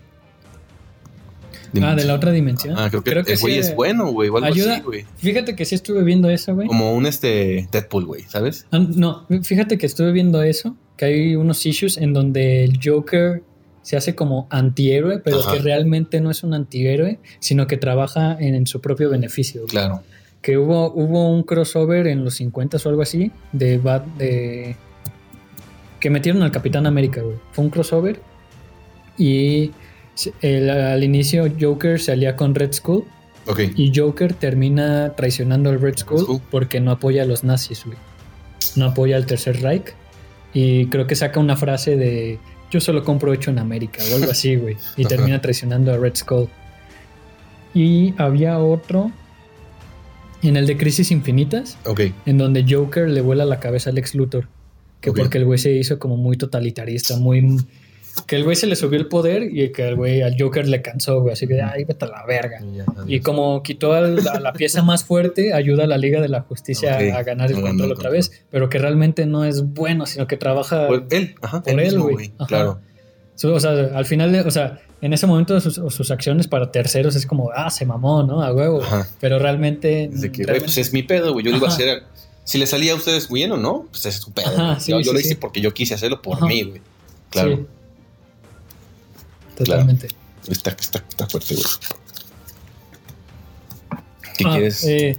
Ah, 1.81 1.95
de 1.95 2.05
la 2.05 2.15
otra 2.15 2.33
dimensión. 2.33 2.75
Ah, 2.79 2.91
creo 2.91 3.03
que, 3.03 3.33
el 3.33 3.39
sí 3.39 3.43
güey 3.43 3.57
es 3.59 3.69
era- 3.69 3.77
bueno, 3.77 4.13
güey, 4.13 4.29
o 4.29 4.37
algo 4.37 4.47
Ayuda. 4.47 4.75
así, 4.75 4.83
güey. 4.83 5.07
Fíjate 5.17 5.57
que 5.57 5.65
sí 5.65 5.75
estuve 5.75 6.03
viendo 6.05 6.29
eso, 6.29 6.55
güey. 6.55 6.69
Como 6.69 6.93
un 6.95 7.07
este 7.07 7.67
Deadpool, 7.73 8.05
güey, 8.05 8.23
¿sabes? 8.29 8.67
Ah, 8.73 8.79
No, 8.79 9.27
fíjate 9.43 9.79
que 9.79 9.87
estuve 9.87 10.13
viendo 10.13 10.43
eso, 10.43 10.77
que 10.99 11.07
hay 11.07 11.37
unos 11.37 11.65
issues 11.65 11.97
en 11.97 12.13
donde 12.13 12.65
el 12.65 12.79
Joker 12.83 13.43
se 13.81 13.97
hace 13.97 14.15
como 14.15 14.47
antihéroe, 14.51 15.21
pero 15.21 15.41
Ajá. 15.41 15.53
que 15.55 15.59
realmente 15.61 16.21
no 16.21 16.31
es 16.31 16.43
un 16.45 16.53
antihéroe, 16.53 17.19
sino 17.41 17.67
que 17.67 17.79
trabaja 17.79 18.37
en, 18.39 18.55
en 18.55 18.67
su 18.67 18.83
propio 18.83 19.09
beneficio. 19.09 19.63
güey. 19.63 19.71
Claro. 19.71 20.03
Que 20.43 20.59
hubo, 20.59 20.93
hubo 20.93 21.31
un 21.31 21.45
crossover 21.45 22.07
en 22.09 22.25
los 22.25 22.35
50 22.35 22.77
o 22.85 22.89
algo 22.89 23.03
así, 23.03 23.31
de, 23.53 23.81
Bat- 23.81 24.05
de 24.19 24.77
que 26.01 26.11
metieron 26.11 26.43
al 26.43 26.51
Capitán 26.51 26.85
América, 26.87 27.23
güey. 27.23 27.37
Fue 27.53 27.65
un 27.65 27.71
crossover 27.71 28.21
y 29.17 29.71
el- 30.41 30.69
al 30.69 31.05
inicio 31.05 31.45
Joker 31.61 32.01
se 32.01 32.13
alía 32.13 32.35
con 32.37 32.55
Red 32.55 32.73
Skull 32.73 33.05
y 33.77 33.93
Joker 33.95 34.35
termina 34.35 35.15
traicionando 35.17 35.71
al 35.71 35.81
Red 35.81 35.99
Skull, 35.99 36.21
Skull. 36.21 36.41
porque 36.51 36.81
no 36.81 36.91
apoya 36.93 37.23
a 37.23 37.27
los 37.27 37.45
nazis, 37.45 37.85
güey. 37.85 37.97
No 38.77 38.87
apoya 38.87 39.17
al 39.17 39.27
Tercer 39.27 39.61
Reich. 39.63 39.95
Y 40.55 40.87
creo 40.87 41.07
que 41.07 41.15
saca 41.17 41.41
una 41.41 41.57
frase 41.57 41.97
de 41.97 42.39
yo 42.71 42.81
solo 42.81 43.05
compro 43.05 43.33
hecho 43.33 43.51
en 43.51 43.59
América 43.59 44.03
o 44.13 44.17
algo 44.17 44.31
así, 44.31 44.57
güey. 44.57 44.77
Y 44.97 45.05
termina 45.07 45.41
traicionando 45.41 45.93
a 45.93 45.97
Red 45.99 46.15
Skull. 46.17 46.49
Y 47.75 48.15
había 48.19 48.59
otro 48.59 49.11
en 50.43 50.57
el 50.57 50.67
de 50.67 50.77
Crisis 50.77 51.11
Infinitas, 51.11 51.79
Ok. 51.85 52.01
en 52.27 52.39
donde 52.39 52.65
Joker 52.69 53.09
le 53.09 53.21
vuela 53.21 53.45
la 53.45 53.61
cabeza 53.61 53.91
al 53.91 53.99
ex 53.99 54.15
Luthor. 54.15 54.49
Que 55.01 55.13
porque 55.13 55.39
el 55.39 55.45
güey 55.45 55.59
se 55.59 55.73
hizo 55.73 55.99
como 55.99 56.17
muy 56.17 56.37
totalitarista, 56.37 57.17
muy... 57.17 57.57
Que 58.27 58.37
el 58.37 58.45
güey 58.45 58.57
se 58.57 58.67
le 58.67 58.77
subió 58.77 58.99
el 58.99 59.07
poder 59.09 59.43
y 59.45 59.73
que 59.73 59.89
el 59.89 59.97
güey 59.97 60.21
al 60.21 60.37
Joker 60.39 60.69
le 60.69 60.83
cansó, 60.83 61.21
güey. 61.23 61.33
Así 61.33 61.47
que, 61.49 61.63
ay, 61.63 61.85
vete 61.85 62.05
a 62.05 62.09
la 62.09 62.27
verga. 62.27 62.61
Y 63.09 63.21
como 63.21 63.63
quitó 63.63 63.95
a 63.95 64.03
la, 64.03 64.39
la 64.39 64.53
pieza 64.53 64.83
más 64.83 65.03
fuerte, 65.05 65.55
ayuda 65.55 65.85
a 65.85 65.87
la 65.87 65.97
Liga 65.97 66.21
de 66.21 66.29
la 66.29 66.43
Justicia 66.43 66.99
a 66.99 67.23
ganar 67.23 67.51
el 67.51 67.57
a 67.59 67.61
control 67.63 67.91
otra 67.91 68.11
vez, 68.11 68.45
pero 68.51 68.69
que 68.69 68.79
realmente 68.79 69.25
no 69.25 69.45
es 69.47 69.63
bueno, 69.65 70.05
sino 70.05 70.27
que 70.27 70.37
trabaja 70.37 70.87
Por 70.89 71.07
él, 71.11 71.35
ajá. 71.41 71.63
por 71.63 71.73
él 71.73 71.79
él, 71.81 71.85
mismo, 71.87 72.03
güey. 72.03 72.15
güey. 72.15 72.33
Ajá. 72.39 72.47
Claro. 72.49 72.81
Su- 73.43 73.53
O 73.53 73.59
sea, 73.61 73.71
al 73.73 74.07
final, 74.07 74.31
de- 74.31 74.43
o 74.43 74.51
sea, 74.53 74.81
en 75.01 75.13
ese 75.13 75.27
momento 75.27 75.61
sus, 75.61 75.75
sus 75.93 76.11
acciones 76.13 76.47
para 76.47 76.71
terceros 76.71 77.17
es 77.17 77.27
como, 77.27 77.51
ah, 77.55 77.71
se 77.71 77.85
mamó, 77.85 78.23
¿no? 78.23 78.41
A 78.41 78.53
huevo. 78.55 78.81
Ajá. 78.83 79.09
Pero 79.21 79.41
realmente. 79.41 80.05
Es 80.05 80.21
de 80.21 80.31
que, 80.31 80.37
güey, 80.39 80.47
realmente- 80.47 80.67
pues 80.67 80.79
es 80.79 80.93
mi 80.93 81.03
pedo, 81.03 81.33
güey. 81.33 81.45
Yo 81.45 81.51
lo 81.51 81.57
iba 81.57 81.67
a 81.67 81.71
hacer. 81.73 82.05
Si 82.45 82.59
le 82.59 82.67
salía 82.67 82.93
a 82.93 82.95
ustedes 82.97 83.29
bien 83.29 83.51
o 83.51 83.57
no, 83.57 83.87
pues 83.91 84.07
es 84.07 84.15
su 84.17 84.31
pedo. 84.33 84.47
Ajá, 84.49 84.67
güey. 84.75 84.81
sí, 84.81 84.93
yo 84.93 84.99
yo 85.01 85.05
sí, 85.05 85.13
lo 85.13 85.19
hice 85.21 85.29
sí. 85.31 85.35
porque 85.35 85.61
yo 85.61 85.75
quise 85.75 85.95
hacerlo 85.95 86.23
por 86.23 86.37
Ajá. 86.37 86.47
mí, 86.47 86.63
güey. 86.63 86.81
Claro. 87.31 87.57
Sí. 87.57 87.67
Totalmente. 89.57 90.09
Está, 90.49 90.71
está, 90.71 90.99
está 91.09 91.27
fuerte, 91.29 91.55
güey. 91.55 91.67
¿Qué 94.37 94.45
Ah, 94.47 94.51
quieres? 94.53 94.85
eh, 94.85 95.17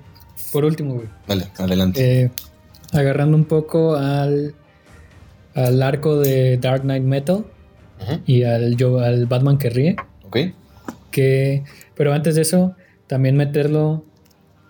por 0.52 0.66
último, 0.66 0.96
güey. 0.96 1.08
Vale, 1.28 1.50
adelante. 1.58 2.22
eh, 2.24 2.32
agarrando 2.92 3.38
un 3.38 3.46
poco 3.46 3.96
al, 3.96 4.56
al 5.56 5.82
arco 5.84 6.20
de 6.20 6.58
Dark 6.58 6.82
Knight 6.84 7.04
Metal 7.04 7.46
Y 8.26 8.44
al, 8.44 8.76
yo, 8.78 9.00
al 9.00 9.26
Batman 9.26 9.58
que 9.58 9.70
ríe. 9.70 9.96
Ok. 10.26 10.38
que 11.12 11.64
pero 11.96 12.12
antes 12.14 12.34
de 12.36 12.42
eso 12.42 12.76
también 13.08 13.36
meterlo 13.38 14.04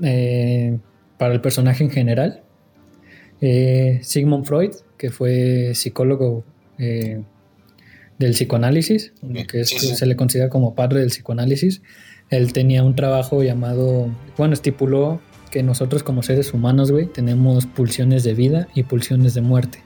eh, 0.02 0.78
para 1.18 1.34
el 1.34 1.40
personaje 1.42 1.84
en 1.84 1.90
general 1.92 2.42
Eh, 3.42 4.00
Sigmund 4.04 4.46
Freud 4.46 4.72
que 4.98 5.10
fue 5.10 5.72
psicólogo 5.74 6.44
eh, 6.80 7.22
del 8.20 8.32
psicoanálisis 8.32 9.14
que 9.50 9.62
es- 9.62 9.70
sí, 9.70 9.80
sí. 9.80 9.96
se 9.96 10.06
le 10.06 10.16
considera 10.16 10.50
como 10.50 10.76
padre 10.76 11.00
del 11.02 11.10
psicoanálisis 11.10 11.82
él 12.30 12.52
tenía 12.54 12.84
un 12.84 12.96
trabajo 12.96 13.42
llamado 13.44 14.10
bueno 14.38 14.54
estipuló 14.54 15.22
que 15.52 15.62
nosotros 15.64 16.04
como 16.04 16.24
seres 16.24 16.54
humanos 16.54 16.92
güey 16.92 17.06
tenemos 17.08 17.66
pulsiones 17.68 18.24
de 18.24 18.34
vida 18.34 18.68
y 18.76 18.84
pulsiones 18.84 19.34
de 19.34 19.42
muerte 19.42 19.80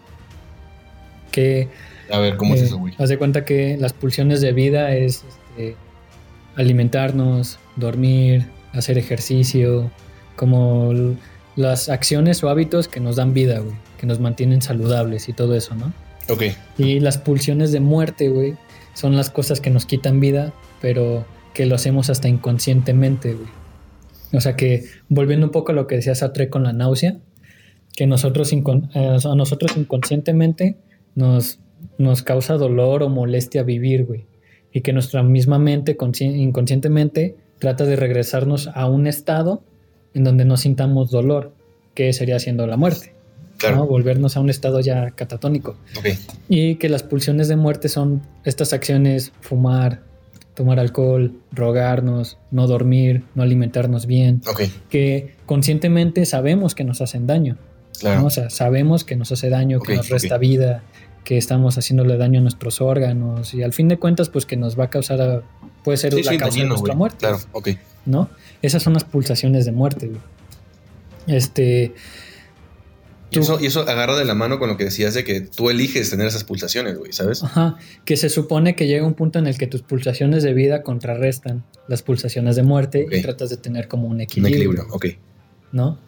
que 1.32 1.68
A 2.12 2.20
ver, 2.20 2.38
¿cómo 2.38 2.56
es 2.56 2.62
eh, 2.62 2.66
eso, 2.66 2.78
güey? 2.78 2.94
Haz 2.98 3.10
de 3.10 3.18
cuenta 3.18 3.46
que 3.46 3.78
las 3.78 3.94
pulsiones 3.94 4.42
de 4.42 4.54
vida 4.54 4.96
es 4.96 5.24
este, 5.28 5.76
alimentarnos, 6.56 7.60
dormir, 7.76 8.48
hacer 8.74 8.98
ejercicio, 8.98 9.92
como 10.36 10.94
las 11.56 11.90
acciones 11.90 12.44
o 12.44 12.50
hábitos 12.50 12.88
que 12.88 13.00
nos 13.00 13.16
dan 13.16 13.34
vida, 13.34 13.60
güey, 13.60 13.76
que 14.00 14.06
nos 14.06 14.20
mantienen 14.20 14.62
saludables 14.62 15.28
y 15.30 15.34
todo 15.34 15.56
eso, 15.56 15.76
¿no? 15.76 15.94
Ok. 16.30 16.44
Y 16.78 17.00
las 17.00 17.18
pulsiones 17.18 17.72
de 17.72 17.80
muerte, 17.80 18.30
güey, 18.30 18.56
son 18.94 19.16
las 19.16 19.30
cosas 19.30 19.60
que 19.62 19.70
nos 19.70 19.86
quitan 19.86 20.20
vida, 20.20 20.54
pero 20.82 21.26
que 21.54 21.66
lo 21.66 21.76
hacemos 21.76 22.10
hasta 22.10 22.28
inconscientemente, 22.28 23.34
güey. 23.34 23.50
O 24.34 24.42
sea 24.42 24.56
que, 24.56 24.86
volviendo 25.10 25.46
un 25.46 25.52
poco 25.52 25.72
a 25.72 25.76
lo 25.76 25.88
que 25.88 25.96
decía 25.96 26.14
Sartre 26.14 26.50
con 26.50 26.64
la 26.64 26.74
náusea, 26.74 27.18
que 27.96 28.06
nosotros, 28.06 28.52
eh, 28.54 28.62
a 28.94 29.36
nosotros 29.36 29.76
inconscientemente 29.78 30.78
nos, 31.16 31.60
nos 31.98 32.24
causa 32.24 32.56
dolor 32.56 33.04
o 33.04 33.10
molestia 33.10 33.64
vivir, 33.64 34.06
güey. 34.06 34.26
Y 34.72 34.82
que 34.82 34.94
nuestra 34.94 35.24
misma 35.24 35.60
mente 35.60 35.98
consci- 35.98 36.36
inconscientemente 36.38 37.36
trata 37.60 37.86
de 37.86 37.96
regresarnos 37.96 38.70
a 38.74 38.88
un 38.88 39.08
estado 39.08 39.64
en 40.14 40.24
donde 40.24 40.46
no 40.46 40.58
sintamos 40.58 41.10
dolor, 41.10 41.54
que 41.96 42.14
sería 42.14 42.40
siendo 42.40 42.68
la 42.68 42.78
muerte. 42.78 43.14
Claro. 43.58 43.78
¿no? 43.78 43.88
Volvernos 43.88 44.38
a 44.38 44.40
un 44.40 44.52
estado 44.52 44.80
ya 44.82 45.10
catatónico. 45.12 45.78
Y 46.48 46.76
que 46.76 46.90
las 46.90 47.02
pulsiones 47.02 47.48
de 47.48 47.56
muerte 47.56 47.90
son 47.90 48.22
estas 48.46 48.72
acciones, 48.74 49.32
fumar, 49.42 50.02
tomar 50.54 50.80
alcohol, 50.80 51.34
drogarnos, 51.52 52.38
no 52.52 52.68
dormir, 52.68 53.24
no 53.34 53.42
alimentarnos 53.44 54.06
bien, 54.06 54.42
Ok. 54.48 54.62
que 54.90 55.34
conscientemente 55.48 56.26
sabemos 56.26 56.76
que 56.76 56.84
nos 56.84 57.02
hacen 57.02 57.26
daño. 57.26 57.58
Claro. 58.00 58.22
¿no? 58.22 58.28
O 58.28 58.30
sea, 58.30 58.52
sabemos 58.52 59.04
que 59.04 59.16
nos 59.16 59.32
hace 59.32 59.50
daño, 59.50 59.80
que 59.80 59.96
nos 59.96 60.10
resta 60.10 60.38
vida, 60.38 60.84
que 61.28 61.38
estamos 61.38 61.78
haciéndole 61.78 62.16
daño 62.16 62.40
a 62.40 62.42
nuestros 62.42 62.80
órganos 62.80 63.54
y 63.54 63.62
al 63.62 63.74
fin 63.74 63.90
de 63.90 64.00
cuentas, 64.00 64.30
pues 64.30 64.46
que 64.46 64.56
nos 64.56 64.80
va 64.80 64.86
a 64.86 64.90
causar, 64.90 65.20
a- 65.22 65.42
puede 65.84 65.98
ser 65.98 66.14
Sí, 66.14 66.24
la 66.24 66.32
sí, 66.32 66.38
causa 66.38 66.46
de 66.46 66.60
dañino, 66.62 66.70
nuestra 66.70 66.94
güey. 66.94 66.98
muerte. 66.98 67.18
Claro, 67.20 67.38
ok. 67.52 67.70
¿no? 68.06 68.30
Esas 68.62 68.82
son 68.82 68.94
las 68.94 69.04
pulsaciones 69.04 69.66
de 69.66 69.74
muerte, 69.74 70.08
güey. 70.08 70.22
Este, 71.28 71.94
Y 73.30 73.40
eso, 73.40 73.60
y 73.60 73.66
eso 73.66 73.82
agarra 73.82 74.18
de 74.18 74.24
la 74.24 74.36
mano 74.36 74.58
con 74.58 74.70
lo 74.70 74.78
que 74.78 74.86
decías 74.86 75.14
de 75.16 75.26
que 75.26 75.42
tú 75.42 75.70
eliges 75.70 76.10
tener 76.10 76.28
esas 76.28 76.46
pulsaciones, 76.46 76.98
güey, 76.98 77.12
¿sabes? 77.12 77.44
Ajá, 77.44 77.76
que 78.06 78.16
se 78.16 78.30
supone 78.30 78.78
que 78.78 78.88
llega 78.88 79.06
un 79.06 79.14
punto 79.14 79.38
en 79.38 79.48
el 79.48 79.58
que 79.58 79.68
tus 79.68 79.82
pulsaciones 79.82 80.44
de 80.44 80.54
vida 80.54 80.82
contrarrestan 80.82 81.66
las 81.90 82.04
pulsaciones 82.04 82.56
de 82.56 82.64
muerte 82.64 83.06
y 83.12 83.22
tratas 83.22 83.50
de 83.50 83.58
tener 83.58 83.90
como 83.90 84.08
un 84.08 84.14
Un 84.14 84.22
equilibrio, 84.22 84.56
equilibrio, 84.72 84.86
ok. 84.94 85.06
¿no? 85.74 86.00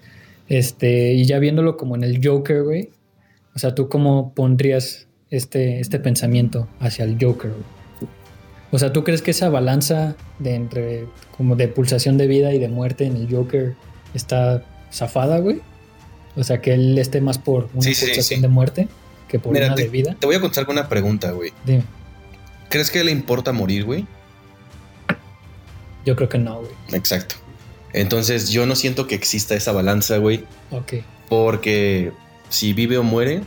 Este, 0.48 1.12
y 1.12 1.26
ya 1.26 1.40
viéndolo 1.40 1.76
como 1.76 1.96
en 1.98 2.06
el 2.06 2.26
Joker, 2.26 2.64
güey. 2.64 2.90
O 3.54 3.60
sea, 3.60 3.76
¿tú 3.76 3.90
cómo 3.90 4.34
pondrías 4.34 5.08
este, 5.32 5.80
este 5.80 6.00
pensamiento 6.00 6.68
hacia 6.80 7.06
el 7.06 7.18
Joker? 7.20 7.52
O 8.72 8.78
sea, 8.80 8.94
¿tú 8.94 9.04
crees 9.04 9.22
que 9.22 9.32
esa 9.32 9.50
balanza 9.50 10.16
de 10.38 10.56
entre 10.56 11.06
como 11.36 11.56
de 11.56 11.68
pulsación 11.68 12.18
de 12.18 12.28
vida 12.28 12.54
y 12.54 12.60
de 12.60 12.68
muerte 12.68 13.06
en 13.06 13.16
el 13.16 13.28
Joker 13.34 13.76
está 14.14 14.64
zafada, 14.92 15.40
güey? 15.40 15.62
O 16.36 16.44
sea, 16.44 16.62
que 16.62 16.74
él 16.74 16.98
esté 16.98 17.20
más 17.22 17.38
por 17.40 17.70
una 17.74 17.82
Sí, 17.82 17.96
sí, 17.96 18.02
sí, 18.02 18.06
pulsación 18.12 18.38
sí. 18.38 18.42
de 18.42 18.48
muerte 18.48 18.88
que 19.28 19.40
por 19.40 19.54
Mira, 19.54 19.68
una 19.68 19.76
de 19.76 19.88
vida. 19.88 20.16
Te 20.20 20.26
voy 20.28 20.36
a 20.36 20.40
contestar 20.40 20.66
con 20.66 20.78
una 20.78 20.88
pregunta, 20.88 21.32
güey. 21.32 21.52
Dime. 21.66 21.84
¿Crees 22.70 22.92
que 22.92 23.04
le 23.04 23.12
importa 23.12 23.52
morir, 23.52 23.86
güey? 23.86 24.06
Yo 26.06 26.16
creo 26.16 26.30
que 26.30 26.38
no, 26.38 26.60
güey. 26.60 26.72
Exacto. 26.94 27.36
Entonces 27.94 28.50
yo 28.50 28.66
no 28.68 28.76
siento 28.76 29.08
que 29.08 29.16
exista 29.16 29.56
esa 29.56 29.72
balanza, 29.72 30.18
güey, 30.18 30.44
Ok. 30.72 30.94
porque 31.28 32.12
si 32.50 32.74
vive 32.74 32.98
o 33.00 33.04
muere, 33.04 33.42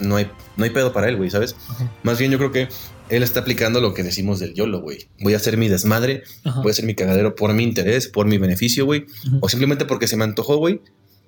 no 0.00 0.16
hay, 0.16 0.30
no 0.56 0.64
hay 0.64 0.70
pedo 0.70 0.92
para 0.92 1.08
él, 1.08 1.16
güey, 1.16 1.30
¿sabes? 1.30 1.56
Ajá. 1.68 1.90
Más 2.02 2.18
bien 2.18 2.30
yo 2.32 2.38
creo 2.38 2.52
que 2.52 2.68
él 3.08 3.22
está 3.22 3.40
aplicando 3.40 3.80
lo 3.80 3.92
que 3.94 4.02
decimos 4.02 4.38
del 4.40 4.54
YOLO, 4.54 4.80
güey. 4.80 5.08
Voy 5.20 5.34
a 5.34 5.36
hacer 5.38 5.56
mi 5.56 5.68
desmadre, 5.68 6.22
Ajá. 6.44 6.60
voy 6.60 6.70
a 6.70 6.72
hacer 6.72 6.84
mi 6.84 6.94
cagadero 6.94 7.34
por 7.34 7.52
mi 7.54 7.64
interés, 7.64 8.08
por 8.08 8.26
mi 8.26 8.38
beneficio, 8.38 8.84
güey, 8.84 9.06
o 9.40 9.48
simplemente 9.48 9.84
porque 9.84 10.06
se 10.06 10.16
me 10.16 10.24
antojó, 10.24 10.56
güey, 10.58 10.80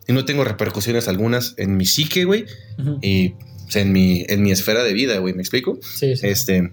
y 0.07 0.12
no 0.12 0.25
tengo 0.25 0.45
repercusiones 0.45 1.09
algunas 1.09 1.55
en 1.59 1.77
mi 1.77 1.87
psique, 1.87 2.25
güey, 2.25 2.47
y 3.03 3.35
o 3.66 3.70
sea, 3.73 3.83
en 3.83 3.93
mi, 3.93 4.25
en 4.29 4.43
mi 4.43 4.51
esfera 4.53 4.83
de 4.85 4.93
vida, 4.93 5.18
güey, 5.18 5.33
¿me 5.35 5.41
explico? 5.43 5.79
Sí, 5.83 6.14
sí. 6.16 6.27
Este. 6.27 6.70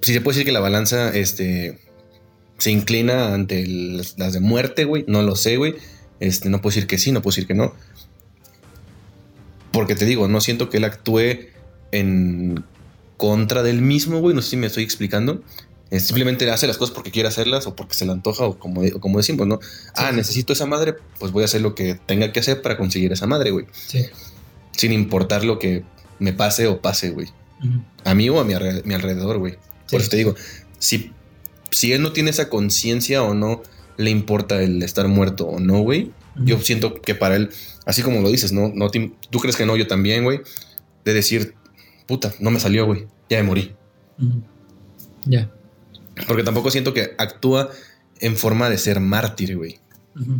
Si 0.00 0.12
se 0.12 0.20
puede 0.20 0.36
decir 0.36 0.46
que 0.46 0.52
la 0.52 0.60
balanza 0.60 1.10
este, 1.14 1.78
se 2.58 2.70
inclina 2.70 3.34
ante 3.34 3.62
el- 3.62 3.96
las 4.16 4.32
de 4.32 4.40
muerte, 4.40 4.84
güey. 4.84 5.04
No 5.08 5.22
lo 5.22 5.34
sé, 5.36 5.56
güey. 5.56 5.74
Este, 6.20 6.48
no 6.48 6.60
puedo 6.60 6.74
decir 6.74 6.86
que 6.86 6.98
sí, 6.98 7.10
no 7.12 7.20
puedo 7.22 7.34
decir 7.34 7.46
que 7.46 7.54
no. 7.54 7.74
Porque 9.78 9.94
te 9.94 10.06
digo, 10.06 10.26
no 10.26 10.40
siento 10.40 10.70
que 10.70 10.78
él 10.78 10.84
actúe 10.84 11.46
en 11.92 12.64
contra 13.16 13.62
del 13.62 13.80
mismo, 13.80 14.18
güey. 14.18 14.34
No 14.34 14.42
sé 14.42 14.50
si 14.50 14.56
me 14.56 14.66
estoy 14.66 14.82
explicando. 14.82 15.40
Eh, 15.92 16.00
simplemente 16.00 16.50
hace 16.50 16.66
las 16.66 16.78
cosas 16.78 16.92
porque 16.92 17.12
quiere 17.12 17.28
hacerlas 17.28 17.68
o 17.68 17.76
porque 17.76 17.94
se 17.94 18.04
le 18.04 18.10
antoja 18.10 18.44
o 18.44 18.58
como, 18.58 18.80
o 18.82 18.98
como 19.00 19.18
decimos, 19.18 19.46
¿no? 19.46 19.60
ah, 19.94 20.08
sí. 20.10 20.16
necesito 20.16 20.52
esa 20.52 20.66
madre, 20.66 20.96
pues 21.20 21.30
voy 21.30 21.42
a 21.42 21.44
hacer 21.44 21.60
lo 21.60 21.76
que 21.76 21.94
tenga 21.94 22.32
que 22.32 22.40
hacer 22.40 22.60
para 22.60 22.76
conseguir 22.76 23.12
esa 23.12 23.28
madre, 23.28 23.52
güey. 23.52 23.66
sí. 23.72 24.06
Sin 24.72 24.92
importar 24.92 25.44
lo 25.44 25.60
que 25.60 25.84
me 26.18 26.32
pase 26.32 26.66
o 26.66 26.80
pase, 26.80 27.10
güey 27.10 27.28
Ujú. 27.60 27.82
a 28.04 28.14
mí 28.16 28.28
o 28.30 28.40
a 28.40 28.44
mi, 28.44 28.54
mi 28.84 28.94
alrededor, 28.94 29.38
güey. 29.38 29.58
Por 29.88 30.00
eso 30.00 30.10
te 30.10 30.16
digo, 30.16 30.34
si, 30.80 31.12
si 31.70 31.92
él 31.92 32.02
no 32.02 32.10
tiene 32.12 32.30
esa 32.30 32.48
conciencia 32.48 33.22
o 33.22 33.34
no 33.34 33.62
le 33.96 34.10
importa 34.10 34.60
el 34.60 34.82
estar 34.82 35.06
muerto 35.06 35.46
o 35.46 35.60
no, 35.60 35.78
güey, 35.82 36.10
yo 36.44 36.60
siento 36.60 37.00
que 37.00 37.14
para 37.14 37.36
él, 37.36 37.50
así 37.86 38.02
como 38.02 38.20
lo 38.20 38.30
dices, 38.30 38.52
¿no? 38.52 38.70
no 38.74 38.90
te- 38.90 39.12
tú 39.30 39.38
crees 39.40 39.56
que 39.56 39.66
no, 39.66 39.76
yo 39.76 39.86
también, 39.86 40.24
güey, 40.24 40.40
de 41.04 41.14
decir, 41.14 41.54
puta, 42.06 42.32
no 42.40 42.50
me 42.50 42.60
salió, 42.60 42.86
güey, 42.86 43.06
ya 43.30 43.38
me 43.38 43.42
morí. 43.44 43.74
Ya. 45.24 45.50
Porque 46.26 46.42
tampoco 46.42 46.70
siento 46.70 46.94
que 46.94 47.14
actúa 47.18 47.70
en 48.20 48.36
forma 48.36 48.68
de 48.70 48.78
ser 48.78 49.00
mártir, 49.00 49.56
güey. 49.56 49.78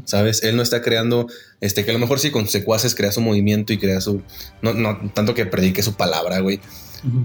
¿Sabes? 0.05 0.43
Él 0.43 0.57
no 0.57 0.63
está 0.63 0.83
creando, 0.83 1.29
este, 1.61 1.85
que 1.85 1.91
a 1.93 1.95
lo 1.95 2.01
mejor 2.01 2.19
sí 2.19 2.33
con 2.33 2.49
secuaces 2.49 2.97
crea 2.97 3.13
su 3.13 3.21
movimiento 3.21 3.73
y 3.73 3.79
crea 3.79 4.01
su, 4.01 4.23
no, 4.61 4.75
no 4.75 5.13
tanto 5.15 5.35
que 5.35 5.47
predique 5.47 5.85
su 5.85 5.95
palabra, 5.95 6.41
güey, 6.41 6.59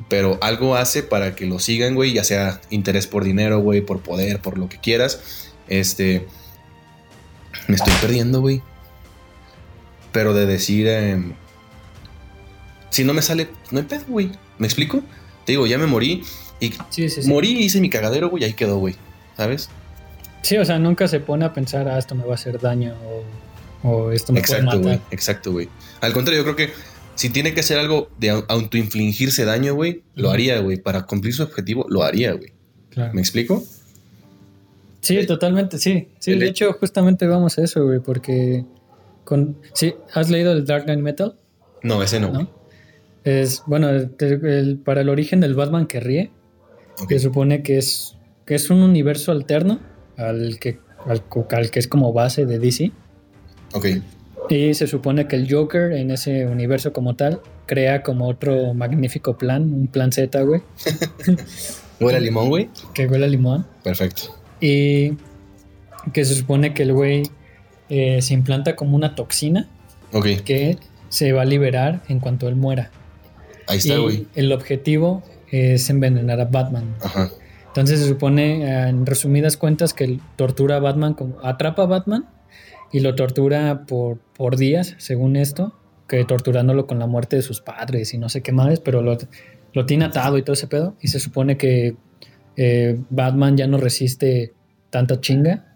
pero 0.08 0.38
algo 0.40 0.76
hace 0.76 1.02
para 1.02 1.34
que 1.36 1.48
lo 1.48 1.58
sigan, 1.58 1.96
güey, 1.96 2.14
ya 2.14 2.24
sea 2.24 2.62
interés 2.70 3.08
por 3.08 3.24
dinero, 3.24 3.60
güey, 3.60 3.82
por 3.82 4.02
poder, 4.02 4.40
por 4.40 4.60
lo 4.60 4.70
que 4.70 4.78
quieras. 4.80 5.50
Este, 5.68 6.28
me 7.68 7.76
estoy 7.76 7.94
perdiendo, 8.02 8.42
güey. 8.42 8.62
Pero 10.12 10.34
de 10.34 10.46
decir, 10.46 10.88
em, 10.88 11.34
si 12.90 13.04
no 13.04 13.14
me 13.14 13.22
sale, 13.22 13.50
no 13.72 13.80
hay 13.80 13.86
pedo, 13.86 14.04
güey. 14.08 14.32
¿Me 14.58 14.68
explico? 14.68 15.02
Te 15.46 15.54
digo, 15.54 15.66
ya 15.68 15.78
me 15.78 15.88
morí 15.88 16.24
y 16.60 16.72
Sí, 16.90 17.10
sí, 17.10 17.24
sí. 17.24 17.28
morí, 17.28 17.52
hice 17.64 17.82
mi 17.82 17.90
cagadero, 17.90 18.30
güey, 18.30 18.44
ahí 18.44 18.54
quedó, 18.54 18.78
güey. 18.78 18.96
¿Sabes? 19.36 19.70
Sí, 20.44 20.58
o 20.58 20.66
sea, 20.66 20.78
nunca 20.78 21.08
se 21.08 21.20
pone 21.20 21.46
a 21.46 21.54
pensar, 21.54 21.88
ah, 21.88 21.98
esto 21.98 22.16
me 22.16 22.24
va 22.26 22.34
a 22.34 22.36
hacer 22.36 22.60
daño 22.60 22.94
o, 23.84 23.90
o 23.90 24.12
esto 24.12 24.32
me 24.34 24.40
Exacto, 24.40 24.66
puede 24.66 24.78
matar. 24.98 25.02
Exacto, 25.12 25.52
güey. 25.52 25.70
Al 26.02 26.14
contrario, 26.14 26.44
yo 26.44 26.54
creo 26.54 26.68
que 26.68 26.74
si 27.16 27.30
tiene 27.30 27.54
que 27.54 27.62
hacer 27.62 27.80
algo 27.80 28.10
de 28.20 28.32
au- 28.34 28.46
autoinfligirse 28.50 29.46
daño, 29.46 29.74
güey, 29.74 30.04
lo 30.16 30.30
haría, 30.32 30.60
güey. 30.60 30.78
Para 30.78 31.04
cumplir 31.08 31.34
su 31.34 31.44
objetivo, 31.44 31.86
lo 31.90 32.04
haría, 32.04 32.34
güey. 32.34 32.54
Claro. 32.92 33.14
¿Me 33.14 33.22
explico? 33.22 33.64
Sí, 35.04 35.26
totalmente, 35.28 35.78
sí. 35.78 36.08
Sí, 36.20 36.32
de 36.36 36.48
hecho- 36.48 36.66
hecho, 36.70 36.78
justamente 36.80 37.28
vamos 37.28 37.58
a 37.60 37.64
eso, 37.64 37.84
güey, 37.86 38.00
porque 38.00 38.66
con... 39.26 39.58
Sí, 39.74 39.94
¿has 40.14 40.30
leído 40.30 40.54
el 40.54 40.66
Dark 40.66 40.86
Knight 40.86 41.00
Metal? 41.02 41.36
No, 41.84 42.02
ese 42.02 42.20
no. 42.20 42.32
¿No? 42.32 42.50
Es, 43.26 43.64
bueno, 43.68 43.90
el- 43.90 44.16
el- 44.20 44.78
para 44.78 45.02
el 45.02 45.10
origen 45.10 45.40
del 45.42 45.54
Batman 45.56 45.88
que 45.88 46.00
ríe, 46.00 46.32
Ok. 47.02 47.10
se 47.10 47.20
supone 47.20 47.64
que 47.64 47.78
es, 47.78 48.16
que 48.46 48.56
es 48.56 48.70
un 48.70 48.82
universo 48.82 49.32
alterno 49.32 49.80
al 50.18 50.58
que, 50.60 50.80
al, 51.06 51.22
al 51.52 51.70
que 51.72 51.80
es 51.80 51.88
como 51.88 52.14
base 52.14 52.46
de 52.46 52.60
DC. 52.60 52.92
Ok. 53.74 53.88
Y 54.50 54.74
se 54.74 54.88
supone 54.88 55.28
que 55.28 55.36
el 55.38 55.52
Joker 55.54 55.94
en 55.94 56.12
ese 56.12 56.46
universo 56.46 56.92
como 56.94 57.16
tal 57.16 57.42
crea 57.66 58.04
como 58.04 58.28
otro 58.28 58.74
magnífico 58.74 59.38
plan, 59.38 59.64
un 59.74 59.88
plan 59.88 60.12
Z, 60.12 60.42
güey, 60.44 60.62
¿Huele 62.00 62.18
a 62.18 62.22
limón, 62.22 62.50
güey? 62.50 62.70
que 62.94 63.08
huele 63.08 63.26
a 63.26 63.30
limón. 63.30 63.66
Perfecto. 63.84 64.36
Y 64.64 65.18
que 66.14 66.24
se 66.24 66.36
supone 66.36 66.74
que 66.74 66.84
el 66.84 66.94
güey 66.94 67.24
eh, 67.90 68.22
se 68.22 68.34
implanta 68.34 68.78
como 68.78 68.96
una 68.96 69.14
toxina 69.14 69.68
que 70.46 70.78
se 71.10 71.34
va 71.34 71.42
a 71.42 71.46
liberar 71.46 72.02
en 72.08 72.20
cuanto 72.20 72.48
él 72.48 72.56
muera. 72.56 72.90
Ahí 73.68 73.80
está, 73.80 73.98
güey. 73.98 74.26
el 74.36 74.54
objetivo 74.54 75.22
es 75.52 75.90
envenenar 75.90 76.40
a 76.40 76.46
Batman. 76.46 76.96
Ajá. 77.02 77.30
Entonces 77.68 78.00
se 78.00 78.08
supone, 78.08 78.64
eh, 78.64 78.88
en 78.88 79.06
resumidas 79.06 79.58
cuentas, 79.58 79.94
que 79.94 80.18
tortura 80.38 80.78
a 80.78 80.80
Batman, 80.80 81.14
como, 81.14 81.40
atrapa 81.44 81.84
a 81.84 81.88
Batman 81.88 82.26
y 82.94 83.02
lo 83.02 83.16
tortura 83.16 83.86
por, 83.86 84.20
por 84.38 84.56
días, 84.56 84.96
según 84.98 85.36
esto, 85.36 85.76
que 86.08 86.24
torturándolo 86.24 86.88
con 86.88 87.00
la 87.00 87.08
muerte 87.08 87.36
de 87.36 87.42
sus 87.42 87.60
padres 87.60 88.14
y 88.14 88.18
no 88.18 88.30
sé 88.30 88.42
qué 88.42 88.54
más, 88.54 88.80
pero 88.80 89.02
lo, 89.02 89.18
lo 89.74 89.86
tiene 89.86 90.06
atado 90.06 90.38
y 90.38 90.44
todo 90.44 90.54
ese 90.54 90.68
pedo. 90.68 90.96
Y 91.02 91.10
se 91.10 91.20
supone 91.20 91.58
que 91.58 91.96
eh, 92.58 93.00
Batman 93.10 93.58
ya 93.58 93.68
no 93.68 93.78
resiste 93.78 94.54
tanta 94.90 95.20
chinga 95.20 95.76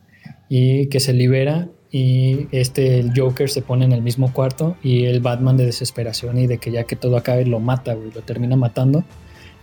y 0.50 0.88
que 0.88 1.00
se 1.00 1.14
libera 1.14 1.68
y 1.92 2.48
este 2.52 3.00
el 3.00 3.12
Joker 3.16 3.50
se 3.50 3.62
pone 3.62 3.86
en 3.86 3.94
el 3.94 4.02
mismo 4.02 4.34
cuarto 4.34 4.76
y 4.84 5.06
el 5.06 5.20
Batman 5.22 5.58
de 5.58 5.66
desesperación 5.66 6.38
y 6.38 6.48
de 6.48 6.58
que 6.58 6.72
ya 6.72 6.84
que 6.84 6.96
todo 6.96 7.18
acabe 7.18 7.46
lo 7.46 7.60
mata, 7.60 7.94
güey, 7.94 8.12
lo 8.12 8.22
termina 8.22 8.56
matando 8.56 9.04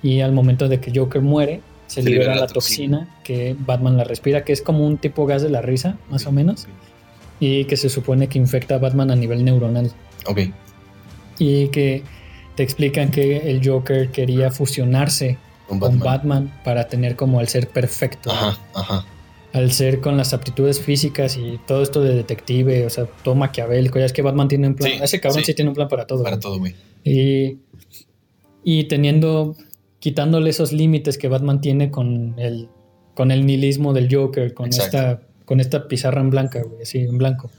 y 0.05 0.21
al 0.21 0.33
momento 0.33 0.69
de 0.69 0.81
que 0.81 0.93
Joker 0.95 1.23
muere, 1.23 1.63
se, 1.87 2.03
libera, 2.03 2.35
la 2.35 2.47
toxina, 2.47 3.09
que 3.25 3.57
Batman 3.59 3.97
la 3.97 4.05
respira, 4.05 4.45
que 4.45 4.53
es 4.53 4.61
como 4.61 4.87
un 4.87 4.99
tipo 4.99 5.25
gas 5.25 5.43
de 5.43 5.49
la 5.49 5.63
risa, 5.63 5.97
más 6.11 6.27
o 6.27 6.33
menos, 6.33 6.67
y 7.41 7.65
que 7.65 7.79
se 7.79 7.89
supone 7.89 8.29
que 8.29 8.39
infecta 8.39 8.75
a 8.75 8.79
Batman 8.79 9.11
a 9.11 9.17
nivel 9.17 9.45
neuronal. 9.45 9.91
Ok. 10.27 10.41
Y 11.39 11.69
que 11.69 12.03
te 12.55 12.63
explican 12.63 13.11
que 13.11 13.51
el 13.51 13.67
Joker 13.67 14.11
quería 14.11 14.51
fusionarse 14.51 15.39
Con 15.79 15.99
con 15.99 16.01
Batman. 16.01 16.53
Para 16.65 16.89
tener 16.89 17.17
como 17.17 17.41
el 17.41 17.49
ser 17.49 17.69
perfecto. 17.69 18.31
Ajá, 18.31 18.59
ajá. 18.75 19.07
Al 19.53 19.71
ser 19.71 20.01
con 20.01 20.17
las 20.17 20.33
aptitudes 20.35 20.81
físicas 20.81 21.37
y 21.37 21.61
todo 21.67 21.83
esto 21.83 22.03
de 22.03 22.15
detective, 22.15 22.85
o 22.87 22.91
sea, 22.91 23.07
todo 23.23 23.35
maquiavélico. 23.37 23.99
Ya 23.99 24.07
es 24.07 24.13
que 24.13 24.23
Batman 24.23 24.49
tiene 24.49 24.67
un 24.69 24.75
plan. 24.75 24.91
Sí, 24.91 24.99
Ese 25.01 25.21
cabrón 25.21 25.41
sí. 25.41 25.47
sí. 25.47 25.55
tiene 25.55 25.69
un 25.71 25.75
plan 25.77 25.89
para 25.89 26.07
todo. 26.07 26.23
Para 26.25 26.37
güey. 26.37 26.41
todo, 26.43 26.59
güey. 26.59 26.75
Y, 27.05 27.59
y 28.65 28.85
teniendo, 28.85 29.55
quitándole 30.01 30.51
esos 30.51 30.73
límites 30.73 31.19
que 31.19 31.29
Batman 31.29 31.61
tiene 31.61 31.91
con 31.91 32.35
el, 32.39 32.69
con 33.15 33.31
el 33.31 33.47
nihilismo 33.47 33.93
del 33.93 34.13
Joker, 34.13 34.55
con 34.55 34.67
Exacto. 34.67 34.97
esta, 34.97 35.23
con 35.45 35.61
esta 35.61 35.87
pizarra 35.87 36.21
en 36.21 36.31
blanca, 36.31 36.63
güey, 36.63 36.83
así, 36.83 36.99
en 36.99 37.19
blanco. 37.19 37.51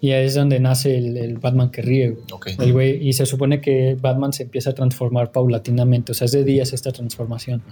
Y 0.00 0.12
ahí 0.12 0.26
es 0.26 0.34
donde 0.34 0.60
nace 0.60 0.96
el, 0.96 1.16
el 1.16 1.38
Batman 1.38 1.70
que 1.70 1.82
ríe, 1.82 2.10
güey. 2.10 2.54
El 2.58 2.72
güey, 2.72 3.08
y 3.08 3.12
se 3.14 3.26
supone 3.26 3.60
que 3.60 3.96
Batman 4.00 4.32
se 4.32 4.44
empieza 4.44 4.70
a 4.70 4.72
transformar 4.72 5.32
paulatinamente, 5.32 6.12
o 6.12 6.14
sea, 6.14 6.26
es 6.26 6.32
de 6.32 6.44
días 6.44 6.72
esta 6.72 6.92
transformación. 6.92 7.62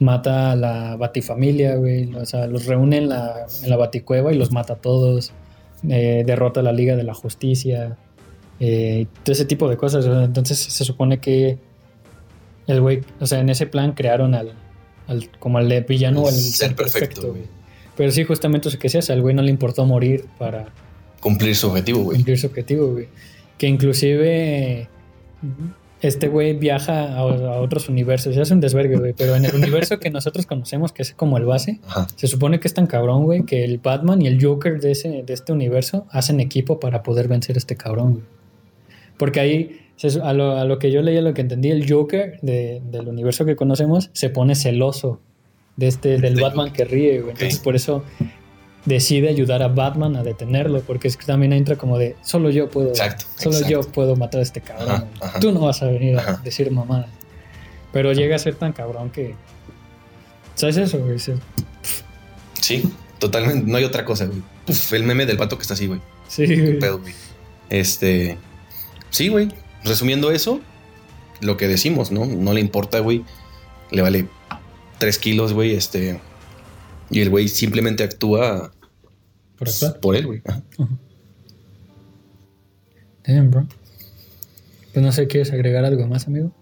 Mata 0.00 0.50
a 0.50 0.56
la 0.56 0.96
batifamilia, 0.96 1.76
güey, 1.76 2.12
o 2.14 2.26
sea, 2.26 2.48
los 2.48 2.66
reúne 2.66 2.96
en 2.98 3.08
la, 3.08 3.46
en 3.62 3.70
la 3.70 3.76
baticueva 3.76 4.32
y 4.32 4.36
los 4.36 4.50
mata 4.50 4.72
a 4.72 4.76
todos. 4.76 5.32
Eh, 5.88 6.24
derrota 6.26 6.58
a 6.60 6.62
la 6.64 6.72
Liga 6.72 6.96
de 6.96 7.04
la 7.04 7.14
Justicia. 7.14 7.96
eh, 8.58 9.06
todo 9.22 9.32
ese 9.32 9.44
tipo 9.44 9.68
de 9.68 9.76
cosas. 9.76 10.06
Entonces 10.06 10.58
se 10.58 10.84
supone 10.84 11.18
que 11.18 11.58
el 12.66 12.80
güey, 12.80 13.02
o 13.20 13.26
sea, 13.26 13.40
en 13.40 13.48
ese 13.50 13.66
plan 13.66 13.92
crearon 13.92 14.34
al, 14.34 14.52
al 15.06 15.30
como 15.38 15.58
al 15.58 15.84
villano 15.84 16.22
o 16.22 16.28
al 16.28 16.34
El 16.34 16.40
ser, 16.40 16.68
ser 16.68 16.76
perfecto, 16.76 17.00
perfecto, 17.08 17.30
güey. 17.30 17.42
Pero 17.96 18.10
sí, 18.10 18.24
justamente 18.24 18.68
eso 18.68 18.78
que 18.78 18.88
se 18.88 18.98
hace, 18.98 19.12
al 19.12 19.22
güey 19.22 19.34
no 19.34 19.42
le 19.42 19.50
importó 19.50 19.86
morir 19.86 20.24
para 20.38 20.66
Cumplir 21.26 21.54
su 21.56 21.66
objetivo, 21.68 22.02
güey. 22.02 22.16
cumplir 22.18 22.38
su 22.38 22.46
objetivo, 22.46 22.92
güey. 22.92 23.08
Que 23.58 23.66
inclusive 23.66 24.88
este 26.00 26.28
güey 26.28 26.52
viaja 26.52 27.14
a, 27.14 27.18
a 27.20 27.60
otros 27.60 27.88
universos, 27.88 28.34
ya 28.36 28.42
es 28.42 28.50
un 28.50 28.60
desvergue, 28.60 28.96
güey, 28.96 29.14
pero 29.16 29.34
en 29.34 29.44
el 29.44 29.54
universo 29.54 29.98
que 29.98 30.10
nosotros 30.10 30.44
conocemos, 30.46 30.92
que 30.92 31.02
es 31.02 31.12
como 31.14 31.38
el 31.38 31.44
base, 31.46 31.80
Ajá. 31.88 32.06
se 32.16 32.26
supone 32.26 32.60
que 32.60 32.68
es 32.68 32.74
tan 32.74 32.86
cabrón, 32.86 33.24
güey, 33.24 33.44
que 33.44 33.64
el 33.64 33.78
Batman 33.78 34.20
y 34.22 34.26
el 34.26 34.42
Joker 34.44 34.78
de, 34.80 34.92
ese, 34.92 35.22
de 35.26 35.32
este 35.32 35.52
universo 35.52 36.06
hacen 36.10 36.38
equipo 36.40 36.78
para 36.78 37.02
poder 37.02 37.28
vencer 37.28 37.56
a 37.56 37.58
este 37.58 37.76
cabrón, 37.76 38.12
güey. 38.12 38.24
Porque 39.18 39.40
ahí, 39.40 39.80
a 40.22 40.32
lo, 40.34 40.52
a 40.58 40.64
lo 40.66 40.78
que 40.78 40.92
yo 40.92 41.00
leí, 41.00 41.16
a 41.16 41.22
lo 41.22 41.32
que 41.32 41.40
entendí, 41.40 41.70
el 41.70 41.90
Joker 41.90 42.38
de- 42.42 42.82
del 42.90 43.08
universo 43.08 43.44
que 43.46 43.56
conocemos 43.56 44.10
se 44.12 44.28
pone 44.28 44.54
celoso 44.54 45.18
de 45.76 45.86
este, 45.88 46.18
del 46.18 46.34
Este 46.34 46.42
Batman 46.42 46.72
que 46.72 46.84
ríe, 46.84 47.20
güey. 47.20 47.32
Entonces 47.32 47.58
por 47.58 47.74
eso 47.74 48.04
decide 48.86 49.28
ayudar 49.28 49.62
a 49.62 49.68
Batman 49.68 50.16
a 50.16 50.22
detenerlo, 50.22 50.80
porque 50.80 51.08
es 51.08 51.16
que 51.16 51.26
también 51.26 51.52
entra 51.52 51.76
como 51.76 51.98
de, 51.98 52.16
solo 52.22 52.48
yo 52.50 52.70
puedo, 52.70 52.88
Exacto, 52.90 53.26
solo 53.36 53.56
exacto. 53.58 53.70
yo 53.70 53.92
puedo 53.92 54.16
matar 54.16 54.40
a 54.40 54.42
este 54.42 54.60
cabrón. 54.62 54.88
Ajá, 54.90 54.98
güey. 55.04 55.28
ajá. 55.28 55.40
Tú 55.40 55.52
no 55.52 55.60
vas 55.60 55.82
a 55.82 55.86
venir 55.86 56.18
a 56.18 56.36
decir 56.44 56.70
mamadas. 56.70 57.10
Pero 57.92 58.12
llega 58.12 58.36
a 58.36 58.38
ser 58.38 58.54
tan 58.54 58.72
cabrón 58.72 59.10
que... 59.10 59.34
¿Sabes 60.54 60.76
eso, 60.78 60.98
güey? 60.98 61.18
Se- 61.18 61.36
Sí, 62.60 62.82
totalmente. 63.18 63.70
No 63.70 63.76
hay 63.76 63.84
otra 63.84 64.04
cosa, 64.04 64.26
güey. 64.26 64.42
Puf, 64.66 64.92
el 64.94 65.04
meme 65.04 65.26
del 65.26 65.36
vato 65.36 65.56
que 65.56 65.62
está 65.62 65.74
así, 65.74 65.86
güey. 65.86 66.00
Sí, 66.28 66.46
Qué 66.46 66.60
güey. 66.60 66.78
pedo, 66.78 66.98
güey. 66.98 67.14
Este. 67.70 68.38
Sí, 69.10 69.28
güey. 69.28 69.48
Resumiendo 69.84 70.30
eso, 70.32 70.60
lo 71.40 71.56
que 71.56 71.68
decimos, 71.68 72.10
¿no? 72.10 72.24
No 72.26 72.52
le 72.54 72.60
importa, 72.60 72.98
güey. 73.00 73.24
Le 73.90 74.02
vale 74.02 74.26
3 74.98 75.18
kilos, 75.18 75.52
güey. 75.52 75.74
Este. 75.74 76.20
Y 77.10 77.20
el 77.20 77.30
güey 77.30 77.46
simplemente 77.48 78.02
actúa 78.02 78.72
Por 79.58 79.66
pues, 79.66 79.82
actuar. 79.82 80.00
por 80.00 80.16
él, 80.16 80.26
güey. 80.26 80.42
Damn, 83.26 83.50
bro. 83.50 83.66
Pues 84.92 85.04
no 85.04 85.12
sé, 85.12 85.26
¿quieres 85.26 85.52
agregar 85.52 85.84
algo 85.84 86.06
más, 86.06 86.26
amigo? 86.26 86.52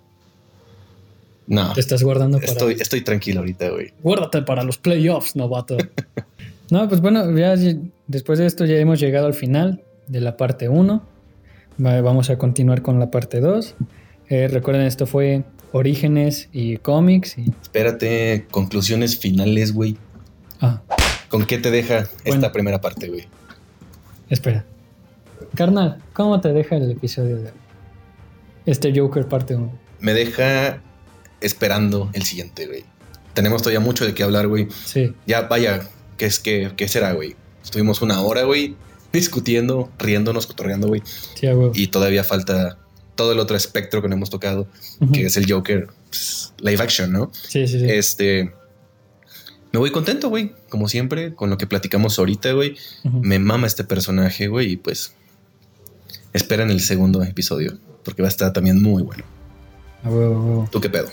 No, 1.47 1.73
Te 1.75 1.81
estás 1.81 2.03
guardando 2.03 2.39
para... 2.39 2.53
estoy, 2.53 2.75
estoy 2.81 3.03
tranquilo 3.03 3.41
ahorita, 3.41 3.69
güey. 3.69 3.93
Guárdate 4.03 4.43
para 4.43 4.63
los 4.63 4.79
playoffs, 4.79 5.37
novato. 5.37 5.77
no, 6.71 6.89
pues 6.89 7.01
bueno, 7.01 7.37
ya 7.37 7.55
ya- 7.55 7.77
después 8.07 8.39
de 8.39 8.47
esto 8.47 8.65
ya 8.65 8.77
hemos 8.77 8.99
llegado 8.99 9.27
al 9.27 9.35
final 9.35 9.83
de 10.09 10.21
la 10.21 10.37
parte 10.37 10.69
1. 10.69 11.03
Vamos 11.77 12.31
a 12.31 12.39
continuar 12.39 12.83
con 12.83 12.99
la 12.99 13.11
parte 13.11 13.41
2. 13.41 13.75
Eh, 14.31 14.49
recuerden, 14.49 14.87
esto 14.87 15.07
fue 15.07 15.45
Orígenes 15.73 16.49
y 16.53 16.79
cómics. 16.79 17.37
Y... 17.37 17.51
Espérate, 17.63 18.47
conclusiones 18.51 19.19
finales, 19.19 19.73
güey. 19.73 19.97
Ah, 20.61 20.83
¿Con 21.35 21.47
qué 21.47 21.59
te 21.59 21.73
deja 21.73 22.09
Bueno. 22.25 22.37
esta 22.37 22.53
primera 22.53 22.81
parte, 22.81 23.09
güey? 23.09 23.27
espera. 24.31 24.65
Carnal, 25.57 26.01
¿cómo 26.13 26.41
te 26.41 26.53
deja 26.53 26.77
el 26.77 26.93
episodio 26.93 27.39
de? 27.39 27.51
Este 28.67 28.97
Joker 28.97 29.27
parte 29.27 29.57
1. 29.57 29.77
Me 29.99 30.15
deja 30.15 30.81
esperando 31.41 32.09
el 32.13 32.23
siguiente, 32.23 32.69
güey. 32.69 32.85
Tenemos 33.33 33.63
todavía 33.63 33.81
mucho 33.81 34.07
de 34.07 34.15
qué 34.15 34.23
hablar, 34.23 34.47
güey. 34.47 34.69
Sí, 34.85 35.13
Ya, 35.27 35.41
vaya, 35.49 35.83
¿qué, 36.19 36.27
es, 36.27 36.39
qué, 36.39 36.71
qué 36.77 36.87
será, 36.87 37.15
güey? 37.15 37.35
Estuvimos 37.65 38.01
una 38.01 38.21
hora, 38.21 38.45
güey, 38.45 38.77
discutiendo, 39.13 39.91
riéndonos, 39.99 40.47
cotorreando, 40.47 40.87
güey. 40.87 41.03
sí, 41.35 41.49
huevo. 41.49 41.73
Y 41.75 41.89
todavía 41.89 42.23
falta 42.23 42.79
todo 43.17 43.33
el 43.33 43.41
otro 43.41 43.57
espectro 43.57 44.01
que 44.03 44.09
no 44.09 44.15
hemos 44.15 44.31
tocado, 44.31 44.69
que 45.13 45.27
es 45.27 45.37
el 45.37 45.51
Joker 45.51 45.89
pues, 46.11 46.53
live 46.61 46.81
action, 46.81 47.11
¿no? 47.11 47.33
Sí, 47.33 47.67
sí, 47.67 47.81
sí. 47.81 47.87
Este. 47.89 48.55
Me 49.75 49.81
voy 49.81 49.91
contento, 49.91 50.29
güey. 50.29 50.53
Como 50.69 50.87
siempre, 50.89 51.35
con 51.35 51.51
lo 51.51 51.59
que 51.59 51.67
platicamos 51.67 52.17
ahorita, 52.21 52.53
güey. 52.53 52.77
Me 53.03 53.41
mama 53.41 53.67
este 53.67 53.83
personaje, 53.83 54.47
güey. 54.47 54.71
Y 54.71 54.77
pues. 54.77 55.17
Esperan 56.33 56.71
el 56.71 56.79
segundo 56.79 57.25
episodio. 57.25 57.73
Porque 58.05 58.23
va 58.23 58.29
a 58.29 58.31
estar 58.31 58.53
también 58.53 58.81
muy 58.81 59.03
bueno. 59.03 59.25
A 60.05 60.11
huevo, 60.11 60.35
a 60.37 60.41
huevo. 60.45 60.69
¿Tú 60.71 60.81
qué 60.81 60.89
pedo? 60.91 61.09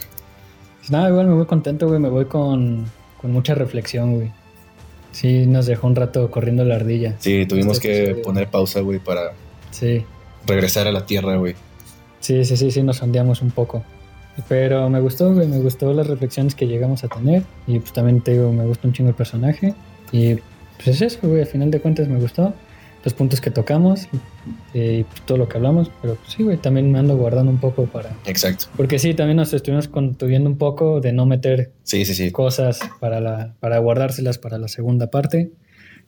Pues 0.78 0.92
nada, 0.92 1.10
igual 1.10 1.26
me 1.26 1.34
voy 1.34 1.48
contento, 1.48 1.88
güey. 1.88 2.00
Me 2.00 2.10
voy 2.10 2.26
con, 2.26 2.86
con 3.20 3.32
mucha 3.32 3.56
reflexión, 3.56 4.14
güey. 4.14 4.32
Sí, 5.12 5.48
nos 5.48 5.66
dejó 5.66 5.88
un 5.88 5.96
rato 5.96 6.30
corriendo 6.30 6.64
la 6.64 6.76
ardilla. 6.76 7.16
Sí, 7.20 7.48
tuvimos 7.48 7.78
Este 7.78 7.88
que 7.88 8.04
episodio. 8.04 8.24
poner 8.24 8.48
pausa, 8.52 8.82
güey, 8.82 9.00
para 9.00 9.32
Sí, 9.72 10.06
regresar 10.46 10.86
a 10.88 10.92
la 10.92 11.08
tierra, 11.08 11.36
güey. 11.38 11.56
sí, 12.20 12.46
sí, 12.46 12.56
sí, 12.58 12.70
sí, 12.70 12.84
nos 12.84 12.98
sondeamos 12.98 13.42
un 13.42 13.50
poco. 13.50 13.84
Pero 14.47 14.89
me 14.89 14.99
gustó, 14.99 15.34
güey, 15.34 15.47
me 15.47 15.59
gustó 15.59 15.93
las 15.93 16.07
reflexiones 16.07 16.55
que 16.55 16.68
llegamos 16.68 17.03
a 17.03 17.07
tener. 17.07 17.43
Y 17.68 17.80
pues 17.80 17.93
también 17.93 18.22
te 18.22 18.31
digo, 18.31 18.51
me 18.51 18.65
gusta 18.65 18.88
un 18.88 18.93
chingo 18.93 19.09
el 19.09 19.15
personaje. 19.15 19.73
Y 20.11 20.35
pues 20.76 20.88
es 20.88 21.01
eso, 21.01 21.27
güey, 21.27 21.41
al 21.41 21.47
final 21.47 21.72
de 21.72 21.80
cuentas 21.80 22.07
me 22.07 22.19
gustó. 22.19 22.53
Los 23.03 23.15
puntos 23.15 23.41
que 23.41 23.49
tocamos 23.49 24.07
eh, 24.76 24.99
y 24.99 25.03
pues, 25.05 25.22
todo 25.26 25.39
lo 25.39 25.49
que 25.49 25.57
hablamos. 25.57 25.89
Pero 26.01 26.15
pues 26.15 26.34
sí, 26.34 26.43
güey, 26.43 26.57
también 26.57 26.91
me 26.91 26.99
ando 26.99 27.18
guardando 27.18 27.51
un 27.51 27.59
poco 27.59 27.85
para... 27.85 28.15
Exacto. 28.26 28.68
Porque 28.77 28.99
sí, 28.99 29.15
también 29.15 29.38
nos 29.38 29.53
estuvimos 29.53 29.88
contuviendo 29.88 30.49
un 30.49 30.57
poco 30.57 31.01
de 31.01 31.11
no 31.11 31.26
meter 31.26 31.72
Sí, 31.84 32.05
sí, 32.05 32.13
sí. 32.13 32.31
cosas 32.31 32.80
para, 32.99 33.19
la, 33.19 33.55
para 33.59 33.80
guardárselas 33.80 34.38
para 34.38 34.59
la 34.59 34.68
segunda 34.68 35.07
parte. 35.07 35.51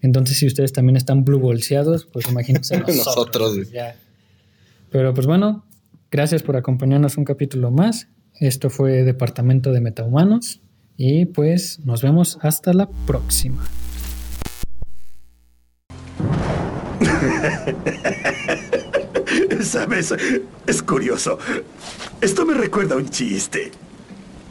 Entonces, 0.03 0.37
si 0.37 0.45
ustedes 0.45 0.71
también 0.71 0.97
están 0.97 1.23
blue 1.23 1.39
bolseados, 1.39 2.05
pues 2.05 2.29
imagínense 2.29 2.77
nosotros. 2.79 3.05
Nosotros, 3.05 3.71
ya. 3.71 3.95
Pero 4.91 5.15
pues 5.15 5.25
bueno, 5.25 5.65
gracias 6.11 6.43
por 6.43 6.55
acompañarnos 6.55 7.17
un 7.17 7.25
capítulo 7.25 7.71
más. 7.71 8.07
Esto 8.39 8.69
fue 8.69 9.03
Departamento 9.03 9.71
de 9.71 9.81
Metahumanos 9.81 10.61
y 10.97 11.25
pues 11.25 11.79
nos 11.85 12.01
vemos 12.01 12.39
hasta 12.41 12.73
la 12.73 12.89
próxima. 13.05 13.63
¿Sabes? 19.61 20.13
Es 20.67 20.83
curioso. 20.83 21.37
Esto 22.21 22.45
me 22.45 22.53
recuerda 22.53 22.95
a 22.95 22.97
un 22.97 23.09
chiste. 23.09 23.71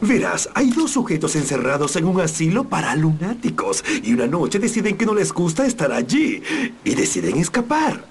Verás, 0.01 0.49
hay 0.55 0.71
dos 0.71 0.93
sujetos 0.93 1.37
encerrados 1.37 1.97
en 1.97 2.07
un 2.07 2.21
asilo 2.21 2.65
para 2.65 2.97
lunáticos 2.97 3.85
y 4.03 4.13
una 4.13 4.27
noche 4.27 4.59
deciden 4.59 4.97
que 4.97 5.07
no 5.07 5.15
les 5.15 5.33
gusta 5.33 5.65
estar 5.65 5.93
allí 5.93 6.43
y 6.85 6.95
deciden 6.95 7.39
escapar. 7.39 8.05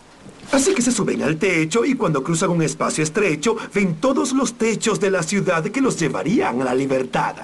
Así 0.51 0.73
que 0.73 0.81
se 0.81 0.91
suben 0.91 1.21
al 1.23 1.37
techo 1.37 1.85
y 1.85 1.95
cuando 1.95 2.23
cruzan 2.23 2.49
un 2.49 2.61
espacio 2.61 3.03
estrecho 3.03 3.55
ven 3.73 3.95
todos 3.95 4.33
los 4.33 4.55
techos 4.55 4.99
de 4.99 5.11
la 5.11 5.23
ciudad 5.23 5.63
que 5.63 5.81
los 5.81 5.99
llevarían 5.99 6.61
a 6.61 6.65
la 6.65 6.75
libertad. 6.75 7.35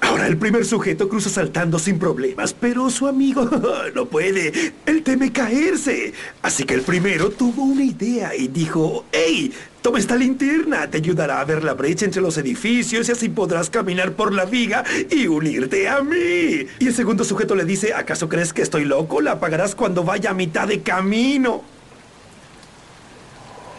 Ahora 0.00 0.26
el 0.26 0.36
primer 0.36 0.64
sujeto 0.64 1.08
cruza 1.08 1.30
saltando 1.30 1.78
sin 1.78 1.98
problemas, 1.98 2.52
pero 2.52 2.90
su 2.90 3.08
amigo 3.08 3.48
no 3.94 4.06
puede. 4.06 4.72
Él 4.84 5.02
teme 5.02 5.32
caerse. 5.32 6.12
Así 6.42 6.64
que 6.64 6.74
el 6.74 6.82
primero 6.82 7.30
tuvo 7.30 7.64
una 7.64 7.82
idea 7.82 8.34
y 8.34 8.48
dijo, 8.48 9.04
¡Hey! 9.10 9.52
Toma 9.82 10.00
esta 10.00 10.16
linterna, 10.16 10.90
te 10.90 10.98
ayudará 10.98 11.40
a 11.40 11.44
ver 11.44 11.62
la 11.62 11.74
brecha 11.74 12.04
entre 12.04 12.20
los 12.20 12.36
edificios 12.38 13.08
y 13.08 13.12
así 13.12 13.28
podrás 13.28 13.70
caminar 13.70 14.14
por 14.14 14.32
la 14.32 14.44
viga 14.44 14.82
y 15.08 15.28
unirte 15.28 15.88
a 15.88 16.02
mí. 16.02 16.66
Y 16.80 16.86
el 16.88 16.92
segundo 16.92 17.22
sujeto 17.22 17.54
le 17.54 17.64
dice, 17.64 17.94
¿acaso 17.94 18.28
crees 18.28 18.52
que 18.52 18.62
estoy 18.62 18.84
loco? 18.84 19.20
La 19.20 19.32
apagarás 19.32 19.76
cuando 19.76 20.02
vaya 20.02 20.30
a 20.30 20.34
mitad 20.34 20.66
de 20.66 20.80
camino. 20.82 21.62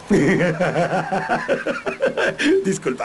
Disculpa. 2.64 3.04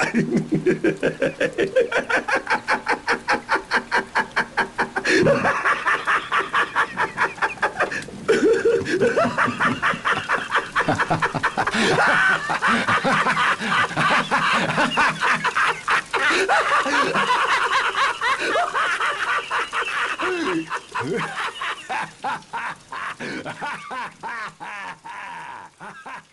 ha 25.83 25.91
ha 25.91 26.05
ha 26.05 26.32